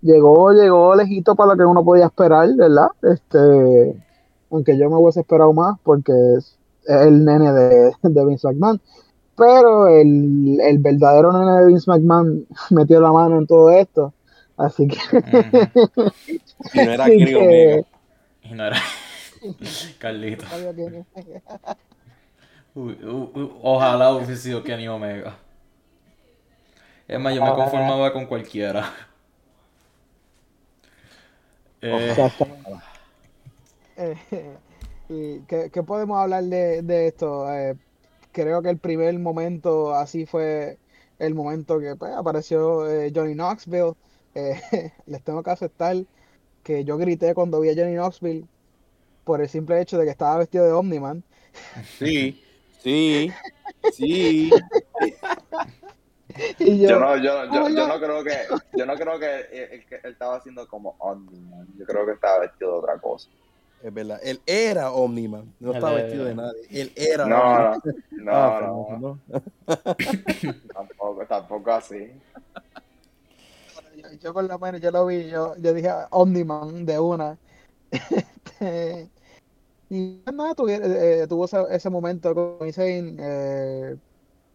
llegó, 0.00 0.52
llegó 0.52 0.94
lejito 0.94 1.34
para 1.34 1.52
lo 1.52 1.58
que 1.58 1.64
uno 1.64 1.84
podía 1.84 2.06
esperar, 2.06 2.48
¿verdad? 2.56 2.88
Este, 3.02 4.02
aunque 4.50 4.78
yo 4.78 4.88
me 4.88 4.96
hubiese 4.96 5.20
esperado 5.20 5.52
más 5.52 5.78
porque 5.82 6.12
es 6.38 6.56
el 6.86 7.24
nene 7.24 7.52
de, 7.52 7.92
de 8.02 8.24
Vince 8.24 8.48
McMahon. 8.48 8.80
Pero 9.36 9.88
el, 9.88 10.58
el, 10.60 10.78
verdadero 10.78 11.32
nene 11.32 11.60
de 11.60 11.66
Vince 11.66 11.90
McMahon 11.90 12.46
metió 12.70 13.00
la 13.00 13.12
mano 13.12 13.38
en 13.38 13.46
todo 13.46 13.70
esto. 13.70 14.13
Así 14.56 14.86
que. 14.88 14.98
y 16.74 16.78
no 16.78 16.92
era 16.92 17.04
Kenny 17.06 17.34
Omega. 17.34 17.82
Y 18.42 18.54
no 18.54 18.66
era. 18.66 18.76
Carlito. 19.98 20.44
ojalá 23.62 24.12
hubiese 24.12 24.36
sido 24.36 24.62
Kenny 24.62 24.88
Omega. 24.88 25.36
Es 27.06 27.20
más, 27.20 27.34
yo 27.34 27.44
me 27.44 27.52
conformaba 27.52 28.12
con 28.12 28.26
cualquiera. 28.26 28.90
Eh, 31.82 32.14
¿qué, 35.46 35.82
podemos 35.82 36.18
hablar 36.18 36.44
de, 36.44 37.06
esto? 37.06 37.52
Eh, 37.52 37.76
creo 38.32 38.62
que 38.62 38.70
el 38.70 38.78
primer 38.78 39.18
momento 39.18 39.94
así 39.94 40.24
fue 40.24 40.78
el 41.18 41.34
momento 41.34 41.78
que 41.78 41.94
pues, 41.94 42.12
apareció 42.14 42.90
eh, 42.90 43.12
Johnny 43.14 43.34
Knoxville. 43.34 43.94
les 45.06 45.22
tengo 45.22 45.42
que 45.42 45.50
aceptar 45.50 45.96
que 46.62 46.84
yo 46.84 46.96
grité 46.96 47.34
cuando 47.34 47.60
vi 47.60 47.70
a 47.70 47.74
Johnny 47.74 47.94
Knoxville 47.94 48.46
por 49.24 49.40
el 49.40 49.48
simple 49.48 49.80
hecho 49.80 49.98
de 49.98 50.04
que 50.04 50.10
estaba 50.10 50.38
vestido 50.38 50.66
de 50.66 50.72
Omniman. 50.72 51.24
Sí, 51.98 52.42
sí, 52.80 53.32
sí. 53.92 54.50
yo, 56.58 56.98
no, 56.98 57.16
yo, 57.16 57.44
yo, 57.52 57.68
yo, 57.68 57.88
no 57.88 58.00
creo 58.00 58.24
que, 58.24 58.36
yo 58.76 58.86
no 58.86 58.96
creo 58.96 59.18
que 59.18 59.40
él, 59.52 59.84
estaba 60.04 60.36
haciendo 60.36 60.66
como 60.68 60.94
Omniman. 60.98 61.66
Yo 61.78 61.84
creo 61.86 62.06
que 62.06 62.12
estaba 62.12 62.40
vestido 62.40 62.72
de 62.72 62.78
otra 62.78 62.98
cosa. 62.98 63.28
Es 63.82 63.92
verdad, 63.92 64.18
él 64.22 64.40
era 64.46 64.92
Omniman, 64.92 65.52
no 65.60 65.74
estaba 65.74 65.96
vestido 65.96 66.24
de 66.24 66.34
nadie. 66.34 66.62
Él 66.70 66.90
era 66.96 67.26
no, 67.26 67.36
Omniman. 67.36 67.80
No, 68.12 68.32
ah, 68.32 68.60
no, 68.62 68.98
no. 68.98 69.18
tampoco, 70.74 71.26
tampoco 71.26 71.70
así. 71.70 72.10
Yo, 74.20 74.34
con 74.34 74.48
la 74.48 74.58
mano, 74.58 74.78
yo 74.78 74.90
lo 74.90 75.06
vi, 75.06 75.28
yo, 75.28 75.56
yo 75.56 75.72
dije 75.72 75.90
Omniman 76.10 76.84
de 76.86 76.98
una. 76.98 77.38
Este, 78.60 79.10
y 79.90 80.22
nada, 80.32 80.54
tuvo, 80.54 80.68
eh, 80.68 81.26
tuvo 81.28 81.44
ese, 81.46 81.64
ese, 81.70 81.90
momento 81.90 82.34
con 82.34 82.66
Insane, 82.66 83.16
eh, 83.18 83.96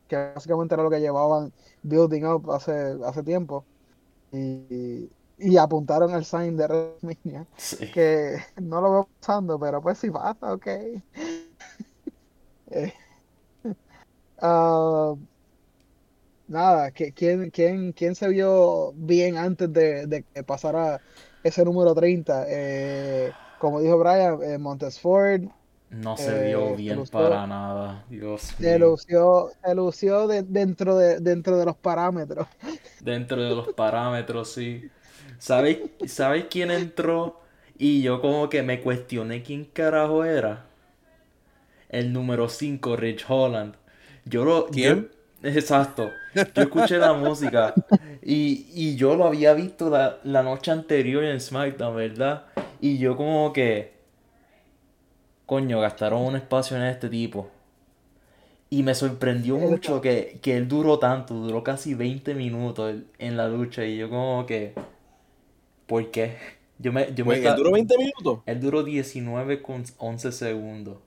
que 0.08 0.16
básicamente 0.36 0.74
era 0.74 0.84
lo 0.84 0.90
que 0.90 1.00
llevaban 1.00 1.52
building 1.84 2.24
up 2.24 2.52
hace, 2.52 2.98
hace 3.04 3.24
tiempo. 3.24 3.66
Y, 4.32 5.10
y 5.38 5.58
apuntaron 5.58 6.12
el 6.14 6.26
sign 6.26 6.58
de 6.58 6.66
WrestleMania, 6.66 7.48
que 7.94 8.38
no 8.62 8.82
lo 8.82 8.92
veo 8.92 9.10
pasando, 9.20 9.60
pero 9.60 9.82
pues 9.82 9.98
si 9.98 10.12
pasa, 10.12 10.54
ok. 10.54 10.68
Eh, 12.72 12.94
ah, 14.42 15.16
nada, 16.50 16.92
¿quién, 16.92 17.52
quién, 17.52 17.94
¿quién 17.94 18.16
se 18.16 18.28
vio 18.30 18.94
bien 18.96 19.38
antes 19.38 19.72
de, 19.74 20.08
de 20.08 20.24
que 20.24 20.44
pasara 20.44 21.02
ese 21.44 21.64
número 21.66 21.96
30? 21.96 22.46
Eh, 22.48 23.38
como 23.58 23.82
dijo 23.82 23.98
Brian, 24.00 24.40
eh, 24.44 24.58
Montesford, 24.58 25.44
No 25.92 26.18
se 26.18 26.40
vio 26.40 26.74
bien 26.76 27.08
para 27.08 27.46
nada, 27.48 28.04
Dios 28.10 28.56
se 28.60 28.78
lució, 28.80 29.52
se 29.64 29.76
lució 29.76 30.28
dentro, 30.28 30.98
de, 30.98 31.20
dentro 31.20 31.58
de 31.58 31.66
los 31.66 31.78
parámetros. 31.78 32.48
Dentro 33.00 33.42
de 33.42 33.56
los 33.56 33.70
parámetros, 33.70 34.52
sí. 34.54 34.90
¿Sabéis, 35.38 35.80
¿Sabéis 36.08 36.46
quién 36.50 36.72
entró? 36.72 37.42
Y 37.78 38.02
yo 38.02 38.22
como 38.22 38.50
que 38.50 38.62
me 38.64 38.82
cuestioné 38.82 39.42
quién 39.44 39.66
carajo 39.66 40.26
era. 40.26 40.66
El 41.90 42.14
número 42.14 42.48
5, 42.48 42.96
Rich 42.96 43.26
Holland. 43.28 43.76
Yo 44.26 44.46
lo... 44.46 44.68
¿Quién? 44.68 45.10
exacto. 45.44 46.12
Yo 46.34 46.64
escuché 46.64 46.98
la 46.98 47.14
música 47.14 47.74
y, 48.22 48.68
y, 48.74 48.96
yo 48.96 49.16
lo 49.16 49.26
había 49.26 49.54
visto 49.54 49.90
la, 49.90 50.18
la 50.24 50.44
noche 50.44 50.72
anterior 50.72 51.24
en 51.24 51.40
SmackDown, 51.40 51.96
¿verdad? 51.96 52.46
Y 52.82 52.98
yo 52.98 53.16
como 53.16 53.54
que... 53.54 53.98
Coño, 55.46 55.80
gastaron 55.80 56.22
un 56.22 56.36
espacio 56.36 56.78
en 56.78 56.84
este 56.84 57.10
tipo. 57.10 57.50
Y 58.70 58.84
me 58.84 58.94
sorprendió 58.94 59.58
mucho 59.58 60.00
que, 60.00 60.40
que 60.44 60.56
él 60.56 60.68
duró 60.68 61.00
tanto, 61.00 61.34
duró 61.34 61.64
casi 61.64 61.96
20 61.96 62.36
minutos 62.36 62.96
en 63.18 63.38
la 63.38 63.48
lucha. 63.48 63.86
Y 63.86 63.98
yo 63.98 64.10
como 64.10 64.46
que... 64.46 64.74
¿Por 65.88 66.12
qué? 66.12 66.38
Yo 66.78 66.94
me, 66.94 67.14
yo 67.16 67.26
¿Él 67.32 67.56
duró 67.58 67.72
20 67.72 67.98
minutos? 67.98 68.40
Él 68.46 68.60
duró 68.60 68.84
19 68.84 69.62
con 69.62 69.84
11 69.98 70.32
segundos. 70.32 70.98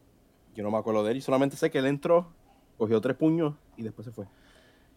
Yo 0.57 0.65
no 0.65 0.71
me 0.71 0.79
acuerdo 0.79 1.05
de 1.05 1.13
él. 1.13 1.19
Y 1.19 1.21
solamente 1.21 1.57
sé 1.57 1.71
que 1.71 1.79
él 1.79 1.87
entró, 1.87 2.33
cogió 2.79 3.01
tres 3.01 3.17
puños 3.17 3.55
y 3.77 3.83
después 3.83 4.07
se 4.07 4.13
fue. 4.13 4.27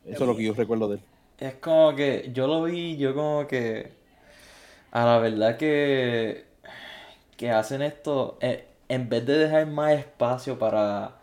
Eso 0.05 0.23
es 0.23 0.29
lo 0.29 0.35
que 0.35 0.43
yo 0.43 0.53
recuerdo 0.53 0.87
de 0.89 0.95
él. 0.95 1.01
Es 1.39 1.55
como 1.55 1.95
que 1.95 2.29
yo 2.33 2.47
lo 2.47 2.63
vi, 2.63 2.97
yo 2.97 3.13
como 3.13 3.47
que... 3.47 3.91
A 4.91 5.05
la 5.05 5.19
verdad 5.19 5.57
que... 5.57 6.45
Que 7.37 7.51
hacen 7.51 7.81
esto... 7.81 8.37
Eh, 8.41 8.67
en 8.87 9.09
vez 9.09 9.25
de 9.25 9.37
dejar 9.37 9.65
más 9.67 9.93
espacio 9.93 10.59
para 10.59 11.15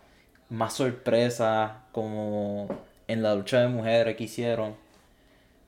más 0.48 0.74
sorpresas 0.74 1.72
como 1.92 2.68
en 3.06 3.22
la 3.22 3.34
lucha 3.34 3.60
de 3.60 3.68
mujeres 3.68 4.16
que 4.16 4.24
hicieron 4.24 4.74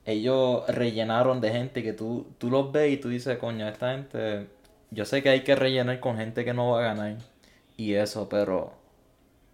ellos 0.06 0.66
rellenaron 0.68 1.40
de 1.40 1.50
gente 1.50 1.82
que 1.82 1.92
tú, 1.92 2.26
tú 2.38 2.50
los 2.50 2.72
ves 2.72 2.92
y 2.92 2.96
tú 2.98 3.08
dices, 3.08 3.38
coño, 3.38 3.68
esta 3.68 3.92
gente, 3.92 4.48
yo 4.90 5.04
sé 5.04 5.22
que 5.22 5.30
hay 5.30 5.42
que 5.44 5.54
rellenar 5.54 6.00
con 6.00 6.16
gente 6.18 6.44
que 6.44 6.54
no 6.54 6.70
va 6.70 6.80
a 6.80 6.94
ganar 6.94 7.16
y 7.76 7.94
eso, 7.94 8.28
pero 8.28 8.72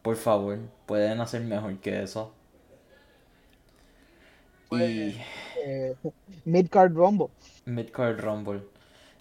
por 0.03 0.17
favor, 0.17 0.59
pueden 0.87 1.21
hacer 1.21 1.43
mejor 1.43 1.79
que 1.79 2.03
eso. 2.03 2.33
Pues, 4.69 4.91
y... 4.91 5.21
Eh, 5.65 5.97
Midcard 6.45 6.93
Rumble. 6.93 7.29
Midcard 7.67 8.21
Rumble. 8.21 8.63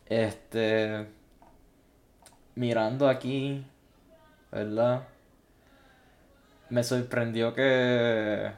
Este... 0.08 1.08
Mirando 2.56 3.08
aquí, 3.08 3.66
¿verdad? 4.52 5.08
Me 6.70 6.84
sorprendió 6.84 7.54
que 7.54 8.52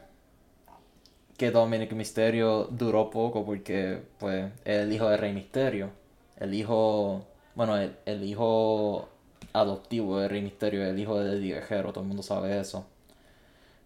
que 1.41 1.49
Dominic 1.49 1.93
Misterio 1.93 2.68
duró 2.69 3.10
poco 3.10 3.43
porque 3.43 4.03
pues 4.19 4.52
es 4.64 4.77
el 4.77 4.93
hijo 4.93 5.10
de 5.10 5.18
Rey 5.18 5.34
Misterio. 5.34 5.89
El 6.38 6.53
hijo, 6.53 7.26
bueno, 7.56 7.77
el, 7.80 8.23
hijo 8.23 9.10
adoptivo 9.53 10.19
de 10.19 10.27
Rey 10.27 10.41
Misterio, 10.41 10.85
el 10.85 10.99
hijo 10.99 11.19
de 11.19 11.38
Eddie 11.38 11.55
Guerrero, 11.55 11.91
todo 11.91 12.03
el 12.03 12.07
mundo 12.07 12.23
sabe 12.23 12.59
eso. 12.59 12.85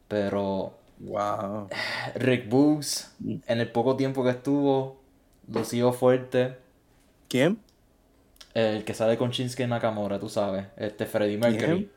Pero 0.07 0.77
wow. 0.99 1.67
Rick 2.15 2.49
Boogs, 2.49 3.15
en 3.47 3.59
el 3.59 3.71
poco 3.71 3.95
tiempo 3.95 4.23
que 4.23 4.31
estuvo, 4.31 5.01
lució 5.51 5.93
fuerte. 5.93 6.57
¿Quién? 7.27 7.59
El 8.53 8.85
que 8.85 8.93
sale 8.93 9.17
con 9.17 9.31
Shinsuke 9.31 9.67
Nakamura, 9.67 10.19
tú 10.19 10.29
sabes. 10.29 10.67
Este 10.77 11.05
Freddie 11.05 11.37
Mercury. 11.37 11.91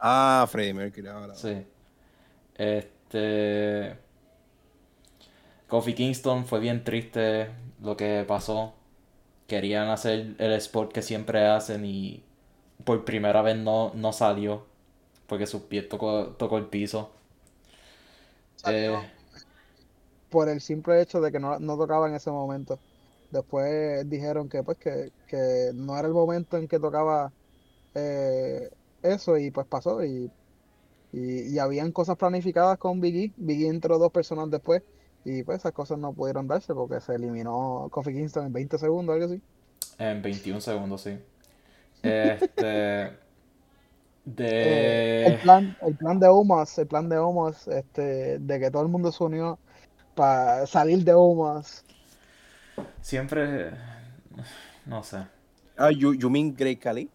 Ah, 0.00 0.46
Freddie 0.50 0.74
Mercury 0.74 1.06
ahora. 1.08 1.34
Sí. 1.34 1.64
Este. 2.56 3.96
Kofi 5.68 5.94
Kingston 5.94 6.46
fue 6.46 6.58
bien 6.58 6.82
triste 6.82 7.50
lo 7.80 7.96
que 7.96 8.24
pasó. 8.26 8.74
Querían 9.46 9.88
hacer 9.88 10.34
el 10.38 10.52
sport 10.54 10.92
que 10.92 11.02
siempre 11.02 11.46
hacen 11.46 11.84
y 11.84 12.24
por 12.84 13.04
primera 13.04 13.42
vez 13.42 13.56
no, 13.56 13.92
no 13.94 14.12
salió 14.12 14.64
porque 15.30 15.46
su 15.46 15.68
pie 15.68 15.82
tocó, 15.82 16.34
tocó 16.36 16.58
el 16.58 16.66
piso. 16.66 17.12
Eh, 18.66 18.92
por 20.28 20.48
el 20.48 20.60
simple 20.60 21.00
hecho 21.00 21.20
de 21.20 21.30
que 21.30 21.38
no, 21.38 21.58
tocaba 21.78 22.08
en 22.08 22.16
ese 22.16 22.32
momento. 22.32 22.80
Después 23.30 24.10
dijeron 24.10 24.48
que 24.48 24.64
pues 24.64 24.76
que, 24.78 25.70
no 25.72 25.96
era 25.96 26.08
el 26.08 26.14
momento 26.14 26.56
en 26.56 26.66
que 26.66 26.80
tocaba 26.80 27.32
eh, 27.94 28.70
eso 29.04 29.38
y 29.38 29.52
pues 29.52 29.68
pasó 29.68 30.04
y, 30.04 30.28
y, 31.12 31.54
y, 31.54 31.58
habían 31.60 31.92
cosas 31.92 32.16
planificadas 32.16 32.76
con 32.78 33.00
Biggie. 33.00 33.32
Biggie 33.36 33.68
entró 33.68 33.98
dos 33.98 34.10
personas 34.10 34.50
después 34.50 34.82
y 35.24 35.44
pues 35.44 35.58
esas 35.58 35.72
cosas 35.72 35.98
no 35.98 36.12
pudieron 36.12 36.48
darse 36.48 36.74
porque 36.74 37.00
se 37.00 37.14
eliminó 37.14 37.86
Kofi 37.92 38.12
Kingston 38.12 38.46
en 38.46 38.52
20 38.52 38.78
segundos, 38.78 39.14
algo 39.14 39.26
así. 39.26 39.40
En 39.96 40.22
21 40.22 40.60
segundos, 40.60 41.02
sí. 41.02 41.18
Este. 42.02 43.18
De... 44.24 44.46
Eh, 44.46 45.26
el, 45.26 45.38
plan, 45.38 45.76
el 45.82 45.96
plan 45.96 46.20
de 46.20 46.28
Omas, 46.28 46.78
el 46.78 46.86
plan 46.86 47.08
de 47.08 47.18
Omas, 47.18 47.66
este, 47.68 48.38
de 48.38 48.60
que 48.60 48.70
todo 48.70 48.82
el 48.82 48.88
mundo 48.88 49.10
se 49.10 49.24
unió 49.24 49.58
para 50.14 50.66
salir 50.66 51.04
de 51.04 51.14
Omas. 51.14 51.84
Siempre. 53.00 53.70
No 54.86 55.02
sé. 55.02 55.18
Ah, 55.76 55.90
you, 55.90 56.14
you 56.14 56.30
mean 56.30 56.54
Grey 56.54 56.76
Cali? 56.76 57.10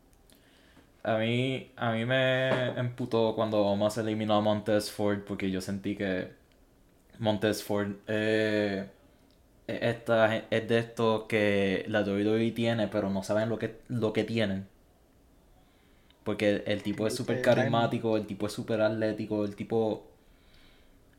A 1.04 1.18
mí, 1.18 1.72
a 1.76 1.92
mí 1.92 2.06
me 2.06 2.70
emputó 2.80 3.36
cuando 3.36 3.62
Omas 3.62 3.98
eliminó 3.98 4.36
a 4.36 4.42
Montez 4.42 4.90
Ford 4.92 5.20
porque 5.26 5.52
yo 5.52 5.62
sentí 5.62 5.96
que 5.96 6.32
Montesford 7.20 7.98
eh, 8.08 8.90
esta, 9.68 10.38
es 10.38 10.68
de 10.68 10.78
estos 10.80 11.24
que 11.24 11.86
la 11.88 12.02
WWE 12.02 12.52
tiene, 12.52 12.88
pero 12.88 13.10
no 13.10 13.24
saben 13.24 13.50
lo 13.50 13.60
que, 13.60 13.82
lo 13.88 14.14
que 14.14 14.24
tienen. 14.24 14.68
Porque 16.26 16.64
el, 16.66 16.84
tipo 16.84 17.08
es 17.08 17.16
súper 17.16 17.42
carismático, 17.42 18.18
el 18.18 18.26
tipo 18.26 18.48
es 18.48 18.54
súper 18.54 18.82
atlético, 18.82 19.46
el 19.46 19.56
tipo... 19.56 20.06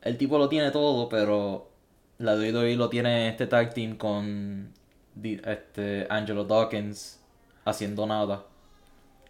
El 0.03 0.17
tipo 0.17 0.37
lo 0.37 0.47
tiene 0.47 0.69
todo, 0.69 1.09
pero 1.09 1.69
la 2.19 2.35
WWE 2.35 2.75
lo 2.75 2.89
tiene 2.89 3.29
este 3.29 3.47
tag 3.47 3.73
team 3.73 3.97
con 3.97 4.71
este 5.23 6.05
Angelo 6.09 6.43
Dawkins 6.43 7.19
haciendo 7.65 8.05
nada. 8.05 8.45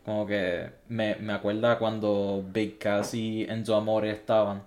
Como 0.04 0.28
que 0.28 0.72
me, 0.90 1.16
me 1.16 1.32
acuerda 1.32 1.80
cuando 1.80 2.44
Big 2.52 2.78
Cass 2.78 3.14
y 3.14 3.44
Enzo 3.44 3.76
Amore 3.76 4.12
estaban 4.12 4.64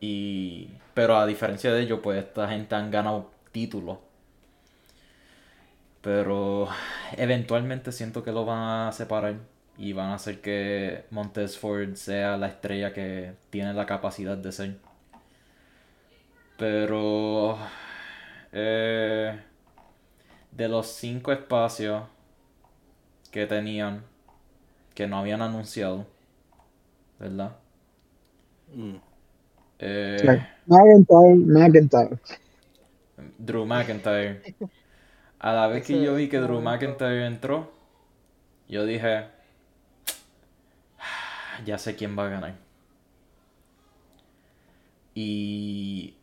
y, 0.00 0.68
pero 0.94 1.16
a 1.16 1.26
diferencia 1.26 1.72
de 1.72 1.82
ellos, 1.82 2.00
pues 2.02 2.18
esta 2.18 2.48
gente 2.48 2.74
han 2.74 2.90
ganado 2.90 3.30
títulos. 3.52 3.98
Pero 6.02 6.68
eventualmente 7.16 7.92
siento 7.92 8.22
que 8.22 8.32
lo 8.32 8.44
van 8.44 8.88
a 8.88 8.92
separar 8.92 9.36
y 9.76 9.92
van 9.92 10.10
a 10.10 10.14
hacer 10.14 10.40
que 10.40 11.04
Montesford 11.10 11.94
sea 11.94 12.36
la 12.36 12.48
estrella 12.48 12.92
que 12.92 13.32
tiene 13.50 13.74
la 13.74 13.86
capacidad 13.86 14.36
de 14.36 14.52
ser. 14.52 14.76
Pero 16.56 17.58
eh, 18.52 19.38
de 20.52 20.68
los 20.68 20.86
cinco 20.86 21.32
espacios 21.32 22.02
que 23.30 23.46
tenían, 23.46 24.02
que 24.94 25.06
no 25.06 25.18
habían 25.18 25.42
anunciado, 25.42 26.06
¿verdad? 27.18 27.56
Mm. 28.74 28.96
Eh, 29.78 30.46
McIntyre, 30.66 31.34
McIntyre. 31.36 32.18
Drew 33.38 33.64
McIntyre. 33.64 34.42
A 35.40 35.54
la 35.54 35.66
vez 35.68 35.86
que 35.86 36.02
yo 36.02 36.14
vi 36.14 36.28
que 36.28 36.38
Drew 36.38 36.60
McIntyre 36.60 37.26
entró, 37.26 37.72
yo 38.68 38.84
dije, 38.84 39.24
ya 41.64 41.78
sé 41.78 41.96
quién 41.96 42.16
va 42.16 42.26
a 42.26 42.28
ganar. 42.28 42.54
Y... 45.14 46.14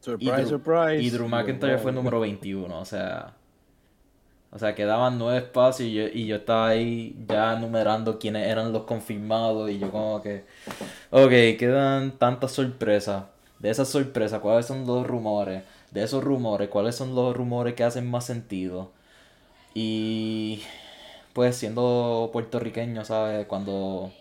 Surprise, 0.00 0.46
surprise. 0.46 1.02
Y 1.02 1.10
Drew 1.10 1.28
McIntyre 1.28 1.78
fue 1.78 1.92
el 1.92 1.94
número 1.94 2.20
21, 2.20 2.78
o 2.78 2.84
sea... 2.84 3.34
O 4.50 4.58
sea, 4.58 4.74
quedaban 4.74 5.18
nueve 5.18 5.38
espacios 5.38 5.88
y 5.88 5.94
yo, 5.94 6.06
y 6.06 6.26
yo 6.26 6.36
estaba 6.36 6.68
ahí 6.68 7.16
ya 7.28 7.56
numerando 7.56 8.20
quiénes 8.20 8.46
eran 8.46 8.72
los 8.72 8.84
confirmados 8.84 9.70
y 9.70 9.78
yo 9.78 9.90
como 9.90 10.20
que... 10.20 10.44
Ok, 11.10 11.58
quedan 11.58 12.12
tantas 12.18 12.52
sorpresas. 12.52 13.24
De 13.58 13.70
esas 13.70 13.88
sorpresas, 13.88 14.40
¿cuáles 14.40 14.66
son 14.66 14.86
los 14.86 15.06
rumores? 15.06 15.62
De 15.94 16.02
esos 16.02 16.24
rumores, 16.24 16.68
¿cuáles 16.70 16.96
son 16.96 17.14
los 17.14 17.36
rumores 17.36 17.74
que 17.74 17.84
hacen 17.84 18.10
más 18.10 18.26
sentido? 18.26 18.90
Y... 19.74 20.60
Pues 21.32 21.56
siendo 21.56 22.30
puertorriqueño, 22.32 23.04
¿sabes? 23.04 23.46
Cuando... 23.46 24.12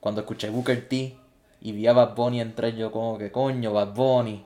Cuando 0.00 0.20
escuché 0.20 0.48
Booker 0.50 0.88
T 0.88 1.16
y 1.60 1.72
vi 1.72 1.86
a 1.88 1.92
Bad 1.92 2.14
Bunny 2.14 2.40
entre 2.40 2.76
yo 2.76 2.92
como 2.92 3.18
que 3.18 3.32
coño, 3.32 3.72
Bad 3.72 3.94
Bunny. 3.94 4.44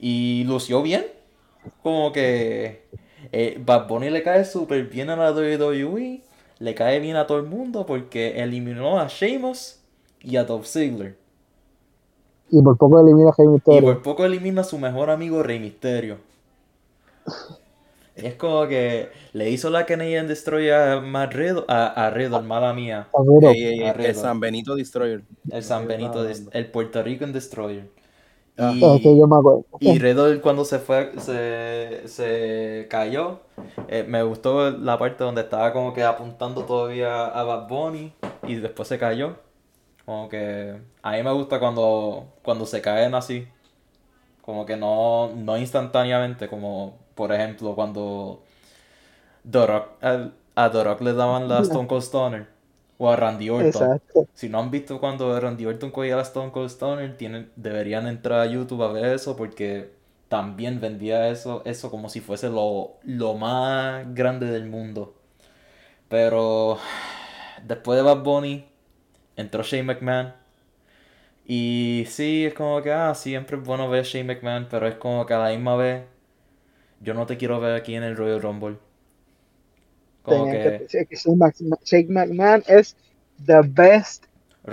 Y 0.00 0.44
lució 0.44 0.82
bien. 0.82 1.06
Como 1.82 2.12
que 2.12 2.88
eh, 3.32 3.60
Bad 3.64 3.86
Bunny 3.88 4.10
le 4.10 4.24
cae 4.24 4.44
súper 4.44 4.84
bien 4.88 5.10
a 5.10 5.16
la 5.16 5.30
WWE. 5.32 6.22
le 6.58 6.74
cae 6.74 6.98
bien 6.98 7.16
a 7.16 7.26
todo 7.28 7.38
el 7.38 7.44
mundo 7.44 7.86
porque 7.86 8.42
eliminó 8.42 8.98
a 8.98 9.06
Sheamus 9.08 9.80
y 10.22 10.36
a 10.36 10.44
Dolph 10.44 10.66
Ziggler. 10.66 11.16
Y 12.50 12.62
por 12.62 12.76
poco 12.76 13.00
elimina 13.00 13.30
a 13.30 13.34
Rey 13.36 13.46
Mysterio. 13.46 13.80
Y 13.80 13.82
por 13.82 14.02
poco 14.02 14.24
elimina 14.24 14.62
a 14.62 14.64
su 14.64 14.78
mejor 14.78 15.10
amigo 15.10 15.42
Rey 15.42 15.58
Mysterio. 15.58 16.16
Es 18.14 18.34
como 18.34 18.66
que 18.66 19.10
le 19.32 19.50
hizo 19.50 19.70
la 19.70 19.86
Canadian 19.86 20.26
Destroyer 20.26 20.74
a 20.74 20.94
a, 20.96 22.06
a 22.06 22.10
Riddle, 22.10 22.42
mala 22.42 22.72
mía. 22.72 23.06
Ey, 23.42 23.64
ey, 23.64 23.80
ey, 23.82 23.92
el 23.96 24.14
San 24.14 24.40
Benito 24.40 24.74
Destroyer. 24.74 25.22
El 25.50 25.62
San 25.62 25.86
Benito, 25.86 26.26
el 26.26 26.66
Puerto 26.70 27.02
Rican 27.02 27.32
Destroyer. 27.32 27.88
Ah. 28.56 28.72
Y, 28.74 28.84
Es 28.84 29.02
que 29.02 29.16
yo 29.16 29.28
me 29.28 29.36
acuerdo. 29.36 29.64
y 29.78 29.98
Riddle 30.00 30.40
cuando 30.40 30.64
se 30.64 30.80
fue, 30.80 31.12
se, 31.18 32.08
se 32.08 32.88
cayó, 32.90 33.38
eh, 33.86 34.04
me 34.06 34.24
gustó 34.24 34.72
la 34.72 34.98
parte 34.98 35.22
donde 35.22 35.42
estaba 35.42 35.72
como 35.72 35.94
que 35.94 36.02
apuntando 36.02 36.64
todavía 36.64 37.26
a 37.26 37.44
Bad 37.44 37.68
Bunny 37.68 38.12
y 38.48 38.56
después 38.56 38.88
se 38.88 38.98
cayó. 38.98 39.36
Como 40.08 40.26
que 40.30 40.74
a 41.02 41.12
mí 41.12 41.22
me 41.22 41.32
gusta 41.32 41.60
cuando, 41.60 42.32
cuando 42.42 42.64
se 42.64 42.80
caen 42.80 43.14
así. 43.14 43.46
Como 44.40 44.64
que 44.64 44.74
no, 44.74 45.34
no 45.36 45.58
instantáneamente, 45.58 46.48
como 46.48 46.96
por 47.14 47.30
ejemplo 47.30 47.74
cuando 47.74 48.42
The 49.50 49.66
Rock, 49.66 50.02
a, 50.02 50.30
a 50.54 50.70
The 50.70 50.84
Rock 50.84 51.02
le 51.02 51.12
daban 51.12 51.46
la 51.46 51.60
Stone 51.60 51.86
Cold 51.86 52.02
Stunner 52.02 52.48
o 52.96 53.10
a 53.10 53.16
Randy 53.16 53.50
Orton. 53.50 53.68
Exacto. 53.68 54.26
Si 54.32 54.48
no 54.48 54.60
han 54.60 54.70
visto 54.70 54.98
cuando 54.98 55.38
Randy 55.38 55.66
Orton 55.66 55.90
cogía 55.90 56.16
la 56.16 56.22
Stone 56.22 56.52
Cold 56.52 56.70
Stunner, 56.70 57.14
tienen, 57.18 57.52
deberían 57.56 58.06
entrar 58.06 58.40
a 58.40 58.46
YouTube 58.46 58.82
a 58.84 58.90
ver 58.90 59.12
eso 59.12 59.36
porque 59.36 59.92
también 60.30 60.80
vendía 60.80 61.28
eso, 61.28 61.60
eso 61.66 61.90
como 61.90 62.08
si 62.08 62.20
fuese 62.20 62.48
lo, 62.48 62.94
lo 63.02 63.34
más 63.34 64.06
grande 64.14 64.46
del 64.46 64.70
mundo. 64.70 65.16
Pero 66.08 66.78
después 67.66 67.98
de 67.98 68.02
Bad 68.02 68.22
Bunny, 68.22 68.66
entró 69.38 69.62
Shane 69.62 69.84
McMahon. 69.84 70.34
Y 71.46 72.04
sí, 72.08 72.44
es 72.46 72.54
como 72.54 72.82
que, 72.82 72.92
ah, 72.92 73.14
siempre 73.14 73.56
es 73.56 73.64
bueno 73.64 73.88
ver 73.88 74.00
a 74.00 74.04
Shane 74.04 74.24
McMahon, 74.34 74.68
pero 74.70 74.86
es 74.86 74.96
como 74.96 75.24
que 75.26 75.34
a 75.34 75.38
la 75.38 75.50
misma 75.50 75.76
vez, 75.76 76.04
yo 77.00 77.14
no 77.14 77.26
te 77.26 77.36
quiero 77.38 77.60
ver 77.60 77.74
aquí 77.74 77.94
en 77.94 78.02
el 78.04 78.16
Royal 78.16 78.42
Rumble. 78.42 78.78
Como 80.22 80.44
Tenía 80.44 80.78
que 80.78 81.16
Shane 81.84 82.08
McMahon 82.08 82.62
es 82.66 82.96
the 83.44 83.62
best 83.64 84.26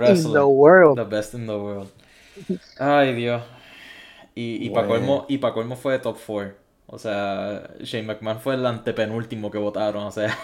in 0.04 0.32
wrestler. 0.32 0.32
the 0.32 0.46
world. 0.46 0.96
The 0.96 1.04
best 1.04 1.34
in 1.34 1.46
the 1.46 1.56
world. 1.56 1.90
Ay, 2.78 3.14
Dios. 3.14 3.42
Y, 4.34 4.64
y 4.66 4.70
para 4.70 4.86
colmo, 4.86 5.26
y 5.28 5.38
pa' 5.38 5.54
colmo 5.54 5.76
fue 5.76 5.98
top 5.98 6.18
4. 6.18 6.54
O 6.88 6.98
sea, 6.98 7.70
Shane 7.80 8.06
McMahon 8.06 8.40
fue 8.40 8.54
el 8.54 8.66
antepenúltimo 8.66 9.50
que 9.50 9.58
votaron. 9.58 10.04
O 10.04 10.10
sea, 10.12 10.36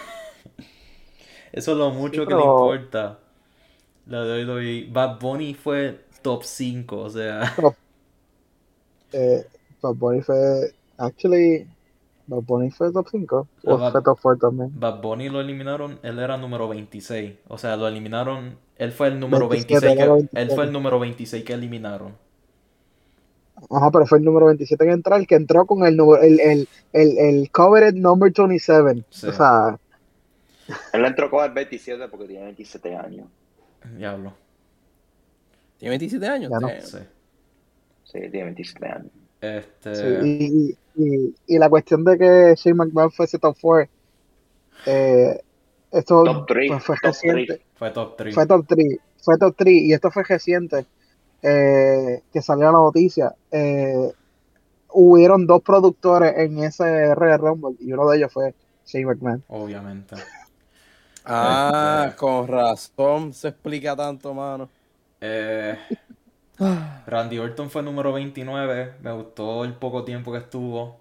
eso 1.51 1.71
es 1.71 1.77
lo 1.77 1.91
mucho 1.91 2.25
que 2.25 2.33
le 2.35 2.41
importa. 2.41 3.19
La 4.07 4.21
WWE. 4.23 4.89
Bad 4.91 5.19
Bunny 5.19 5.53
fue 5.53 5.99
top 6.21 6.43
5. 6.43 6.97
O 6.97 7.09
sea, 7.09 7.53
Eh, 9.13 9.45
Bad 9.81 9.93
Bunny 9.95 10.21
fue, 10.21 10.73
actually, 10.97 11.67
Bad 12.27 12.41
Bunny 12.41 12.71
fue 12.71 12.91
top 12.91 13.07
5. 13.11 13.47
Ah, 13.57 13.61
O 13.71 13.77
Bad- 13.77 13.91
fue 13.91 14.01
top 14.01 14.19
4 14.21 14.49
también. 14.49 14.71
Bad 14.79 15.01
Bunny 15.01 15.29
lo 15.29 15.39
eliminaron. 15.39 15.99
Él 16.03 16.17
era 16.19 16.37
número 16.37 16.67
26. 16.67 17.33
O 17.47 17.57
sea, 17.57 17.77
lo 17.77 17.87
eliminaron. 17.87 18.57
Él 18.77 18.91
fue 18.91 19.07
el 19.09 19.19
número 19.19 19.47
27, 19.47 19.85
26 19.85 19.97
que, 19.97 20.03
él 20.03 20.09
27. 20.31 20.55
fue 20.55 20.63
el 20.65 20.71
número 20.71 20.99
26 20.99 21.43
que 21.43 21.53
eliminaron. 21.53 22.15
Ajá, 23.69 23.91
pero 23.91 24.05
fue 24.07 24.17
el 24.17 24.25
número 24.25 24.47
27 24.47 24.83
que 24.83 24.91
entró, 24.91 25.15
el 25.15 25.27
que 25.27 25.35
entró 25.35 25.65
con 25.67 25.85
el 25.85 25.95
número, 25.95 26.21
el, 26.23 26.39
el, 26.39 26.67
el, 26.91 27.17
el 27.19 27.51
coveted 27.51 27.93
number 27.93 28.31
27. 28.33 29.05
Sí. 29.11 29.27
O 29.27 29.31
sea, 29.31 29.77
Él 30.91 31.05
entró 31.05 31.29
con 31.29 31.45
el 31.45 31.51
27 31.51 32.07
porque 32.09 32.25
tiene 32.27 32.45
27 32.45 32.95
años. 32.95 33.27
Diablo. 33.97 34.33
¿Tiene 35.77 35.91
27 35.91 36.27
años? 36.27 36.51
Ya 36.51 36.59
no. 36.59 36.69
Sí. 36.81 36.97
Sí, 38.05 38.19
tiene 38.29 38.43
27 38.43 38.85
años. 38.85 39.11
Este. 39.41 39.95
sí, 39.95 40.77
y, 40.95 41.03
y, 41.03 41.35
y 41.47 41.57
la 41.57 41.69
cuestión 41.69 42.03
de 42.05 42.17
que 42.17 42.53
Shane 42.55 42.75
McMahon 42.75 43.11
fuese 43.11 43.39
top 43.39 43.57
4, 43.61 43.89
eh, 44.85 45.41
esto 45.91 46.23
Top 46.23 46.45
3. 46.47 46.71
pues, 46.71 46.83
fue 46.83 46.95
top 46.95 47.03
reciente. 47.05 47.45
3. 47.47 47.61
Fue 47.75 47.91
top 47.91 48.15
3. 48.17 48.35
Fue 48.35 48.45
top 48.47 48.65
3, 48.67 48.99
fue 49.21 49.37
top 49.37 49.55
3 49.57 49.73
y 49.73 49.93
esto 49.93 50.11
fue 50.11 50.23
reciente 50.23 50.85
eh, 51.41 52.21
que 52.31 52.41
salió 52.41 52.65
la 52.65 52.71
noticia. 52.71 53.35
Eh, 53.51 54.11
hubieron 54.93 55.45
dos 55.45 55.61
productores 55.61 56.37
en 56.37 56.59
ese 56.63 57.13
Royal 57.15 57.39
Rumble 57.39 57.75
y 57.79 57.91
uno 57.91 58.09
de 58.09 58.17
ellos 58.17 58.31
fue 58.31 58.53
Shane 58.85 59.05
McMahon. 59.05 59.43
Obviamente. 59.49 60.15
Ah, 61.25 62.13
Este- 62.13 62.15
con 62.17 62.47
razón 62.47 63.33
se 63.33 63.49
explica 63.49 63.95
tanto, 63.95 64.33
mano. 64.33 64.69
Eh, 65.21 65.77
Randy 67.05 67.37
Orton 67.39 67.69
fue 67.69 67.81
número 67.83 68.13
29. 68.13 68.95
Me 69.01 69.11
gustó 69.13 69.63
el 69.63 69.75
poco 69.75 70.03
tiempo 70.03 70.31
que 70.31 70.39
estuvo. 70.39 70.99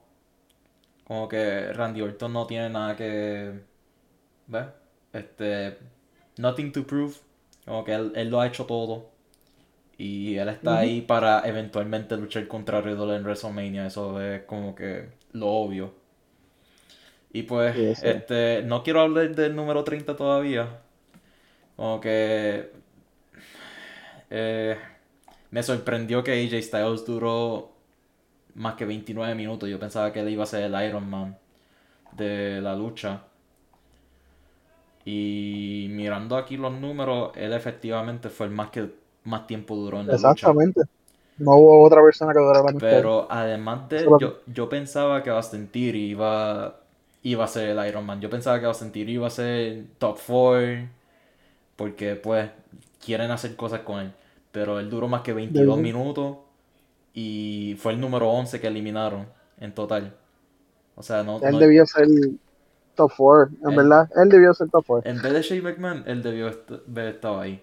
Como 1.05 1.29
que 1.29 1.73
Randy 1.73 2.01
Orton 2.03 2.33
no 2.33 2.47
tiene 2.47 2.71
nada 2.71 2.97
que. 2.97 3.61
¿Ves? 4.49 4.67
Este. 5.13 5.79
Nothing 6.39 6.73
to 6.73 6.87
prove. 6.87 7.17
Como 7.67 7.85
que 7.85 7.95
él, 7.95 8.13
él 8.17 8.31
lo 8.31 8.41
ha 8.41 8.47
hecho 8.49 8.67
todo. 8.67 9.11
Y 9.99 10.37
él 10.37 10.49
está 10.51 10.79
ahí 10.81 11.03
para 11.03 11.47
eventualmente 11.49 12.17
luchar 12.17 12.49
contra 12.49 12.81
Riddle 12.83 13.17
en 13.17 13.25
WrestleMania. 13.25 13.87
Eso 13.89 14.21
es 14.23 14.45
como 14.45 14.75
que 14.75 15.11
lo 15.33 15.49
obvio. 15.49 15.95
Y 17.33 17.45
pues, 17.45 17.75
Sí, 17.75 17.95
este, 18.07 18.63
no 18.63 18.83
quiero 18.83 19.01
hablar 19.01 19.35
del 19.35 19.57
número 19.57 19.85
30 19.85 20.17
todavía. 20.17 20.81
Como 21.77 22.01
que 22.01 22.71
eh, 24.31 24.77
me 25.51 25.63
sorprendió 25.63 26.23
que 26.23 26.33
AJ 26.33 26.63
Styles 26.63 27.07
duró 27.07 27.73
más 28.55 28.75
que 28.75 28.85
29 28.85 29.35
minutos. 29.35 29.69
Yo 29.69 29.79
pensaba 29.79 30.13
que 30.13 30.21
él 30.21 30.29
iba 30.31 30.45
a 30.45 30.47
ser 30.47 30.65
el 30.65 30.87
Iron 30.89 31.09
Man 31.09 31.39
de 32.13 32.61
la 32.61 32.75
lucha. 32.75 33.25
Y 35.05 35.89
mirando 35.91 36.37
aquí 36.37 36.57
los 36.57 36.73
números, 36.73 37.33
él 37.35 37.53
efectivamente 37.53 38.29
fue 38.29 38.47
el 38.47 38.53
más 38.53 38.71
que 38.71 38.91
más 39.25 39.47
tiempo 39.47 39.75
duró 39.77 40.01
en 40.01 40.09
la 40.09 40.19
lucha. 40.19 40.51
Exactamente. 40.51 40.83
No 41.39 41.57
hubo 41.57 41.83
otra 41.83 42.03
persona 42.03 42.33
que 42.33 42.39
durara 42.39 42.63
más. 42.63 42.75
Pero 42.79 43.27
además 43.31 43.89
de 43.89 44.07
yo, 44.19 44.41
yo 44.47 44.69
pensaba 44.69 45.23
que 45.23 45.31
Austin 45.31 45.69
Theory 45.69 46.11
iba, 46.11 46.82
iba 47.23 47.45
a 47.45 47.49
ser 47.49 47.71
el 47.71 47.87
Iron 47.89 48.05
Man. 48.07 48.21
Yo 48.21 48.29
pensaba 48.31 48.59
que 48.61 48.67
Austin 48.67 48.93
iba 48.95 49.27
a 49.27 49.31
ser 49.31 49.85
top 49.99 50.19
4. 50.27 50.89
Porque 51.77 52.17
pues 52.17 52.51
quieren 53.05 53.31
hacer 53.31 53.57
cosas 53.57 53.81
con 53.81 54.01
él. 54.01 54.13
Pero 54.53 54.79
él 54.79 54.91
duró 54.91 55.09
más 55.09 55.23
que 55.23 55.33
22 55.33 55.75
Ujú. 55.75 55.83
minutos. 55.83 56.37
Y 57.15 57.77
fue 57.79 57.93
el 57.93 58.01
número 58.01 58.31
11 58.31 58.61
que 58.61 58.67
eliminaron 58.67 59.27
en 59.59 59.75
total. 59.75 60.15
O 60.95 61.03
sea, 61.03 61.23
no, 61.23 61.41
Él 61.43 61.53
no- 61.53 61.59
debió 61.59 61.87
ser 61.87 62.07
top 62.95 63.13
4, 63.17 63.55
en 63.63 63.71
Él- 63.71 63.77
verdad. 63.77 64.09
Él 64.17 64.29
debió 64.29 64.53
ser 64.55 64.69
top 64.71 64.85
4. 64.87 65.11
en 65.11 65.21
vez 65.23 65.33
de 65.33 65.43
Shane 65.43 65.63
McMahon, 65.63 66.05
él 66.07 66.23
debió 66.23 66.51
haber 66.87 67.15
estado 67.15 67.41
ahí. 67.41 67.63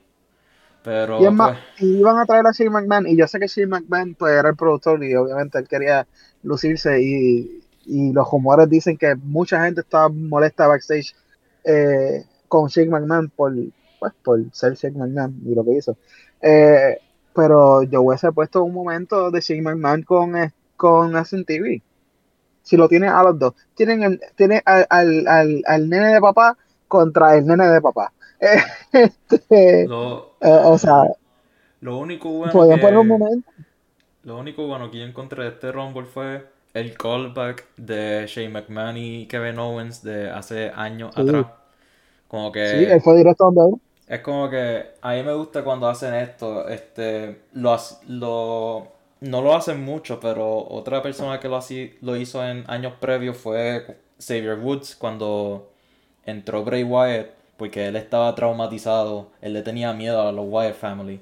Pero 0.84 1.22
Y 1.22 1.26
es 1.26 1.32
más, 1.32 1.58
pues, 1.78 1.82
iban 1.92 2.18
a 2.18 2.26
traer 2.26 2.48
a 2.48 2.52
Shane 2.52 2.70
McMahon, 2.70 3.08
y 3.08 3.18
yo 3.18 3.28
sé 3.28 3.40
que 3.40 3.48
Shane 3.48 3.68
McMahon 3.68 4.16
pues, 4.16 4.34
era 4.34 4.50
el 4.50 4.56
productor 4.56 5.04
y 5.04 5.14
obviamente 5.16 5.58
él 5.60 5.68
quería 5.68 6.08
lucirse 6.42 7.02
y, 7.02 7.62
y 7.90 8.14
los 8.14 8.30
rumores 8.30 8.70
dicen 8.70 8.98
que 8.98 9.16
mucha 9.16 9.66
gente 9.66 9.82
estaba 9.82 10.10
molesta 10.10 10.68
backstage 10.68 11.16
eh, 11.64 12.24
con 12.48 12.68
Shane 12.68 12.90
McMahon 12.90 13.30
por, 13.30 13.54
pues, 14.00 14.14
por 14.24 14.40
ser 14.54 14.76
Shane 14.76 14.98
McMahon 14.98 15.42
y 15.46 15.56
lo 15.56 15.64
que 15.64 15.74
hizo. 15.74 15.98
Eh, 16.42 17.00
pero 17.34 17.84
yo 17.84 18.02
hubiese 18.02 18.32
puesto 18.32 18.64
un 18.64 18.74
momento 18.74 19.32
de 19.32 19.42
Shane 19.42 19.62
McMahon 19.62 20.04
con, 20.04 20.38
eh, 20.38 20.54
con 20.78 21.16
Austin 21.16 21.46
TV. 21.46 21.82
Si 22.62 22.78
lo 22.78 22.88
tienen 22.88 23.10
a 23.10 23.24
los 23.24 23.40
dos. 23.40 23.54
Tienen, 23.76 24.04
el, 24.04 24.22
tienen 24.36 24.62
al, 24.66 24.86
al, 24.90 25.28
al, 25.28 25.64
al 25.66 25.90
nene 25.90 26.14
de 26.14 26.22
papá 26.22 26.58
contra 26.88 27.36
el 27.36 27.46
nene 27.46 27.68
de 27.68 27.82
papá. 27.82 28.14
Este, 28.92 29.86
lo, 29.88 30.36
eh, 30.40 30.62
o 30.64 30.78
sea, 30.78 31.04
lo 31.82 31.98
único 31.98 32.30
bueno 32.30 32.52
que... 32.52 32.78
poner 32.78 32.98
un 32.98 33.08
momento. 33.08 33.52
Lo 34.24 34.38
único 34.38 34.68
bueno 34.68 34.92
que 34.92 35.00
yo 35.00 35.06
encontré 35.06 35.44
de 35.44 35.50
este 35.50 35.72
Rumble 35.72 36.06
fue 36.06 36.46
el 36.74 36.98
callback 36.98 37.68
de 37.78 38.26
Shane 38.28 38.50
McMahon 38.50 38.98
y 38.98 39.28
Kevin 39.28 39.60
Owens 39.60 40.04
de 40.04 40.30
hace 40.32 40.72
años 40.76 41.14
Sí. 41.16 41.22
atrás. 41.22 41.48
Como 42.28 42.52
que 42.52 42.62
Sí, 42.64 42.86
él 42.86 43.02
fue 43.02 43.18
directo 43.18 43.46
donde 43.46 43.76
él. 43.76 43.82
es 44.08 44.22
como 44.22 44.50
que 44.50 44.86
a 45.02 45.14
mí 45.14 45.24
me 45.24 45.34
gusta 45.34 45.64
cuando 45.64 45.88
hacen 45.88 46.14
esto, 46.16 46.68
este, 46.68 47.44
lo, 47.54 47.78
lo 48.08 48.88
no 49.22 49.42
lo 49.42 49.56
hacen 49.56 49.84
mucho, 49.84 50.20
pero 50.20 50.58
otra 50.70 51.02
persona 51.02 51.40
que 51.40 51.50
lo, 51.50 51.58
haci- 51.58 51.94
lo 52.02 52.16
hizo 52.16 52.44
en 52.46 52.64
años 52.68 52.94
previos 53.00 53.38
fue 53.38 53.98
Xavier 54.20 54.58
Woods 54.60 54.96
cuando 54.96 55.70
entró 56.26 56.64
Bray 56.64 56.84
Wyatt, 56.84 57.28
porque 57.58 57.88
él 57.88 57.96
estaba 57.98 58.34
traumatizado, 58.36 59.30
él 59.42 59.54
le 59.54 59.62
tenía 59.64 59.94
miedo 59.94 60.22
a 60.28 60.32
los 60.32 60.46
Wyatt 60.50 60.76
Family. 60.76 61.20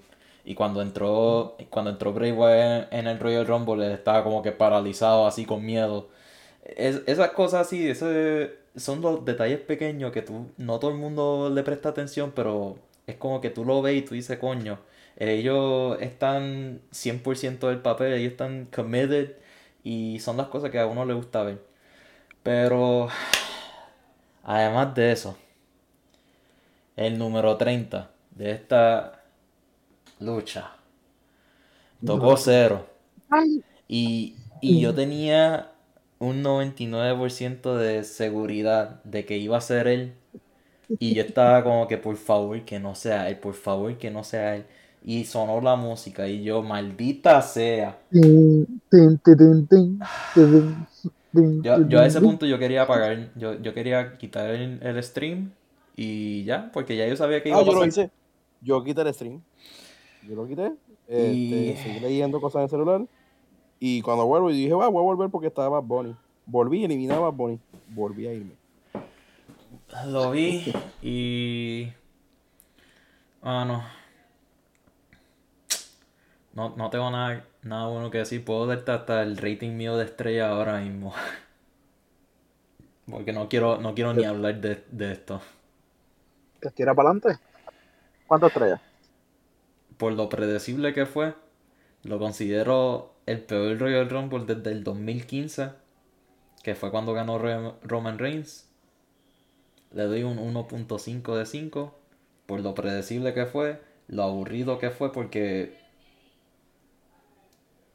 Y 0.48 0.56
cuando 0.56 0.82
entró, 0.82 1.57
cuando 1.69 1.91
entró 1.91 2.14
Bray 2.14 2.32
Wyatt 2.32 2.94
en 2.94 3.07
el 3.07 3.19
Royal 3.19 3.48
Rumble, 3.48 3.86
él 3.86 3.91
estaba 3.94 4.24
como 4.24 4.41
que 4.44 4.53
paralizado, 4.53 5.28
así 5.28 5.45
con 5.45 5.65
miedo. 5.65 6.10
Es- 6.65 7.02
esas 7.07 7.32
cosas 7.32 7.68
así, 7.68 7.90
ese, 7.90 8.56
son 8.78 9.02
los 9.02 9.26
detalles 9.26 9.60
pequeños 9.61 10.11
que 10.14 10.22
tú, 10.24 10.48
no 10.57 10.80
todo 10.80 10.91
el 10.91 10.98
mundo 10.98 11.49
le 11.53 11.64
presta 11.64 11.90
atención, 11.90 12.32
pero 12.36 12.78
es 13.07 13.15
como 13.18 13.41
que 13.41 13.49
tú 13.52 13.65
lo 13.65 13.82
ves 13.82 13.98
y 13.98 14.02
tú 14.03 14.15
dices, 14.15 14.40
coño, 14.40 14.80
ellos 15.18 15.98
están 16.02 16.82
100% 16.91 17.69
del 17.69 17.80
papel, 17.82 18.14
ellos 18.14 18.32
están 18.34 18.68
committed 18.74 19.36
y 19.84 20.19
son 20.19 20.38
las 20.38 20.48
cosas 20.48 20.72
que 20.72 20.80
a 20.80 20.88
uno 20.88 21.06
le 21.06 21.14
gusta 21.14 21.44
ver. 21.44 21.60
Pero, 22.44 23.10
además 24.44 24.94
de 24.95 25.11
eso, 25.11 25.38
el 26.95 27.18
número 27.18 27.57
30 27.57 28.11
de 28.32 28.52
esta 28.52 29.16
lucha 30.19 30.77
tocó 32.06 32.38
cero. 32.38 32.85
Y, 33.88 34.35
y 34.61 34.80
yo 34.80 34.94
tenía 34.94 35.72
un 36.19 36.44
99% 36.44 37.76
de 37.76 38.03
seguridad 38.03 39.03
de 39.03 39.26
que 39.26 39.38
iba 39.38 39.57
a 39.57 39.61
ser 39.61 39.88
él. 39.88 40.14
Y 40.99 41.15
yo 41.15 41.23
estaba 41.23 41.64
como 41.64 41.88
que 41.88 41.98
por 41.98 42.15
favor 42.15 42.64
que 42.64 42.80
no 42.80 42.95
sea 42.95 43.30
él, 43.30 43.38
por 43.38 43.53
favor 43.56 43.98
que 43.98 44.10
no 44.10 44.23
sea 44.23 44.56
él. 44.56 44.65
Y 45.03 45.26
sonó 45.26 45.61
la 45.61 45.76
música 45.76 46.27
y 46.27 46.44
yo, 46.44 46.61
maldita 46.64 47.41
sea. 47.41 47.98
Yo, 51.34 51.99
a 51.99 52.06
ese 52.06 52.19
punto 52.19 52.45
yo 52.45 52.57
quería 52.57 52.84
apagar, 52.84 53.30
yo, 53.35 53.61
yo 53.61 53.73
quería 53.73 54.18
quitar 54.18 54.49
el, 54.49 55.03
stream 55.03 55.52
y 55.95 56.44
ya, 56.45 56.72
porque 56.73 56.98
ya 56.98 57.07
yo 57.07 57.15
sabía 57.15 57.44
que 57.44 57.49
iba 57.49 57.57
ah, 57.57 57.61
a 57.61 57.65
pasar. 57.65 57.73
yo 57.76 57.80
lo 57.81 57.88
hice. 57.88 58.11
Yo 58.61 58.84
quité 58.84 59.02
el 59.02 59.14
stream. 59.14 59.41
Yo 60.28 60.36
lo 60.36 60.48
quité. 60.48 60.74
Este, 61.08 61.78
Seguí 61.78 61.99
leyendo 61.99 62.41
cosas 62.41 62.60
en 62.60 62.64
el 62.64 62.70
celular. 62.70 63.02
Y 63.80 64.02
cuando 64.02 64.26
vuelvo, 64.26 64.49
y 64.49 64.56
dije, 64.56 64.74
voy 64.74 64.86
a 64.86 64.90
volver 64.90 65.30
porque 65.30 65.48
estaba 65.48 65.70
Bad 65.70 65.84
Bunny. 65.84 66.16
Volví 66.45 66.82
y 66.82 66.86
eliminaba 66.86 67.28
a 67.28 67.32
Bunny. 67.32 67.60
Volví 67.90 68.28
a 68.28 68.34
irme. 68.34 68.56
Lo 70.08 70.32
vi 70.32 70.74
y. 71.02 71.94
Ah, 73.41 73.66
no. 73.66 73.84
No, 76.54 76.76
no 76.76 76.90
tengo 76.90 77.12
nada, 77.12 77.45
nada 77.62 77.88
bueno 77.88 78.10
que 78.10 78.18
decir. 78.20 78.44
Puedo 78.44 78.66
darte 78.66 78.91
hasta 78.91 79.22
el 79.22 79.38
rating 79.38 79.78
mío 79.78 79.95
de 79.95 80.06
estrella 80.06 80.49
ahora 80.49 80.80
mismo. 80.80 81.14
Porque 83.10 83.32
no 83.32 83.48
quiero, 83.48 83.78
no 83.78 83.94
quiero 83.94 84.14
ni 84.14 84.26
hablar 84.26 84.60
de, 84.60 84.84
de 84.91 85.12
esto. 85.14 85.40
¿Te 86.60 86.72
tira 86.72 86.94
para 86.94 87.12
adelante? 87.12 87.40
¿Cuántas 88.28 88.49
estrellas? 88.49 88.82
Por 89.98 90.14
lo 90.14 90.30
predecible 90.30 90.94
que 90.94 91.06
fue, 91.06 91.34
lo 92.03 92.19
considero 92.19 93.15
el 93.26 93.41
peor 93.41 93.78
Royal 93.78 94.10
Rumble 94.10 94.45
desde 94.45 94.72
el 94.72 94.84
2015, 94.84 95.72
que 96.64 96.76
fue 96.76 96.91
cuando 96.91 97.14
ganó 97.14 97.40
Roman 97.84 98.19
Reigns. 98.19 98.69
Le 99.91 100.03
doy 100.03 100.24
un 100.24 100.38
1.5 100.38 101.36
de 101.36 101.45
5 101.45 101.98
por 102.48 102.61
lo 102.61 102.74
predecible 102.74 103.34
que 103.34 103.45
fue, 103.45 103.80
lo 104.07 104.24
aburrido 104.24 104.80
que 104.80 104.90
fue, 104.90 105.11
porque 105.11 105.78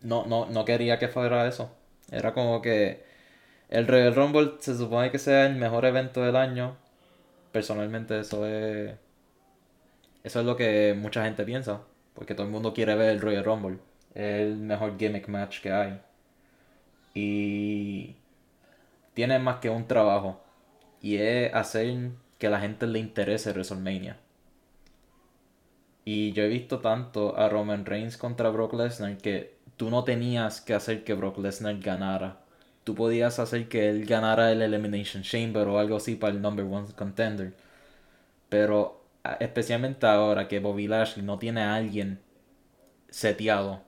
no, 0.03 0.27
no, 0.27 0.47
no 0.47 0.65
quería 0.65 0.99
que 0.99 1.09
fuera 1.09 1.49
eso. 1.49 1.71
Era 2.11 2.35
como 2.35 2.61
que 2.61 3.05
el 3.71 3.89
Royal 3.89 4.15
Rumble 4.15 4.53
se 4.61 4.77
supone 4.77 5.11
que 5.11 5.19
sea 5.19 5.47
el 5.47 5.57
mejor 5.57 5.87
evento 5.87 6.23
del 6.23 6.37
año. 6.37 6.77
Personalmente 7.53 8.21
eso 8.21 8.47
es... 8.47 8.95
Eso 10.25 10.41
es 10.41 10.47
lo 10.47 10.57
que 10.57 10.95
mucha 10.97 11.25
gente 11.25 11.45
piensa. 11.45 11.81
Porque 12.15 12.35
todo 12.35 12.47
el 12.47 12.53
mundo 12.53 12.75
quiere 12.75 12.95
ver 12.95 13.11
el 13.11 13.21
Royal 13.21 13.45
Rumble 13.45 13.79
el 14.15 14.57
mejor 14.57 14.99
gimmick 14.99 15.29
match 15.29 15.61
que 15.61 15.73
hay. 15.73 16.01
Y 17.15 18.17
tiene 19.15 19.39
más 19.39 19.59
que 19.59 19.71
un 19.71 19.87
trabajo. 19.87 20.41
Y 21.01 21.17
es 21.17 21.53
hacer 21.55 22.11
que 22.39 22.49
la 22.49 22.61
gente 22.61 22.87
le 22.87 22.99
interese 22.99 23.53
WrestleMania. 23.53 24.19
Y 26.05 26.33
yo 26.33 26.43
he 26.43 26.49
visto 26.49 26.81
tanto 26.81 27.37
a 27.39 27.49
Roman 27.49 27.87
Reigns 27.87 28.17
contra 28.17 28.51
Brock 28.51 28.75
Lesnar 28.75 29.17
que 29.19 29.57
tú 29.77 29.91
no 29.91 30.05
tenías 30.05 30.61
que 30.61 30.75
hacer 30.75 31.05
que 31.05 31.15
Brock 31.15 31.39
Lesnar 31.39 31.79
ganara. 31.79 32.41
Tú 32.85 32.95
podías 32.97 33.39
hacer 33.39 33.69
que 33.69 33.89
él 33.89 34.07
ganara 34.07 34.51
el 34.51 34.63
Elimination 34.63 35.23
Chamber 35.23 35.69
o 35.69 35.79
algo 35.79 35.97
así 35.97 36.17
para 36.17 36.33
el 36.33 36.43
number 36.43 36.65
one 36.65 36.89
contender. 36.97 37.55
Pero 38.49 39.02
especialmente 39.41 40.07
ahora 40.07 40.49
que 40.49 40.59
Bobby 40.61 40.89
Lashley 40.89 41.25
no 41.25 41.39
tiene 41.39 41.63
a 41.63 41.75
alguien 41.75 42.21
seteado 43.09 43.83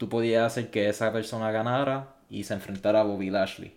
tú 0.00 0.08
podías 0.08 0.46
hacer 0.46 0.70
que 0.70 0.88
esa 0.88 1.12
persona 1.12 1.50
ganara 1.50 2.14
y 2.30 2.44
se 2.44 2.54
enfrentara 2.54 3.00
a 3.00 3.04
Bobby 3.04 3.28
Lashley. 3.28 3.76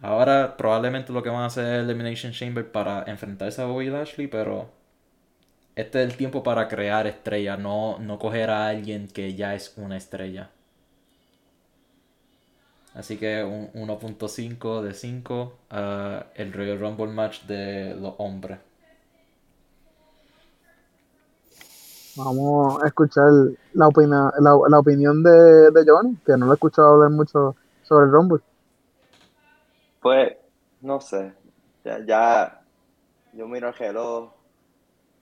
Ahora 0.00 0.56
probablemente 0.56 1.12
lo 1.12 1.22
que 1.22 1.28
van 1.28 1.42
a 1.42 1.46
hacer 1.46 1.66
es 1.66 1.82
Elimination 1.82 2.32
Chamber 2.32 2.72
para 2.72 3.04
enfrentarse 3.08 3.60
a 3.60 3.66
Bobby 3.66 3.90
Lashley, 3.90 4.28
pero 4.28 4.70
este 5.76 6.02
es 6.02 6.10
el 6.10 6.16
tiempo 6.16 6.42
para 6.42 6.66
crear 6.68 7.06
estrellas, 7.06 7.58
no, 7.58 7.98
no 7.98 8.18
coger 8.18 8.48
a 8.48 8.68
alguien 8.68 9.06
que 9.06 9.34
ya 9.34 9.54
es 9.54 9.74
una 9.76 9.98
estrella. 9.98 10.48
Así 12.94 13.16
que 13.16 13.42
un 13.42 13.72
1.5 13.72 14.82
de 14.82 14.92
5 14.92 15.52
a 15.70 16.26
el 16.34 16.52
Royal 16.52 16.78
Rumble 16.78 17.06
match 17.08 17.44
de 17.44 17.94
los 17.94 18.14
hombres. 18.18 18.58
Vamos 22.16 22.82
a 22.82 22.86
escuchar 22.86 23.30
la, 23.72 23.88
la, 24.38 24.78
opinión 24.78 25.22
de, 25.22 25.70
de, 25.70 25.84
Johnny, 25.86 26.14
que 26.26 26.36
no 26.36 26.44
lo 26.44 26.52
he 26.52 26.54
escuchado 26.54 26.88
hablar 26.88 27.10
mucho 27.10 27.56
sobre 27.84 28.04
el 28.04 28.12
Rumble. 28.12 28.42
Pues, 30.02 30.36
no 30.82 31.00
sé. 31.00 31.32
Ya, 31.82 32.04
ya 32.04 32.62
yo 33.32 33.48
miro 33.48 33.68
el 33.68 33.74
reloj, 33.74 34.30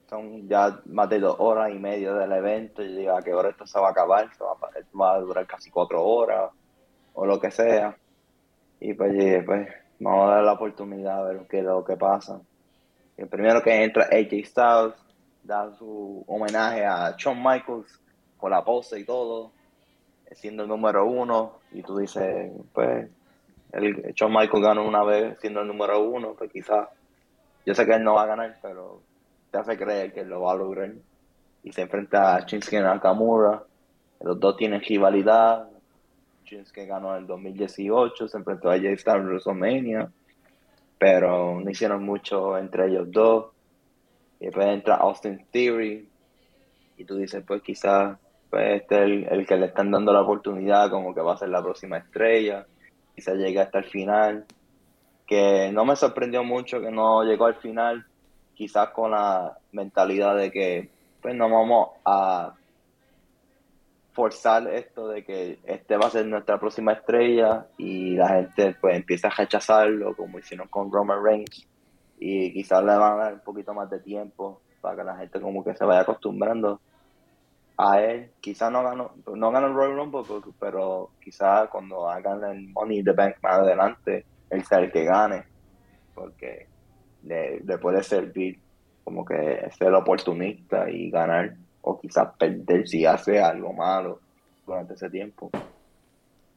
son 0.09 0.49
ya 0.49 0.81
más 0.87 1.09
de 1.09 1.19
dos 1.19 1.37
horas 1.39 1.71
y 1.73 1.79
media 1.79 2.13
del 2.13 2.33
evento, 2.33 2.83
y 2.83 2.93
digo 2.93 3.15
a 3.15 3.21
qué 3.21 3.33
hora 3.33 3.49
esto 3.49 3.65
se 3.65 3.79
va 3.79 3.87
a 3.87 3.91
acabar, 3.91 4.29
se 4.35 4.43
va, 4.43 4.51
a, 4.51 4.97
va 4.97 5.13
a 5.15 5.19
durar 5.21 5.47
casi 5.47 5.71
cuatro 5.71 6.03
horas, 6.03 6.51
o 7.13 7.25
lo 7.25 7.39
que 7.39 7.51
sea. 7.51 7.95
Y 8.79 8.93
pues, 8.93 9.13
pues 9.45 9.67
vamos 9.99 10.29
a 10.29 10.35
dar 10.35 10.43
la 10.43 10.53
oportunidad 10.53 11.19
a 11.19 11.31
ver 11.31 11.47
qué 11.49 11.59
es 11.59 11.65
lo 11.65 11.83
que 11.83 11.97
pasa. 11.97 12.41
El 13.17 13.27
primero 13.27 13.61
que 13.61 13.83
entra 13.83 14.05
AJ 14.05 14.45
Styles, 14.45 14.95
da 15.43 15.71
su 15.75 16.23
homenaje 16.27 16.85
a 16.85 17.15
Shawn 17.17 17.37
Michaels 17.37 17.99
con 18.37 18.51
la 18.51 18.63
pose 18.63 18.99
y 18.99 19.05
todo, 19.05 19.51
siendo 20.31 20.63
el 20.63 20.69
número 20.69 21.05
uno, 21.05 21.59
y 21.71 21.83
tú 21.83 21.97
dices, 21.97 22.51
pues, 22.73 23.07
el 23.73 24.13
Shawn 24.13 24.31
Michaels 24.31 24.65
ganó 24.65 24.87
una 24.87 25.03
vez 25.03 25.39
siendo 25.39 25.61
el 25.61 25.67
número 25.67 26.01
uno, 26.01 26.33
pues 26.33 26.51
quizás, 26.51 26.87
yo 27.65 27.75
sé 27.75 27.85
que 27.85 27.93
él 27.93 28.03
no 28.03 28.15
va 28.15 28.23
a 28.23 28.27
ganar, 28.27 28.57
pero 28.61 29.01
te 29.51 29.57
hace 29.57 29.77
creer 29.77 30.13
que 30.13 30.23
lo 30.23 30.41
va 30.41 30.53
a 30.53 30.55
lograr. 30.55 30.91
Y 31.63 31.71
se 31.71 31.83
enfrenta 31.83 32.35
a 32.35 32.39
Shinsuke 32.41 32.81
Nakamura, 32.81 33.63
los 34.21 34.39
dos 34.39 34.57
tienen 34.57 34.81
rivalidad, 34.81 35.67
Shinsuke 36.51 36.85
ganó 36.85 37.15
en 37.15 37.21
el 37.21 37.27
2018, 37.27 38.27
se 38.27 38.37
enfrentó 38.37 38.69
a 38.69 38.77
Jay 38.77 38.97
Styles 38.97 39.21
en 39.21 39.27
WrestleMania, 39.27 40.11
pero 40.97 41.59
no 41.61 41.69
hicieron 41.69 42.03
mucho 42.03 42.57
entre 42.57 42.87
ellos 42.87 43.07
dos. 43.09 43.45
Y 44.39 44.45
después 44.45 44.67
entra 44.67 44.95
Austin 44.95 45.45
Theory 45.49 46.09
y 46.97 47.05
tú 47.05 47.15
dices, 47.15 47.43
pues 47.47 47.61
quizás 47.61 48.17
pues, 48.49 48.81
este 48.81 48.95
es 48.95 49.31
el, 49.31 49.45
que 49.45 49.55
le 49.55 49.67
están 49.67 49.91
dando 49.91 50.11
la 50.11 50.21
oportunidad 50.21 50.89
como 50.89 51.15
que 51.15 51.21
va 51.21 51.33
a 51.33 51.37
ser 51.37 51.49
la 51.49 51.63
próxima 51.63 51.97
estrella, 51.97 52.65
quizás 53.15 53.35
llegue 53.37 53.61
hasta 53.61 53.79
el 53.79 53.85
final, 53.85 54.45
que 55.25 55.71
no 55.71 55.85
me 55.85 55.95
sorprendió 55.95 56.43
mucho 56.43 56.81
que 56.81 56.91
no 56.91 57.23
llegó 57.23 57.45
al 57.45 57.55
final, 57.55 58.05
quizás 58.53 58.89
con 58.89 59.11
la 59.11 59.57
mentalidad 59.71 60.35
de 60.35 60.51
que 60.51 60.89
pues 61.21 61.33
no 61.35 61.49
vamos 61.49 61.91
a 62.03 62.53
forzar 64.13 64.67
esto 64.67 65.07
de 65.07 65.23
que 65.23 65.59
este 65.63 65.97
va 65.97 66.07
a 66.07 66.11
ser 66.11 66.25
nuestra 66.25 66.59
próxima 66.59 66.93
estrella 66.93 67.67
y 67.77 68.15
la 68.15 68.29
gente 68.29 68.75
pues 68.79 68.95
empieza 68.95 69.27
a 69.27 69.35
rechazarlo 69.35 70.15
como 70.15 70.39
hicieron 70.39 70.67
con 70.67 70.91
Roman 70.91 71.23
Reigns. 71.23 71.67
Y 72.19 72.53
quizás 72.53 72.83
le 72.83 72.95
van 72.95 73.13
a 73.13 73.23
dar 73.23 73.33
un 73.33 73.39
poquito 73.39 73.73
más 73.73 73.89
de 73.89 73.99
tiempo 73.99 74.61
para 74.79 74.97
que 74.97 75.03
la 75.03 75.17
gente 75.17 75.39
como 75.39 75.63
que 75.63 75.75
se 75.75 75.85
vaya 75.85 76.01
acostumbrando 76.01 76.79
a 77.77 78.01
él. 78.01 78.31
Quizás 78.39 78.71
no 78.71 78.83
ganó, 78.83 79.11
no 79.33 79.51
ganó 79.51 79.67
el 79.67 79.73
Royal 79.73 79.95
Rumble, 79.95 80.23
pero 80.59 81.11
quizás 81.23 81.69
cuando 81.69 82.09
hagan 82.09 82.43
el 82.43 82.69
Money 82.69 82.99
in 82.99 83.05
the 83.05 83.11
Bank 83.11 83.35
más 83.41 83.59
adelante, 83.59 84.25
él 84.49 84.63
sea 84.65 84.79
el 84.79 84.91
que 84.91 85.05
gane, 85.05 85.45
porque 86.13 86.67
le, 87.23 87.59
le 87.61 87.77
puede 87.77 88.03
servir 88.03 88.59
como 89.03 89.25
que 89.25 89.69
ser 89.77 89.93
oportunista 89.93 90.89
y 90.89 91.09
ganar, 91.09 91.55
o 91.81 91.99
quizás 91.99 92.29
perder 92.37 92.87
si 92.87 93.05
hace 93.05 93.39
algo 93.39 93.73
malo 93.73 94.19
durante 94.65 94.93
ese 94.93 95.09
tiempo. 95.09 95.49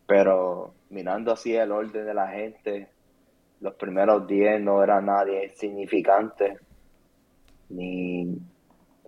Pero 0.07 0.75
mirando 0.91 1.33
así 1.33 1.55
el 1.55 1.73
orden 1.73 2.07
de 2.07 2.15
la 2.15 2.29
gente, 2.29 2.89
los 3.61 3.75
primeros 3.75 4.27
10 4.27 4.61
no 4.61 4.83
era 4.83 5.01
nadie 5.01 5.51
significante, 5.57 6.59
ni 7.71 8.37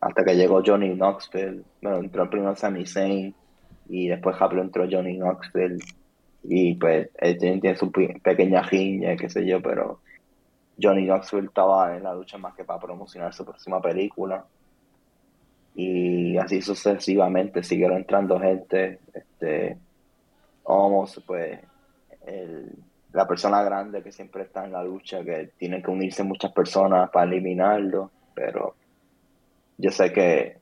hasta 0.01 0.25
que 0.25 0.35
llegó 0.35 0.63
Johnny 0.65 0.95
Knoxville, 0.95 1.63
bueno, 1.83 1.99
entró 1.99 2.29
primero 2.29 2.55
Sami 2.55 2.87
Zayn 2.87 3.35
y 3.89 4.09
después 4.09 4.39
rápido 4.39 4.63
entró 4.63 4.87
Johnny 4.91 5.17
Knoxville 5.17 5.79
Y 6.43 6.75
pues 6.75 7.09
él 7.19 7.39
tiene, 7.39 7.77
su 7.77 7.91
pequeña 7.91 8.63
riña, 8.63 9.17
qué 9.17 9.29
sé 9.29 9.47
yo, 9.47 9.61
pero 9.63 10.01
Johnny 10.81 11.07
Knoxville 11.07 11.47
estaba 11.47 11.97
en 11.97 12.05
la 12.05 12.15
lucha 12.15 12.39
más 12.39 12.55
que 12.55 12.65
para 12.65 12.81
promocionar 12.81 13.33
su 13.35 13.45
próxima 13.45 13.81
película. 13.81 14.45
Y 15.78 16.39
así 16.39 16.62
sucesivamente 16.62 17.62
siguieron 17.62 17.98
entrando 17.98 18.40
gente. 18.40 18.98
Este, 19.12 19.78
Homos, 20.65 21.23
pues, 21.27 21.61
la 23.12 23.27
persona 23.27 23.62
grande 23.62 24.03
que 24.03 24.11
siempre 24.11 24.43
está 24.43 24.65
en 24.65 24.73
la 24.73 24.82
lucha, 24.82 25.23
que 25.24 25.53
tiene 25.57 25.82
que 25.82 25.90
unirse 25.90 26.24
muchas 26.24 26.53
personas 26.53 27.09
para 27.11 27.27
eliminarlo, 27.31 28.11
pero 28.35 28.74
yo 29.78 29.90
sé 29.90 30.12
que 30.12 30.59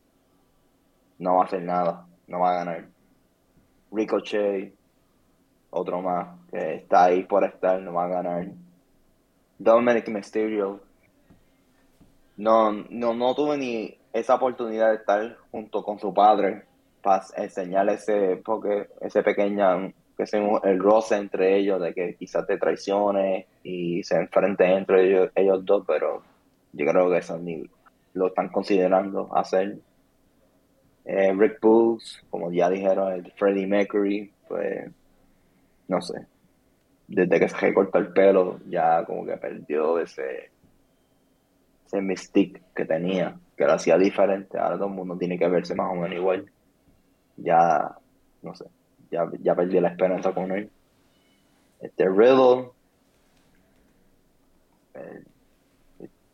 no 1.18 1.36
va 1.36 1.42
a 1.42 1.46
hacer 1.46 1.62
nada, 1.62 2.06
no 2.26 2.40
va 2.40 2.50
a 2.50 2.64
ganar. 2.64 2.84
Ricochet, 3.90 4.74
otro 5.70 6.02
más, 6.02 6.28
que 6.50 6.74
está 6.76 7.04
ahí 7.04 7.24
por 7.24 7.44
estar, 7.44 7.80
no 7.80 7.94
va 7.94 8.04
a 8.04 8.08
ganar. 8.08 8.46
Dominic 9.58 10.08
Mysterio, 10.08 10.82
no, 12.36 12.72
no, 12.72 13.14
no 13.14 13.34
tuve 13.34 13.56
ni 13.56 13.98
esa 14.14 14.36
oportunidad 14.36 14.90
de 14.90 14.96
estar 14.96 15.36
junto 15.50 15.84
con 15.84 15.98
su 15.98 16.14
padre 16.14 16.62
para 17.02 17.24
enseñarle 17.36 17.94
ese, 17.94 18.40
porque 18.44 18.88
ese 19.00 19.24
pequeña, 19.24 19.92
que 20.16 20.22
es 20.22 20.32
el 20.32 20.78
roce 20.78 21.16
entre 21.16 21.56
ellos, 21.58 21.82
de 21.82 21.92
que 21.92 22.14
quizás 22.14 22.46
te 22.46 22.56
traicione 22.56 23.48
y 23.64 24.04
se 24.04 24.16
enfrente 24.16 24.64
entre 24.64 25.08
ellos, 25.08 25.30
ellos 25.34 25.64
dos, 25.64 25.84
pero 25.86 26.22
yo 26.72 26.86
creo 26.86 27.10
que 27.10 27.18
eso 27.18 27.36
ni 27.38 27.68
lo 28.14 28.28
están 28.28 28.50
considerando 28.50 29.36
hacer. 29.36 29.78
Eh, 31.04 31.34
Rick 31.36 31.58
Booth, 31.60 32.02
como 32.30 32.52
ya 32.52 32.70
dijeron, 32.70 33.12
el 33.12 33.32
Freddie 33.32 33.66
Mercury, 33.66 34.32
pues 34.48 34.90
no 35.88 36.00
sé. 36.00 36.24
Desde 37.08 37.40
que 37.40 37.48
se 37.48 37.56
recortó 37.56 37.98
el 37.98 38.12
pelo, 38.12 38.60
ya 38.68 39.04
como 39.04 39.26
que 39.26 39.36
perdió 39.36 39.98
ese, 39.98 40.50
ese 41.84 42.00
mystique 42.00 42.62
que 42.74 42.84
tenía, 42.84 43.36
que 43.56 43.64
lo 43.64 43.72
hacía 43.72 43.98
diferente. 43.98 44.58
Ahora 44.58 44.76
todo 44.76 44.88
el 44.88 44.94
mundo 44.94 45.16
tiene 45.16 45.38
que 45.38 45.48
verse 45.48 45.74
más 45.74 45.90
o 45.90 45.94
menos 45.94 46.16
igual. 46.16 46.50
Ya, 47.36 47.96
no 48.42 48.54
sé, 48.54 48.66
ya, 49.10 49.28
ya 49.40 49.54
perdí 49.54 49.80
la 49.80 49.88
esperanza 49.88 50.32
con 50.32 50.50
él. 50.52 50.70
Este 51.80 52.08
Riddle, 52.08 52.70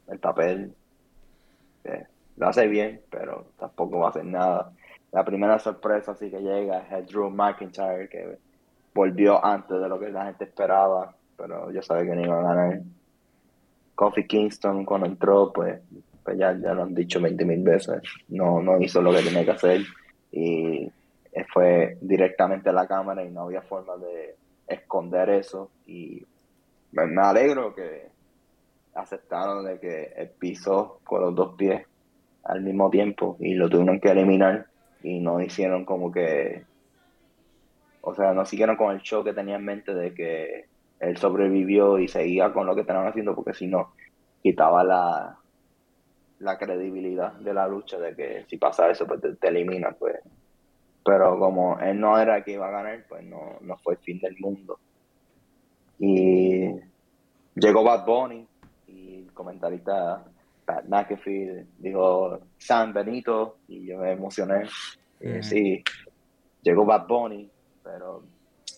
el, 0.09 0.19
papel, 0.19 0.75
lo 2.37 2.49
hace 2.49 2.67
bien, 2.67 3.01
pero 3.11 3.47
tampoco 3.59 3.99
va 3.99 4.07
a 4.07 4.11
hacer 4.11 4.25
nada. 4.25 4.73
La 5.13 5.25
primera 5.25 5.59
sorpresa 5.59 6.13
así 6.13 6.31
que 6.31 6.41
llega 6.41 6.87
es 6.97 7.07
Drew 7.09 7.31
McIntyre, 7.31 8.09
que 8.09 8.39
volvió 8.95 9.45
antes 9.45 9.81
de 9.81 9.89
lo 9.89 9.99
que 9.99 10.11
la 10.11 10.27
gente 10.27 10.45
esperaba, 10.45 11.15
pero 11.37 11.71
yo 11.71 11.83
sabía 11.83 12.11
que 12.11 12.17
no 12.17 12.25
iba 12.27 12.39
a 12.39 12.55
ganar. 12.55 12.81
Kofi 13.95 14.27
Kingston 14.27 14.85
cuando 14.85 15.07
entró, 15.07 15.53
pues, 15.53 15.81
ya, 16.37 16.57
ya 16.59 16.75
lo 16.75 16.83
han 16.83 16.95
dicho 16.95 17.21
20 17.21 17.45
mil 17.45 17.63
veces, 17.63 18.01
no, 18.29 18.61
no 18.63 18.81
hizo 18.81 19.01
lo 19.03 19.13
que 19.13 19.23
tenía 19.23 19.45
que 19.45 19.51
hacer 19.51 19.83
y 20.33 20.91
fue 21.53 21.97
directamente 22.01 22.71
a 22.71 22.73
la 22.73 22.87
cámara 22.87 23.25
y 23.25 23.31
no 23.31 23.43
había 23.43 23.63
forma 23.63 23.97
de 23.97 24.37
esconder 24.67 25.31
eso 25.31 25.71
y 25.87 26.25
me, 26.93 27.07
me 27.07 27.23
alegro 27.23 27.75
que 27.75 28.09
aceptaron 28.95 29.65
de 29.65 29.79
que 29.79 30.13
el 30.17 30.29
piso 30.31 31.01
con 31.05 31.23
los 31.23 31.35
dos 31.35 31.55
pies 31.57 31.87
al 32.45 32.63
mismo 32.63 32.91
tiempo 32.91 33.37
y 33.41 33.55
lo 33.55 33.69
tuvieron 33.69 34.01
que 34.01 34.11
eliminar 34.11 34.67
y 35.03 35.21
no 35.21 35.41
hicieron 35.41 35.85
como 35.85 36.13
que 36.13 36.65
o 38.03 38.15
sea, 38.15 38.33
no 38.33 38.45
siguieron 38.45 38.77
con 38.77 38.95
el 38.95 39.03
show 39.03 39.23
que 39.23 39.33
tenía 39.33 39.57
en 39.57 39.65
mente 39.65 39.95
de 39.95 40.15
que 40.15 40.67
él 41.01 41.17
sobrevivió 41.17 41.99
y 41.99 42.09
seguía 42.09 42.53
con 42.53 42.67
lo 42.67 42.75
que 42.75 42.83
estaban 42.83 43.07
haciendo, 43.07 43.35
porque 43.35 43.55
si 43.55 43.67
no, 43.67 43.93
quitaba 44.43 44.85
la, 44.85 45.39
la 46.41 46.59
credibilidad 46.59 47.33
de 47.35 47.55
la 47.55 47.69
lucha 47.69 47.99
de 47.99 48.15
que 48.15 48.45
si 48.49 48.57
pasa 48.57 48.91
eso, 48.91 49.07
pues 49.07 49.21
te, 49.39 49.49
elimina, 49.49 49.93
pues. 49.93 50.17
Pero 51.05 51.39
como 51.39 51.79
él 51.81 51.99
no 51.99 52.19
era 52.19 52.39
el 52.39 52.45
que 52.45 52.53
iba 52.53 52.69
a 52.69 52.73
ganar, 52.73 53.05
pues 53.09 53.25
no, 53.25 53.57
no 53.61 53.77
fue 53.79 53.95
el 53.95 54.01
fin 54.01 54.21
del 54.21 54.37
mundo. 54.39 54.79
Y 55.99 56.69
llegó 57.55 57.85
Bad 57.85 58.05
Bunny 58.05 58.47
y 58.89 59.25
el 59.25 59.33
comentarista 59.33 60.25
Pat 60.65 60.85
McAfee 60.87 61.67
dijo 61.79 62.41
San 62.59 62.93
Benito 62.93 63.59
y 63.69 63.87
yo 63.87 63.99
me 63.99 64.13
emocioné. 64.13 64.65
Y 65.21 65.43
sí, 65.43 65.83
llegó 66.63 66.85
Bad 66.85 67.07
Bunny 67.07 67.51
pero. 67.83 68.23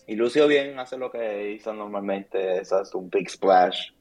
Y 0.05 0.15
lució 0.15 0.47
bien, 0.47 0.77
hace 0.79 0.97
lo 0.97 1.09
que 1.09 1.53
hizo 1.53 1.73
normalmente, 1.73 2.59
es 2.59 2.71
un 2.93 3.09
Big 3.09 3.29
Splash. 3.29 3.91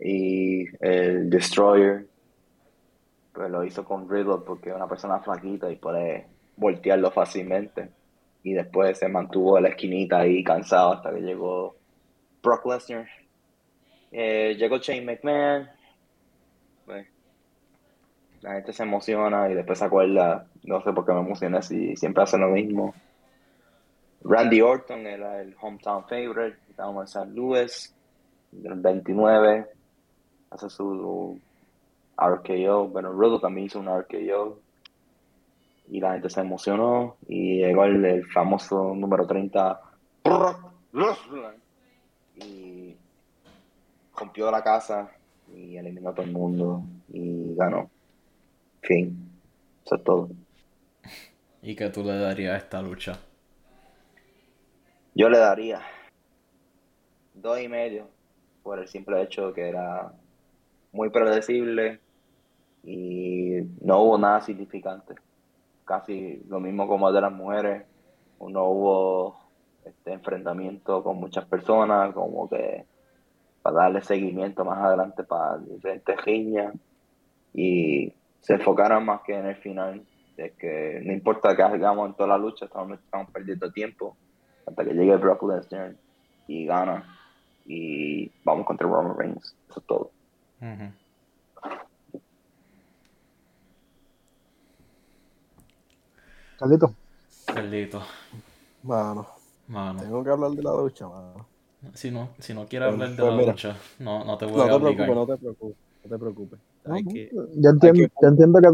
Y 0.00 0.64
el 0.80 1.28
Destroyer, 1.28 2.06
pues 3.36 3.50
lo 3.50 3.62
hizo 3.62 3.84
con 3.84 4.08
Riddle 4.08 4.38
porque 4.46 4.70
es 4.70 4.76
una 4.76 4.88
persona 4.88 5.20
flaquita 5.20 5.70
y 5.70 5.76
puede 5.76 6.26
voltearlo 6.56 7.10
fácilmente. 7.10 7.90
Y 8.42 8.54
después 8.54 8.98
se 8.98 9.08
mantuvo 9.08 9.58
en 9.58 9.64
la 9.64 9.68
esquinita 9.70 10.20
ahí 10.20 10.42
cansado 10.42 10.94
hasta 10.94 11.12
que 11.12 11.20
llegó 11.20 11.76
Brock 12.42 12.64
Lesnar. 12.64 13.06
Eh, 14.10 14.56
llegó 14.58 14.78
Shane 14.78 15.04
McMahon. 15.04 15.68
Pues, 16.86 17.06
la 18.40 18.54
gente 18.54 18.72
se 18.72 18.84
emociona 18.84 19.50
y 19.50 19.54
después 19.54 19.78
se 19.78 19.84
acuerda, 19.84 20.46
no 20.62 20.80
sé 20.82 20.92
por 20.92 21.04
qué 21.04 21.12
me 21.12 21.20
emocioné 21.20 21.60
si 21.60 21.94
siempre 21.96 22.22
hace 22.22 22.38
lo 22.38 22.48
mismo. 22.48 22.94
Randy 24.22 24.62
Orton 24.62 25.06
era 25.06 25.42
el 25.42 25.54
hometown 25.60 26.04
favorite, 26.04 26.56
estábamos 26.70 27.02
en 27.02 27.08
San 27.08 27.34
Luis, 27.34 27.94
del 28.50 28.74
29, 28.74 29.66
hace 30.50 30.70
su 30.70 31.38
RKO, 32.18 32.88
bueno, 32.88 33.12
Rudo 33.12 33.40
también 33.40 33.66
hizo 33.66 33.78
un 33.78 33.88
RKO, 33.88 34.60
y 35.88 36.00
la 36.00 36.12
gente 36.12 36.30
se 36.30 36.40
emocionó, 36.40 37.16
y 37.28 37.58
llegó 37.58 37.84
el, 37.84 38.26
famoso 38.26 38.94
número 38.94 39.26
30, 39.26 39.80
y 42.36 42.96
rompió 44.16 44.50
la 44.50 44.62
casa, 44.62 45.10
y 45.54 45.76
eliminó 45.76 46.10
a 46.10 46.14
todo 46.14 46.26
el 46.26 46.32
mundo, 46.32 46.82
y 47.12 47.54
ganó. 47.54 47.90
Fin, 48.82 49.30
eso 49.84 49.96
es 49.96 50.04
todo. 50.04 50.28
¿Y 51.62 51.74
qué 51.74 51.90
tú 51.90 52.02
le 52.02 52.16
darías 52.16 52.54
a 52.54 52.58
esta 52.58 52.80
lucha? 52.80 53.18
Yo 55.14 55.28
le 55.28 55.38
daría 55.38 55.80
dos 57.34 57.60
y 57.60 57.68
medio 57.68 58.08
por 58.62 58.78
el 58.78 58.88
simple 58.88 59.22
hecho 59.22 59.48
de 59.48 59.54
que 59.54 59.68
era 59.68 60.12
muy 60.92 61.10
predecible 61.10 62.00
y 62.86 63.62
no 63.80 64.00
hubo 64.00 64.16
nada 64.16 64.40
significante. 64.40 65.14
Casi 65.84 66.42
lo 66.48 66.60
mismo 66.60 66.86
como 66.86 67.10
de 67.12 67.20
las 67.20 67.32
mujeres, 67.32 67.84
no 68.40 68.64
hubo 68.64 69.40
este 69.84 70.12
enfrentamiento 70.12 71.02
con 71.02 71.18
muchas 71.18 71.44
personas, 71.46 72.14
como 72.14 72.48
que 72.48 72.84
para 73.60 73.76
darle 73.76 74.02
seguimiento 74.02 74.64
más 74.64 74.78
adelante 74.78 75.24
para 75.24 75.58
diferentes 75.58 76.24
riñas 76.24 76.74
y 77.52 78.12
se 78.40 78.54
enfocaron 78.54 79.04
más 79.04 79.22
que 79.22 79.34
en 79.34 79.46
el 79.46 79.56
final, 79.56 80.06
de 80.36 80.52
que 80.52 81.00
no 81.04 81.12
importa 81.12 81.56
que 81.56 81.62
hagamos 81.62 82.08
en 82.08 82.14
toda 82.14 82.28
la 82.28 82.38
lucha, 82.38 82.66
estamos, 82.66 83.00
estamos 83.00 83.30
perdiendo 83.30 83.72
tiempo 83.72 84.16
hasta 84.64 84.84
que 84.84 84.94
llegue 84.94 85.16
Brock 85.16 85.42
Lesnar 85.42 85.96
y 86.46 86.66
gana 86.66 87.18
y 87.64 88.30
vamos 88.44 88.64
contra 88.64 88.86
Roman 88.86 89.18
Reigns. 89.18 89.56
Eso 89.68 89.80
es 89.80 89.86
todo. 89.86 90.10
Carlito. 96.58 96.94
Carlito. 97.46 98.02
Mano. 98.82 99.26
Mano. 99.68 100.00
Tengo 100.00 100.24
que 100.24 100.30
hablar 100.30 100.50
de 100.52 100.62
la 100.62 100.70
ducha, 100.70 101.08
mano. 101.08 101.46
Si 101.94 102.10
no, 102.10 102.30
si 102.38 102.54
no 102.54 102.66
quieres 102.66 102.88
hablar 102.88 103.10
de 103.10 103.16
pues 103.16 103.34
la 103.34 103.52
ducha, 103.52 103.76
no, 103.98 104.24
no 104.24 104.38
te 104.38 104.46
voy 104.46 104.68
a 104.68 104.74
obligar. 104.74 105.08
No 105.08 105.26
te 105.26 105.36
preocupes, 105.36 105.76
no 106.04 106.10
te 106.10 106.18
preocupes. 106.18 106.58
yo, 106.84 107.70
entiendo, 107.70 108.08
yo 108.22 108.28
entiendo 108.28 108.60
que 108.60 108.68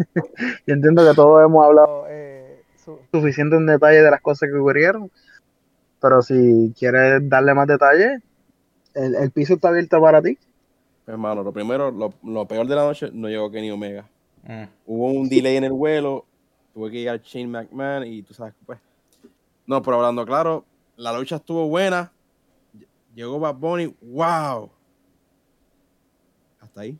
yo 0.66 0.74
entiendo 0.74 1.06
que 1.06 1.14
todos 1.14 1.44
hemos 1.44 1.64
hablado 1.64 2.06
eh, 2.08 2.62
suficiente 3.12 3.56
en 3.56 3.66
detalle 3.66 4.02
de 4.02 4.10
las 4.10 4.20
cosas 4.20 4.48
que 4.48 4.56
ocurrieron. 4.56 5.10
Pero 6.00 6.22
si 6.22 6.72
quieres 6.78 7.28
darle 7.28 7.52
más 7.52 7.66
detalle, 7.66 8.20
el, 8.94 9.30
piso 9.32 9.54
está 9.54 9.68
abierto 9.68 10.00
para 10.00 10.22
ti. 10.22 10.38
Hermano, 11.06 11.42
lo 11.42 11.52
primero, 11.52 11.90
lo, 11.90 12.46
peor 12.46 12.66
de 12.66 12.74
la 12.74 12.84
noche, 12.84 13.10
no 13.12 13.28
llegó 13.28 13.50
Kenny 13.50 13.70
Omega. 13.70 14.06
Mm. 14.44 14.64
Hubo 14.86 15.06
un 15.08 15.28
delay 15.28 15.56
en 15.56 15.64
el 15.64 15.72
vuelo, 15.72 16.24
tuve 16.80 16.90
que 16.92 16.98
llegar 16.98 17.20
Shane 17.20 17.46
McMahon 17.46 18.06
y 18.06 18.22
tú 18.22 18.32
sabes, 18.32 18.54
pues. 18.64 18.78
No, 19.66 19.82
pero 19.82 19.98
hablando 19.98 20.24
claro, 20.24 20.64
la 20.96 21.12
lucha 21.12 21.36
estuvo 21.36 21.68
buena. 21.68 22.10
Llegó 23.14 23.38
Bad 23.38 23.56
Bunny, 23.56 23.94
wow. 24.00 24.70
Hasta 26.58 26.80
ahí. 26.80 26.98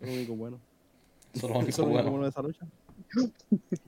Eso 0.00 0.04
es 0.04 0.08
lo 0.08 0.14
único 0.16 0.34
bueno. 0.34 0.60
Eso 1.32 1.46
es 1.46 1.52
lo 1.52 1.58
único, 1.84 2.10
bueno. 2.10 2.22
de 2.24 2.28
esa 2.28 2.42
lucha. 2.42 2.66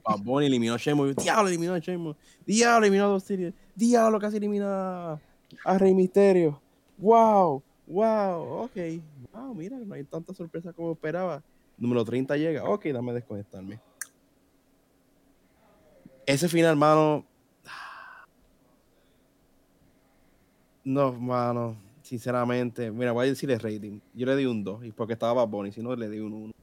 Bad 0.05 0.19
Bunny 0.19 0.45
eliminó 0.45 0.75
a 0.75 0.77
Sheamus. 0.77 1.15
Diablo, 1.17 1.49
eliminó 1.49 1.73
a 1.73 1.79
Sheamus. 1.79 2.15
Diablo, 2.45 2.85
eliminó 2.85 3.05
a 3.05 3.07
Dos 3.07 3.25
Diablo, 3.75 4.19
casi 4.19 4.37
elimina 4.37 5.19
a 5.65 5.77
Rey 5.77 5.93
Misterio. 5.93 6.61
Wow, 6.97 7.61
wow, 7.85 8.63
ok. 8.63 8.77
Wow, 9.33 9.53
mira, 9.53 9.77
no 9.77 9.93
hay 9.93 10.05
tanta 10.05 10.33
sorpresa 10.33 10.71
como 10.71 10.93
esperaba. 10.93 11.43
Número 11.77 12.05
30 12.05 12.37
llega. 12.37 12.63
Ok, 12.63 12.85
dame 12.85 13.11
desconectarme. 13.11 13.79
Ese 16.27 16.49
final, 16.49 16.71
hermano. 16.71 17.25
No, 20.83 21.13
mano. 21.13 21.77
Sinceramente, 22.03 22.91
mira, 22.91 23.13
voy 23.13 23.27
a 23.27 23.29
decirle 23.29 23.57
rating. 23.57 24.01
Yo 24.13 24.25
le 24.25 24.35
di 24.35 24.45
un 24.45 24.63
2, 24.63 24.85
y 24.85 24.91
porque 24.91 25.13
estaba 25.13 25.45
Bunny, 25.45 25.71
si 25.71 25.81
no 25.81 25.95
le 25.95 26.09
di 26.09 26.19
un 26.19 26.33
1. 26.33 26.53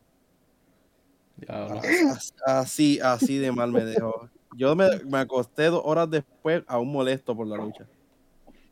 Así, 2.47 3.01
así 3.01 3.39
de 3.39 3.53
mal 3.53 3.73
me 3.73 3.85
dejó. 3.85 4.29
Yo 4.57 4.77
me, 4.77 4.87
me, 5.05 5.19
acosté 5.19 5.65
dos 5.65 5.83
horas 5.85 6.09
después 6.11 6.63
aún 6.67 6.93
molesto 6.93 7.35
por 7.35 7.47
la 7.47 7.57
lucha. 7.57 7.87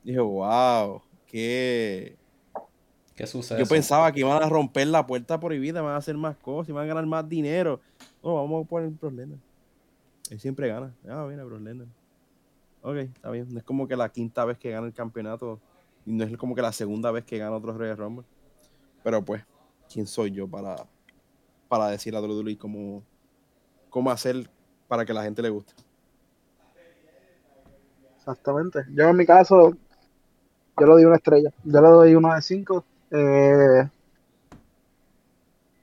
Dije, 0.04 0.20
wow, 0.20 1.02
qué... 1.26 2.16
¿Qué 3.14 3.26
sucede? 3.26 3.58
Yo 3.58 3.66
pensaba 3.66 4.12
que 4.12 4.20
iban 4.20 4.42
a 4.42 4.48
romper 4.48 4.86
la 4.86 5.06
puerta 5.06 5.40
prohibida, 5.40 5.82
van 5.82 5.94
a 5.94 5.98
hacer 5.98 6.16
más 6.16 6.36
cosas, 6.36 6.68
iban 6.68 6.84
a 6.84 6.86
ganar 6.86 7.06
más 7.06 7.28
dinero. 7.28 7.80
No, 8.22 8.36
vamos 8.36 8.64
a 8.64 8.68
poner 8.68 8.92
problema. 8.92 9.36
Él 10.32 10.40
siempre 10.40 10.66
gana. 10.66 10.94
Ah, 11.06 11.26
mira, 11.28 11.44
Brock 11.44 11.60
Ok, 12.80 12.96
está 12.96 13.30
bien. 13.30 13.52
No 13.52 13.58
es 13.58 13.64
como 13.64 13.86
que 13.86 13.94
la 13.96 14.08
quinta 14.08 14.46
vez 14.46 14.56
que 14.56 14.70
gana 14.70 14.86
el 14.86 14.94
campeonato 14.94 15.60
y 16.06 16.12
no 16.14 16.24
es 16.24 16.34
como 16.38 16.54
que 16.54 16.62
la 16.62 16.72
segunda 16.72 17.10
vez 17.10 17.26
que 17.26 17.36
gana 17.36 17.54
otro 17.54 17.76
Royal 17.76 17.98
Rumble. 17.98 18.24
Pero 19.04 19.22
pues, 19.22 19.44
¿quién 19.92 20.06
soy 20.06 20.30
yo 20.30 20.48
para, 20.48 20.76
para 21.68 21.88
decir 21.88 22.16
a 22.16 22.22
WWE 22.22 22.56
cómo, 22.56 23.02
cómo 23.90 24.10
hacer 24.10 24.48
para 24.88 25.04
que 25.04 25.12
la 25.12 25.22
gente 25.22 25.42
le 25.42 25.50
guste? 25.50 25.74
Exactamente. 28.16 28.86
Yo 28.94 29.10
en 29.10 29.16
mi 29.18 29.26
caso, 29.26 29.76
yo 30.80 30.86
le 30.86 30.92
doy 30.94 31.04
una 31.04 31.16
estrella. 31.16 31.50
Yo 31.62 31.82
le 31.82 31.88
doy 31.88 32.14
uno 32.14 32.34
de 32.34 32.40
cinco. 32.40 32.86
Eh, 33.10 33.86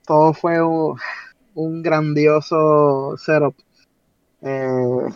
todo 0.08 0.34
fue 0.34 0.60
un, 0.60 1.84
grandioso 1.84 3.16
setup. 3.16 3.54
Eh, 4.42 5.08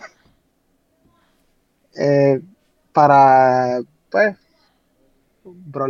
eh, 1.96 2.40
para, 2.92 3.80
pues, 4.10 4.36
Bro 5.44 5.88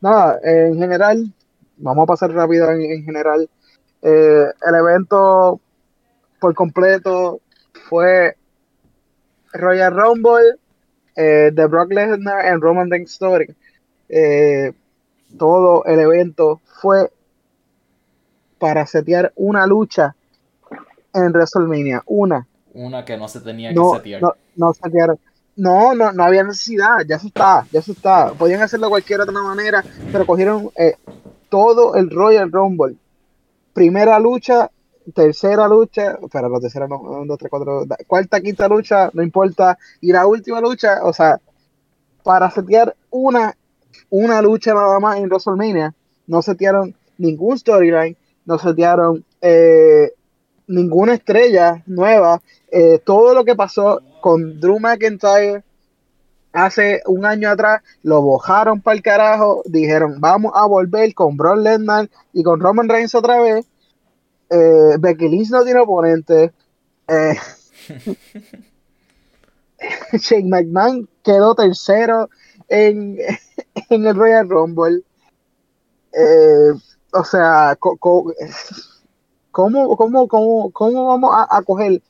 nada, 0.00 0.40
en 0.42 0.78
general, 0.78 1.32
vamos 1.76 2.02
a 2.02 2.06
pasar 2.06 2.32
rápido 2.32 2.70
en, 2.70 3.04
general. 3.04 3.48
el 4.02 4.74
evento 4.74 5.60
por 6.40 6.54
completo 6.54 7.40
fue 7.88 8.36
Royal 9.52 9.94
Rumble 9.94 10.56
de 11.16 11.66
Brock 11.66 11.92
Lesnar 11.92 12.46
en 12.46 12.60
Roman 12.60 12.90
Reigns 12.90 13.12
Story. 13.12 13.54
Eh, 14.14 14.74
todo 15.38 15.86
el 15.86 15.98
evento 16.00 16.60
fue 16.82 17.10
para 18.58 18.86
setear 18.86 19.32
una 19.36 19.66
lucha 19.66 20.14
en 21.12 21.32
WrestleMania. 21.32 22.02
Una. 22.06 22.46
Una 22.74 23.04
que 23.04 23.16
no 23.16 23.28
se 23.28 23.40
tenía 23.40 23.72
que 23.72 23.80
setear. 23.96 24.22
No, 24.22 24.34
no 24.56 24.72
No, 25.56 25.94
no, 25.94 26.12
no 26.12 26.24
había 26.24 26.42
necesidad, 26.42 26.98
ya 27.06 27.18
se 27.18 27.28
está, 27.28 27.66
ya 27.70 27.82
se 27.82 27.92
está. 27.92 28.32
Podían 28.32 28.62
hacerlo 28.62 28.86
de 28.86 28.90
cualquier 28.90 29.20
otra 29.20 29.42
manera, 29.42 29.84
pero 30.10 30.26
cogieron 30.26 30.70
eh, 30.76 30.96
todo 31.48 31.94
el 31.94 32.10
Royal 32.10 32.50
Rumble. 32.50 32.96
Primera 33.74 34.18
lucha, 34.18 34.70
tercera 35.14 35.68
lucha, 35.68 36.18
pero 36.30 36.48
la 36.48 36.60
tercera 36.60 36.88
no, 36.88 37.24
dos, 37.26 37.38
tres, 37.38 37.50
cuatro, 37.50 37.84
cuarta, 38.06 38.40
quinta 38.40 38.68
lucha, 38.68 39.10
no 39.12 39.22
importa. 39.22 39.78
Y 40.00 40.12
la 40.12 40.26
última 40.26 40.60
lucha, 40.60 41.00
o 41.02 41.12
sea, 41.12 41.38
para 42.22 42.50
setear 42.50 42.94
una 43.10 43.54
una 44.12 44.42
lucha 44.42 44.74
nada 44.74 45.00
más 45.00 45.16
en 45.18 45.28
WrestleMania. 45.28 45.94
No 46.26 46.42
setearon 46.42 46.94
ningún 47.18 47.58
storyline, 47.58 48.16
no 48.44 48.58
setearon 48.58 49.24
eh, 49.40 50.12
ninguna 50.66 51.14
estrella 51.14 51.82
nueva. 51.86 52.40
Eh, 52.70 53.00
todo 53.04 53.34
lo 53.34 53.44
que 53.44 53.54
pasó 53.54 54.00
con 54.20 54.60
Drew 54.60 54.78
McIntyre 54.78 55.62
hace 56.52 57.02
un 57.06 57.24
año 57.24 57.50
atrás 57.50 57.82
lo 58.02 58.22
bojaron 58.22 58.80
para 58.80 58.96
el 58.96 59.02
carajo. 59.02 59.62
Dijeron, 59.66 60.20
vamos 60.20 60.52
a 60.54 60.66
volver 60.66 61.14
con 61.14 61.36
Brock 61.36 61.58
Lesnar 61.58 62.08
y 62.32 62.42
con 62.42 62.60
Roman 62.60 62.88
Reigns 62.88 63.14
otra 63.14 63.40
vez. 63.40 63.66
Eh, 64.50 64.96
Becky 64.98 65.28
Lynch 65.28 65.50
no 65.50 65.64
tiene 65.64 65.80
oponente. 65.80 66.52
Eh, 67.08 67.36
Shane 70.12 70.48
McMahon 70.48 71.08
quedó 71.24 71.54
tercero 71.54 72.28
en, 72.68 73.18
en 73.90 74.06
el 74.06 74.14
Royal 74.14 74.48
Rumble. 74.48 75.02
Eh, 76.12 76.72
o 77.12 77.24
sea, 77.24 77.76
¿cómo, 79.52 79.96
cómo, 79.96 80.28
cómo, 80.72 81.06
vamos 81.06 81.30
a, 81.48 81.62
coger 81.62 82.02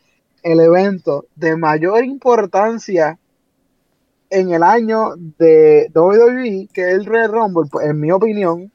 el 0.43 0.61
evento 0.61 1.27
de 1.37 1.57
mayor 1.57 2.05
importancia 2.05 3.19
en 4.31 4.53
el 4.53 4.63
año 4.63 5.11
de 5.17 5.91
WWE, 5.95 6.69
que 6.73 6.89
es 6.89 6.95
el 6.95 7.05
Royal 7.05 7.33
Rumble, 7.33 7.69
pues, 7.71 7.87
en 7.87 8.01
mi 8.01 8.11
opinión, 8.11 8.73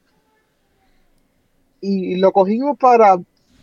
y 1.80 2.16
lo 2.16 2.32
cogimos 2.32 2.78
para, 2.78 3.16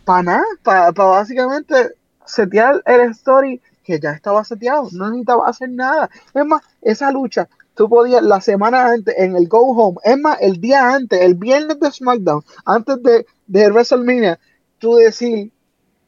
para 0.04 0.22
nada, 0.22 0.44
para, 0.62 0.92
para 0.92 1.08
básicamente 1.10 1.92
setear 2.26 2.82
el 2.84 3.10
story 3.12 3.60
que 3.82 4.00
ya 4.00 4.10
estaba 4.10 4.44
seteado, 4.44 4.88
no 4.92 5.08
necesitaba 5.08 5.48
hacer 5.48 5.70
nada. 5.70 6.10
Es 6.34 6.44
más, 6.44 6.62
esa 6.82 7.10
lucha 7.12 7.48
tú 7.76 7.88
podías 7.88 8.22
la 8.22 8.40
semana 8.40 8.86
antes 8.86 9.14
en 9.18 9.36
el 9.36 9.48
Go 9.48 9.60
Home, 9.60 9.98
es 10.02 10.18
más, 10.18 10.38
el 10.40 10.60
día 10.60 10.94
antes, 10.94 11.20
el 11.20 11.34
viernes 11.34 11.78
de 11.78 11.92
SmackDown, 11.92 12.42
antes 12.64 13.02
de, 13.02 13.26
de 13.46 13.70
WrestleMania, 13.70 14.40
tú 14.78 14.96
decir, 14.96 15.52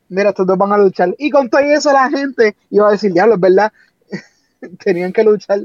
mira, 0.08 0.30
estos 0.30 0.46
dos 0.46 0.58
van 0.58 0.72
a 0.72 0.78
luchar. 0.78 1.14
Y 1.18 1.30
con 1.30 1.48
todo 1.48 1.60
eso 1.60 1.92
la 1.92 2.10
gente 2.10 2.56
iba 2.70 2.88
a 2.88 2.92
decir, 2.92 3.12
diablo, 3.12 3.34
es 3.34 3.40
verdad, 3.40 3.72
tenían 4.84 5.12
que 5.12 5.24
luchar. 5.24 5.60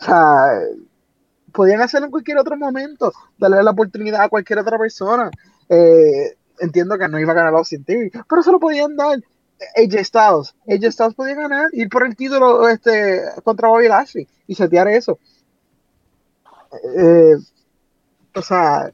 O 0.00 0.04
sea, 0.04 0.60
podían 1.52 1.80
hacerlo 1.80 2.06
en 2.06 2.10
cualquier 2.10 2.38
otro 2.38 2.56
momento, 2.56 3.12
darle 3.38 3.62
la 3.62 3.70
oportunidad 3.70 4.22
a 4.22 4.28
cualquier 4.28 4.58
otra 4.58 4.78
persona. 4.78 5.30
Eh, 5.68 6.36
entiendo 6.60 6.98
que 6.98 7.08
no 7.08 7.18
iba 7.18 7.32
a 7.32 7.36
ganar 7.36 7.54
Austin 7.54 7.84
TV, 7.84 8.10
pero 8.28 8.42
se 8.42 8.52
lo 8.52 8.60
podían 8.60 8.96
dar. 8.96 9.18
AJ 9.76 10.04
Styles, 10.04 10.54
AJ 10.68 10.92
Styles 10.92 11.14
podía 11.14 11.34
ganar, 11.36 11.68
ir 11.72 11.88
por 11.88 12.04
el 12.04 12.16
título 12.16 12.68
este, 12.68 13.22
contra 13.44 13.68
Bobby 13.68 13.88
Lashley 13.88 14.28
y 14.48 14.54
setear 14.54 14.88
eso. 14.88 15.18
Eh, 16.98 17.36
o 18.34 18.42
sea, 18.42 18.92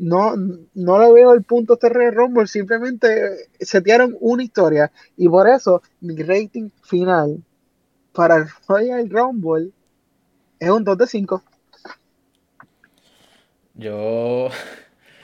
no, 0.00 0.34
no 0.74 0.98
le 0.98 1.12
veo 1.12 1.32
el 1.34 1.42
punto 1.44 1.74
este 1.74 1.90
Red 1.90 2.14
Rumble, 2.14 2.46
simplemente 2.46 3.50
setearon 3.60 4.16
una 4.20 4.42
historia 4.42 4.90
y 5.16 5.28
por 5.28 5.46
eso 5.46 5.82
mi 6.00 6.16
rating 6.16 6.70
final 6.82 7.42
para 8.12 8.36
el 8.36 8.46
Royal 8.66 9.10
Rumble 9.10 9.70
es 10.58 10.70
un 10.70 10.84
2 10.84 10.98
de 10.98 11.06
5. 11.06 11.42
Yo. 13.74 14.48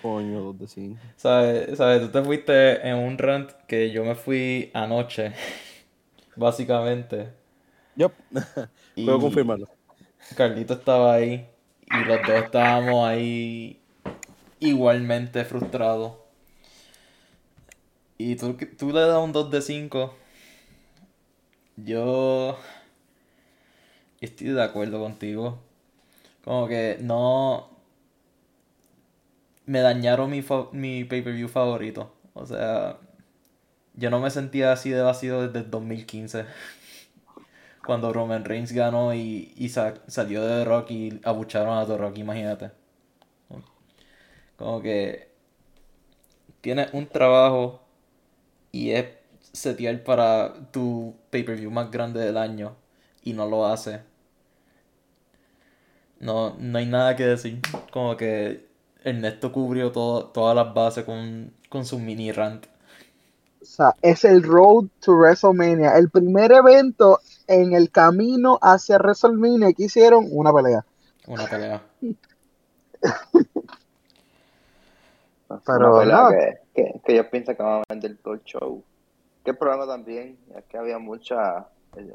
Coño, 0.03 0.41
2 0.41 0.59
de 0.59 0.69
5. 0.69 1.01
¿Sabes? 1.17 1.79
¿Sabes? 1.79 2.03
Tú 2.03 2.09
te 2.09 2.23
fuiste 2.23 2.87
en 2.87 2.97
un 2.97 3.17
rant 3.17 3.51
que 3.67 3.91
yo 3.91 4.05
me 4.05 4.15
fui 4.15 4.71
anoche. 4.75 5.33
Básicamente. 6.37 7.33
Yo. 7.95 8.13
Puedo 8.95 9.21
confirmarlo. 9.21 9.69
Carlito 10.37 10.75
estaba 10.75 11.15
ahí. 11.15 11.49
Y 11.91 12.05
los 12.05 12.19
dos 12.27 12.45
estábamos 12.45 13.07
ahí 13.07 13.81
igualmente 14.61 15.45
frustrados. 15.45 16.15
Y 18.19 18.37
tú, 18.37 18.57
tú 18.79 18.93
le 18.93 19.01
das 19.01 19.23
un 19.23 19.33
2 19.33 19.51
de 19.51 19.63
5. 19.63 20.15
Yo 21.77 22.59
estoy 24.21 24.49
de 24.49 24.63
acuerdo 24.63 25.01
contigo. 25.01 25.59
Como 26.45 26.69
que 26.69 26.99
no... 27.01 27.71
Me 29.67 29.81
dañaron 29.81 30.31
mi, 30.31 30.45
mi 30.73 31.05
pay-per-view 31.05 31.49
favorito. 31.49 32.15
O 32.35 32.47
sea, 32.47 32.99
yo 33.95 34.11
no 34.11 34.21
me 34.21 34.31
sentía 34.31 34.73
así 34.73 34.91
de 34.91 35.03
vacío 35.03 35.43
desde 35.43 35.61
el 35.61 35.71
2015 35.71 36.45
cuando 37.85 38.13
Roman 38.13 38.45
Reigns 38.45 38.73
ganó 38.73 39.15
y, 39.15 39.53
y 39.57 39.69
salió 39.71 40.43
de 40.45 40.59
The 40.61 40.65
Rock 40.65 40.91
y 40.91 41.21
abucharon 41.25 41.79
a 41.79 41.87
The 41.87 41.97
Rock, 41.97 42.19
imagínate. 42.19 42.86
Como 44.57 44.81
que 44.81 45.29
tienes 46.61 46.93
un 46.93 47.07
trabajo 47.07 47.81
y 48.73 48.91
es 48.91 49.07
setear 49.53 50.03
para 50.03 50.55
tu 50.71 51.15
pay-per-view 51.31 51.71
más 51.71 51.91
grande 51.91 52.21
del 52.21 52.37
año 52.37 52.77
y 53.23 53.33
no 53.33 53.47
lo 53.47 53.67
hace. 53.67 54.01
No, 56.21 56.57
no 56.59 56.79
hay 56.79 56.87
nada 56.87 57.17
que 57.17 57.27
decir. 57.27 57.61
Como 57.93 58.17
que 58.17 58.67
Ernesto 59.05 59.53
cubrió 59.53 59.93
todo, 59.93 60.27
todas 60.27 60.57
las 60.57 60.75
bases 60.75 61.05
con, 61.05 61.53
con 61.69 61.85
su 61.85 61.99
mini 61.99 62.33
rant. 62.33 62.67
sea, 63.61 63.95
es 64.03 64.25
el 64.25 64.43
Road 64.43 64.87
to 65.01 65.13
WrestleMania, 65.13 65.97
el 65.97 66.11
primer 66.11 66.53
evento 66.53 67.21
en 67.47 67.75
el 67.75 67.91
camino 67.91 68.59
hacia 68.63 68.99
WrestleMania 68.99 69.73
que 69.73 69.85
hicieron 69.85 70.27
una 70.31 70.53
pelea. 70.53 70.85
Una 71.27 71.47
pelea. 71.47 71.83
Pero 75.49 75.99
pelea 75.99 76.29
que, 76.75 77.01
que, 77.05 77.17
yo 77.17 77.31
pienso 77.31 77.57
que 77.57 77.63
van 77.63 77.81
a 77.81 77.83
vender 77.89 78.17
todo 78.19 78.35
el 78.35 78.43
show. 78.43 78.83
Que 79.45 79.53
el 79.53 79.57
problema 79.57 79.87
también 79.87 80.39
es 80.57 80.65
que 80.65 80.79
había 80.79 80.99
mucha 80.99 81.69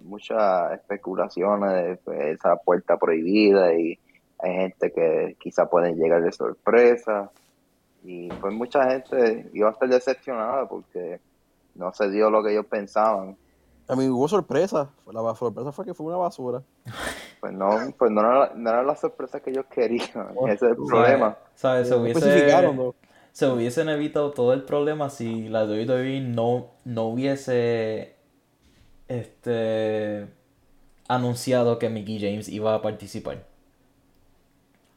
muchas 0.03 0.73
especulaciones 0.73 1.99
de 2.05 2.31
esa 2.31 2.55
puerta 2.57 2.97
prohibida 2.97 3.73
y 3.73 3.97
hay 4.39 4.53
gente 4.53 4.91
que 4.91 5.35
quizá 5.39 5.65
pueden 5.69 5.95
llegar 5.95 6.21
de 6.21 6.31
sorpresa 6.31 7.31
y 8.03 8.29
pues 8.29 8.53
mucha 8.53 8.89
gente 8.89 9.49
iba 9.53 9.69
a 9.69 9.71
estar 9.71 9.89
decepcionada 9.89 10.67
porque 10.67 11.19
no 11.75 11.93
se 11.93 12.09
dio 12.09 12.29
lo 12.29 12.43
que 12.43 12.51
ellos 12.51 12.65
pensaban. 12.65 13.37
A 13.87 13.95
mí 13.95 14.07
hubo 14.07 14.27
sorpresa, 14.27 14.89
la 15.11 15.35
sorpresa 15.35 15.71
fue 15.71 15.85
que 15.85 15.93
fue 15.93 16.07
una 16.07 16.17
basura. 16.17 16.61
Pues 17.39 17.53
no, 17.53 17.69
pues 17.97 18.11
no 18.11 18.21
era, 18.21 18.51
no 18.55 18.69
era 18.69 18.83
la 18.83 18.95
sorpresa 18.95 19.39
que 19.39 19.49
ellos 19.49 19.65
querían, 19.65 20.29
ese 20.47 20.53
es 20.53 20.61
el 20.61 20.75
problema. 20.75 21.37
¿Sabes? 21.55 21.87
Se, 21.87 21.95
hubiese, 21.95 22.45
se 23.31 23.47
hubiesen 23.47 23.89
evitado 23.89 24.31
todo 24.31 24.53
el 24.53 24.63
problema 24.63 25.09
si 25.09 25.47
la 25.47 25.63
WWE 25.65 26.21
no, 26.21 26.71
no 26.83 27.07
hubiese 27.07 28.15
este 29.07 30.27
anunciado 31.07 31.79
que 31.79 31.89
Mickey 31.89 32.19
James 32.19 32.49
iba 32.49 32.73
a 32.73 32.81
participar. 32.81 33.45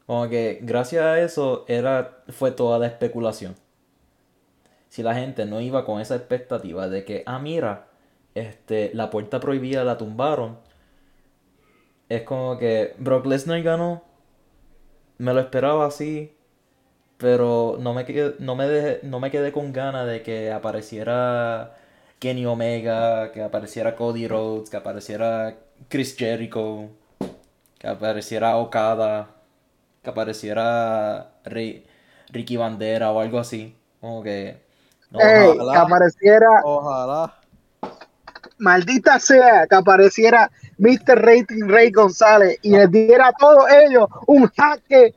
Como 0.06 0.28
que 0.28 0.58
gracias 0.62 1.04
a 1.04 1.20
eso 1.20 1.64
era, 1.66 2.22
fue 2.28 2.50
toda 2.50 2.78
la 2.78 2.86
especulación. 2.86 3.56
Si 4.88 5.02
la 5.02 5.14
gente 5.14 5.46
no 5.46 5.60
iba 5.60 5.84
con 5.84 6.00
esa 6.00 6.14
expectativa 6.14 6.88
de 6.88 7.04
que, 7.04 7.22
ah, 7.26 7.38
mira, 7.38 7.88
este, 8.34 8.90
la 8.94 9.10
puerta 9.10 9.40
prohibida 9.40 9.82
la 9.82 9.98
tumbaron, 9.98 10.58
es 12.08 12.22
como 12.22 12.58
que 12.58 12.94
Brock 12.98 13.26
Lesnar 13.26 13.62
ganó, 13.62 14.04
me 15.18 15.32
lo 15.32 15.40
esperaba 15.40 15.86
así, 15.86 16.33
pero 17.18 17.76
no 17.80 17.94
me, 17.94 18.04
quedé, 18.04 18.34
no 18.38 18.56
me, 18.56 18.98
no 19.02 19.20
me 19.20 19.30
quedé 19.30 19.52
con 19.52 19.72
ganas 19.72 20.06
de 20.06 20.22
que 20.22 20.52
apareciera 20.52 21.76
Kenny 22.18 22.46
Omega, 22.46 23.32
que 23.32 23.42
apareciera 23.42 23.96
Cody 23.96 24.28
Rhodes, 24.28 24.70
que 24.70 24.76
apareciera 24.76 25.56
Chris 25.88 26.16
Jericho, 26.16 26.88
que 27.78 27.88
apareciera 27.88 28.56
Okada 28.56 29.34
que 30.04 30.10
apareciera 30.10 31.30
Ricky 31.44 32.56
Bandera 32.56 33.10
o 33.10 33.20
algo 33.20 33.38
así. 33.38 33.74
Como 34.00 34.22
que. 34.22 34.62
que 35.10 35.76
apareciera. 35.76 36.46
Ojalá. 36.62 37.34
Maldita 38.58 39.18
sea, 39.18 39.66
que 39.66 39.74
apareciera 39.74 40.48
Mr. 40.78 41.20
Rating 41.20 41.66
Ray 41.66 41.90
González 41.90 42.58
y 42.62 42.70
les 42.70 42.90
diera 42.90 43.28
a 43.28 43.32
todos 43.32 43.64
ellos 43.70 44.08
un 44.26 44.46
jaque 44.48 45.14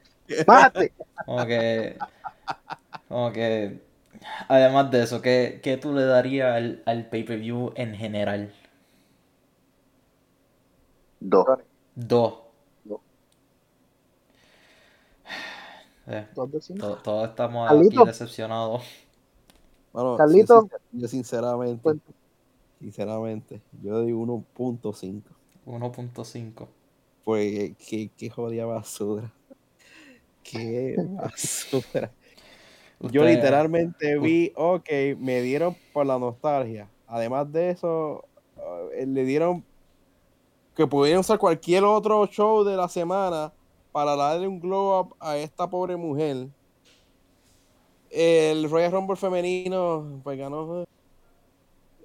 mate. 0.48 0.92
Como 1.26 1.46
que. 1.46 1.98
Como 3.08 3.32
que. 3.32 3.82
Además 4.48 4.92
de 4.92 5.04
eso, 5.04 5.22
¿qué, 5.22 5.60
qué 5.64 5.78
tú 5.78 5.94
le 5.94 6.04
darías 6.04 6.56
al, 6.56 6.84
al 6.86 7.10
pay-per-view 7.10 7.72
en 7.76 7.96
general? 7.96 8.54
Dos. 11.20 11.46
Dos. 11.96 12.34
Eh, 16.10 16.26
todos, 16.34 17.30
estamos 17.30 17.70
aquí 17.70 17.98
decepcionados. 18.06 18.82
Bueno, 19.92 20.16
Carlito. 20.16 20.70
Yo, 20.94 21.06
sinceramente, 21.06 22.00
sinceramente, 22.80 23.62
yo 23.84 23.96
doy 23.96 24.14
1.5. 24.14 25.22
1.5. 25.66 26.68
Pues 27.26 27.76
qué, 27.78 28.10
qué 28.16 28.30
jodida 28.30 28.66
basura. 28.66 29.34
Qué 30.50 30.96
basura. 31.10 32.12
yo 33.00 33.24
literalmente 33.24 34.18
vi, 34.18 34.52
ok, 34.56 34.90
me 35.18 35.42
dieron 35.42 35.76
por 35.94 36.06
la 36.06 36.18
nostalgia. 36.18 36.90
Además 37.08 37.52
de 37.52 37.72
eso, 37.72 38.26
eh, 38.96 39.06
le 39.06 39.24
dieron 39.24 39.64
que 40.76 40.86
pudieran 40.88 41.22
usar 41.22 41.40
cualquier 41.40 41.84
otro 41.84 42.26
show 42.28 42.64
de 42.64 42.78
la 42.78 42.88
semana 42.88 43.52
para 43.92 44.16
darle 44.16 44.48
un 44.48 44.60
glow 44.60 45.00
up 45.00 45.16
a 45.20 45.38
esta 45.38 45.70
pobre 45.70 45.96
mujer. 45.96 46.48
El 48.10 48.70
Royal 48.70 48.92
Rumble 48.92 49.16
femenino, 49.16 50.22
pues 50.24 50.38
ganó. 50.38 50.86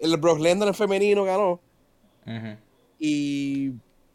El 0.00 0.16
Brock 0.16 0.40
Lesnar 0.40 0.74
femenino 0.74 1.24
ganó. 1.24 1.60
Y. 2.98 3.72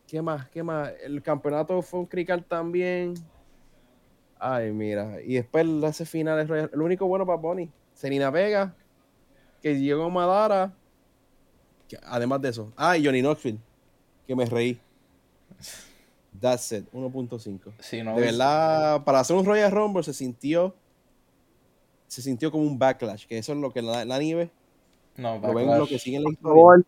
¿Qué 0.07 0.21
más? 0.21 0.49
¿Qué 0.49 0.63
más? 0.63 0.91
El 1.03 1.21
campeonato 1.21 1.81
fue 1.81 1.99
un 1.99 2.05
crical 2.05 2.43
también. 2.43 3.13
Ay, 4.39 4.71
mira. 4.71 5.21
Y 5.21 5.35
después 5.35 5.65
ese 5.83 6.05
final 6.05 6.39
es 6.39 6.71
el 6.73 6.81
único 6.81 7.07
bueno 7.07 7.25
para 7.25 7.37
Bonnie. 7.37 7.69
Serena 7.93 8.29
Vega, 8.29 8.75
que 9.61 9.79
llegó 9.79 10.05
a 10.05 10.09
Madara. 10.09 10.73
además 12.03 12.41
de 12.41 12.49
eso. 12.49 12.71
Ah, 12.75 12.97
y 12.97 13.05
Johnny 13.05 13.21
Knoxville, 13.21 13.59
que 14.27 14.35
me 14.35 14.45
reí. 14.45 14.79
That's 16.39 16.71
it, 16.71 16.85
1.5. 16.93 18.15
de 18.15 18.21
verdad, 18.21 19.03
para 19.03 19.21
hacer 19.21 19.35
un 19.35 19.43
Royal 19.43 19.71
Rumble 19.71 20.03
se 20.03 20.13
sintió 20.13 20.75
se 22.07 22.21
sintió 22.21 22.51
como 22.51 22.63
un 22.63 22.79
backlash, 22.79 23.25
que 23.25 23.37
eso 23.37 23.53
es 23.53 23.57
lo 23.57 23.71
que 23.71 23.81
la, 23.81 24.05
la 24.05 24.19
nieve 24.19 24.49
no, 25.17 25.39
backlash. 25.41 25.77
lo 25.77 25.87
que 25.87 25.99
sigue 25.99 26.19
la 26.19 26.29
historia. 26.29 26.41
Por 26.41 26.53
favor, 26.53 26.85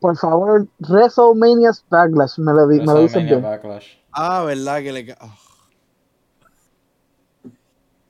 por 0.00 0.16
favor, 0.16 0.68
WrestleMania's 0.80 1.84
Backlash, 1.88 2.38
me 2.38 2.52
lo, 2.52 2.66
me 2.66 2.84
lo 2.84 3.02
dicen 3.02 3.26
bien. 3.26 3.42
Backlash. 3.42 3.86
Ah, 4.12 4.44
verdad 4.44 4.82
que 4.82 4.92
le... 4.92 5.16
Oh. 5.20 5.47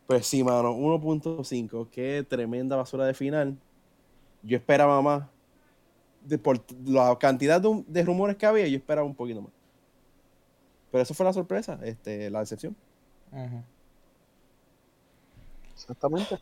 Pues 0.09 0.27
sí, 0.27 0.43
mano, 0.43 0.75
1.5, 0.75 1.91
qué 1.91 2.27
tremenda 2.29 2.77
basura 2.77 3.05
de 3.05 3.13
final. 3.15 3.59
Yo 4.43 4.57
esperaba 4.57 5.03
más. 5.03 5.29
De, 6.25 6.39
por 6.39 6.61
la 6.87 7.17
cantidad 7.19 7.61
de, 7.61 7.85
de 7.89 8.03
rumores 8.05 8.37
que 8.37 8.47
había, 8.47 8.67
yo 8.69 8.77
esperaba 8.79 9.07
un 9.07 9.15
poquito 9.15 9.43
más. 9.43 9.53
Pero 10.91 11.03
eso 11.03 11.15
fue 11.15 11.25
la 11.27 11.33
sorpresa, 11.33 11.79
este, 11.83 12.31
la 12.31 12.41
decepción. 12.41 12.77
Exactamente. 15.75 16.39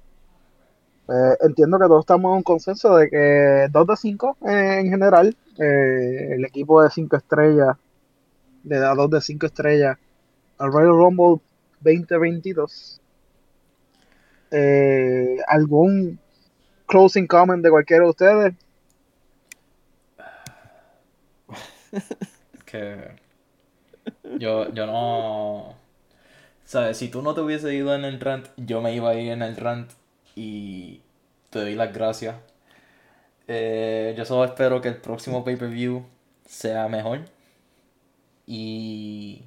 Eh, 1.09 1.37
entiendo 1.43 1.79
que 1.79 1.87
todos 1.87 2.01
estamos 2.01 2.31
en 2.31 2.37
un 2.39 2.43
consenso 2.43 2.97
de 2.97 3.09
que 3.09 3.69
2 3.71 3.87
de 3.87 3.97
5 3.97 4.39
eh, 4.49 4.81
en 4.81 4.91
general. 4.91 5.37
Eh, 5.59 6.35
el 6.35 6.45
equipo 6.45 6.83
de 6.83 6.91
5 6.91 7.17
estrellas 7.17 7.77
le 8.65 8.79
da 8.79 8.95
2 8.95 9.11
de 9.11 9.21
5 9.21 9.47
estrellas 9.47 9.99
al 10.59 10.73
Royal 10.73 10.91
Rumble 10.91 11.41
2022. 11.81 13.01
¿Algún 15.49 16.19
closing 16.87 17.27
comment 17.27 17.63
de 17.63 17.71
cualquiera 17.71 18.05
de 18.05 18.11
ustedes? 18.11 18.55
que 22.67 23.17
yo, 24.39 24.73
yo 24.73 24.87
no. 24.87 25.75
¿Sabes? 26.65 26.97
Si 26.99 27.09
tú 27.09 27.23
no 27.23 27.35
te 27.35 27.41
hubiese 27.41 27.75
ido 27.75 27.95
en 27.95 28.05
el 28.05 28.21
rant, 28.21 28.49
yo 28.57 28.81
me 28.81 28.95
iba 28.95 29.11
a 29.11 29.15
ir 29.15 29.31
en 29.31 29.43
el 29.43 29.57
rant 29.57 29.91
y 30.35 31.01
te 31.51 31.61
doy 31.61 31.75
las 31.75 31.93
gracias. 31.93 32.37
Eh, 33.49 34.15
yo 34.17 34.25
solo 34.25 34.45
espero 34.45 34.81
que 34.81 34.89
el 34.89 34.97
próximo 34.97 35.45
pay-per-view 35.45 36.05
sea 36.47 36.89
mejor. 36.89 37.21
Y. 38.47 39.43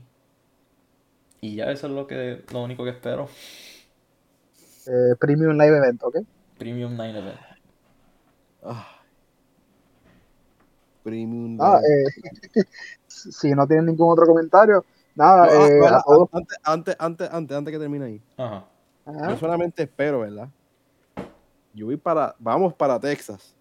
Y 1.42 1.56
ya 1.56 1.72
eso 1.72 1.88
es 1.88 1.94
lo 1.94 2.08
que 2.08 2.44
lo 2.52 2.64
único 2.64 2.84
que 2.84 2.92
espero. 2.92 3.30
Eh, 4.90 5.16
premium 5.20 5.56
Live 5.56 5.78
Event, 5.78 6.04
¿ok? 6.04 6.18
Premium 6.58 6.98
Live 6.98 7.20
Event. 7.20 7.40
Ah. 8.64 8.88
Premium 11.04 11.58
ah, 11.62 11.80
eh, 11.80 12.64
si 13.08 13.52
no 13.52 13.68
tienen 13.68 13.86
ningún 13.86 14.12
otro 14.12 14.26
comentario, 14.26 14.84
nada. 15.14 15.44
Ah, 15.44 15.68
eh, 15.68 15.80
antes, 16.64 16.98
antes, 17.00 17.28
antes, 17.32 17.56
antes, 17.58 17.72
que 17.72 17.80
termine 17.80 18.06
ahí. 18.06 18.22
Ajá. 18.36 18.66
Yo 19.06 19.38
solamente 19.38 19.84
espero, 19.84 20.22
¿verdad? 20.22 20.50
Yo 21.74 21.86
voy 21.86 21.98
para, 21.98 22.36
vamos 22.40 22.74
para 22.74 23.00
Texas 23.00 23.56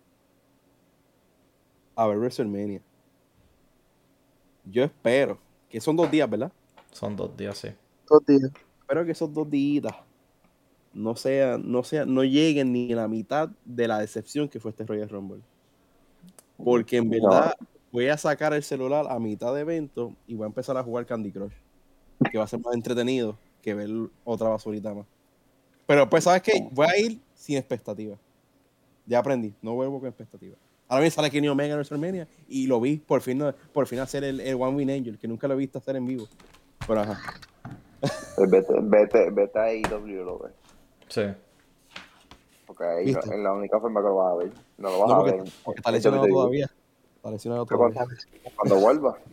a 1.95 2.07
ver 2.07 2.19
WrestleMania. 2.19 2.81
Yo 4.65 4.83
espero 4.85 5.39
que 5.69 5.79
son 5.79 5.95
dos 5.95 6.11
días, 6.11 6.29
¿verdad? 6.29 6.51
Son 6.91 7.15
dos 7.15 7.37
días, 7.37 7.59
sí. 7.59 7.69
Dos 8.09 8.25
días. 8.25 8.51
Espero 8.81 9.05
que 9.05 9.13
esos 9.13 9.33
dos 9.33 9.49
días 9.49 9.95
no 10.99 11.15
sean, 11.17 11.71
no 11.71 11.85
sean, 11.85 12.13
no 12.13 12.25
lleguen 12.25 12.73
ni 12.73 12.93
a 12.93 12.97
la 12.97 13.09
mitad 13.09 13.51
de 13.65 13.87
la 13.87 14.01
decepción 14.01 14.49
que 14.49 14.59
fue 14.59 14.73
este 14.73 14.85
Royal 14.85 15.09
Rumble. 15.09 15.41
Porque 16.63 16.97
en 16.97 17.09
verdad, 17.09 17.55
voy 17.93 18.09
a 18.09 18.17
sacar 18.17 18.53
el 18.53 18.65
celular 18.65 19.07
a 19.09 19.19
mitad 19.21 19.55
de 19.55 19.61
evento 19.61 20.13
y 20.27 20.35
voy 20.35 20.45
a 20.45 20.49
empezar 20.49 20.77
a 20.77 20.83
jugar 20.83 21.07
Candy 21.07 21.31
Crush. 21.31 21.53
Que 22.31 22.39
va 22.39 22.45
a 22.45 22.49
ser 22.49 22.61
más 22.61 22.75
entretenido 22.75 23.39
que 23.63 23.75
ver 23.75 23.89
otra 24.25 24.49
basurita 24.49 24.93
más. 24.93 25.07
Pero 25.87 26.11
pues, 26.11 26.25
¿sabes 26.25 26.43
qué? 26.43 26.69
Voy 26.73 26.87
a 26.87 26.99
ir 26.99 27.21
sin 27.35 27.57
expectativa. 27.57 28.17
Ya 29.07 29.21
aprendí, 29.21 29.55
no 29.63 29.75
vuelvo 29.75 30.01
con 30.01 30.09
expectativas. 30.09 30.59
Ahora 30.89 31.03
bien 31.03 31.13
sale 31.13 31.31
Kenny 31.31 31.49
Omega 31.49 31.75
en 31.75 31.77
WrestleMania 31.77 32.27
y 32.49 32.67
lo 32.67 32.81
vi 32.81 32.97
por 32.97 33.21
fin, 33.21 33.43
por 33.73 33.87
fin 33.87 34.01
hacer 34.01 34.25
el, 34.25 34.41
el 34.41 34.55
One 34.55 34.77
Win 34.77 34.91
Angel, 34.91 35.19
que 35.19 35.29
nunca 35.29 35.47
lo 35.47 35.55
he 35.55 35.59
visto 35.59 35.79
hacer 35.79 35.95
en 35.97 36.07
vivo. 36.07 36.27
Pero 36.87 37.01
ajá. 37.01 37.21
Pues 38.01 38.51
vete, 38.51 38.75
vete, 38.83 39.31
vete 39.31 39.59
a 39.59 39.73
IW, 39.73 40.25
lo 40.25 40.39
ves. 40.39 40.53
Sí. 41.09 41.23
Porque 42.67 42.85
ahí 42.85 43.13
no, 43.13 43.21
es 43.21 43.39
la 43.39 43.53
única 43.53 43.81
forma 43.81 44.01
que 44.01 44.07
lo 44.07 44.17
vas 44.17 44.33
a 44.33 44.37
ver. 44.37 44.53
No 44.77 44.91
lo 44.91 45.01
vas 45.01 45.11
a 45.11 45.23
ver. 45.23 45.45
Porque 45.65 45.81
está 45.81 45.91
lesionado 45.91 46.27
todavía. 46.27 46.71
Está 47.17 47.31
lesionado 47.31 47.67
todavía. 47.67 48.07
Cuando, 48.57 48.77
vuelva. 48.77 49.19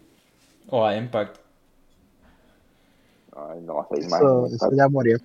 O 0.67 0.83
a 0.83 0.97
Impact. 0.97 1.37
Ay, 3.35 3.61
no 3.61 3.75
va 3.75 3.83
a 3.83 3.95
ser 3.95 4.09
más. 4.09 4.51
Eso, 4.51 4.71
ya 4.71 4.89
murió. 4.89 5.19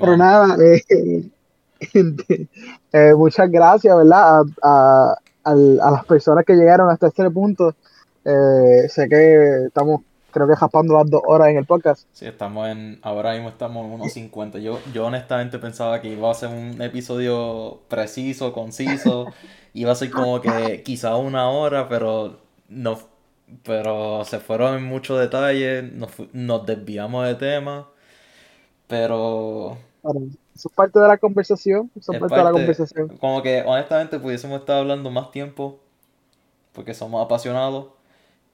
Pero 0.00 0.16
nada, 0.16 0.56
eh, 0.64 1.30
eh, 2.92 3.14
muchas 3.14 3.50
gracias, 3.50 3.96
¿verdad? 3.96 4.40
A, 4.40 4.44
a, 4.62 5.16
a, 5.44 5.54
las 5.54 6.04
personas 6.06 6.44
que 6.44 6.54
llegaron 6.54 6.90
hasta 6.90 7.08
este 7.08 7.30
punto. 7.30 7.74
Eh, 8.24 8.88
sé 8.88 9.08
que 9.08 9.66
estamos, 9.66 10.02
creo 10.30 10.48
que 10.48 10.56
jaspando 10.56 10.94
las 10.94 11.10
dos 11.10 11.22
horas 11.26 11.48
en 11.48 11.58
el 11.58 11.66
podcast. 11.66 12.06
Sí, 12.12 12.26
estamos 12.26 12.68
en, 12.68 12.98
ahora 13.02 13.32
mismo 13.32 13.48
estamos 13.48 13.84
en 13.84 13.92
unos 13.92 14.12
50. 14.12 14.58
Yo, 14.58 14.78
yo 14.92 15.06
honestamente 15.06 15.58
pensaba 15.58 16.00
que 16.00 16.08
iba 16.08 16.30
a 16.30 16.34
ser 16.34 16.48
un 16.48 16.80
episodio 16.82 17.80
preciso, 17.88 18.52
conciso. 18.52 19.26
iba 19.74 19.92
a 19.92 19.94
ser 19.94 20.10
como 20.10 20.40
que 20.40 20.82
quizá 20.82 21.16
una 21.16 21.50
hora, 21.50 21.88
pero 21.88 22.38
no, 22.68 22.98
pero 23.62 24.24
se 24.24 24.38
fueron 24.38 24.76
en 24.76 24.84
muchos 24.84 25.18
detalles, 25.18 25.92
nos, 25.92 26.10
nos 26.32 26.66
desviamos 26.66 27.26
de 27.26 27.34
tema. 27.34 27.88
Pero 28.86 29.78
eso 30.54 30.68
es 30.68 30.74
parte 30.74 30.98
de 30.98 31.08
la 31.08 31.18
conversación. 31.18 31.90
Eso 31.96 32.12
es 32.12 32.20
parte, 32.20 32.34
de 32.34 32.44
la 32.44 32.52
conversación. 32.52 33.08
Como 33.18 33.42
que 33.42 33.62
honestamente 33.66 34.18
pudiésemos 34.18 34.60
estar 34.60 34.76
hablando 34.76 35.10
más 35.10 35.30
tiempo. 35.30 35.78
Porque 36.72 36.94
somos 36.94 37.24
apasionados. 37.24 37.86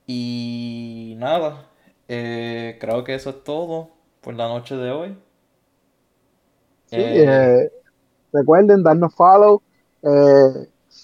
Y 0.06 1.14
nada. 1.18 1.68
Eh, 2.08 2.76
creo 2.80 3.04
que 3.04 3.14
eso 3.14 3.30
es 3.30 3.44
todo 3.44 3.90
por 4.20 4.34
la 4.34 4.48
noche 4.48 4.76
de 4.76 4.90
hoy. 4.90 5.18
Sí, 6.86 6.96
eh, 6.96 7.24
eh, 7.24 7.72
recuerden 8.32 8.82
darnos 8.82 9.14
follow, 9.14 9.60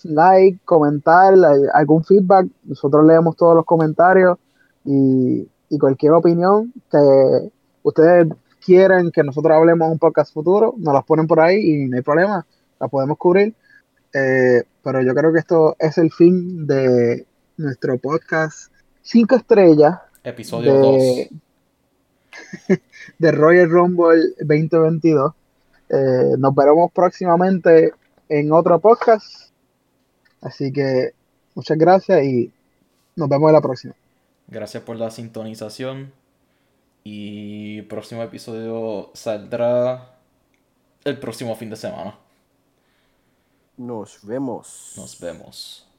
like, 0.04 0.60
comentar, 0.64 1.34
algún 1.74 2.04
feedback. 2.04 2.46
Nosotros 2.64 3.04
leemos 3.04 3.36
todos 3.36 3.56
los 3.56 3.64
comentarios 3.64 4.38
y, 4.84 5.48
y 5.68 5.78
cualquier 5.78 6.12
opinión 6.12 6.72
que 6.90 7.50
ustedes 7.82 8.28
quieren 8.64 9.10
que 9.10 9.22
nosotros 9.22 9.56
hablemos 9.56 9.90
un 9.90 9.98
podcast 9.98 10.32
futuro, 10.32 10.74
nos 10.78 10.94
las 10.94 11.04
ponen 11.04 11.26
por 11.26 11.40
ahí 11.40 11.58
y 11.58 11.86
no 11.86 11.96
hay 11.96 12.02
problema, 12.02 12.46
las 12.80 12.90
podemos 12.90 13.18
cubrir. 13.18 13.54
Eh, 14.14 14.62
pero 14.82 15.02
yo 15.02 15.14
creo 15.14 15.32
que 15.32 15.38
esto 15.38 15.76
es 15.78 15.98
el 15.98 16.10
fin 16.10 16.66
de 16.66 17.26
nuestro 17.56 17.98
podcast 17.98 18.71
5 19.02 19.36
estrellas. 19.36 19.98
Episodio 20.24 20.74
2. 20.74 21.02
De, 23.18 23.32
Royal 23.32 23.68
Rumble 23.68 24.34
2022. 24.40 25.32
Eh, 25.88 25.96
nos 26.38 26.54
veremos 26.54 26.90
próximamente 26.92 27.92
en 28.28 28.52
otro 28.52 28.78
podcast. 28.78 29.50
Así 30.40 30.72
que 30.72 31.12
muchas 31.54 31.76
gracias 31.76 32.24
y 32.24 32.52
nos 33.16 33.28
vemos 33.28 33.48
en 33.48 33.54
la 33.54 33.60
próxima. 33.60 33.94
Gracias 34.48 34.82
por 34.82 34.96
la 34.96 35.10
sintonización. 35.10 36.12
Y 37.04 37.78
el 37.78 37.86
próximo 37.86 38.22
episodio 38.22 39.10
saldrá 39.14 40.14
el 41.04 41.18
próximo 41.18 41.56
fin 41.56 41.70
de 41.70 41.76
semana. 41.76 42.16
Nos 43.76 44.24
vemos. 44.24 44.94
Nos 44.96 45.18
vemos. 45.18 45.91